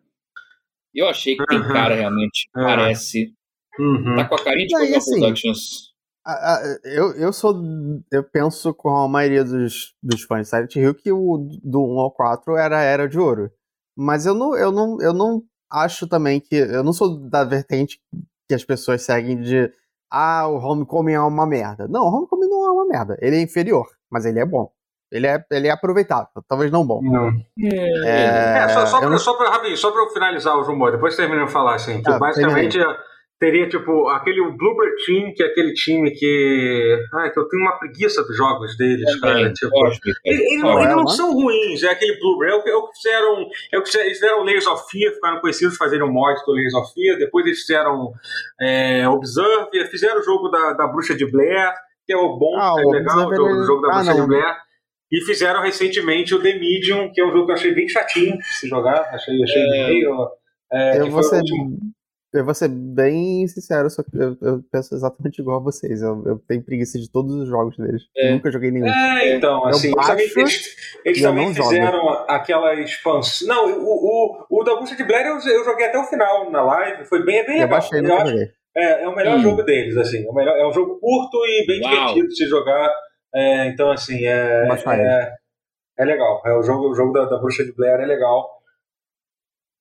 Eu 0.94 1.08
achei 1.08 1.36
que 1.36 1.44
tem 1.46 1.60
cara 1.68 1.94
realmente. 1.94 2.48
É. 2.56 2.60
Parece. 2.62 3.32
Uhum. 3.78 4.16
Tá 4.16 4.24
com 4.28 4.34
a 4.34 4.44
carinha 4.44 4.66
de 4.66 4.74
Não, 4.74 4.80
e 4.80 4.86
Kojima 4.86 4.98
assim, 4.98 5.20
Productions. 5.20 5.88
A- 6.26 6.54
a- 6.56 6.78
Eu, 6.84 7.12
eu 7.12 7.32
sou. 7.32 7.54
Eu 8.12 8.24
penso 8.24 8.74
com 8.74 8.88
a 8.96 9.08
maioria 9.08 9.44
dos, 9.44 9.94
dos 10.02 10.22
fãs 10.22 10.42
de 10.42 10.48
Silent 10.50 10.76
Hill 10.76 10.94
que 10.94 11.12
o 11.12 11.48
do 11.62 11.80
1 11.84 11.98
ao 12.00 12.10
4 12.10 12.56
era 12.56 12.78
a 12.78 12.82
Era 12.82 13.08
de 13.08 13.18
Ouro. 13.18 13.50
Mas 13.96 14.26
eu 14.26 14.34
não, 14.34 14.56
eu 14.56 14.70
não, 14.72 15.00
eu 15.00 15.12
não 15.12 15.42
acho 15.70 16.06
também 16.08 16.40
que. 16.40 16.54
Eu 16.56 16.82
não 16.82 16.92
sou 16.92 17.18
da 17.28 17.44
vertente 17.44 18.00
que 18.48 18.54
as 18.54 18.64
pessoas 18.64 19.02
seguem 19.02 19.40
de. 19.40 19.72
Ah, 20.10 20.48
o 20.48 20.56
Homecoming 20.56 21.12
é 21.12 21.20
uma 21.20 21.46
merda. 21.46 21.86
Não, 21.86 22.02
o 22.04 22.08
Homecoming 22.14 22.48
não 22.48 22.64
é 22.66 22.70
uma 22.72 22.86
merda. 22.86 23.16
Ele 23.20 23.36
é 23.36 23.42
inferior, 23.42 23.86
mas 24.10 24.24
ele 24.24 24.38
é 24.40 24.44
bom. 24.46 24.70
Ele 25.10 25.26
é, 25.26 25.42
ele 25.50 25.68
é 25.68 25.70
aproveitável, 25.70 26.28
talvez 26.48 26.70
não 26.70 26.86
bom. 26.86 27.00
Não. 27.02 27.30
É, 28.06 28.64
É, 28.64 28.68
só, 28.68 28.86
só, 28.86 29.00
pra, 29.00 29.08
não- 29.10 29.18
só, 29.18 29.34
pra, 29.34 29.50
rapidinho, 29.50 29.76
só 29.76 29.90
pra 29.90 30.02
eu 30.02 30.10
finalizar 30.10 30.58
os 30.58 30.66
rumores, 30.66 30.94
depois 30.96 31.16
termina 31.16 31.46
de 31.46 31.50
falar, 31.52 31.76
assim, 31.76 32.02
que 32.02 32.10
Ah, 32.10 32.18
basicamente 32.18 32.78
teria, 33.40 33.68
tipo, 33.68 34.08
aquele 34.08 34.40
Bluebird 34.42 34.96
Team, 35.06 35.32
que 35.32 35.42
é 35.42 35.46
aquele 35.46 35.72
time 35.72 36.10
que. 36.10 36.98
Ai, 37.14 37.30
que 37.30 37.38
eu 37.38 37.48
tenho 37.48 37.62
uma 37.62 37.78
preguiça 37.78 38.22
dos 38.24 38.36
jogos 38.36 38.76
deles, 38.76 39.18
cara. 39.20 39.34
Também, 39.36 39.52
Tipo, 39.54 39.86
eles, 40.24 40.60
não, 40.60 40.78
é, 40.78 40.82
eles 40.82 40.96
não 40.96 41.06
são 41.06 41.32
ruins, 41.32 41.82
é 41.84 41.90
aquele 41.90 42.18
Bluebird. 42.18 42.52
É 42.52 42.56
o 42.56 42.62
que, 42.64 42.68
é 42.70 42.74
o 42.76 42.88
que 42.88 42.96
fizeram. 42.96 43.46
É 43.72 43.78
o 43.78 43.82
que 43.82 43.96
eles 43.96 44.12
fizeram 44.18 44.42
Layers 44.44 44.66
of 44.66 44.84
Fear, 44.90 45.14
ficaram 45.14 45.40
conhecidos 45.40 45.76
fazendo 45.76 46.04
um 46.04 46.12
mod 46.12 46.38
do 46.44 46.52
Layers 46.52 46.74
of 46.74 46.92
Fear. 46.92 47.16
Depois 47.16 47.46
eles 47.46 47.60
fizeram 47.60 48.12
é, 48.60 49.08
Observe, 49.08 49.86
fizeram 49.90 50.20
o 50.20 50.24
jogo 50.24 50.48
da, 50.48 50.72
da 50.72 50.86
Bruxa 50.88 51.14
de 51.14 51.24
Blair, 51.30 51.72
que 52.04 52.12
é 52.12 52.16
o 52.16 52.36
bom, 52.36 52.58
Ah, 52.58 52.74
é 52.76 52.84
o 52.84 52.90
legal, 52.90 53.16
o 53.18 53.34
jogo, 53.36 53.42
o 53.42 53.56
ele- 53.56 53.66
jogo 53.66 53.82
da 53.82 53.88
ah, 53.88 53.94
Bruxa 53.98 54.14
não. 54.14 54.20
de 54.20 54.26
Blair. 54.26 54.56
E 55.10 55.24
fizeram 55.24 55.62
recentemente 55.62 56.34
o 56.34 56.42
The 56.42 56.54
Medium, 56.58 57.10
que 57.12 57.20
é 57.20 57.24
um 57.26 57.30
jogo 57.32 57.46
que 57.46 57.52
eu 57.52 57.56
achei 57.56 57.74
bem 57.74 57.88
chatinho 57.88 58.36
de 58.36 58.44
se 58.54 58.68
jogar. 58.68 59.00
Achei, 59.14 59.42
achei 59.42 59.62
É. 59.62 59.86
meio. 59.88 60.28
É, 60.70 61.00
eu, 61.00 61.10
vou 61.10 61.22
ser, 61.22 61.40
eu 62.34 62.44
vou 62.44 62.52
ser 62.54 62.68
bem 62.68 63.48
sincero, 63.48 63.88
só 63.88 64.02
que 64.02 64.10
eu, 64.14 64.36
eu 64.42 64.62
penso 64.70 64.94
exatamente 64.94 65.40
igual 65.40 65.60
a 65.60 65.62
vocês. 65.62 66.02
Eu, 66.02 66.22
eu 66.26 66.38
tenho 66.46 66.62
preguiça 66.62 66.98
de 66.98 67.10
todos 67.10 67.34
os 67.34 67.48
jogos 67.48 67.74
deles. 67.78 68.02
É. 68.14 68.32
Nunca 68.32 68.50
joguei 68.50 68.70
nenhum. 68.70 68.86
É, 68.86 69.34
então, 69.34 69.62
Eu 69.62 69.68
assim, 69.68 69.88
eles 69.88 70.06
também, 70.06 70.26
baixo 70.26 70.38
eles, 70.40 70.76
eles 71.06 71.22
também 71.22 71.46
não 71.46 71.54
jogo. 71.54 71.68
fizeram 71.70 72.08
aquela 72.28 72.74
expansão. 72.74 73.48
Não, 73.48 73.78
o, 73.80 74.46
o, 74.50 74.60
o 74.60 74.62
da 74.62 74.76
Bruxa 74.76 74.94
de 74.94 75.04
Blair 75.04 75.26
eu, 75.26 75.38
eu 75.38 75.64
joguei 75.64 75.86
até 75.86 75.98
o 75.98 76.04
final 76.04 76.50
na 76.50 76.62
live, 76.62 77.06
foi 77.06 77.24
bem, 77.24 77.38
é 77.38 77.44
bem 77.46 77.54
eu 77.56 77.62
legal. 77.62 77.70
baixei, 77.80 78.00
Eu 78.00 78.14
acho- 78.14 78.36
é, 78.76 79.04
é 79.04 79.08
o 79.08 79.16
melhor 79.16 79.38
Hum. 79.38 79.42
jogo 79.42 79.62
deles, 79.62 79.96
assim. 79.96 80.22
É, 80.26 80.30
o 80.30 80.34
melhor, 80.34 80.54
é 80.58 80.68
um 80.68 80.72
jogo 80.72 81.00
curto 81.00 81.38
e 81.46 81.66
bem 81.66 81.80
Uau. 81.80 81.90
divertido 82.08 82.28
de 82.28 82.36
se 82.36 82.46
jogar. 82.46 82.92
É, 83.34 83.66
então, 83.68 83.90
assim, 83.90 84.24
é, 84.26 84.66
é, 84.96 85.32
é 85.98 86.04
legal. 86.04 86.42
É, 86.46 86.52
o 86.54 86.62
jogo, 86.62 86.90
o 86.90 86.94
jogo 86.94 87.12
da, 87.12 87.26
da 87.26 87.38
Bruxa 87.38 87.64
de 87.64 87.72
Blair 87.72 88.00
é 88.00 88.06
legal. 88.06 88.48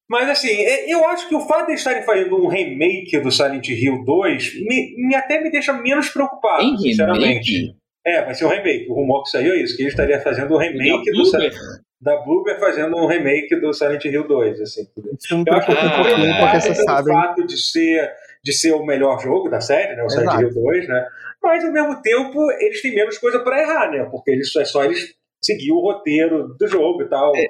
Mas, 0.09 0.29
assim, 0.29 0.49
é, 0.49 0.91
eu 0.91 1.05
acho 1.07 1.27
que 1.27 1.35
o 1.35 1.41
fato 1.41 1.67
de 1.67 1.73
estarem 1.73 2.03
fazendo 2.03 2.35
um 2.41 2.47
remake 2.47 3.19
do 3.19 3.29
Silent 3.31 3.67
Hill 3.67 4.05
2 4.05 4.55
me, 4.65 4.95
me- 4.97 5.15
até 5.15 5.41
me 5.41 5.51
deixa 5.51 5.73
menos 5.73 6.09
preocupado, 6.09 6.61
Tem 6.61 6.77
sinceramente. 6.77 7.51
remake? 7.51 7.75
É, 8.05 8.23
vai 8.23 8.33
ser 8.33 8.45
um 8.45 8.49
remake. 8.49 8.87
O 8.89 8.93
rumor 8.93 9.23
que 9.23 9.29
saiu 9.29 9.53
é 9.53 9.57
isso, 9.61 9.75
que 9.75 9.81
ele 9.83 9.89
estaria 9.89 10.21
fazendo 10.21 10.53
um 10.55 10.57
remake 10.57 11.11
do, 11.11 11.23
Bloober? 11.23 11.51
da 11.99 12.15
Bloober 12.21 12.57
fazendo 12.57 12.95
um 12.95 13.05
remake 13.05 13.53
do 13.59 13.73
Silent 13.73 14.05
Hill 14.05 14.25
2, 14.25 14.61
assim. 14.61 14.87
Isso 15.19 15.37
me 15.37 15.43
Eu 15.45 15.53
acho 15.55 15.65
que 15.67 15.75
preocupa 15.75 15.99
um 15.99 16.03
pouquinho, 16.05 16.33
é, 16.33 16.39
porque 16.39 16.55
é, 16.69 16.73
sabem. 16.75 17.13
fato 17.13 17.45
de 17.45 17.61
ser, 17.61 18.09
de 18.43 18.53
ser 18.53 18.71
o 18.73 18.85
melhor 18.85 19.19
jogo 19.19 19.49
da 19.49 19.59
série, 19.61 19.95
né? 19.95 20.03
O 20.03 20.09
Silent 20.09 20.27
Exato. 20.29 20.41
Hill 20.43 20.53
2, 20.53 20.87
né? 20.87 21.05
Mas 21.41 21.63
ao 21.65 21.71
mesmo 21.71 22.01
tempo 22.01 22.51
eles 22.59 22.81
têm 22.81 22.95
menos 22.95 23.17
coisa 23.17 23.39
pra 23.39 23.61
errar, 23.61 23.91
né? 23.91 24.07
Porque 24.11 24.31
eles, 24.31 24.53
é 24.55 24.65
só 24.65 24.83
eles 24.83 25.15
seguir 25.39 25.71
o 25.71 25.79
roteiro 25.79 26.55
do 26.59 26.67
jogo 26.67 27.03
e 27.03 27.09
tal. 27.09 27.31
É, 27.35 27.43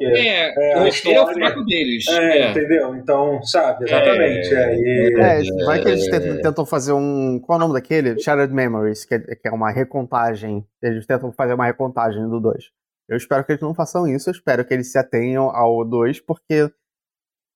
É, 0.49 0.73
a 0.73 0.81
o 0.81 0.83
roteiro 0.83 1.19
é 1.19 1.23
o 1.23 1.33
fraco 1.33 1.63
deles. 1.65 2.05
é, 2.09 2.37
É. 2.39 2.51
entendeu? 2.51 2.93
Então, 2.95 3.41
sabe, 3.43 3.85
exatamente. 3.85 4.53
É. 4.53 4.73
É, 4.73 4.75
e- 4.75 5.13
É, 5.61 5.65
vai 5.65 5.81
que 5.81 5.87
eles 5.87 6.05
tentam, 6.09 6.41
tentam 6.41 6.65
fazer 6.65 6.91
um. 6.91 7.39
Qual 7.39 7.57
é 7.57 7.63
o 7.63 7.67
nome 7.67 7.79
daquele? 7.79 8.19
Shattered 8.19 8.53
Memories, 8.53 9.05
que 9.05 9.15
é, 9.15 9.19
que 9.19 9.47
é 9.47 9.51
uma 9.51 9.71
recontagem. 9.71 10.65
Eles 10.83 11.05
tentam 11.05 11.31
fazer 11.31 11.53
uma 11.53 11.65
recontagem 11.65 12.21
do 12.29 12.39
2. 12.41 12.65
Eu 13.09 13.15
espero 13.15 13.45
que 13.45 13.53
eles 13.53 13.61
não 13.61 13.73
façam 13.73 14.05
isso, 14.05 14.29
eu 14.29 14.33
espero 14.33 14.65
que 14.65 14.73
eles 14.73 14.91
se 14.91 14.97
atenham 14.97 15.49
ao 15.49 15.83
2, 15.85 16.19
porque. 16.19 16.69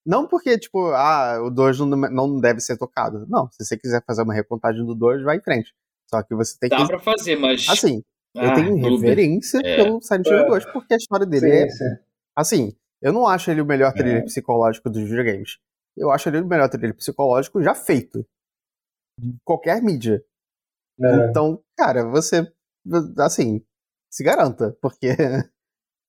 Não 0.05 0.27
porque, 0.27 0.57
tipo, 0.57 0.87
ah, 0.91 1.39
o 1.43 1.49
2 1.49 1.79
não, 1.79 1.87
não 1.97 2.39
deve 2.39 2.59
ser 2.59 2.77
tocado. 2.77 3.25
Não, 3.29 3.49
se 3.51 3.63
você 3.63 3.77
quiser 3.77 4.03
fazer 4.05 4.23
uma 4.23 4.33
recontagem 4.33 4.85
do 4.85 4.95
2, 4.95 5.23
vai 5.23 5.37
em 5.37 5.41
frente. 5.41 5.73
Só 6.09 6.21
que 6.23 6.33
você 6.35 6.57
tem 6.59 6.69
Dá 6.69 6.77
que. 6.77 6.87
pra 6.87 6.99
fazer, 6.99 7.35
mas. 7.37 7.67
Assim, 7.69 8.03
eu 8.35 8.41
Ah, 8.49 8.55
tenho 8.55 8.77
Bloober. 8.77 8.91
reverência 9.09 9.59
É. 9.63 9.75
pelo 9.83 10.01
Silent 10.01 10.25
Hill 10.27 10.37
É. 10.39 10.47
2, 10.47 10.65
porque 10.73 10.93
a 10.93 10.97
história 10.97 11.25
dele 11.25 11.45
sim, 11.47 11.51
é 11.51 11.69
sim. 11.69 11.85
Assim, 12.35 12.75
eu 13.01 13.13
não 13.13 13.27
acho 13.27 13.51
ele 13.51 13.61
o 13.61 13.65
melhor 13.65 13.93
thriller 13.93 14.21
É. 14.21 14.25
psicológico 14.25 14.89
dos 14.89 15.03
videogames. 15.03 15.57
Eu 15.95 16.09
acho 16.09 16.29
ele 16.29 16.39
o 16.41 16.47
melhor 16.47 16.69
thriller 16.69 16.95
psicológico 16.95 17.61
já 17.61 17.75
feito. 17.75 18.25
De 19.19 19.35
qualquer 19.45 19.81
mídia. 19.81 20.23
É. 20.99 21.29
Então, 21.29 21.61
cara, 21.77 22.05
você. 22.05 22.51
Assim, 23.19 23.63
se 24.11 24.23
garanta, 24.23 24.75
porque 24.81 25.09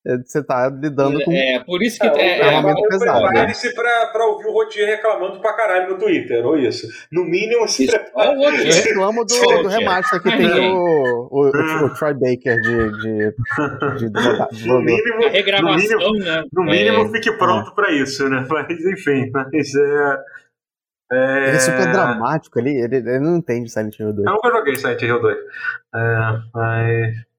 você 0.04 0.42
tá 0.42 0.68
lidando 0.68 1.22
com. 1.24 1.32
É, 1.32 1.62
por 1.64 1.80
isso 1.80 1.98
que. 1.98 2.06
É, 2.06 2.12
É, 2.12 2.40
é 2.40 2.54
é, 2.54 2.58
uma 2.58 2.74
pesado, 2.74 3.20
né? 3.20 3.28
Prepare-se 3.28 3.74
pra, 3.74 4.06
pra 4.12 4.26
ouvir 4.26 4.46
o 4.46 4.52
Rotier 4.52 4.88
reclamando 4.88 5.40
pra 5.40 5.52
caralho 5.52 5.90
no 5.90 5.98
Twitter, 5.98 6.44
ou 6.44 6.58
isso. 6.58 6.88
No 7.12 7.24
mínimo, 7.24 7.68
se 7.68 7.84
Isso. 7.84 7.92
prepare. 7.92 8.30
Olha 8.30 8.38
o 8.38 8.42
outro. 8.42 8.60
Eu 8.60 8.74
reclamo 8.74 9.24
do, 9.24 9.62
do 9.62 9.68
remaster 9.68 10.22
que 10.22 10.36
tem 10.36 10.70
o, 10.70 11.28
o, 11.30 11.50
o, 11.50 11.84
o 11.86 11.94
Troy 11.94 12.14
Baker 12.14 12.60
de. 12.60 12.90
de, 12.98 13.34
de, 13.98 14.10
de, 14.10 14.68
No 14.68 14.80
mínimo, 14.82 15.24
a 15.24 15.28
regravação, 15.30 15.72
no 15.72 15.76
mínimo, 15.76 16.24
né? 16.24 16.44
no 16.52 16.64
mínimo 16.64 17.04
É, 17.04 17.08
fique 17.12 17.32
pronto 17.38 17.72
pra 17.74 17.92
isso, 17.92 18.28
né? 18.28 18.44
Mas 18.48 18.84
enfim, 18.84 19.30
mas 19.32 19.74
é. 19.74 20.18
é... 21.12 21.48
Ele 21.48 21.56
é 21.56 21.60
super 21.60 21.92
dramático 21.92 22.58
ali, 22.58 22.76
ele, 22.76 22.96
ele 22.96 23.20
não 23.20 23.36
entende 23.36 23.70
Silent 23.70 23.98
Hill 23.98 24.12
2. 24.12 24.26
Eu 24.26 24.32
nunca 24.32 24.50
joguei 24.50 24.74
Silent 24.74 25.02
Hill 25.02 25.20
2. 25.20 25.36
É, 25.94 26.38
mas. 26.52 27.31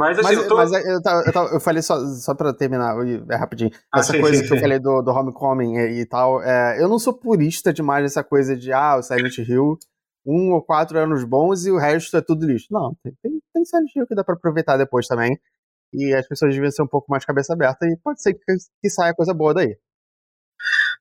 Mas 0.00 0.18
assim, 0.18 0.28
Mas, 0.34 0.38
eu 0.38 0.48
tô. 0.48 0.56
mas 0.56 0.72
eu, 0.72 1.02
tava- 1.02 1.22
eu, 1.26 1.32
tava- 1.32 1.50
eu 1.54 1.60
falei 1.60 1.82
só, 1.82 1.98
só 2.16 2.34
pra 2.34 2.54
terminar, 2.54 2.96
é 3.30 3.36
rapidinho. 3.36 3.70
Ah, 3.92 3.98
Essa 4.00 4.14
sim, 4.14 4.20
coisa 4.20 4.40
sim, 4.40 4.46
que 4.48 4.52
eu 4.54 4.56
sim. 4.56 4.62
falei 4.62 4.78
do, 4.78 5.02
do 5.02 5.10
Homecoming 5.10 5.76
e, 5.76 6.00
e 6.00 6.06
tal, 6.06 6.42
é, 6.42 6.82
eu 6.82 6.88
não 6.88 6.98
sou 6.98 7.12
purista 7.12 7.72
demais 7.72 8.02
dessa 8.02 8.24
coisa 8.24 8.56
de, 8.56 8.72
ah, 8.72 8.96
o 8.96 9.02
Silent 9.02 9.36
Hill 9.38 9.76
um 10.26 10.52
ou 10.52 10.62
quatro 10.62 10.98
anos 10.98 11.24
bons 11.24 11.64
e 11.66 11.70
o 11.70 11.78
resto 11.78 12.16
é 12.16 12.20
tudo 12.20 12.46
lixo. 12.46 12.66
Não, 12.70 12.94
tem, 13.02 13.12
tem, 13.22 13.40
tem 13.54 13.64
Silent 13.64 13.94
Hill 13.94 14.06
que 14.06 14.14
dá 14.14 14.24
pra 14.24 14.34
aproveitar 14.34 14.76
depois 14.76 15.06
também. 15.06 15.38
E 15.92 16.14
as 16.14 16.26
pessoas 16.26 16.54
deviam 16.54 16.70
ser 16.70 16.82
um 16.82 16.86
pouco 16.86 17.10
mais 17.10 17.24
cabeça 17.24 17.52
aberta 17.52 17.84
e 17.86 17.96
pode 17.96 18.22
ser 18.22 18.34
que, 18.34 18.56
que 18.82 18.90
saia 18.90 19.14
coisa 19.14 19.34
boa 19.34 19.52
daí. 19.54 19.76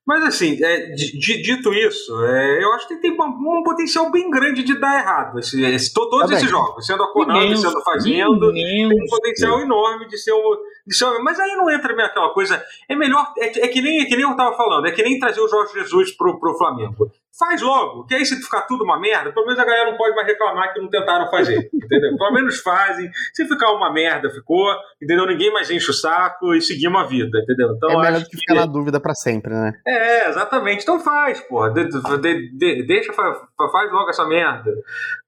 Mas 0.06 0.24
assim, 0.24 0.58
é, 0.64 0.92
dito 0.96 1.72
isso, 1.72 2.26
é, 2.26 2.64
eu 2.64 2.74
acho 2.74 2.88
que 2.88 2.98
tem 2.98 3.12
um, 3.12 3.60
um, 3.60 3.64
potencial 3.64 4.12
bem 4.12 4.30
grande 4.32 4.64
de 4.64 4.80
dar 4.80 5.00
errado. 5.00 5.38
Esse, 5.38 5.64
esse, 5.64 5.94
todos 5.94 6.28
tá 6.28 6.36
esses 6.36 6.50
jogos, 6.50 6.86
sendo 6.86 7.04
a 7.04 7.14
Konami, 7.14 7.46
imenso, 7.46 7.62
sendo 7.62 7.84
Fazendo, 7.84 8.50
imenso. 8.50 8.90
tem 8.90 9.04
um 9.04 9.08
potencial 9.08 9.60
enorme 9.62 10.08
de 10.08 10.18
ser, 10.18 10.34
um, 10.34 10.58
um, 11.04 11.24
Mas 11.24 11.40
aí 11.40 11.56
não 11.56 11.70
entra 11.70 11.96
meio 11.96 12.08
aquela 12.08 12.34
coisa. 12.34 12.64
É 12.88 12.96
melhor. 12.96 13.34
É, 13.38 13.66
é, 13.66 13.68
que, 13.68 13.82
nem, 13.82 14.02
é 14.02 14.06
que 14.06 14.16
nem 14.16 14.24
eu 14.24 14.36
tava 14.36 14.56
falando, 14.56 14.88
é 14.88 14.92
que 14.92 15.04
nem 15.04 15.20
trazer 15.20 15.42
o 15.42 15.48
Jorge 15.48 15.74
Jesus 15.74 16.12
pro, 16.16 16.40
pro 16.40 16.58
Flamengo. 16.58 17.12
Faz 17.38 17.62
logo, 17.62 18.06
que 18.06 18.16
aí 18.16 18.26
se 18.26 18.36
ficar 18.36 18.64
tudo 18.64 18.84
uma 18.84 19.00
merda, 19.00 19.32
pelo 19.32 19.46
menos 19.46 19.58
a 19.58 19.64
galera 19.64 19.90
não 19.90 19.98
pode 19.98 20.14
mais 20.14 20.28
reclamar 20.28 20.74
que 20.74 20.82
não 20.82 20.90
tentaram 20.90 21.30
fazer. 21.30 21.70
entendeu? 21.74 22.18
Pelo 22.18 22.34
menos 22.34 22.60
fazem. 22.60 23.10
Se 23.34 23.48
ficar 23.48 23.72
uma 23.72 23.94
merda, 23.94 24.30
ficou, 24.30 24.68
entendeu? 25.02 25.26
Ninguém 25.26 25.54
mais 25.54 25.70
enche 25.72 25.90
o 25.90 25.94
saco 25.94 26.54
e 26.54 26.62
seguimos 26.62 27.02
a 27.02 27.06
vida, 27.06 27.40
entendeu? 27.40 27.72
Então, 27.78 27.92
é 27.92 27.98
melhor 27.98 28.22
do 28.22 28.30
que 28.30 28.38
ficar 28.38 28.56
na 28.56 28.66
dúvida 28.66 29.00
para 29.00 29.14
sempre, 29.14 29.54
né? 29.54 29.74
É, 29.88 30.30
exatamente. 30.30 30.84
Então 30.84 31.00
faz, 31.00 31.40
porra. 31.42 31.72
De, 31.72 31.88
de, 31.88 32.58
de, 32.58 32.88
deixa, 32.88 33.14
faz, 33.14 33.38
faz 33.72 33.92
logo 33.92 34.10
essa 34.10 34.26
merda. 34.26 34.72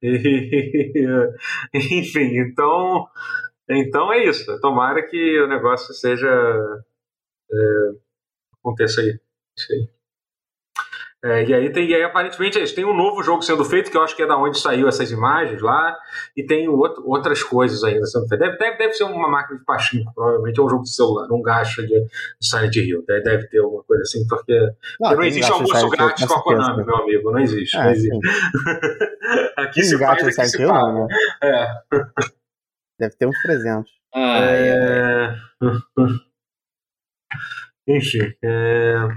enfim, 1.73 2.39
então. 2.39 3.07
Então 3.79 4.11
é 4.11 4.25
isso. 4.25 4.59
Tomara 4.59 5.01
que 5.07 5.39
o 5.41 5.47
negócio 5.47 5.93
seja. 5.93 6.29
É, 7.51 7.91
aconteça 8.59 9.01
aí. 9.01 9.19
Isso 9.57 9.73
aí. 9.73 9.89
É, 11.23 11.43
e, 11.43 11.53
aí 11.53 11.71
tem, 11.71 11.87
e 11.87 11.93
aí, 11.93 12.01
aparentemente, 12.01 12.57
eles 12.57 12.73
têm 12.73 12.83
um 12.83 12.95
novo 12.95 13.21
jogo 13.21 13.43
sendo 13.43 13.63
feito, 13.63 13.91
que 13.91 13.97
eu 13.97 14.01
acho 14.01 14.15
que 14.15 14.23
é 14.23 14.27
da 14.27 14.35
onde 14.37 14.57
saiu 14.57 14.87
essas 14.87 15.11
imagens 15.11 15.61
lá, 15.61 15.95
e 16.35 16.43
tem 16.43 16.67
outro, 16.67 17.03
outras 17.05 17.43
coisas 17.43 17.83
ainda 17.83 18.07
sendo 18.07 18.27
feitas. 18.27 18.47
Deve, 18.47 18.57
deve, 18.57 18.77
deve 18.77 18.93
ser 18.93 19.03
uma 19.03 19.29
máquina 19.29 19.59
de 19.59 19.63
pachinko, 19.63 20.11
provavelmente, 20.15 20.59
ou 20.59 20.65
um 20.65 20.69
jogo 20.69 20.83
de 20.83 20.95
celular, 20.95 21.27
um 21.31 21.43
gacha 21.43 21.83
de, 21.83 21.99
de 21.99 22.09
Silent 22.41 22.75
Hill. 22.75 23.03
Deve, 23.07 23.21
deve 23.21 23.47
ter 23.49 23.59
alguma 23.59 23.83
coisa 23.83 24.01
assim, 24.01 24.25
porque 24.27 24.59
não, 24.99 25.09
porque 25.09 25.15
não 25.15 25.23
existe 25.23 25.51
almoço 25.51 25.89
grátis 25.89 26.25
com 26.25 26.33
a 26.33 26.41
Konami, 26.41 26.85
meu 26.85 26.95
amigo. 26.95 27.31
Não 27.31 27.39
existe. 27.39 27.77
É, 27.77 27.83
não 27.83 27.91
existe. 27.91 28.19
aqui 29.57 29.83
se 29.83 29.99
faz, 29.99 30.39
aqui 30.39 30.47
se 30.47 30.65
paga. 30.65 31.05
Né? 31.05 31.07
É. 31.43 31.67
Deve 33.01 33.15
ter 33.15 33.25
uns 33.25 33.41
300. 33.41 33.91
Ah, 34.13 34.41
é... 34.41 35.33
Enfim. 37.87 38.31
É... 38.43 39.07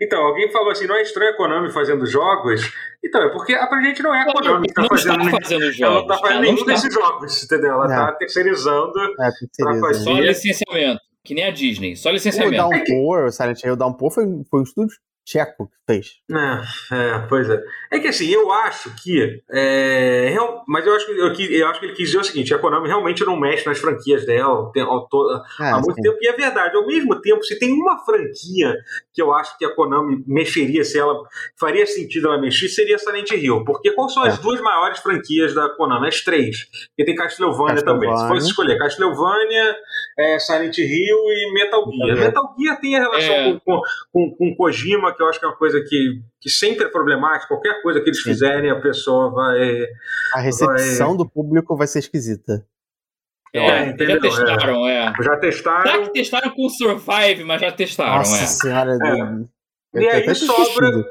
Então, 0.00 0.22
alguém 0.22 0.48
falou 0.52 0.70
assim: 0.70 0.86
não 0.86 0.94
é 0.94 1.02
estranho 1.02 1.32
a 1.32 1.36
Konami 1.36 1.72
fazendo 1.72 2.06
jogos? 2.06 2.72
Então, 3.04 3.20
é 3.20 3.30
porque 3.30 3.52
a 3.52 3.68
gente 3.82 4.00
não 4.00 4.14
é 4.14 4.22
a 4.22 4.32
Konami 4.32 4.68
que 4.68 4.80
está 4.80 4.88
fazendo, 4.88 5.24
está 5.24 5.38
fazendo 5.42 5.72
jogos. 5.72 5.80
Ela 5.80 5.94
não 5.94 6.02
está 6.02 6.18
fazendo 6.18 6.40
nenhum 6.40 6.54
está... 6.54 6.72
desses 6.72 6.94
jogos, 6.94 7.42
entendeu? 7.42 7.72
Ela 7.72 7.86
está 7.86 8.12
terceirizando. 8.12 8.92
É, 9.18 9.30
terceirizando. 9.32 9.94
Só 9.96 10.12
licenciamento. 10.12 11.00
Que 11.24 11.34
nem 11.34 11.46
a 11.46 11.50
Disney, 11.50 11.96
só 11.96 12.10
licenciamento. 12.10 12.64
O 12.64 12.70
Downpour, 12.70 13.24
o 13.24 13.32
Silent 13.32 13.64
Hill 13.64 13.76
Downpour 13.76 14.12
foi, 14.12 14.24
foi 14.48 14.60
um 14.60 14.62
estúdio 14.62 14.96
tcheco 15.24 15.68
que 15.68 15.76
fez. 15.86 16.20
É, 16.30 16.94
é, 16.94 17.18
pois 17.28 17.48
é. 17.48 17.60
É 17.92 17.98
que 17.98 18.08
assim, 18.08 18.28
eu 18.30 18.50
acho 18.50 18.94
que. 19.02 19.42
É, 19.50 20.28
real, 20.30 20.64
mas 20.66 20.86
eu 20.86 20.94
acho 20.94 21.06
que, 21.06 21.12
eu, 21.12 21.58
eu, 21.58 21.68
acho 21.68 21.80
que 21.80 21.86
ele 21.86 21.94
quis 21.94 22.06
dizer 22.06 22.18
o 22.18 22.24
seguinte: 22.24 22.54
a 22.54 22.58
Konami 22.58 22.88
realmente 22.88 23.24
não 23.24 23.38
mexe 23.38 23.66
nas 23.66 23.78
franquias 23.78 24.24
dela 24.24 24.70
tem, 24.72 24.82
ao, 24.82 25.08
to, 25.08 25.42
é, 25.60 25.70
há 25.70 25.80
muito 25.80 25.94
sim. 25.94 26.02
tempo. 26.02 26.18
E 26.20 26.28
é 26.28 26.32
verdade, 26.32 26.76
ao 26.76 26.86
mesmo 26.86 27.20
tempo, 27.20 27.42
se 27.44 27.58
tem 27.58 27.72
uma 27.72 27.98
franquia 28.04 28.74
que 29.12 29.22
eu 29.22 29.32
acho 29.32 29.56
que 29.58 29.64
a 29.64 29.74
Konami 29.74 30.22
mexeria, 30.26 30.84
se 30.84 30.98
ela 30.98 31.20
faria 31.58 31.86
sentido 31.86 32.28
ela 32.28 32.40
mexer, 32.40 32.68
seria 32.68 32.98
Silent 32.98 33.30
Hill. 33.30 33.64
Porque 33.64 33.92
quais 33.92 34.12
são 34.12 34.22
as 34.22 34.38
é. 34.38 34.42
duas 34.42 34.60
maiores 34.60 34.98
franquias 34.98 35.54
da 35.54 35.68
Konami? 35.70 36.08
As 36.08 36.22
três. 36.22 36.64
Porque 36.88 37.04
tem 37.04 37.14
Castlevania, 37.14 37.74
Castlevania. 37.74 37.84
também. 37.84 38.16
Se 38.16 38.28
fosse 38.28 38.46
escolher 38.48 38.78
Castlevania, 38.78 39.76
é, 40.18 40.38
Silent 40.38 40.78
Hill 40.78 41.18
e 41.28 41.52
Metal 41.52 41.84
Gear. 41.90 42.18
Metal 42.18 42.54
Gear 42.58 42.80
tem 42.80 42.96
a 42.96 43.00
relação 43.00 43.34
é. 43.34 43.52
com, 43.52 43.60
com, 43.60 43.80
com, 44.12 44.36
com 44.36 44.56
Kojima, 44.56 45.09
que 45.14 45.22
eu 45.22 45.28
acho 45.28 45.38
que 45.38 45.44
é 45.44 45.48
uma 45.48 45.56
coisa 45.56 45.80
que, 45.80 46.22
que 46.40 46.50
sempre 46.50 46.86
é 46.86 46.88
problemática. 46.88 47.48
Qualquer 47.48 47.82
coisa 47.82 48.00
que 48.00 48.08
eles 48.08 48.22
Sim. 48.22 48.30
fizerem, 48.30 48.70
a 48.70 48.80
pessoa 48.80 49.30
vai. 49.30 49.86
A 50.34 50.40
recepção 50.40 51.08
vai... 51.08 51.16
do 51.16 51.28
público 51.28 51.76
vai 51.76 51.86
ser 51.86 52.00
esquisita. 52.00 52.66
É, 53.52 53.90
é 53.90 53.96
já 53.96 54.20
testaram, 54.20 54.88
é. 54.88 55.06
é. 55.06 55.22
Já 55.22 55.36
testaram. 55.36 55.82
Tá 55.84 56.02
que 56.02 56.12
testaram 56.12 56.50
com 56.50 56.68
Survive, 56.68 57.44
mas 57.44 57.60
já 57.60 57.72
testaram, 57.72 58.18
Nossa 58.18 58.44
é. 58.44 58.46
Senhora, 58.46 58.96
é. 59.94 60.00
E 60.00 60.08
aí 60.08 60.34
sobra. 60.34 61.04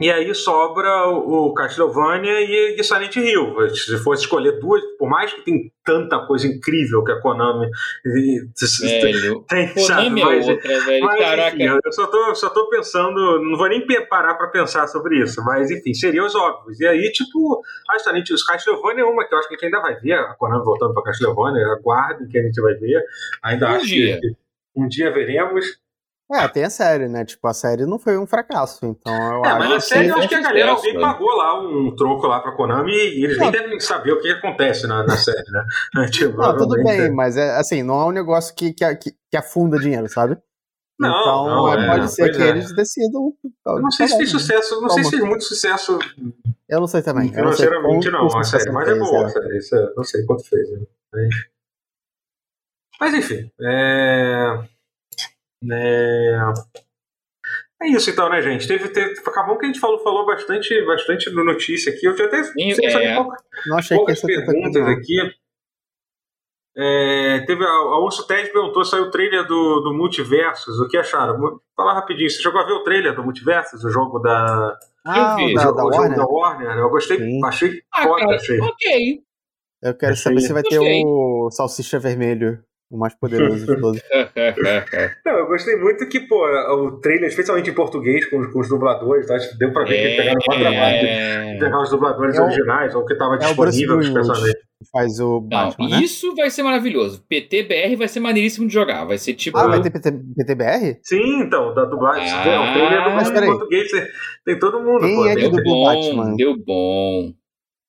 E 0.00 0.12
aí 0.12 0.32
sobra 0.32 1.06
o 1.08 1.52
Castlevania 1.52 2.40
e, 2.40 2.76
e 2.78 2.84
Silent 2.84 3.16
Hill. 3.16 3.68
Se 3.70 3.98
fosse 3.98 4.22
escolher 4.22 4.60
duas, 4.60 4.80
por 4.96 5.08
mais 5.08 5.32
que 5.32 5.42
tem 5.42 5.72
tanta 5.84 6.24
coisa 6.24 6.46
incrível 6.46 7.02
que 7.02 7.10
a 7.10 7.20
Konami 7.20 7.68
velho, 8.04 9.44
tem, 9.48 9.68
Konami 9.74 9.80
sabe? 9.80 10.20
É 10.20 10.24
mas, 10.24 10.48
outra, 10.48 10.80
velho. 10.84 11.04
Mas, 11.04 11.18
Caraca. 11.18 11.56
Enfim, 11.56 11.78
eu 11.84 11.92
só 11.92 12.06
tô, 12.06 12.34
só 12.36 12.48
tô 12.48 12.68
pensando, 12.68 13.42
não 13.42 13.58
vou 13.58 13.68
nem 13.68 13.84
parar 14.08 14.34
pra 14.34 14.46
pensar 14.46 14.86
sobre 14.86 15.20
isso, 15.20 15.42
mas 15.44 15.68
enfim, 15.68 15.92
seriam 15.92 16.26
os 16.26 16.34
óbvios. 16.36 16.78
E 16.78 16.86
aí, 16.86 17.10
tipo, 17.10 17.60
a 17.90 17.98
Silent 17.98 18.30
os 18.30 18.44
Castlevania 18.44 19.02
é 19.02 19.04
uma 19.04 19.26
que 19.26 19.34
eu 19.34 19.38
acho 19.38 19.48
que 19.48 19.54
a 19.54 19.56
gente 19.56 19.66
ainda 19.66 19.80
vai 19.80 19.98
ver, 19.98 20.12
a 20.12 20.34
Konami 20.34 20.64
voltando 20.64 20.94
pra 20.94 21.02
Castlevania, 21.02 21.66
aguardem 21.72 22.28
que 22.28 22.38
a 22.38 22.42
gente 22.42 22.60
vai 22.60 22.74
ver. 22.74 23.02
Ainda 23.42 23.66
um 23.66 23.74
acho 23.74 23.86
dia. 23.86 24.20
que 24.20 24.32
um 24.76 24.86
dia 24.86 25.10
veremos. 25.10 25.66
É, 26.30 26.46
tem 26.46 26.62
a 26.62 26.70
série, 26.70 27.08
né? 27.08 27.24
Tipo, 27.24 27.48
a 27.48 27.54
série 27.54 27.86
não 27.86 27.98
foi 27.98 28.18
um 28.18 28.26
fracasso, 28.26 28.84
então 28.84 29.14
eu 29.14 29.44
é, 29.46 29.48
acho 29.48 29.58
mas 29.58 29.72
a 29.72 29.80
série 29.80 30.08
eu 30.08 30.16
acho 30.16 30.28
que 30.28 30.34
a 30.34 30.42
galera, 30.42 30.70
alguém 30.72 30.92
né? 30.92 31.00
pagou 31.00 31.34
lá 31.34 31.58
um 31.58 31.94
troco 31.96 32.26
lá 32.26 32.40
pra 32.40 32.52
Konami 32.52 32.92
e 32.92 33.24
eles 33.24 33.38
não. 33.38 33.50
nem 33.50 33.62
devem 33.62 33.80
saber 33.80 34.12
o 34.12 34.20
que 34.20 34.30
acontece 34.30 34.86
na, 34.86 35.04
na 35.04 35.16
série, 35.16 35.50
né? 35.50 35.64
tipo, 36.12 36.36
não, 36.36 36.54
tudo 36.54 36.74
bem, 36.84 37.00
é. 37.00 37.10
mas 37.10 37.38
é 37.38 37.56
assim, 37.56 37.82
não 37.82 37.98
é 38.02 38.04
um 38.04 38.12
negócio 38.12 38.54
que, 38.54 38.74
que, 38.74 38.84
que 38.94 39.36
afunda 39.36 39.78
dinheiro, 39.78 40.06
sabe? 40.06 40.36
Não, 41.00 41.08
então 41.08 41.46
não, 41.46 41.72
é, 41.72 41.86
pode 41.86 42.12
ser 42.12 42.30
que 42.30 42.42
é. 42.42 42.48
eles 42.48 42.74
decidam. 42.74 43.32
Não 43.64 43.90
sei 43.90 44.08
se 44.08 44.16
fez 44.16 44.30
sucesso, 44.30 44.80
não 44.82 44.90
sei 44.90 45.04
se 45.04 45.10
fez 45.10 45.22
muito 45.22 45.44
sucesso. 45.44 45.98
Eu 46.68 46.80
não 46.80 46.88
sei 46.88 47.02
também. 47.02 47.32
Financeiramente 47.32 48.10
não, 48.10 48.26
a 48.26 48.42
série, 48.42 48.70
mas 48.70 48.88
é 48.88 48.98
boa 48.98 49.28
série. 49.30 49.56
Isso, 49.56 49.76
não 49.96 50.04
sei 50.04 50.26
quanto 50.26 50.44
fez. 50.44 50.68
Né? 50.70 50.80
Mas, 51.12 51.34
mas 53.00 53.14
enfim. 53.14 53.50
É... 53.60 54.58
É... 55.70 56.38
é 57.82 57.88
isso 57.88 58.10
então, 58.10 58.28
né, 58.28 58.40
gente? 58.42 58.66
Teve, 58.66 58.88
teve, 58.88 59.18
acabou 59.26 59.58
que 59.58 59.64
a 59.64 59.68
gente 59.68 59.80
falou, 59.80 59.98
falou 60.00 60.26
bastante, 60.26 60.80
bastante 60.84 61.30
no 61.30 61.44
notícia 61.44 61.92
aqui. 61.92 62.06
Eu 62.06 62.14
tinha 62.14 62.28
até 62.28 62.42
Sim, 62.44 62.72
é. 62.84 63.14
poucas, 63.14 63.88
poucas 63.88 64.20
perguntas 64.20 64.86
aqui. 64.86 65.16
É, 66.80 67.40
teve 67.40 67.64
a, 67.64 67.68
a 67.68 68.04
Urso 68.04 68.24
Ted 68.24 68.52
perguntou 68.52 68.84
saiu 68.84 69.04
o 69.04 69.10
trailer 69.10 69.44
do, 69.48 69.80
do 69.80 69.92
Multiversos. 69.92 70.78
O 70.78 70.86
que 70.86 70.96
acharam? 70.96 71.36
Vou 71.36 71.60
falar 71.74 71.94
rapidinho. 71.94 72.30
Você 72.30 72.40
chegou 72.40 72.60
a 72.60 72.66
ver 72.66 72.74
o 72.74 72.84
trailer 72.84 73.16
do 73.16 73.24
Multiversos, 73.24 73.82
o 73.82 73.90
jogo 73.90 74.20
da. 74.20 74.78
Ah, 75.04 75.36
eu 75.40 75.48
vi. 75.48 75.54
Da, 75.54 75.70
o, 75.70 75.72
da, 75.72 75.84
o 75.84 75.88
Warner? 75.88 76.16
da 76.16 76.24
Warner. 76.24 76.78
Eu 76.78 76.88
gostei, 76.88 77.18
Sim. 77.18 77.44
achei 77.44 77.82
ah, 77.92 78.02
foda, 78.04 78.32
achei. 78.32 78.60
Ok. 78.60 79.20
Eu 79.82 79.94
quero 79.96 80.12
achei. 80.12 80.22
saber 80.22 80.40
se 80.40 80.52
vai 80.52 80.62
ter 80.62 80.78
o 80.78 81.50
Salsicha 81.50 81.98
Vermelho. 81.98 82.62
O 82.90 82.96
mais 82.96 83.14
poderoso 83.14 83.66
de 83.66 83.80
todos. 83.80 84.00
Não, 85.26 85.32
eu 85.32 85.46
gostei 85.46 85.76
muito 85.76 86.08
que, 86.08 86.20
pô, 86.20 86.46
o 86.46 86.92
trailer, 87.00 87.28
especialmente 87.28 87.68
em 87.68 87.74
português, 87.74 88.24
com, 88.30 88.50
com 88.50 88.60
os 88.60 88.68
dubladores, 88.68 89.26
tá? 89.26 89.34
acho 89.34 89.50
que 89.50 89.58
deu 89.58 89.72
pra 89.72 89.84
ver 89.84 89.94
é... 89.94 89.98
que 89.98 90.06
eles 90.06 90.16
pegaram 90.16 90.38
um 90.38 90.60
trabalho 90.60 91.00
de 91.00 91.58
pegar 91.58 91.82
os 91.82 91.90
dubladores 91.90 92.36
é 92.36 92.40
originais, 92.40 92.94
ou 92.94 93.04
que 93.04 93.14
tava 93.14 93.34
é 93.34 93.38
disponível 93.38 93.98
os 93.98 94.08
personagens. 94.08 94.68
Faz 94.92 95.18
o 95.18 95.40
Batman, 95.40 95.88
Não, 95.88 95.98
né? 95.98 96.04
Isso 96.04 96.34
vai 96.36 96.50
ser 96.50 96.62
maravilhoso. 96.62 97.24
PTBR 97.28 97.96
vai 97.96 98.06
ser 98.06 98.20
maneiríssimo 98.20 98.68
de 98.68 98.72
jogar. 98.72 99.04
Vai 99.04 99.18
ser 99.18 99.34
tipo. 99.34 99.58
Ah, 99.58 99.66
vai 99.66 99.82
ter 99.82 99.90
PT, 99.90 100.12
PTBR? 100.36 101.00
Sim, 101.02 101.42
então, 101.42 101.74
da 101.74 101.84
dublagem. 101.84 102.30
Ah, 102.30 102.70
o 102.70 102.72
trailer 102.72 103.02
do 103.04 103.44
em 103.44 103.46
português 103.46 103.90
tem 104.44 104.58
todo 104.58 104.80
mundo. 104.80 105.00
Quem 105.00 105.16
pô, 105.16 105.26
é 105.26 105.34
que 105.34 105.48
dublou 105.48 105.84
Batman? 105.84 106.36
Deu 106.36 106.56
bom. 106.64 107.32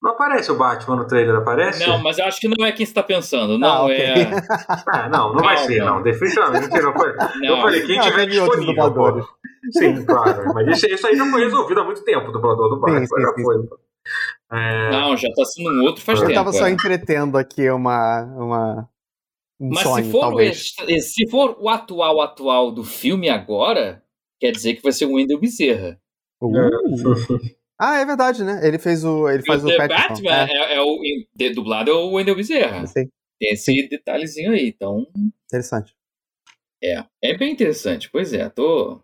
Não 0.02 0.12
aparece 0.12 0.50
o 0.50 0.58
Batman 0.58 0.96
no 0.96 1.06
trailer, 1.06 1.36
aparece? 1.36 1.86
Não, 1.86 2.02
mas 2.02 2.18
eu 2.18 2.26
acho 2.26 2.40
que 2.40 2.48
não 2.48 2.66
é 2.66 2.72
quem 2.72 2.86
você 2.86 2.92
está 2.92 3.04
pensando. 3.04 3.58
Não, 3.58 3.68
ah, 3.68 3.84
okay. 3.84 3.98
é. 3.98 4.32
ah, 4.88 5.10
não, 5.10 5.34
não 5.34 5.44
vai 5.44 5.58
ser, 5.58 5.80
não. 5.80 5.96
não. 5.96 6.02
Definitivamente 6.02 6.70
não 6.70 6.94
foi. 6.94 7.14
Não. 7.16 7.28
Eu 7.44 7.62
falei, 7.62 7.86
quem 7.86 8.00
tiver 8.00 8.26
disponível. 8.28 8.94
Pô. 8.94 9.28
Sim, 9.72 10.06
claro. 10.06 10.54
Mas 10.54 10.78
isso, 10.78 10.88
isso, 10.88 11.06
aí 11.06 11.18
já 11.18 11.26
foi 11.26 11.44
resolvido 11.44 11.82
há 11.82 11.84
muito 11.84 12.04
tempo, 12.06 12.30
o 12.30 12.32
dublador 12.32 12.70
do 12.70 12.80
Batman. 12.80 13.00
Sim, 13.02 13.08
sim, 13.08 13.22
já 13.22 13.34
sim. 13.34 13.44
foi. 13.44 13.56
É... 14.52 14.92
Não, 14.92 15.18
já 15.18 15.28
está 15.28 15.44
sendo 15.44 15.70
um 15.70 15.84
outro 15.84 16.02
faz 16.02 16.20
eu 16.20 16.28
tempo. 16.28 16.40
Eu 16.40 16.42
estava 16.42 16.58
só 16.58 16.68
é. 16.68 16.72
entretendo 16.72 17.38
aqui 17.38 17.70
uma. 17.70 18.24
uma 18.38 18.90
um 19.60 19.70
mas 19.74 19.84
sonho, 19.84 20.06
se, 20.06 20.12
for 20.12 20.20
talvez. 20.22 20.74
O, 20.80 21.00
se 21.02 21.30
for 21.30 21.58
o 21.60 21.68
atual 21.68 22.22
atual 22.22 22.72
do 22.72 22.86
filme 22.86 23.28
agora, 23.28 24.02
quer 24.40 24.52
dizer 24.52 24.76
que 24.76 24.82
vai 24.82 24.94
ser 24.94 25.06
o 25.06 25.16
Wendel 25.16 25.42
Bezerra. 25.42 26.00
Uh. 26.42 26.58
Ah, 27.80 27.98
é 28.00 28.06
verdade, 28.06 28.44
né? 28.44 28.60
Ele 28.62 28.78
fez 28.78 29.06
o. 29.06 29.30
Ele 29.30 29.44
faz 29.44 29.64
o, 29.64 29.70
o 29.70 29.78
Batman 29.78 30.32
é. 30.32 30.52
É, 30.52 30.76
é. 30.76 30.82
o 30.82 30.98
de, 31.34 31.50
dublado 31.52 31.90
é 31.90 31.94
o 31.94 32.12
Wendell 32.12 32.36
Bezerra. 32.36 32.84
Tem 32.94 33.10
esse 33.42 33.88
detalhezinho 33.88 34.52
aí, 34.52 34.68
então. 34.68 35.08
Interessante. 35.46 35.96
É. 36.84 37.06
É 37.24 37.38
bem 37.38 37.54
interessante. 37.54 38.10
Pois 38.12 38.34
é, 38.34 38.50
tô. 38.50 39.02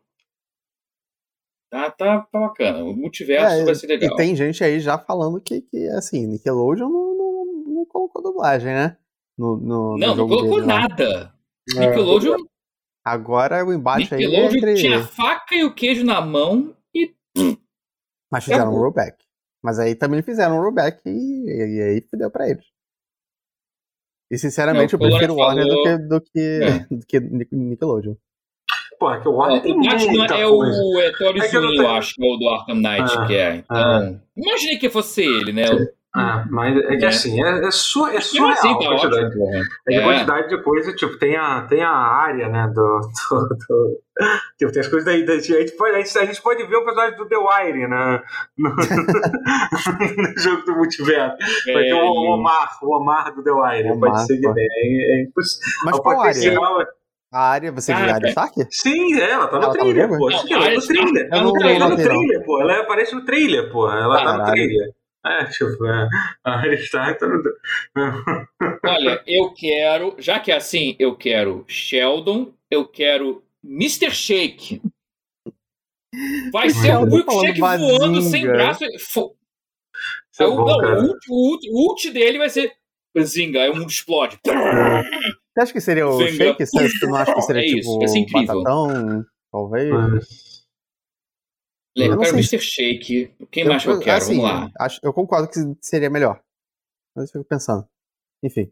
Tá, 1.71 1.89
tá, 1.89 2.21
tá 2.21 2.39
bacana. 2.39 2.83
O 2.83 2.93
multiverso 2.93 3.55
É, 3.55 3.63
vai 3.63 3.75
ser 3.75 3.87
legal. 3.87 4.13
E 4.13 4.15
tem 4.17 4.35
gente 4.35 4.63
aí 4.63 4.79
já 4.79 4.97
falando 4.97 5.41
que, 5.41 5.61
que 5.61 5.87
assim, 5.89 6.27
Nickelodeon 6.27 6.89
não, 6.89 7.15
não, 7.15 7.45
não 7.67 7.85
colocou 7.85 8.21
dublagem, 8.21 8.73
né? 8.73 8.97
No, 9.37 9.57
no, 9.57 9.91
no 9.93 9.97
Não, 9.97 10.07
não 10.09 10.15
jogo 10.15 10.35
colocou 10.35 10.55
dele 10.55 10.67
nada. 10.67 11.33
É. 11.75 11.79
Nickelodeon, 11.79 12.37
Agora 13.05 13.63
o 13.63 13.71
embate 13.71 14.15
aí 14.15 14.23
é 14.23 14.27
Nickelodeon 14.27 14.57
entre... 14.57 14.73
tinha 14.75 14.97
a 14.97 15.03
faca 15.07 15.53
e 15.53 15.63
o 15.63 15.73
queijo 15.73 16.03
na 16.03 16.19
mão 16.21 16.75
e. 16.93 17.13
Mas 18.31 18.43
fizeram 18.43 18.71
um 18.73 18.77
rollback. 18.79 19.17
Mas 19.63 19.79
aí 19.79 19.95
também 19.95 20.21
fizeram 20.21 20.57
um 20.57 20.61
rollback 20.61 21.01
e, 21.05 21.09
e, 21.09 21.77
e 21.77 21.81
aí 21.81 22.01
fudeu 22.09 22.29
pra 22.29 22.49
eles. 22.49 22.65
E 24.31 24.37
sinceramente 24.37 24.97
Não, 24.97 25.05
eu 25.05 25.09
prefiro 25.11 25.35
Warner 25.35 25.65
do 25.65 25.75
que, 25.83 25.89
falou- 25.89 26.07
do 26.09 26.21
que, 26.21 26.39
É. 26.63 26.79
do 26.95 27.05
que 27.05 27.19
Nic- 27.19 27.51
Nickelodeon. 27.51 28.15
Porra, 28.99 29.21
que 29.21 29.27
o 29.27 29.33
Warner 29.33 29.61
tem 29.61 29.73
o 29.73 29.77
muita 29.77 29.95
é 30.35 30.47
coisa. 30.47 30.81
o 30.81 30.99
é 30.99 31.11
Tori 31.11 31.39
É 31.41 31.45
eu 31.45 31.51
tenho- 31.51 31.81
eu 31.81 31.89
acho 31.89 32.15
que 32.15 32.25
é 32.25 32.33
o 32.33 32.37
do 32.37 32.49
Arkham 32.49 32.75
Knight, 32.75 33.17
Ah, 33.17 33.25
que 33.27 33.35
é. 33.35 33.55
Então. 33.57 34.21
Imaginei 34.35 34.77
que 34.77 34.89
fosse 34.89 35.21
ele, 35.21 35.51
né? 35.53 35.65
Ah, 36.17 36.45
mas 36.49 36.77
é 36.77 36.95
que 36.95 37.03
É. 37.03 37.07
assim, 37.09 37.43
é, 37.43 37.67
é, 37.67 37.71
su, 37.71 38.07
é 38.07 38.13
Mesmo 38.13 38.21
surreal 38.21 38.51
assim, 38.53 38.69
a 38.69 38.77
tá 38.77 38.85
quantidade. 38.85 39.35
É 39.89 39.97
a 39.97 39.99
É. 39.99 40.03
quantidade 40.03 40.47
de 40.49 40.63
coisa, 40.63 40.93
tipo, 40.95 41.17
tem 41.17 41.35
a, 41.35 41.61
tem 41.63 41.83
a 41.83 41.89
área, 41.91 42.47
né, 42.47 42.67
do... 42.73 42.99
do, 43.29 43.47
do- 43.49 43.99
tipo, 44.57 44.71
tem 44.71 44.79
as 44.79 44.87
coisas 44.87 45.03
daí, 45.03 45.25
da- 45.25 45.33
a, 45.33 45.39
gente 45.39 45.71
pode, 45.75 45.93
a, 45.93 45.99
gente, 46.01 46.17
a 46.17 46.25
gente 46.25 46.41
pode 46.41 46.63
ver 46.65 46.75
o 46.77 46.85
personagem 46.85 47.17
do 47.17 47.27
The 47.27 47.35
Wire, 47.37 47.87
né, 47.89 48.21
no, 48.57 48.69
no 48.79 50.37
jogo 50.39 50.61
do 50.65 50.75
multiverso. 50.77 51.35
Vai 51.73 51.83
ter 51.83 51.93
o, 51.93 52.05
o 52.05 52.33
Omar, 52.35 52.77
o 52.81 52.95
Omar 52.95 53.33
do 53.35 53.43
The 53.43 53.51
Wire, 53.51 53.91
Omar, 53.91 54.11
pode 54.11 54.25
ser 54.25 54.35
que 54.37 54.53
tenha. 54.53 54.55
É, 54.57 55.19
é 55.19 55.23
impossível. 55.23 55.67
Mas 55.85 55.99
qual 55.99 56.21
área? 56.21 56.49
é- 56.49 56.85
A 57.33 57.49
área, 57.49 57.71
você 57.71 57.91
Ah, 57.91 57.97
a 57.97 58.13
área 58.15 58.27
é. 58.27 58.29
Stark? 58.29 58.55
Sim, 58.71 59.19
é, 59.19 59.31
ela 59.31 59.47
tá 59.47 59.57
no 59.57 59.63
Ela 59.63 59.73
tá 59.73 59.79
no 59.79 59.83
trailer, 59.91 60.07
jogo? 60.07 60.17
pô. 60.17 60.29
Não, 60.29 60.37
Sim, 60.39 60.53
ela 60.53 60.63
tá 60.65 60.71
no 60.71 60.81
trailer. 60.87 61.29
tá 61.29 61.41
não- 61.41 61.55
Ela 61.61 61.79
tá 61.79 61.89
no 61.89 61.95
trailer, 61.97 62.45
pô. 62.45 62.61
Ela 62.61 62.79
aparece 62.79 63.15
no 63.15 63.25
trailer, 63.25 63.71
pô. 63.71 63.91
Ela 63.91 64.15
tá 64.17 64.23
no 64.23 64.29
Caralho. 64.37 64.51
trailer. 64.53 64.89
É, 65.25 65.45
tipo, 65.45 65.85
é, 65.85 66.07
a 66.43 66.51
Arya 66.59 66.75
Stark 66.75 67.19
tá 67.19 67.27
no. 67.27 67.41
Olha, 68.85 69.23
eu 69.25 69.51
quero, 69.53 70.15
já 70.19 70.39
que 70.39 70.51
é 70.51 70.55
assim, 70.55 70.95
eu 70.99 71.15
quero 71.15 71.65
Sheldon, 71.67 72.53
eu 72.69 72.85
quero 72.87 73.43
Mr. 73.63 74.11
Shake. 74.11 74.81
Vai 76.51 76.69
ser 76.69 76.91
um 76.97 77.09
Sheldon 77.09 77.15
milkshake 77.15 77.59
voando 77.59 78.21
sem 78.21 78.45
braço. 78.45 78.85
Fo- 78.99 79.35
é 80.39 80.45
o, 80.45 80.55
bom, 80.57 80.65
não, 80.65 80.95
o, 80.95 81.07
ult, 81.07 81.19
o, 81.29 81.51
ult, 81.51 81.69
o 81.71 81.89
ult 81.89 82.11
dele 82.11 82.37
vai 82.37 82.49
ser 82.49 82.73
Zinga, 83.19 83.61
aí 83.63 83.69
o 83.69 83.75
mundo 83.75 83.89
explode. 83.89 84.37
Você 84.43 85.61
acha 85.61 85.73
que 85.73 85.79
seria 85.81 86.07
o 86.07 86.17
Venga. 86.17 86.31
Shake? 86.33 86.65
Você 86.65 87.07
não 87.07 87.15
acha 87.15 87.33
que 87.33 87.41
seria 87.47 87.61
É 87.61 87.65
tipo 87.65 88.03
isso, 88.03 88.13
ser 88.13 88.19
incrível. 88.19 88.61
Batatão? 88.61 89.25
Talvez? 89.51 89.89
Eu 91.95 92.11
Eu 92.13 92.19
quero 92.19 92.33
Mr. 92.35 92.59
Shake. 92.59 93.33
Quem 93.51 93.65
mais 93.65 93.83
que 93.83 93.89
eu 93.89 93.99
quero? 93.99 94.17
assim, 94.17 94.35
Vamos 94.41 94.51
lá. 94.51 94.71
Acho, 94.79 94.99
eu 95.01 95.13
concordo 95.13 95.47
que 95.47 95.59
seria 95.81 96.09
melhor. 96.09 96.41
Mas 97.15 97.25
eu 97.29 97.33
fico 97.39 97.45
pensando. 97.45 97.87
Enfim. 98.43 98.69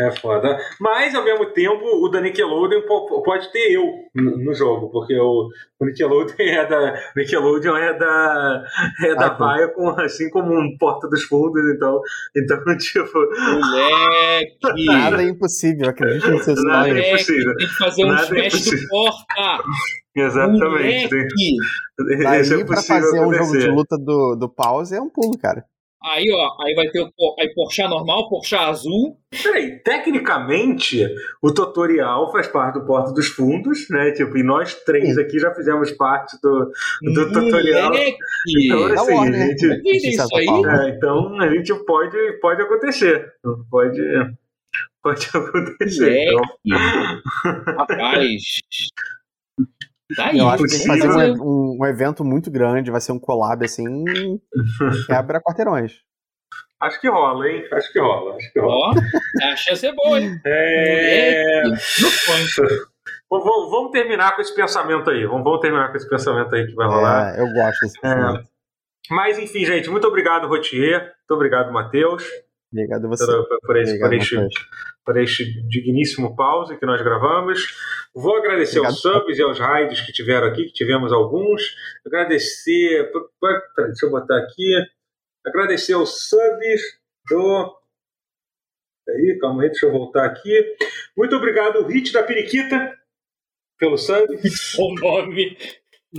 É 0.00 0.10
foda. 0.10 0.58
Mas, 0.80 1.14
ao 1.14 1.22
mesmo 1.22 1.52
tempo, 1.52 1.84
o 2.02 2.08
da 2.08 2.18
Nickelodeon 2.22 2.80
po- 2.88 3.22
pode 3.22 3.52
ter 3.52 3.72
eu 3.72 3.84
no 4.14 4.54
jogo, 4.54 4.88
porque 4.90 5.14
o, 5.20 5.48
Nickelodeon 5.82 6.34
é 6.40 6.66
da. 6.66 7.12
Nickelodeon 7.14 7.76
é 7.76 7.98
da. 7.98 8.64
É 9.04 9.14
da 9.14 9.26
Ah, 9.26 9.54
Viacom, 9.58 9.90
assim 10.00 10.30
como 10.30 10.50
um 10.58 10.78
Porta 10.78 11.06
dos 11.08 11.24
Fundos, 11.24 11.62
então. 11.76 12.00
Então, 12.34 12.58
tipo. 12.78 13.18
Moleque! 13.18 14.84
Nada 14.86 15.22
é 15.22 15.28
impossível, 15.28 15.90
acredite 15.90 16.26
no 16.30 16.38
seu 16.42 16.54
Nada 16.54 16.88
é 16.88 17.08
impossível. 17.12 17.54
tem 17.58 17.66
que 17.68 17.74
fazer 17.74 18.04
um 18.06 18.08
Nada 18.08 18.38
é. 18.38 18.48
Porta! 18.88 19.62
Exatamente. 20.14 21.14
Moleque! 21.14 21.56
Isso 22.40 22.54
é 22.54 22.64
pra 22.64 22.76
possível 22.76 23.02
fazer 23.02 23.20
um 23.20 23.32
jogo 23.32 23.34
acontecer. 23.34 23.58
de 23.60 23.68
luta 23.68 23.96
do, 23.98 24.36
do 24.36 24.48
pause 24.48 24.94
é 24.96 25.00
um 25.00 25.08
pulo, 25.08 25.38
cara. 25.38 25.64
Aí, 26.04 26.28
ó, 26.32 26.64
aí 26.64 26.74
vai 26.74 26.88
ter 26.88 27.00
o 27.00 27.12
aí 27.38 27.54
Porsche 27.54 27.82
normal, 27.86 28.28
Porsche 28.28 28.56
azul. 28.56 29.16
Peraí, 29.40 29.78
tecnicamente, 29.84 31.06
o 31.40 31.52
tutorial 31.54 32.32
faz 32.32 32.48
parte 32.48 32.80
do 32.80 32.84
Porta 32.84 33.12
dos 33.12 33.28
Fundos, 33.28 33.88
né? 33.88 34.10
Tipo, 34.10 34.36
e 34.36 34.42
nós 34.42 34.74
três 34.84 35.16
aqui 35.16 35.38
já 35.38 35.54
fizemos 35.54 35.92
parte 35.92 36.36
do, 36.42 36.72
do 37.14 37.32
tutorial. 37.32 37.92
Então, 38.48 38.88
Da 38.88 39.00
assim, 39.00 39.14
Warner. 39.14 39.46
gente- 39.46 40.26
forma. 40.28 40.82
É, 40.86 40.88
então 40.90 41.40
a 41.40 41.48
gente 41.48 41.72
pode, 41.86 42.32
pode 42.40 42.62
acontecer. 42.62 43.32
Pode, 43.70 44.02
pode 45.04 45.28
acontecer. 45.32 46.24
Então! 46.24 46.42
Rapaz. 47.78 48.42
Tá 50.16 50.26
aí. 50.28 50.38
Eu 50.38 50.48
acho 50.48 50.64
que 50.64 50.70
tem 50.70 50.80
que 50.80 50.86
fazer 50.86 51.08
um, 51.08 51.42
um- 51.42 51.78
um 51.80 51.86
evento 51.86 52.24
muito 52.24 52.50
grande, 52.50 52.90
vai 52.90 53.00
ser 53.00 53.12
um 53.12 53.18
collab 53.18 53.64
assim. 53.64 54.04
Quebra 55.06 55.40
quarteirões. 55.40 55.92
acho 56.80 57.00
que 57.00 57.08
rola, 57.08 57.48
hein? 57.48 57.64
Acho 57.72 57.92
que 57.92 58.00
rola. 58.00 58.36
Acho 58.36 58.52
que 58.52 58.60
rola. 58.60 58.94
Ó, 59.42 59.46
a 59.52 59.56
chance 59.56 59.86
é 59.86 59.92
boa, 59.94 60.20
hein? 60.20 60.40
É, 60.44 61.62
sonho. 61.78 62.78
vamos, 63.30 63.70
vamos- 63.70 63.90
terminar 63.92 64.34
com 64.34 64.42
esse 64.42 64.54
pensamento 64.54 65.10
aí. 65.10 65.24
Vamos, 65.26 65.44
vamos 65.44 65.60
terminar 65.60 65.90
com 65.90 65.96
esse 65.96 66.08
pensamento 66.08 66.54
aí 66.54 66.66
que 66.66 66.74
vai 66.74 66.86
rolar. 66.86 67.34
É, 67.36 67.40
eu 67.40 67.46
gosto 67.52 67.80
desse 67.82 67.98
É. 67.98 68.00
pensamento. 68.14 68.48
Mas 69.10 69.38
enfim, 69.38 69.64
gente, 69.64 69.90
muito 69.90 70.06
obrigado, 70.06 70.46
Rotier. 70.48 71.00
Muito 71.00 71.30
obrigado, 71.34 71.72
Matheus, 71.72 72.24
Obrigado 72.72 73.04
a 73.04 73.08
você. 73.08 73.26
por, 73.26 73.58
por 73.60 73.76
esse, 73.76 73.98
por, 73.98 74.06
Obrigado, 74.06 74.46
este, 74.46 74.60
por 75.04 75.16
este 75.18 75.68
digníssimo 75.68 76.34
pause 76.34 76.78
que 76.78 76.86
nós 76.86 77.02
gravamos. 77.02 77.60
Vou 78.14 78.36
agradecer 78.36 78.78
Obrigado. 78.78 78.92
aos 78.92 79.00
subs 79.02 79.38
e 79.38 79.42
aos 79.42 79.58
raids 79.58 80.00
que 80.00 80.12
tiveram 80.12 80.48
aqui, 80.48 80.64
que 80.64 80.72
tivemos 80.72 81.12
alguns. 81.12 81.62
Agradecer. 82.06 83.10
Deixa 83.76 84.06
eu 84.06 84.10
botar 84.10 84.38
aqui. 84.38 84.74
Agradecer 85.46 85.92
aos 85.92 86.28
subs 86.28 86.80
do. 87.28 87.76
Aí, 89.08 89.38
calma 89.40 89.62
aí, 89.64 89.68
deixa 89.68 89.86
eu 89.86 89.92
voltar 89.92 90.24
aqui. 90.24 90.76
Muito 91.16 91.36
obrigado, 91.36 91.84
Hit 91.86 92.12
da 92.12 92.22
Periquita, 92.22 92.96
pelo 93.78 93.98
sub. 93.98 94.26
O 94.78 94.94
nome. 94.94 95.56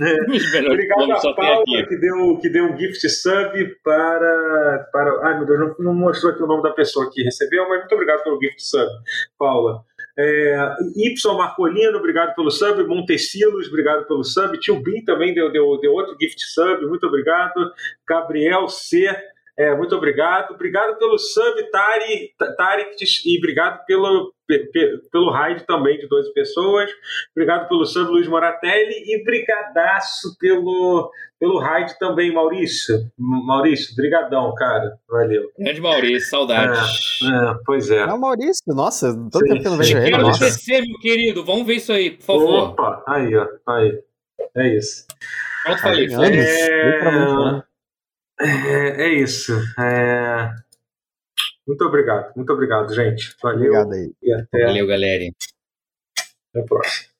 É. 0.00 0.14
Obrigado 0.66 1.12
a 1.12 1.34
Paula 1.34 1.64
que 1.64 1.96
deu, 1.96 2.38
que 2.38 2.48
deu 2.48 2.64
um 2.64 2.76
gift 2.76 3.08
sub 3.08 3.76
para. 3.84 4.88
para 4.92 5.28
ai 5.28 5.38
meu 5.38 5.46
Deus, 5.46 5.78
não, 5.78 5.94
mostrou 5.94 6.32
aqui 6.32 6.42
o 6.42 6.46
nome 6.46 6.62
da 6.62 6.70
pessoa 6.70 7.10
que 7.12 7.22
recebeu, 7.22 7.68
mas 7.68 7.80
muito 7.80 7.94
obrigado 7.94 8.22
pelo 8.24 8.40
gift 8.40 8.60
sub, 8.60 8.90
Paula. 9.38 9.84
É, 10.16 10.76
y 10.94 11.14
Marcolino, 11.36 11.98
obrigado 11.98 12.34
pelo 12.34 12.50
sub. 12.50 12.84
Montecilos, 12.84 13.68
obrigado 13.68 14.06
pelo 14.06 14.22
sub. 14.22 14.58
Tio 14.58 14.80
Bin 14.80 15.04
também 15.04 15.34
deu, 15.34 15.50
deu, 15.50 15.78
deu 15.80 15.92
outro 15.92 16.16
gift 16.20 16.40
sub, 16.40 16.86
muito 16.86 17.06
obrigado. 17.06 17.72
Gabriel 18.06 18.68
C. 18.68 19.08
É, 19.56 19.74
muito 19.76 19.94
obrigado. 19.94 20.52
Obrigado 20.52 20.98
pelo 20.98 21.16
sub, 21.18 21.70
Tari, 21.70 22.32
Tarik, 22.56 22.96
e 23.24 23.38
obrigado 23.38 23.84
pelo, 23.86 24.32
pe- 24.48 24.68
pe- 24.72 24.98
pelo 25.12 25.30
raid 25.30 25.64
também 25.64 25.96
de 25.96 26.08
12 26.08 26.32
pessoas. 26.34 26.90
Obrigado 27.36 27.68
pelo 27.68 27.84
sub, 27.86 28.10
Luiz 28.10 28.26
Moratelli. 28.26 28.94
E 29.06 29.22
brigadaço 29.22 30.36
pelo, 30.40 31.08
pelo 31.38 31.60
raid 31.60 31.96
também, 32.00 32.32
Maurício. 32.34 32.96
Maurício, 33.16 33.94
brigadão, 33.94 34.52
cara. 34.56 34.96
Valeu. 35.08 35.44
Grande 35.56 35.80
Maurício, 35.80 36.28
saudades. 36.30 37.20
É, 37.22 37.54
pois 37.64 37.88
é. 37.92 38.06
Não, 38.06 38.18
Maurício, 38.18 38.74
nossa, 38.74 39.12
todo 39.30 39.38
Sim, 39.46 39.48
tempo 39.50 39.60
que 39.60 39.66
eu 39.68 39.70
não 39.70 39.78
vejo 39.78 39.98
ele. 39.98 40.10
Quero. 40.10 40.26
PC, 40.38 40.80
meu 40.80 40.98
querido. 40.98 41.44
Vamos 41.44 41.64
ver 41.64 41.74
isso 41.74 41.92
aí, 41.92 42.10
por 42.10 42.24
favor. 42.24 42.70
Opa, 42.70 43.04
aí, 43.06 43.36
ó. 43.36 43.46
Aí. 43.68 44.00
É 44.56 44.76
isso. 44.76 45.06
Pronto, 45.64 45.80
falei. 45.80 46.06
É-? 46.12 47.62
É, 48.40 49.04
é 49.04 49.08
isso. 49.14 49.52
É... 49.78 50.50
Muito 51.66 51.84
obrigado, 51.84 52.34
muito 52.36 52.52
obrigado, 52.52 52.94
gente. 52.94 53.34
Valeu 53.42 53.72
Obrigado 53.72 53.92
aí. 53.92 54.12
e 54.22 54.32
até 54.32 54.66
Valeu, 54.66 54.86
galera. 54.86 55.24
a 56.56 56.62
próxima. 56.62 57.13